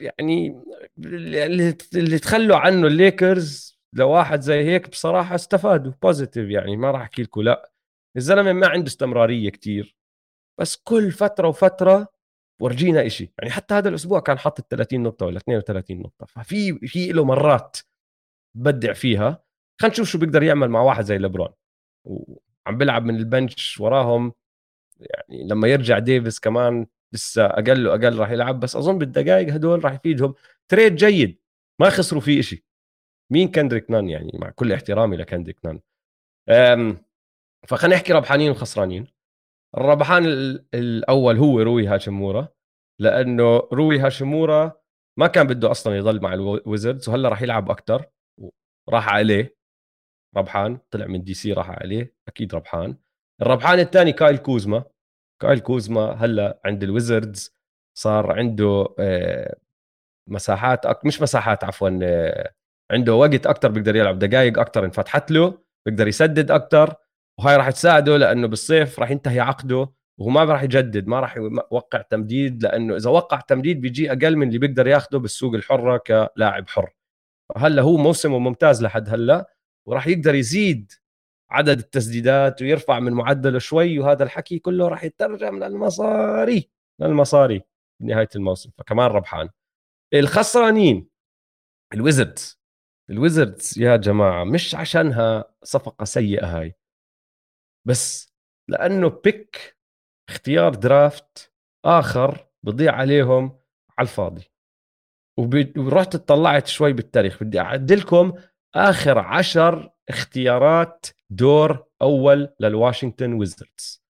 يعني 0.00 0.62
اللي, 0.98 1.76
اللي 1.94 2.18
تخلوا 2.18 2.56
عنه 2.56 2.86
الليكرز 2.86 3.77
لواحد 3.92 4.40
زي 4.40 4.64
هيك 4.64 4.88
بصراحة 4.90 5.34
استفادوا 5.34 5.92
positive 6.02 6.50
يعني 6.50 6.76
ما 6.76 6.90
راح 6.90 7.00
أحكي 7.00 7.22
لكم 7.22 7.40
لا. 7.42 7.72
الزلمة 8.16 8.52
ما 8.52 8.68
عنده 8.68 8.86
استمرارية 8.86 9.50
كتير. 9.50 9.96
بس 10.60 10.76
كل 10.76 11.10
فترة 11.12 11.48
وفترة 11.48 12.08
ورجينا 12.60 13.06
إشي. 13.06 13.32
يعني 13.38 13.50
حتى 13.50 13.74
هذا 13.74 13.88
الأسبوع 13.88 14.20
كان 14.20 14.38
حاطط 14.38 14.66
30 14.70 15.02
نقطة 15.02 15.26
ولا 15.26 15.38
32 15.38 16.00
نقطة. 16.02 16.26
ففي 16.26 16.78
في 16.88 17.12
له 17.12 17.24
مرات 17.24 17.76
بدع 18.56 18.92
فيها. 18.92 19.44
خلينا 19.80 19.92
نشوف 19.92 20.08
شو 20.08 20.18
بيقدر 20.18 20.42
يعمل 20.42 20.68
مع 20.68 20.80
واحد 20.82 21.04
زي 21.04 21.18
لبرون 21.18 21.48
وعم 22.04 22.78
بيلعب 22.78 23.04
من 23.04 23.16
ال 23.16 23.27
bench 23.27 23.80
وراهم. 23.80 24.32
يعني 25.00 25.48
لما 25.48 25.68
يرجع 25.68 25.98
ديفيس 25.98 26.40
كمان 26.40 26.86
لسه 27.12 27.46
أقل 27.46 27.86
وأقل 27.88 28.18
راح 28.18 28.30
يلعب. 28.30 28.60
بس 28.60 28.76
أظن 28.76 28.98
بالدقائق 28.98 29.54
هدول 29.54 29.84
راح 29.84 29.92
يفيدهم. 29.94 30.34
trade 30.68 30.96
جيد. 30.96 31.40
ما 31.80 31.90
خسروا 31.90 32.20
فيه 32.20 32.40
إشي. 32.40 32.67
مين 33.32 33.50
كندريك 33.50 33.90
نان 33.90 34.08
يعني؟ 34.08 34.30
مع 34.34 34.50
كل 34.50 34.72
احترامي 34.72 35.16
لكندريك 35.16 35.58
نان. 35.64 35.80
فخلينا 37.68 37.96
نحكي 37.96 38.12
ربحانين 38.12 38.50
وخسرانين. 38.50 39.06
الربحان 39.76 40.24
الأول 40.74 41.36
هو 41.36 41.60
روي 41.60 41.86
هاشيمورا 41.86 42.48
لأنه 43.00 43.58
روي 43.72 43.98
هاشيمورا 43.98 44.72
ما 45.18 45.26
كان 45.26 45.46
بده 45.46 45.70
أصلا 45.70 45.96
يضل 45.96 46.20
مع 46.22 46.34
الويزردز 46.34 47.08
وهلأ 47.08 47.28
راح 47.28 47.42
يلعب 47.42 47.70
أكثر 47.70 48.06
راح 48.88 49.08
عليه. 49.08 49.56
ربحان 50.36 50.78
طلع 50.90 51.06
من 51.06 51.24
دي 51.24 51.34
سي 51.34 51.52
راح 51.52 51.70
عليه 51.70 52.14
أكيد 52.28 52.54
ربحان. 52.54 52.96
الربحان 53.42 53.78
الثاني 53.78 54.12
كايل 54.12 54.38
كوزما. 54.38 54.84
كايل 55.42 55.60
كوزما 55.60 56.12
هلأ 56.12 56.60
عند 56.64 56.82
الويزردز 56.82 57.54
صار 57.98 58.32
عنده 58.32 58.94
آه، 58.98 59.56
مساحات. 60.28 61.06
مش 61.06 61.22
مساحات 61.22 61.64
عفوا 61.64 61.98
آه، 62.02 62.54
عنده 62.90 63.14
وقت 63.14 63.46
أكثر 63.46 63.70
بيقدر 63.70 63.96
يلعب 63.96 64.18
دقائق 64.18 64.58
أكثر 64.58 64.84
انفتحت 64.84 65.30
له 65.30 65.58
بيقدر 65.86 66.08
يسدد 66.08 66.50
أكثر 66.50 66.94
وهاي 67.38 67.56
راح 67.56 67.70
تساعده 67.70 68.16
لأنه 68.16 68.48
بالصيف 68.48 69.00
راح 69.00 69.10
ينتهي 69.10 69.40
عقده 69.40 69.92
وهو 70.18 70.30
ما 70.30 70.44
راح 70.44 70.62
يجدد 70.62 71.06
ما 71.06 71.20
راح 71.20 71.36
يوقع 71.36 72.02
تمديد 72.02 72.62
لأنه 72.62 72.96
إذا 72.96 73.10
وقع 73.10 73.40
تمديد 73.40 73.80
بيجي 73.80 74.12
أقل 74.12 74.36
من 74.36 74.48
اللي 74.48 74.58
بيقدر 74.58 74.86
ياخده 74.86 75.18
بالسوق 75.18 75.54
الحرة 75.54 75.96
كلاعب 75.96 76.68
حر. 76.68 76.90
هلأ 77.56 77.82
هو 77.82 77.96
موسمه 77.96 78.38
ممتاز 78.38 78.82
لحد 78.82 79.08
هلأ 79.08 79.54
وراح 79.86 80.06
يقدر 80.06 80.34
يزيد 80.34 80.92
عدد 81.50 81.78
التسديدات 81.78 82.62
ويرفع 82.62 83.00
من 83.00 83.12
معدله 83.12 83.58
شوي 83.58 83.98
وهذا 83.98 84.24
الحكي 84.24 84.58
كله 84.58 84.88
راح 84.88 85.04
يترجم 85.04 85.64
للمصاري 85.64 86.70
للمصاري 87.00 87.62
بنهايه 88.00 88.28
الموسم 88.36 88.70
فكمان 88.78 89.06
ربحان. 89.10 89.48
الخسرانين 90.14 91.08
الويزردز 91.94 92.57
الويزردز 93.10 93.78
يا 93.78 93.96
جماعة 93.96 94.44
مش 94.44 94.74
عشانها 94.74 95.54
صفقة 95.62 96.04
سيئة 96.04 96.58
هاي. 96.58 96.74
بس 97.86 98.32
لأنه 98.68 99.08
pick 99.08 99.78
اختيار 100.28 100.74
draft 100.74 101.52
آخر 101.84 102.48
بضيع 102.62 102.94
عليهم 102.94 103.60
على 103.98 104.08
الفاضي. 104.08 104.50
ورحت 105.76 106.14
اطلعت 106.14 106.66
شوي 106.66 106.92
بالتاريخ. 106.92 107.42
بدي 107.42 107.60
أعدلكم 107.60 108.32
آخر 108.74 109.18
عشر 109.18 109.90
اختيارات 110.08 111.06
دور 111.30 111.86
أول 112.02 112.54
للواشنطن 112.60 113.32
ويزردز. 113.32 114.02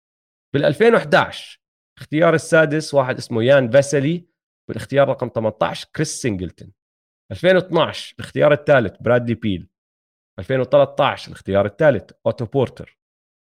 بال 0.54 0.64
2011 0.64 1.60
اختيار 1.98 2.34
السادس 2.34 2.94
واحد 2.94 3.16
اسمه 3.16 3.42
يان 3.42 3.70
فاسلي 3.70 4.26
بالاختيار 4.68 5.08
رقم 5.08 5.30
18 5.34 5.88
كريس 5.96 6.22
سينجلتون 6.22 6.72
2012 7.32 8.14
الاختيار 8.18 8.52
الثالث 8.52 8.96
برادلي 9.00 9.34
بيل. 9.34 9.68
2013 10.38 11.28
الاختيار 11.28 11.66
الثالث 11.66 12.10
أوتو 12.26 12.44
بورتر. 12.44 12.98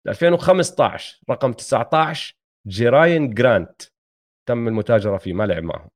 2015 0.09 1.21
رقم 1.31 1.53
19 1.53 2.35
جيراين 2.67 3.35
جرانت. 3.35 3.83
تم 4.49 4.69
المتاجرة 4.69 5.17
فيه 5.17 5.33
ما 5.33 5.45
لعب 5.45 5.63
معهم. 5.63 5.89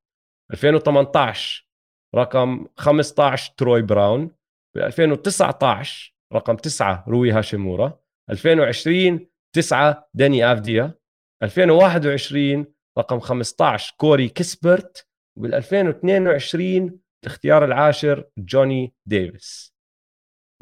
2018 0.53 1.69
رقم 2.15 2.67
15 2.77 3.55
تروي 3.57 3.83
براون. 3.83 4.31
ب 4.77 4.79
2019 4.79 6.15
رقم 6.33 6.57
9 6.57 7.05
روي 7.09 7.33
هاشيمورا. 7.33 8.01
2020 8.31 9.29
9 9.55 10.09
داني 10.15 10.53
أفديا. 10.53 10.95
2021 11.43 12.67
رقم 12.99 13.21
15 13.21 13.95
كوري 13.97 14.29
كيسبرت. 14.29 15.09
وبال 15.39 15.55
2022 15.55 17.01
الاختيار 17.25 17.65
العاشر 17.65 18.25
جوني 18.39 18.95
ديفيس. 19.07 19.75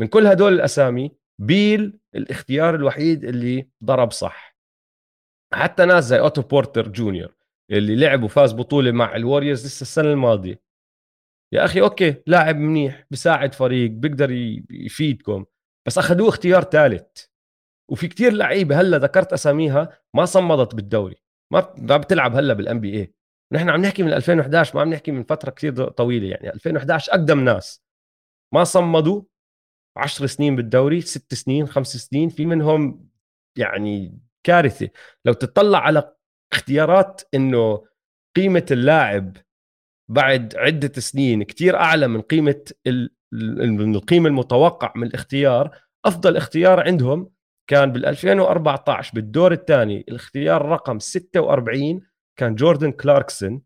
من 0.01 0.07
كل 0.07 0.27
هدول 0.27 0.53
الأسامي 0.53 1.17
بيل 1.41 1.99
الاختيار 2.15 2.75
الوحيد 2.75 3.25
اللي 3.25 3.69
ضرب 3.85 4.13
صح. 4.13 4.57
حتى 5.55 5.85
ناس 5.85 6.05
زي 6.05 6.19
أوتو 6.21 6.43
بورتر 6.43 6.89
جونيور 6.89 7.35
اللي 7.71 7.97
لعب 7.97 8.23
وفاز 8.23 8.53
بطولة 8.53 8.93
مع 8.93 9.17
الووريرز 9.17 9.67
لسه 9.67 9.83
السنة 9.83 10.13
الماضية. 10.13 10.65
يا 11.53 11.65
أخي 11.65 11.81
أوكي 11.81 12.23
لاعب 12.27 12.57
منيح 12.57 13.07
بيساعد 13.11 13.55
فريق 13.55 13.91
بيقدر 13.91 14.31
يفيدكم 14.71 15.45
بس 15.87 15.99
أخذوه 15.99 16.29
اختيار 16.29 16.63
ثالث 16.63 17.25
وفي 17.91 18.09
كتير 18.09 18.33
لعيبة 18.33 18.81
هلأ 18.81 18.99
ذكرت 18.99 19.33
أساميها 19.33 19.99
ما 20.15 20.25
صمدت 20.25 20.75
بالدوري 20.75 21.17
ما 21.53 21.75
ما 21.79 21.97
بتلعب 21.97 22.35
هلأ 22.37 22.55
بال 22.55 22.81
NBA 22.81 23.15
نحن 23.53 23.69
عم 23.69 23.81
نحكي 23.83 24.03
من 24.03 24.13
2011 24.13 24.77
ما 24.77 24.81
عم 24.83 24.93
نحكي 24.93 25.11
من 25.13 25.23
فترة 25.25 25.51
كثير 25.51 25.89
طويلة 25.89 26.29
يعني. 26.29 26.55
2011 26.55 27.13
أقدم 27.13 27.41
ناس. 27.41 27.85
ما 28.55 28.65
صمدوا 28.65 29.23
10 29.97 30.27
سنين 30.27 30.57
بالدوري 30.57 31.01
ست 31.01 31.35
سنين 31.35 31.67
خمس 31.67 31.97
سنين 31.97 32.29
في 32.29 32.47
منهم 32.47 33.09
يعني 33.59 34.19
كارثة. 34.45 34.89
لو 35.25 35.33
تطلع 35.33 35.79
على 35.79 36.15
اختيارات 36.53 37.23
إنه 37.35 37.85
قيمة 38.37 38.67
اللاعب 38.71 39.37
بعد 40.11 40.57
عدة 40.57 41.01
سنين 41.01 41.43
كثير 41.43 41.77
أعلى 41.77 42.09
من 42.09 42.21
قيمة 42.21 42.65
القيمة 43.33 44.29
المتوقع 44.29 44.93
من 44.97 45.07
الاختيار 45.07 45.79
أفضل 46.05 46.37
اختيار 46.37 46.81
عندهم 46.81 47.31
كان 47.67 47.93
بال 47.93 48.07
2014 48.07 49.15
بالدور 49.15 49.53
الثاني. 49.53 50.05
الاختيار 50.09 50.65
رقم 50.65 50.99
46 50.99 52.01
كان 52.37 52.55
جوردن 52.55 52.93
كلاركسون 52.93 53.63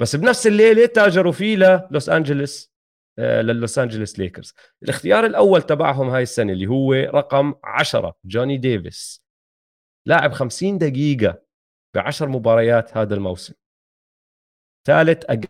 بس 0.00 0.16
بنفس 0.16 0.46
الليلة 0.46 0.86
تاجروا 0.86 1.32
فيه 1.32 1.56
للوس 1.56 2.08
انجلوس 2.08 2.72
آه، 3.18 3.42
للوس 3.42 3.78
انجلوس 3.78 4.18
ليكرز. 4.18 4.54
الاختيار 4.82 5.26
الأول 5.26 5.62
تبعهم 5.62 6.08
هاي 6.10 6.22
السنة 6.22 6.52
اللي 6.52 6.66
هو 6.66 6.92
رقم 6.92 7.54
10 7.64 8.16
جوني 8.24 8.56
ديفيس. 8.58 9.22
لاعب 10.06 10.32
50 10.32 10.78
دقيقة 10.78 11.42
ب 11.94 11.98
10 11.98 12.26
مباريات 12.26 12.96
هذا 12.96 13.14
الموسم. 13.14 13.54
ثالث 14.86 15.24
أقل 15.24 15.48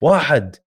واحد. 0.00 0.63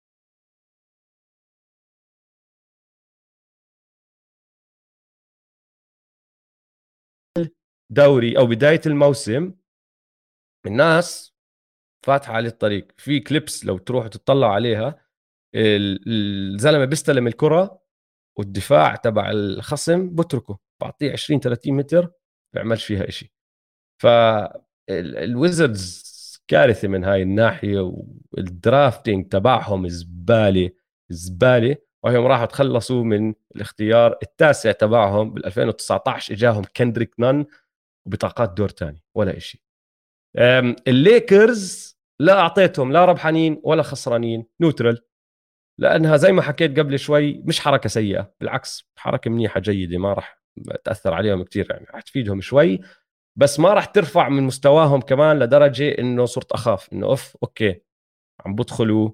دوري 7.93 8.37
أو 8.37 8.45
بداية 8.45 8.81
الموسم 8.85 9.53
الناس 10.65 11.35
فاتحة 12.05 12.33
على 12.33 12.47
الطريق. 12.47 12.87
في 12.97 13.19
clips 13.19 13.65
لو 13.65 13.77
تروحوا 13.77 14.09
تطلعوا 14.09 14.53
عليها 14.53 15.03
الزلمة 15.55 16.85
بيستلم 16.85 17.27
الكرة 17.27 17.81
والدفاع 18.37 18.95
تبع 18.95 19.31
الخصم 19.31 20.15
بتركه. 20.15 20.59
بعطيه 20.81 21.11
20 21.11 21.39
30 21.39 21.73
متر 21.73 22.11
بيعملش 22.53 22.85
فيها 22.85 23.09
شيء 23.09 23.29
فال 24.01 24.48
Wizards 24.48 26.13
كارثة 26.47 26.87
من 26.87 27.03
هاي 27.03 27.21
الناحية 27.21 27.93
وال 28.31 28.51
drafting 28.51 29.27
تبعهم 29.27 29.87
زبالة 29.87 30.69
زبالة. 31.09 31.75
وهم 32.03 32.25
راحوا 32.25 32.45
تخلصوا 32.45 33.03
من 33.03 33.33
الاختيار 33.55 34.17
التاسع 34.23 34.71
تبعهم 34.71 35.33
بال 35.33 35.45
2019 35.45 36.33
إجاهم 36.33 36.63
كندريك 36.75 37.13
نان. 37.19 37.45
وبطاقات 38.05 38.53
دور 38.53 38.69
ثاني 38.69 39.03
ولا 39.15 39.39
شيء 39.39 39.61
الليكرز 40.87 41.97
لا 42.19 42.39
أعطيتهم 42.39 42.91
لا 42.91 43.05
ربحانين 43.05 43.61
ولا 43.63 43.83
خسرانين 43.83 44.45
neutral. 44.61 45.01
لأنها 45.79 46.17
زي 46.17 46.31
ما 46.31 46.41
حكيت 46.41 46.79
قبل 46.79 46.99
شوي 46.99 47.41
مش 47.45 47.59
حركة 47.59 47.89
سيئة 47.89 48.33
بالعكس 48.39 48.89
حركة 48.95 49.31
منيحة 49.31 49.59
جيدة 49.59 49.97
ما 49.97 50.13
راح 50.13 50.43
تأثر 50.83 51.13
عليهم 51.13 51.43
كثير 51.43 51.67
يعني 51.71 51.85
راح 51.93 52.01
تفيدهم 52.01 52.41
شوي 52.41 52.79
بس 53.35 53.59
ما 53.59 53.73
راح 53.73 53.85
ترفع 53.85 54.29
من 54.29 54.43
مستواهم 54.43 55.01
كمان 55.01 55.39
لدرجة 55.39 55.89
إنه 55.99 56.25
صرت 56.25 56.51
أخاف 56.51 56.93
إنه 56.93 57.07
أوف 57.07 57.37
okay 57.43 57.81
عم 58.45 58.55
بدخلوا 58.55 59.11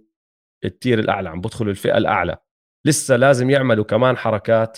ال 0.66 0.73
tier 0.73 1.00
الأعلى 1.00 1.30
عم 1.30 1.42
بدخلوا 1.42 1.72
الفئة 1.72 1.98
الأعلى. 1.98 2.38
لسه 2.86 3.16
لازم 3.16 3.50
يعملوا 3.50 3.86
كمان 3.86 4.18
حركات 4.18 4.78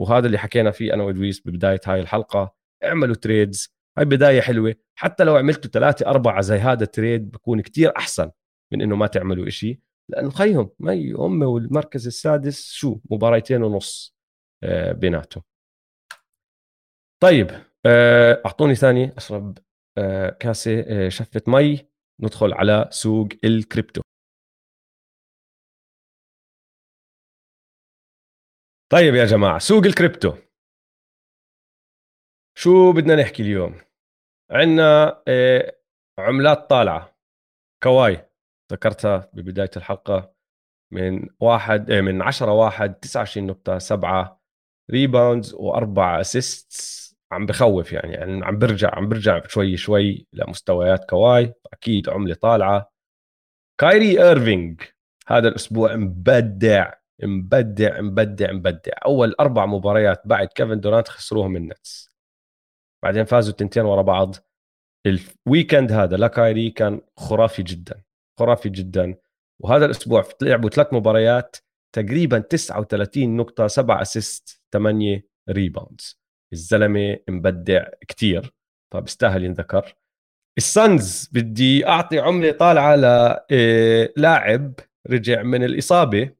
وهذا 0.00 0.26
اللي 0.26 0.38
حكينا 0.38 0.70
فيه 0.70 0.94
أنا 0.94 1.02
وادويس 1.02 1.46
ببداية 1.46 1.80
هاي 1.86 2.00
الحلقة. 2.00 2.55
اعملوا 2.84 3.14
trades 3.14 3.76
هاي 3.98 4.04
بداية 4.04 4.40
حلوة. 4.40 4.74
حتى 4.98 5.24
لو 5.24 5.36
عملتوا 5.36 5.70
ثلاثة 5.70 6.06
أربعة 6.06 6.40
زي 6.40 6.56
هذا 6.56 6.84
ال 6.84 6.92
trade 6.92 7.30
بكون 7.30 7.60
كتير 7.60 7.96
أحسن 7.96 8.30
من 8.72 8.82
إنه 8.82 8.96
ما 8.96 9.06
تعملوا 9.06 9.48
إشي. 9.48 9.80
لأنه 10.08 10.30
خيهم 10.30 10.70
مي 10.80 11.12
هم 11.12 11.42
والمركز 11.42 12.06
السادس 12.06 12.72
شو؟ 12.72 13.00
مباريتين 13.10 13.62
ونص 13.62 14.16
آه، 14.64 14.92
بيناتهم. 14.92 15.42
طيب 17.22 17.50
آه، 17.86 18.42
أعطوني 18.46 18.74
ثانية 18.74 19.16
أشرب 19.16 19.58
آه، 19.98 20.30
كاسة 20.30 21.08
شفة 21.08 21.42
مي 21.46 21.88
ندخل 22.20 22.52
على 22.52 22.88
سوق 22.90 23.28
الكريبتو. 23.44 24.00
طيب 28.92 29.14
يا 29.14 29.24
جماعة 29.24 29.58
سوق 29.58 29.84
الكريبتو. 29.86 30.45
شو 32.58 32.92
بدنا 32.92 33.16
نحكي 33.16 33.42
اليوم؟ 33.42 33.74
عندنا 34.50 35.22
آه، 35.28 35.76
عملات 36.18 36.70
طالعة. 36.70 37.16
كواي 37.82 38.30
ذكرتها 38.72 39.30
ببداية 39.32 39.70
الحلقة 39.76 40.34
من 40.92 41.28
واحد 41.40 41.90
آه، 41.90 42.00
من 42.00 42.22
10 42.22 42.52
واحد 42.52 42.94
29 42.94 43.46
نقطة 43.46 43.78
7 43.78 44.40
rebounds 44.90 45.54
وأربع 45.54 46.20
assists 46.20 47.16
عم 47.32 47.46
بخوف 47.46 47.92
يعني, 47.92 48.12
يعني 48.12 48.44
عم 48.46 48.58
برجع 48.58 48.90
عم 48.94 49.08
برجع 49.08 49.46
شوي 49.46 49.76
شوي 49.76 50.26
لمستويات 50.32 51.10
كواي. 51.10 51.54
أكيد 51.72 52.08
عملة 52.08 52.34
طالعة. 52.34 52.92
كايري 53.80 54.22
ايرفينج 54.22 54.82
هذا 55.28 55.48
الأسبوع 55.48 55.96
مبدع 55.96 56.92
مبدع 57.22 58.00
مبدع 58.00 58.52
مبدع. 58.52 58.92
أول 59.06 59.34
أربع 59.40 59.66
مباريات 59.66 60.22
بعد 60.26 60.48
كيفن 60.48 60.80
دورانت 60.80 61.08
خسروهم 61.08 61.56
ال 61.56 61.68
Nets 61.68 62.15
بعدين 63.06 63.24
فازوا 63.24 63.54
تنتين 63.54 63.84
ورا 63.84 64.02
بعض. 64.02 64.36
ال 65.06 65.17
weekend 65.17 65.92
هذا 65.92 66.16
لكايري 66.16 66.70
كان 66.70 67.00
خرافي 67.16 67.62
جدا 67.62 68.02
خرافي 68.38 68.68
جدا. 68.68 69.14
وهذا 69.62 69.84
الأسبوع 69.84 70.24
لعبوا 70.42 70.70
ثلاث 70.70 70.92
مباريات 70.92 71.56
تقريبا 71.94 72.38
39 72.38 73.36
نقطة 73.36 73.66
7 73.66 74.02
assist 74.02 74.62
8 74.72 75.26
rebounds 75.50 76.20
الزلمة 76.52 77.18
مبدع 77.28 77.88
كتير 78.08 78.54
فبستاهل 78.94 79.44
ينذكر. 79.44 79.94
ال 80.58 80.72
Suns 80.72 81.30
بدي 81.32 81.88
أعطي 81.88 82.18
عملة 82.18 82.52
طالعة 82.52 82.96
للاعب 82.96 84.74
آه، 84.80 84.84
رجع 85.10 85.42
من 85.42 85.64
الإصابة. 85.64 86.30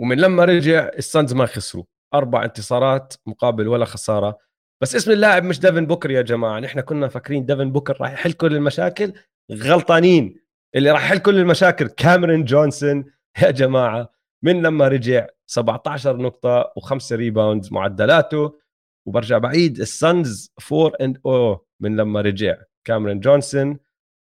ومن 0.00 0.16
لما 0.16 0.44
رجع 0.44 0.88
ال 0.88 0.97
Suns 0.97 1.34
ما 1.34 1.46
خسروا. 1.46 1.84
أربع 2.14 2.44
انتصارات 2.44 3.14
مقابل 3.26 3.68
ولا 3.68 3.84
خسارة. 3.84 4.49
بس 4.82 4.96
اسم 4.96 5.10
اللاعب 5.10 5.44
مش 5.44 5.60
ديفن 5.60 5.86
بوكر 5.86 6.10
يا 6.10 6.22
جماعة. 6.22 6.60
نحن 6.60 6.80
كنا 6.80 7.08
فاكرين 7.08 7.46
ديفن 7.46 7.72
بوكر 7.72 7.96
راح 8.00 8.12
يحل 8.12 8.32
كل 8.32 8.54
المشاكل. 8.56 9.12
غلطانين. 9.52 10.40
اللي 10.74 10.90
راح 10.90 11.04
يحل 11.04 11.18
كل 11.18 11.38
المشاكل 11.38 11.88
كاميرون 11.88 12.44
جونسون. 12.44 13.04
يا 13.42 13.50
جماعة 13.50 14.12
من 14.42 14.62
لما 14.62 14.88
رجع 14.88 15.26
17 15.46 16.16
نقطة 16.16 16.72
وخمسه 16.76 17.16
rebounds 17.16 17.72
معدلاته. 17.72 18.58
وبرجع 19.06 19.38
بعيد 19.38 19.80
ال 19.80 19.94
Suns 19.94 20.52
4 20.72 20.92
and 21.00 21.20
O 21.26 21.66
من 21.80 21.96
لما 21.96 22.20
رجع 22.20 22.56
كاميرون 22.84 23.20
جونسون. 23.20 23.78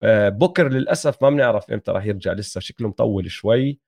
آه، 0.03 0.29
بوكر 0.29 0.69
للأسف 0.69 1.23
ما 1.23 1.31
بنعرف 1.31 1.71
إمتى 1.71 1.91
راح 1.91 2.07
يرجع. 2.07 2.33
لسه 2.33 2.61
شكله 2.61 2.89
مطول 2.89 3.31
شوي. 3.31 3.81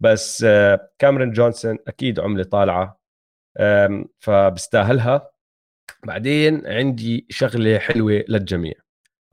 بس 0.00 0.44
آه، 0.44 0.90
كاميرون 0.98 1.30
جونسون 1.32 1.78
أكيد 1.88 2.20
عملة 2.20 2.44
طالعة. 2.44 3.00
فبستاهلها. 4.18 5.33
بعدين 6.06 6.66
عندي 6.66 7.26
شغلة 7.30 7.78
حلوة 7.78 8.24
للجميع. 8.28 8.74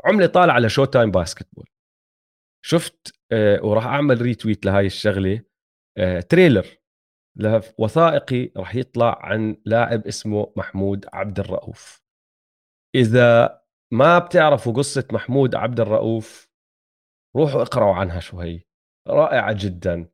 عملة 0.06 0.26
طالعة 0.26 0.60
ل 0.59 0.85
Showtime 0.85 1.11
Basketball. 1.11 1.68
شفت 2.65 3.15
آه، 3.32 3.65
وراح 3.65 3.86
أعمل 3.86 4.22
retweet 4.22 4.65
لهاي 4.65 4.86
الشغلة. 4.86 5.41
تريلر 6.30 6.68
وثائقي 7.78 8.52
راح 8.57 8.76
يطلع 8.76 9.19
عن 9.22 9.57
لاعب 9.65 10.07
اسمه 10.07 10.53
محمود 10.56 11.06
عبد 11.14 11.40
الرؤوف. 11.40 12.02
إذا 12.95 13.61
ما 13.94 14.19
بتعرفوا 14.19 14.73
قصة 14.73 15.07
محمود 15.11 15.56
عبد 15.56 15.80
الرؤوف 15.80 16.49
روحوا 17.36 17.61
اقرأوا 17.61 17.95
عنها 17.95 18.19
شوي 18.19 18.68
رائعة 19.07 19.56
جدا. 19.60 20.10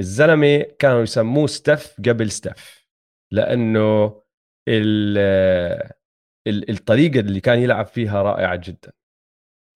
الزلمة 0.00 0.62
كانوا 0.78 1.02
يسموه 1.02 1.46
ستف 1.46 1.96
قبل 2.08 2.30
ستف 2.30 2.86
لأنه 3.32 4.22
الطريقة 6.48 7.20
اللي 7.20 7.40
كان 7.40 7.58
يلعب 7.58 7.86
فيها 7.86 8.22
رائعة 8.22 8.56
جدا. 8.64 8.92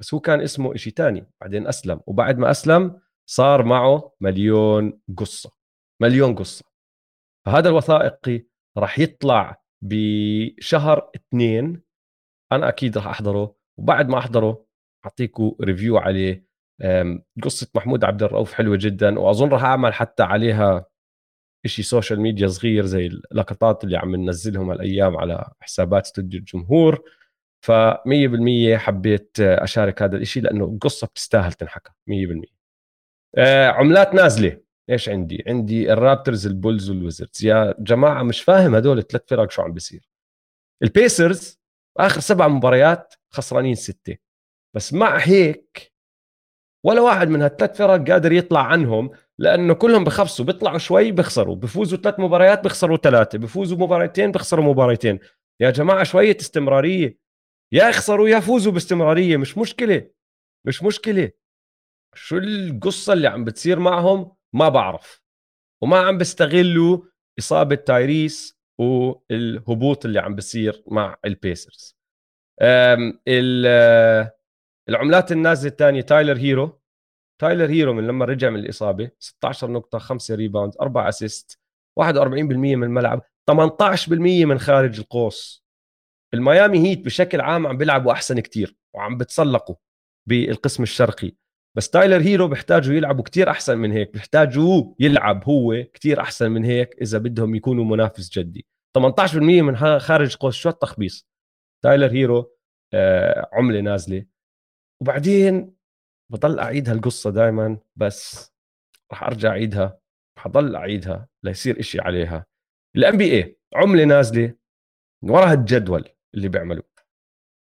بس 0.01 0.15
هو 0.15 0.21
كان 0.21 0.41
اسمه 0.41 0.75
إشي 0.75 0.91
تاني 0.91 1.31
بعدين 1.41 1.67
أسلم. 1.67 2.01
وبعد 2.07 2.39
ما 2.39 2.51
أسلم 2.51 3.01
صار 3.27 3.65
معه 3.65 4.13
مليون 4.21 5.01
قصة 5.17 5.51
مليون 6.03 6.35
قصة. 6.35 6.65
فهذا 7.47 7.69
الوثائقي 7.69 8.47
راح 8.79 8.99
يطلع 8.99 9.63
بشهر 9.83 11.11
اثنين. 11.17 11.83
أنا 12.53 12.69
أكيد 12.69 12.97
راح 12.97 13.07
أحضره. 13.07 13.57
وبعد 13.79 14.09
ما 14.09 14.19
أحضره 14.19 14.67
اعطيكم 15.05 15.57
review 15.61 15.99
عليه. 15.99 16.51
قصة 17.43 17.71
محمود 17.75 18.05
عبد 18.05 18.23
الرؤوف 18.23 18.53
حلوة 18.53 18.79
جدا. 18.81 19.19
وأظن 19.19 19.49
راح 19.49 19.65
أعمل 19.65 19.95
حتى 19.95 20.23
عليها 20.23 20.87
شيء 21.67 21.85
social 21.85 22.21
media 22.21 22.49
صغير 22.49 22.87
زي 22.87 23.07
اللقطات 23.07 23.85
اللي 23.85 23.97
عم 23.97 24.17
ننزلهم 24.17 24.71
هالأيام 24.71 25.17
على 25.17 25.51
حسابات 25.61 26.05
استوديو 26.05 26.41
الجمهور 26.41 27.03
ف 27.65 27.73
100% 27.73 28.77
حبيت 28.77 29.41
أشارك 29.41 30.03
هذا 30.03 30.17
الشيء 30.17 30.43
لأنه 30.43 30.65
القصة 30.65 31.07
بتستاهل 31.07 31.53
تنحكى 31.53 31.91
100% 32.11 32.61
آه 33.39 33.69
عملات 33.69 34.15
نازلة. 34.15 34.61
إيش 34.91 35.09
عندي؟ 35.09 35.45
عندي 35.47 35.93
ال 35.93 35.99
Raptors 35.99 36.47
ال 36.47 36.54
Bulls 36.54 36.91
وال 36.91 37.01
Wizards. 37.01 37.45
يا 37.45 37.75
جماعة 37.79 38.23
مش 38.23 38.43
فاهم 38.43 38.75
هدول 38.75 38.99
الثلاث 38.99 39.23
فرق 39.29 39.51
شو 39.51 39.63
عم 39.63 39.73
بيصير. 39.73 40.09
ال 40.83 40.94
Pacers 40.94 41.61
آخر 41.99 42.21
سبع 42.21 42.49
مباريات 42.49 43.15
خسرانين 43.31 43.75
ستة. 43.75 44.17
بس 44.77 44.93
مع 44.93 45.19
هيك 45.19 45.93
ولا 46.87 47.01
واحد 47.01 47.29
من 47.29 47.43
هالثلاث 47.43 47.77
فرق 47.77 48.11
قادر 48.11 48.33
يطلع 48.33 48.67
عنهم 48.67 49.11
لأنه 49.41 49.75
كلهم 49.75 50.05
بخفصوا 50.05 50.45
بيطلعوا 50.45 50.79
شوي 50.79 51.13
بيخسروا 51.13 51.57
بفوزوا 51.57 51.99
ثلاث 51.99 52.21
مباريات 52.21 52.63
بيخسروا 52.63 52.97
ثلاثة 52.97 53.39
بفوزوا 53.39 53.79
مباراتين 53.79 54.33
بيخسروا 54.33 54.65
مباراتين 54.65 55.19
يا 55.61 55.71
جماعة 55.71 56.05
شوية 56.05 56.37
استمرارية. 56.41 57.19
يا 57.73 57.89
يخسروا 57.89 58.29
يا 58.29 58.41
فوزوا 58.41 58.73
باستمرارية 58.73 59.37
مش 59.37 59.59
مشكلة 59.59 60.11
مش 60.67 60.83
مشكلة. 60.83 61.31
شو 62.15 62.39
القصة 62.39 63.13
اللي 63.13 63.29
عم 63.29 63.45
بتصير 63.45 63.79
معهم؟ 63.79 64.33
ما 64.53 64.69
بعرف. 64.69 65.23
وما 65.83 65.99
عم 65.99 66.19
بيستغلوا 66.19 66.99
إصابة 67.39 67.75
تايريس 67.75 68.61
والهبوط 68.79 70.05
اللي 70.05 70.21
عم 70.21 70.35
بصير 70.35 70.83
مع 70.87 71.17
ال 71.25 71.34
Pacers. 71.34 71.97
العملات 74.89 75.33
النازلة 75.33 75.71
الثانية 75.71 76.01
تايلر 76.01 76.37
هيرو. 76.39 76.80
تايلر 77.41 77.71
هيرو 77.71 77.93
من 77.93 78.07
لما 78.07 78.25
رجع 78.25 78.51
من 78.51 78.59
الإصابة 78.59 79.11
16 79.19 79.71
نقطة 79.71 79.99
5 79.99 80.35
rebound 80.35 80.73
4 80.81 81.09
assist 81.09 81.59
41% 82.01 82.03
من 82.33 82.85
الملعب 82.85 83.23
18% 83.51 84.11
من 84.45 84.59
خارج 84.59 85.01
القوس. 85.01 85.65
الميامي 86.35 86.89
Heat 86.89 87.05
بشكل 87.05 87.41
عام 87.41 87.67
عم 87.67 87.77
بيلعبوا 87.77 88.13
أحسن 88.13 88.41
كتير 88.41 88.77
وعم 88.95 89.19
بتسلقوا 89.19 89.75
بالقسم 90.29 90.83
الشرقي. 90.83 91.33
بس 91.77 91.91
تايلر 91.91 92.23
هيرو 92.23 92.49
بيحتاجوا 92.49 92.95
يلعبوا 92.95 93.25
كتير 93.25 93.51
أحسن 93.51 93.79
من 93.79 93.93
هيك 93.93 94.13
بيحتاجوا 94.13 94.95
يلعب 95.01 95.45
هو 95.45 95.85
كتير 95.93 96.21
أحسن 96.21 96.51
من 96.51 96.65
هيك 96.65 97.03
إذا 97.03 97.19
بدهم 97.19 97.55
يكونوا 97.55 97.85
منافس 97.85 98.31
جدي. 98.39 98.67
18% 98.99 99.37
من 99.37 99.77
خارج 100.01 100.37
قوس 100.37 100.57
شو 100.57 100.69
التخبيص 100.69 101.29
تايلر 101.85 102.13
هيرو 102.13 102.53
آه 102.95 103.49
عملة 103.53 103.81
نازلة. 103.81 104.25
وبعدين 105.03 105.80
بضل 106.31 106.59
اعيد 106.59 106.89
هالقصه 106.89 107.31
دائما 107.31 107.79
بس 107.97 108.53
راح 109.11 109.23
أرجع 109.23 109.49
أعيدها 109.49 110.01
حضل 110.39 110.77
أعيدها 110.77 111.29
ليصير 111.43 111.81
إشي 111.81 112.01
عليها. 112.01 112.47
الام 112.97 113.17
بي 113.17 113.33
اي 113.33 113.59
عملة 113.75 114.05
نازلة 114.05 114.55
من 115.25 115.31
وراء 115.31 115.55
الجدول 115.55 116.09
اللي 116.35 116.49
بيعملوه. 116.49 116.91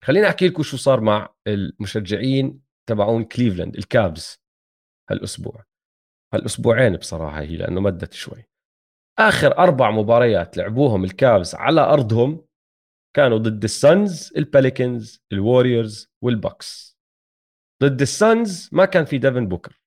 خليني 0.04 0.28
أحكي 0.28 0.48
لكم 0.48 0.62
شو 0.62 0.76
صار 0.76 1.00
مع 1.00 1.34
المشجعين 1.46 2.62
تبعون 2.88 3.24
كليفلاند 3.24 3.76
الكابز 3.76 4.42
هالأسبوع. 5.10 5.64
هالأسبوعين 6.34 6.96
بصراحة 6.96 7.40
هي 7.40 7.56
لأنه 7.56 7.80
مدت 7.80 8.12
شوي. 8.12 8.44
آخر 9.18 9.58
أربع 9.58 9.90
مباريات 9.90 10.56
لعبوهم 10.56 11.04
الكابز 11.04 11.54
على 11.54 11.80
أرضهم 11.80 12.46
كانوا 13.16 13.38
ضد 13.38 13.64
ال 13.64 13.78
Suns 13.78 14.32
ال 14.36 14.46
Pelicans 14.46 15.22
ال 15.32 15.41
Warriors 15.41 16.10
وال 16.22 16.42
Bucks 16.42 16.91
ضد 17.82 18.00
ال 18.00 18.14
Suns 18.14 18.68
ما 18.72 18.84
كان 18.84 19.04
في 19.04 19.18
ديفن 19.18 19.48
بوكر. 19.48 19.80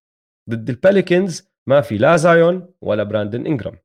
ضد 0.49 0.69
ال 0.69 0.78
Pelicans 0.78 1.49
ما 1.67 1.81
في 1.81 1.97
لا 1.97 2.15
زايون 2.15 2.73
ولا 2.81 3.03
براندن 3.03 3.45
انجرام 3.45 3.77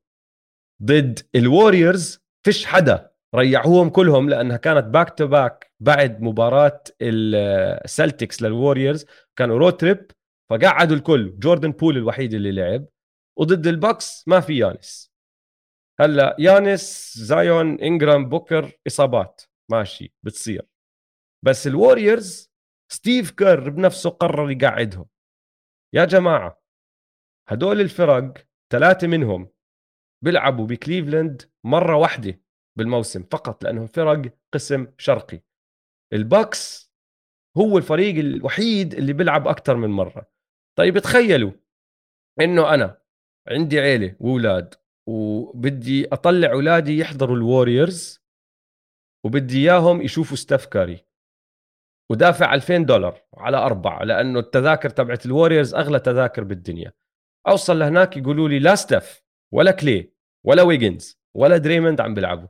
ضد 0.83 1.19
ال 1.35 1.44
Warriors 1.44 2.19
فيش 2.45 2.65
حدا 2.65 3.11
ريحوهم 3.35 3.89
كلهم 3.89 4.29
لأنها 4.29 4.57
كانت 4.57 4.85
back 4.85 5.17
to 5.17 5.27
back 5.27 5.71
بعد 5.79 6.21
مباراة 6.21 6.83
ال 7.01 7.18
Celtics 7.18 8.41
لل 8.41 8.54
Warriors 8.54 9.05
كانوا 9.35 9.57
road 9.57 9.77
trip 9.77 10.11
فقعدوا 10.49 10.95
الكل 10.95 11.39
جوردن 11.39 11.71
بول 11.71 11.97
الوحيد 11.97 12.33
اللي 12.33 12.51
لعب 12.51 12.85
وضد 13.39 13.67
ال 13.67 13.77
Bucks 13.77 14.27
ما 14.27 14.39
في 14.39 14.57
يانس. 14.57 15.11
هلأ 15.99 16.35
يانس 16.39 17.13
زايون 17.17 17.79
انجرام 17.79 18.29
بوكر 18.29 18.71
إصابات 18.87 19.41
ماشي 19.71 20.13
بتصير. 20.23 20.67
بس 21.45 21.67
ال 21.67 21.76
Warriors 21.76 22.50
ستيف 22.91 23.31
كير 23.31 23.69
بنفسه 23.69 24.09
قرر 24.09 24.51
يقعدهم. 24.51 25.05
يا 25.93 26.05
جماعة 26.05 26.61
هدول 27.47 27.81
الفرق 27.81 28.47
ثلاثة 28.71 29.07
منهم 29.07 29.49
بيلعبوا 30.23 30.67
بكليفلاند 30.67 31.51
مرة 31.63 31.95
واحدة 31.95 32.41
بالموسم 32.77 33.23
فقط 33.23 33.63
لأنهم 33.63 33.87
فرق 33.87 34.33
قسم 34.53 34.87
شرقي. 34.97 35.41
ال 36.13 36.26
Bucks 36.26 36.91
هو 37.57 37.77
الفريق 37.77 38.15
الوحيد 38.15 38.93
اللي 38.93 39.13
بيلعب 39.13 39.47
أكثر 39.47 39.75
من 39.75 39.89
مرة. 39.89 40.31
طيب 40.77 40.99
تخيلوا 40.99 41.51
إنه 42.41 42.73
أنا 42.73 43.01
عندي 43.47 43.79
عيلة 43.79 44.15
وأولاد 44.19 44.75
وبدي 45.07 46.07
أطلع 46.07 46.51
أولادي 46.51 46.97
يحضروا 46.97 47.35
ال 47.35 47.44
Warriors 47.44 48.19
وبدي 49.25 49.57
إياهم 49.57 50.01
يشوفوا 50.01 50.37
ستاف 50.37 50.65
كاري 50.65 51.10
ودافع 52.11 52.53
2000 52.53 52.77
دولار 52.77 53.21
على 53.37 53.57
أربعة 53.57 54.03
لأنه 54.03 54.39
التذاكر 54.39 54.89
تبعت 54.89 55.25
ال 55.25 55.31
Warriors 55.31 55.75
أغلى 55.75 55.99
تذاكر 55.99 56.43
بالدنيا. 56.43 56.91
أوصل 57.47 57.79
لهناك 57.79 58.17
يقولوا 58.17 58.49
لي 58.49 58.59
لا 58.59 58.75
ستاف 58.75 59.23
ولا 59.53 59.71
كلي 59.71 60.13
ولا 60.45 60.61
ويجنز 60.61 61.21
ولا 61.35 61.57
دريموند 61.57 62.01
عم 62.01 62.13
بيلعبوا. 62.13 62.47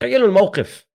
تخيلوا 0.00 0.28
الموقف. 0.28 0.86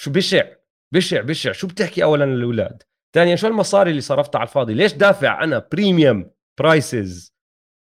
شو 0.00 0.10
بشع 0.10 0.54
بشع 0.94 1.20
بشع. 1.20 1.52
شو 1.52 1.66
بتحكي 1.66 2.02
اولا 2.02 2.24
للاولاد 2.24 2.82
ثانيا 3.14 3.36
شو 3.36 3.46
المصاري 3.46 3.90
اللي 3.90 4.00
صرفتها 4.00 4.38
على 4.38 4.48
الفاضي؟ 4.48 4.74
ليش 4.74 4.92
دافع 4.92 5.44
أنا 5.44 5.68
premium 5.72 6.30
prices 6.60 7.34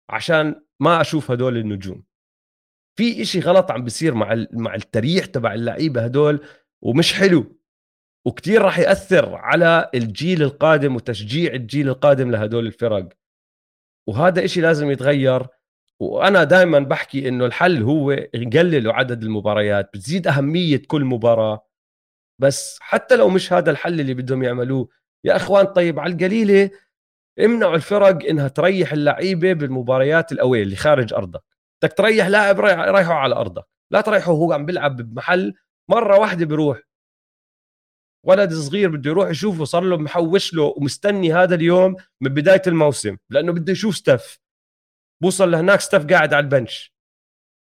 عشان 0.10 0.65
ما 0.80 1.02
أشوف 1.02 1.32
هدول 1.32 1.57
النجوم؟ 1.57 2.03
في 2.98 3.22
إشي 3.22 3.40
غلط 3.40 3.72
عم 3.72 3.84
بيصير 3.84 4.14
مع 4.14 4.45
مع 4.53 4.76
التريح 4.76 5.26
تبع 5.26 5.53
اللعيبة 5.53 6.06
هدول 6.06 6.45
ومش 6.82 7.14
حلو. 7.14 7.57
وكتير 8.28 8.62
راح 8.62 8.80
يأثر 8.80 9.36
على 9.36 9.90
الجيل 9.95 10.44
القادم 10.44 10.95
وتشجيع 10.95 11.54
الجيل 11.54 11.90
القادم 11.90 12.32
لهدول 12.32 12.66
الفرق. 12.66 13.10
وهذا 14.08 14.45
إشي 14.45 14.62
لازم 14.62 14.91
يتغير. 14.91 15.48
وأنا 15.99 16.44
دائما 16.44 16.80
بحكي 16.80 17.28
إنه 17.28 17.45
الحل 17.45 17.84
هو 17.84 18.12
يقللوا 18.12 18.94
عدد 18.94 19.24
المباريات 19.24 19.90
بتزيد 19.94 20.28
أهمية 20.28 20.82
كل 20.88 21.06
مباراة. 21.06 21.68
بس 22.41 22.78
حتى 22.82 23.16
لو 23.16 23.30
مش 23.30 23.54
هذا 23.54 23.72
الحل 23.72 23.99
اللي 23.99 24.14
بدهم 24.14 24.44
يعملوه 24.44 24.90
يا 25.26 25.36
إخوان 25.36 25.66
طيب 25.66 25.99
على 25.99 26.14
القليلة 26.14 26.70
امنعوا 27.40 27.76
الفرق 27.76 28.26
إنها 28.30 28.48
تريح 28.48 28.94
اللعيبة 28.94 29.54
بالمباريات 29.54 30.32
الأوية 30.32 30.64
اللي 30.64 30.76
خارج 30.76 31.14
أرضك. 31.14 31.44
بدك 31.84 31.94
تريح 31.94 32.28
لاعب 32.28 32.60
ريحه 32.60 33.14
على 33.14 33.36
أرضك. 33.36 33.66
لا 33.91 34.02
تريحه 34.02 34.32
وهو 34.32 34.54
عم 34.54 34.66
بيلعب 34.66 34.95
بمحل 35.02 35.54
مرة 35.90 36.20
واحدة 36.20 36.45
بيروح. 36.45 36.87
ولد 38.28 38.54
صغير 38.54 38.90
بده 38.90 39.10
يروح 39.10 39.30
يشوفه 39.30 39.64
صار 39.64 39.84
له 39.84 39.98
محوش 39.98 40.54
له 40.54 40.74
ومستني 40.78 41.34
هذا 41.34 41.56
اليوم 41.56 41.95
من 42.22 42.34
بداية 42.34 42.62
الموسم 42.68 43.18
لأنه 43.30 43.52
بده 43.52 43.72
يشوف 43.72 43.95
ستف 43.95 44.40
بوصل 45.24 45.52
لهناك 45.52 45.82
ستف 45.82 46.06
قاعد 46.06 46.34
على 46.34 46.44
البنش. 46.44 46.94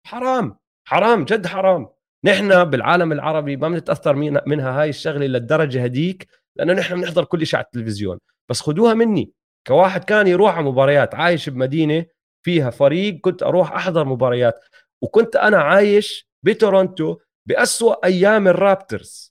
حرام 0.08 0.58
حرام 0.88 1.26
جد 1.26 1.48
حرام. 1.48 1.90
نحن 2.26 2.64
بالعالم 2.64 3.12
العربي 3.12 3.56
ما 3.58 3.70
بنتأثر 3.70 4.16
منها 4.48 4.82
هاي 4.82 4.90
الشغلة 4.90 5.26
للدرجة 5.26 5.84
هديك 5.84 6.28
لأنه 6.56 6.74
نحن 6.74 6.96
بنحضر 6.96 7.24
كل 7.26 7.46
شيء 7.46 7.58
على 7.58 7.66
التلفزيون. 7.66 8.20
بس 8.50 8.62
خدوها 8.62 8.94
مني. 8.94 9.32
كواحد 9.68 10.04
كان 10.04 10.28
يروح 10.28 10.56
على 10.56 10.66
مباريات 10.66 11.16
عايش 11.16 11.50
بمدينة 11.50 12.06
فيها 12.46 12.70
فريق 12.70 13.20
كنت 13.22 13.44
أروح 13.44 13.72
أحضر 13.72 14.06
مباريات. 14.06 14.60
وكنت 15.02 15.36
أنا 15.36 15.58
عايش 15.58 16.28
بتورونتو 16.44 17.18
بأسوأ 17.48 18.06
أيام 18.06 18.48
الرابترز. 18.48 19.31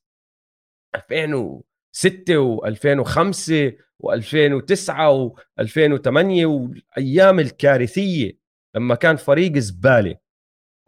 2006 0.95 2.57
و2005 2.57 3.73
و2009 4.03 5.31
و2008 5.61 6.45
والأيام 6.45 7.41
الكارثية 7.41 8.39
لما 8.77 8.95
كان 8.95 9.17
فريق 9.17 9.59
زبالة. 9.59 10.17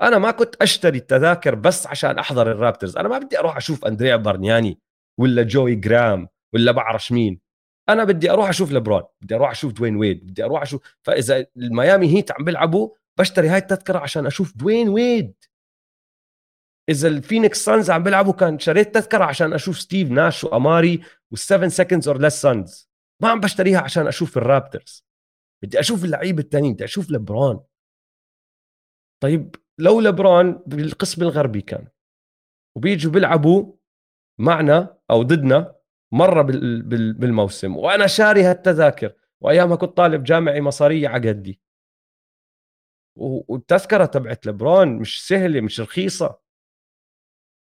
أنا 0.02 0.18
ما 0.18 0.30
كنت 0.30 0.54
أشتري 0.62 0.98
التذاكر 0.98 1.54
بس 1.54 1.86
عشان 1.86 2.18
أحضر 2.18 2.50
الرابترز. 2.52 2.96
أنا 2.96 3.08
ما 3.08 3.18
بدي 3.18 3.38
أروح 3.38 3.56
أشوف 3.56 3.84
أندريا 3.84 4.16
بارنياني 4.16 4.78
ولا 5.20 5.42
جوي 5.42 5.74
جراهام 5.74 6.28
ولا 6.54 6.72
بعرش 6.72 7.12
مين. 7.12 7.40
أنا 7.88 8.04
بدي 8.04 8.30
أروح 8.30 8.48
أشوف 8.48 8.72
لبرون 8.72 9.02
بدي 9.22 9.34
أروح 9.34 9.50
أشوف 9.50 9.72
دواين 9.72 9.96
ويد 9.96 10.26
بدي 10.26 10.44
أروح 10.44 10.62
أشوف. 10.62 10.96
فإذا 11.02 11.46
ال 11.56 11.66
Miami 11.66 12.16
Heat 12.16 12.32
عم 12.32 12.44
بيلعبوا 12.44 12.90
بشتري 13.18 13.48
هاي 13.48 13.58
التذكرة 13.58 13.98
عشان 13.98 14.26
أشوف 14.26 14.56
دواين 14.56 14.88
ويد. 14.88 15.34
إذا 16.88 17.08
ال 17.08 17.15
Phoenix 17.15 17.64
Suns 17.64 17.90
عم 17.90 18.02
بيلعبوا 18.02 18.32
كان 18.32 18.58
شريت 18.58 18.94
تذكرة 18.94 19.24
عشان 19.24 19.52
أشوف 19.52 19.78
ستيف 19.78 20.10
ناش 20.10 20.44
وأماري 20.44 21.02
وال7 21.34 21.66
seconds 21.66 22.08
or 22.08 22.18
less 22.18 22.42
Suns 22.42 22.90
ما 23.22 23.28
عم 23.28 23.40
بشتريها 23.40 23.80
عشان 23.80 24.06
أشوف 24.06 24.36
ال 24.38 24.46
Raptors. 24.46 25.06
بدي 25.62 25.80
أشوف 25.80 26.04
اللعيبة 26.04 26.42
الثانيين 26.42 26.74
بدي 26.74 26.84
أشوف 26.84 27.10
لبرون 27.10 27.64
طيب 29.22 29.56
لو 29.78 30.00
لبرون 30.00 30.62
بالقسم 30.66 31.22
الغربي 31.22 31.60
كان 31.60 31.88
وبيجوا 32.76 33.12
بيلعبوا 33.12 33.76
معنا 34.40 34.98
أو 35.10 35.22
ضدنا 35.22 35.74
مرة 36.12 36.42
بالموسم 37.12 37.76
وأنا 37.76 38.06
شاري 38.06 38.42
هالتذاكر 38.42 39.12
وايامها 39.40 39.76
كنت 39.76 39.96
طالب 39.96 40.24
جامعي 40.24 40.60
مصارية 40.60 41.08
على 41.08 41.28
قدي. 41.28 41.60
والتذكرة 43.16 44.04
تبعت 44.04 44.46
لبرون 44.46 44.88
مش 44.88 45.26
سهلة 45.28 45.60
مش 45.60 45.80
رخيصة. 45.80 46.41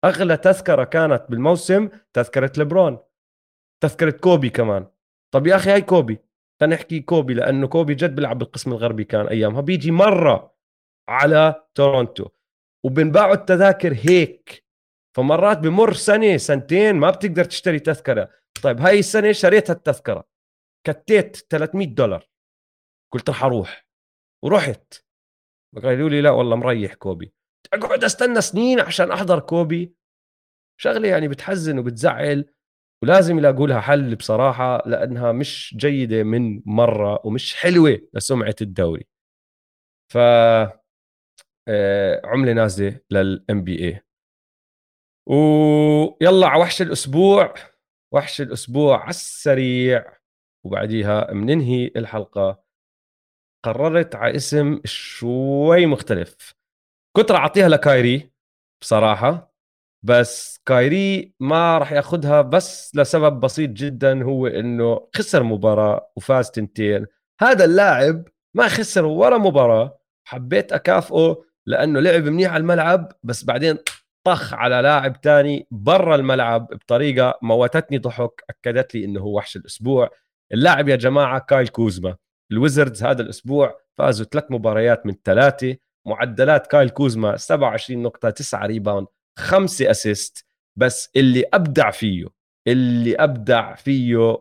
أغلى 0.05 0.37
تذكرة 0.37 0.83
كانت 0.83 1.25
بالموسم 1.29 1.89
تذكرة 2.13 2.51
لبرون 2.57 2.99
تذكرة 3.83 4.11
كوبي 4.11 4.49
كمان. 4.49 4.87
طب 5.33 5.47
يا 5.47 5.55
أخي 5.55 5.71
هاي 5.71 5.81
كوبي 5.81 6.19
تنحكي 6.61 6.99
كوبي 6.99 7.33
لأنه 7.33 7.67
كوبي 7.67 7.95
جد 7.95 8.15
بيلعب 8.15 8.37
بالقسم 8.37 8.71
الغربي 8.71 9.03
كان 9.03 9.27
أيامها. 9.27 9.61
بيجي 9.61 9.91
مرة 9.91 10.55
على 11.09 11.67
تورونتو 11.75 12.29
وبنباعوا 12.85 13.33
التذاكر 13.33 13.93
هيك 13.93 14.65
فمرات 15.15 15.57
بمر 15.57 15.93
سنة 15.93 16.37
سنتين 16.37 16.95
ما 16.95 17.09
بتقدر 17.09 17.43
تشتري 17.45 17.79
تذكرة. 17.79 18.29
طيب 18.63 18.81
هاي 18.81 18.99
السنة 18.99 19.31
شريت 19.31 19.69
هالتذكره 19.69 20.27
كتيت 20.87 21.35
300 21.35 21.87
دولار. 21.87 22.29
قلت 23.13 23.29
رح 23.29 23.43
أروح 23.43 23.87
ورحت. 24.43 24.93
قالوا 25.83 26.09
لي 26.09 26.21
لا 26.21 26.29
والله 26.31 26.55
مريح 26.55 26.93
كوبي. 26.93 27.33
أقعد 27.73 28.03
أستنى 28.03 28.41
سنين 28.41 28.79
عشان 28.79 29.11
أحضر 29.11 29.39
كوبي. 29.39 29.93
شغلة 30.81 31.07
يعني 31.07 31.27
بتحزن 31.27 31.79
وبتزعل 31.79 32.45
ولازم 33.03 33.37
يلاقوا 33.37 33.67
لها 33.67 33.81
حل 33.81 34.15
بصراحة 34.15 34.83
لأنها 34.85 35.31
مش 35.31 35.75
جيدة 35.79 36.23
من 36.23 36.61
مرة 36.65 37.21
ومش 37.25 37.55
حلوة 37.55 38.01
لسمعة 38.13 38.55
الدوري. 38.61 39.07
ف 40.13 40.17
آه، 41.69 42.21
عملة 42.25 42.53
نازلة 42.53 42.99
للام 43.11 43.63
بي 43.63 43.85
اي 43.87 44.03
ويلا 45.27 46.47
على 46.47 46.61
وحش 46.61 46.81
الأسبوع 46.81 47.53
وحش 48.13 48.41
الأسبوع 48.41 48.99
على 49.01 49.09
السريع. 49.09 50.17
وبعديها 50.65 51.31
بننهي 51.31 51.91
الحلقة. 51.95 52.63
قررت 53.65 54.15
على 54.15 54.35
اسم 54.35 54.81
شوي 54.85 55.85
مختلف. 55.85 56.56
كنت 57.17 57.31
راح 57.31 57.41
أعطيها 57.41 57.69
لكايري 57.69 58.31
بصراحة 58.81 59.53
بس 60.03 60.59
كايري 60.65 61.33
ما 61.39 61.77
راح 61.77 61.91
ياخذها 61.91 62.41
بس 62.41 62.95
لسبب 62.95 63.39
بسيط 63.39 63.69
جدا 63.69 64.23
هو 64.23 64.47
إنه 64.47 65.07
خسر 65.15 65.43
مباراة 65.43 66.11
وفاز 66.15 66.51
تنتين. 66.51 67.05
هذا 67.41 67.65
اللاعب 67.65 68.23
ما 68.55 68.67
خسر 68.67 69.05
ولا 69.05 69.37
مباراة. 69.37 69.99
حبيت 70.27 70.73
أكافئه 70.73 71.43
لأنه 71.65 71.99
لعب 71.99 72.23
منيح 72.23 72.51
على 72.53 72.61
الملعب 72.61 73.11
بس 73.23 73.43
بعدين 73.43 73.77
طخ 74.23 74.53
على 74.53 74.81
لاعب 74.81 75.21
تاني 75.21 75.67
برا 75.71 76.15
الملعب 76.15 76.67
بطريقة 76.67 77.39
موتتني 77.41 77.97
ضحك 77.97 78.43
أكدت 78.49 78.95
لي 78.95 79.05
إنه 79.05 79.19
هو 79.19 79.37
وحش 79.37 79.55
الأسبوع. 79.55 80.09
اللاعب 80.53 80.89
يا 80.89 80.95
جماعة 80.95 81.39
كايل 81.39 81.67
كوزما. 81.67 82.15
ال 82.51 82.58
Wizards 82.58 83.03
هذا 83.03 83.21
الأسبوع 83.21 83.79
فازوا 83.97 84.25
ثلاث 84.25 84.45
مباريات 84.51 85.05
من 85.05 85.15
ثلاثة. 85.23 85.86
معدلات 86.07 86.67
كايل 86.67 86.89
كوزما 86.89 87.37
27 87.37 88.03
نقطة 88.03 88.29
9 88.29 88.65
rebound 88.65 89.07
5 89.39 89.91
assist. 89.91 90.45
بس 90.79 91.09
اللي 91.15 91.43
أبدع 91.53 91.91
فيه 91.91 92.27
اللي 92.67 93.15
أبدع 93.15 93.75
فيه 93.75 94.37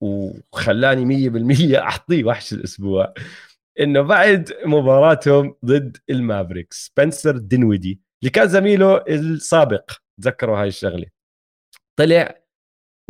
وخلاني 0.00 1.30
100% 1.74 1.74
أعطيه 1.78 2.24
وحش 2.24 2.52
الأسبوع 2.52 3.14
إنه 3.80 4.00
بعد 4.00 4.52
مباراتهم 4.64 5.54
ضد 5.64 5.96
ال 6.10 6.18
Mavericks 6.18 6.86
سبنسر 6.86 7.36
دينويدي 7.38 8.00
اللي 8.22 8.30
كان 8.30 8.48
زميله 8.48 8.96
السابق 8.96 9.90
تذكروا 10.20 10.58
هاي 10.58 10.68
الشغلة. 10.68 11.06
طلع 11.98 12.40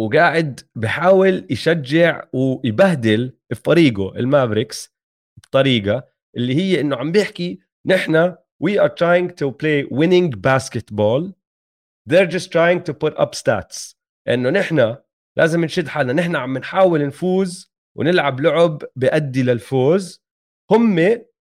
وقاعد 0.01 0.60
بحاول 0.74 1.47
يشجع 1.51 2.24
ويبهدل 2.32 3.36
فريقه 3.64 4.16
ال 4.16 4.24
Mavericks 4.24 4.95
بطريقة 5.43 6.09
اللي 6.36 6.55
هي 6.55 6.81
إنه 6.81 6.97
عم 6.97 7.12
بيحكي 7.12 7.60
نحن 7.86 8.36
we 8.61 8.78
are 8.78 8.89
trying 8.89 9.31
to 9.31 9.51
play 9.52 9.85
winning 9.90 10.31
basketball. 10.31 11.32
They're 12.07 12.27
just 12.27 12.52
trying 12.52 12.82
to 12.82 12.94
put 12.94 13.16
up 13.19 13.35
stats. 13.35 13.94
إنه 14.28 14.51
نحن 14.51 14.97
لازم 15.36 15.65
نشد 15.65 15.89
حالنا. 15.89 16.12
نحن 16.12 16.36
عم 16.36 16.59
نحاول 16.59 17.07
نفوز 17.07 17.73
ونلعب 17.97 18.40
لعب 18.40 18.82
بأدي 18.97 19.43
للفوز. 19.43 20.23
هم 20.70 20.98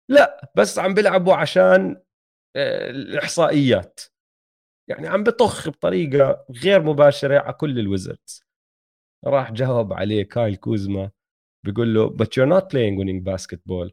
لا 0.09 0.53
بس 0.55 0.79
عم 0.79 0.95
بيلعبوا 0.95 1.35
عشان 1.35 2.03
آه، 2.57 2.91
الإحصائيات. 2.91 4.01
يعني 4.89 5.09
عم 5.09 5.25
بطخ 5.25 5.69
بطريقة 5.69 6.47
غير 6.65 6.83
مباشرة 6.83 7.39
على 7.39 7.53
كل 7.53 7.79
ال 7.79 7.86
Wizards. 7.86 8.45
راح 9.27 9.53
جاوب 9.53 9.93
عليه 9.93 10.23
كايل 10.23 10.57
كوزما 10.57 11.11
بيقول 11.67 11.95
له 11.95 12.17
but 12.17 12.27
you're 12.27 12.51
not 12.51 12.65
playing 12.65 12.97
winning 12.99 13.25
basketball. 13.25 13.91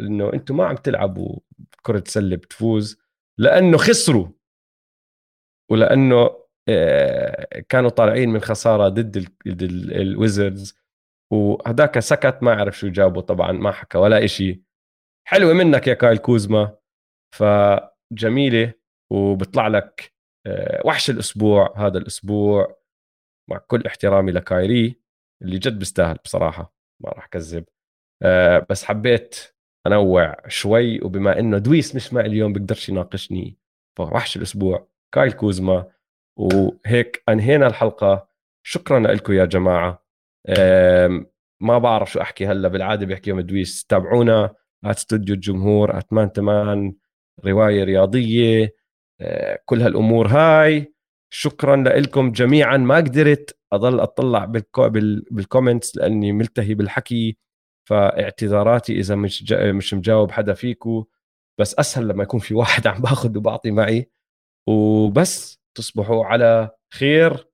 إنه 0.00 0.32
أنتم 0.32 0.56
ما 0.56 0.66
عم 0.66 0.76
تلعبوا 0.76 1.38
كرة 1.82 2.04
سلة 2.06 2.36
بتفوز 2.36 3.02
لأنه 3.38 3.78
خسروا. 3.78 4.28
ولأنه 5.70 6.42
آه، 6.68 7.60
كانوا 7.68 7.90
طالعين 7.90 8.28
من 8.28 8.40
خسارة 8.40 8.88
ضد 8.88 9.16
ال 9.92 10.03
Wizards 10.03 10.78
وهداك 11.32 11.98
سكت 11.98 12.38
ما 12.42 12.52
عرف 12.54 12.78
شو 12.78 12.88
جابه 12.88 13.20
طبعا 13.20 13.52
ما 13.52 13.72
حكى 13.72 13.98
ولا 13.98 14.24
إشي. 14.24 14.62
حلوة 15.28 15.52
منك 15.52 15.86
يا 15.86 15.94
كايل 15.94 16.18
كوزما. 16.18 16.78
فجميلة 17.36 18.74
وبيطلع 19.12 19.68
لك 19.68 20.14
آه، 20.46 20.82
وحش 20.86 21.10
الأسبوع 21.10 21.74
هذا 21.86 21.98
الأسبوع. 21.98 22.82
مع 23.50 23.58
كل 23.58 23.86
احترامي 23.86 24.32
لكايري 24.32 25.00
اللي 25.42 25.58
جد 25.58 25.78
بيستاهل 25.78 26.18
بصراحة 26.24 26.74
ما 27.04 27.10
راح 27.10 27.26
كذب 27.26 27.64
آه، 28.22 28.66
بس 28.70 28.84
حبيت 28.84 29.54
انوع 29.86 30.36
شوي 30.48 31.00
وبما 31.00 31.38
إنه 31.38 31.58
دويس 31.58 31.96
مش 31.96 32.12
معي 32.12 32.26
اليوم 32.26 32.52
بقدرش 32.52 32.88
يناقشني 32.88 33.56
فوحش 33.96 34.36
الأسبوع. 34.36 34.88
كايل 35.14 35.32
كوزما. 35.32 35.86
وهيك 36.36 37.22
أنهينا 37.28 37.66
الحلقة. 37.66 38.28
شكرا 38.62 39.00
لكم 39.00 39.32
يا 39.32 39.44
جماعة. 39.44 40.04
ما 41.60 41.78
بعرف 41.78 42.12
شو 42.12 42.20
أحكي 42.20 42.46
هلأ. 42.46 42.68
بالعادة 42.68 43.06
بيحكي 43.06 43.30
يوم 43.30 43.40
دويس. 43.40 43.84
تابعونا. 43.84 44.54
استوديو 44.84 45.34
الجمهور 45.34 45.98
اتمان 45.98 46.32
تمان 46.32 46.94
رواية 47.44 47.84
رياضية. 47.84 48.74
آه، 49.20 49.58
كل 49.64 49.82
هالأمور 49.82 50.26
هاي. 50.26 50.94
شكرا 51.30 51.76
لكم 51.76 52.32
جميعا. 52.32 52.76
ما 52.76 52.96
قدرت 52.96 53.58
أضل 53.72 54.00
أطلع 54.00 54.44
بالكومنتس 55.30 55.96
لأني 55.96 56.32
ملتهي 56.32 56.74
بالحكي. 56.74 57.38
فاعتذاراتي 57.88 58.98
إذا 58.98 59.14
مش 59.14 59.52
مش 59.52 59.94
مجاوب 59.94 60.30
حدا 60.30 60.54
فيكم 60.54 61.04
بس 61.60 61.74
أسهل 61.74 62.08
لما 62.08 62.22
يكون 62.22 62.40
في 62.40 62.54
واحد 62.54 62.86
عم 62.92 63.00
باخذ 63.02 63.36
وبعطي 63.38 63.70
معي. 63.70 64.10
وبس 64.68 65.60
تصبحوا 65.76 66.24
على 66.26 66.70
خير 66.94 67.48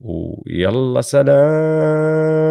ويلا 0.00 1.00
سلام! 1.00 2.50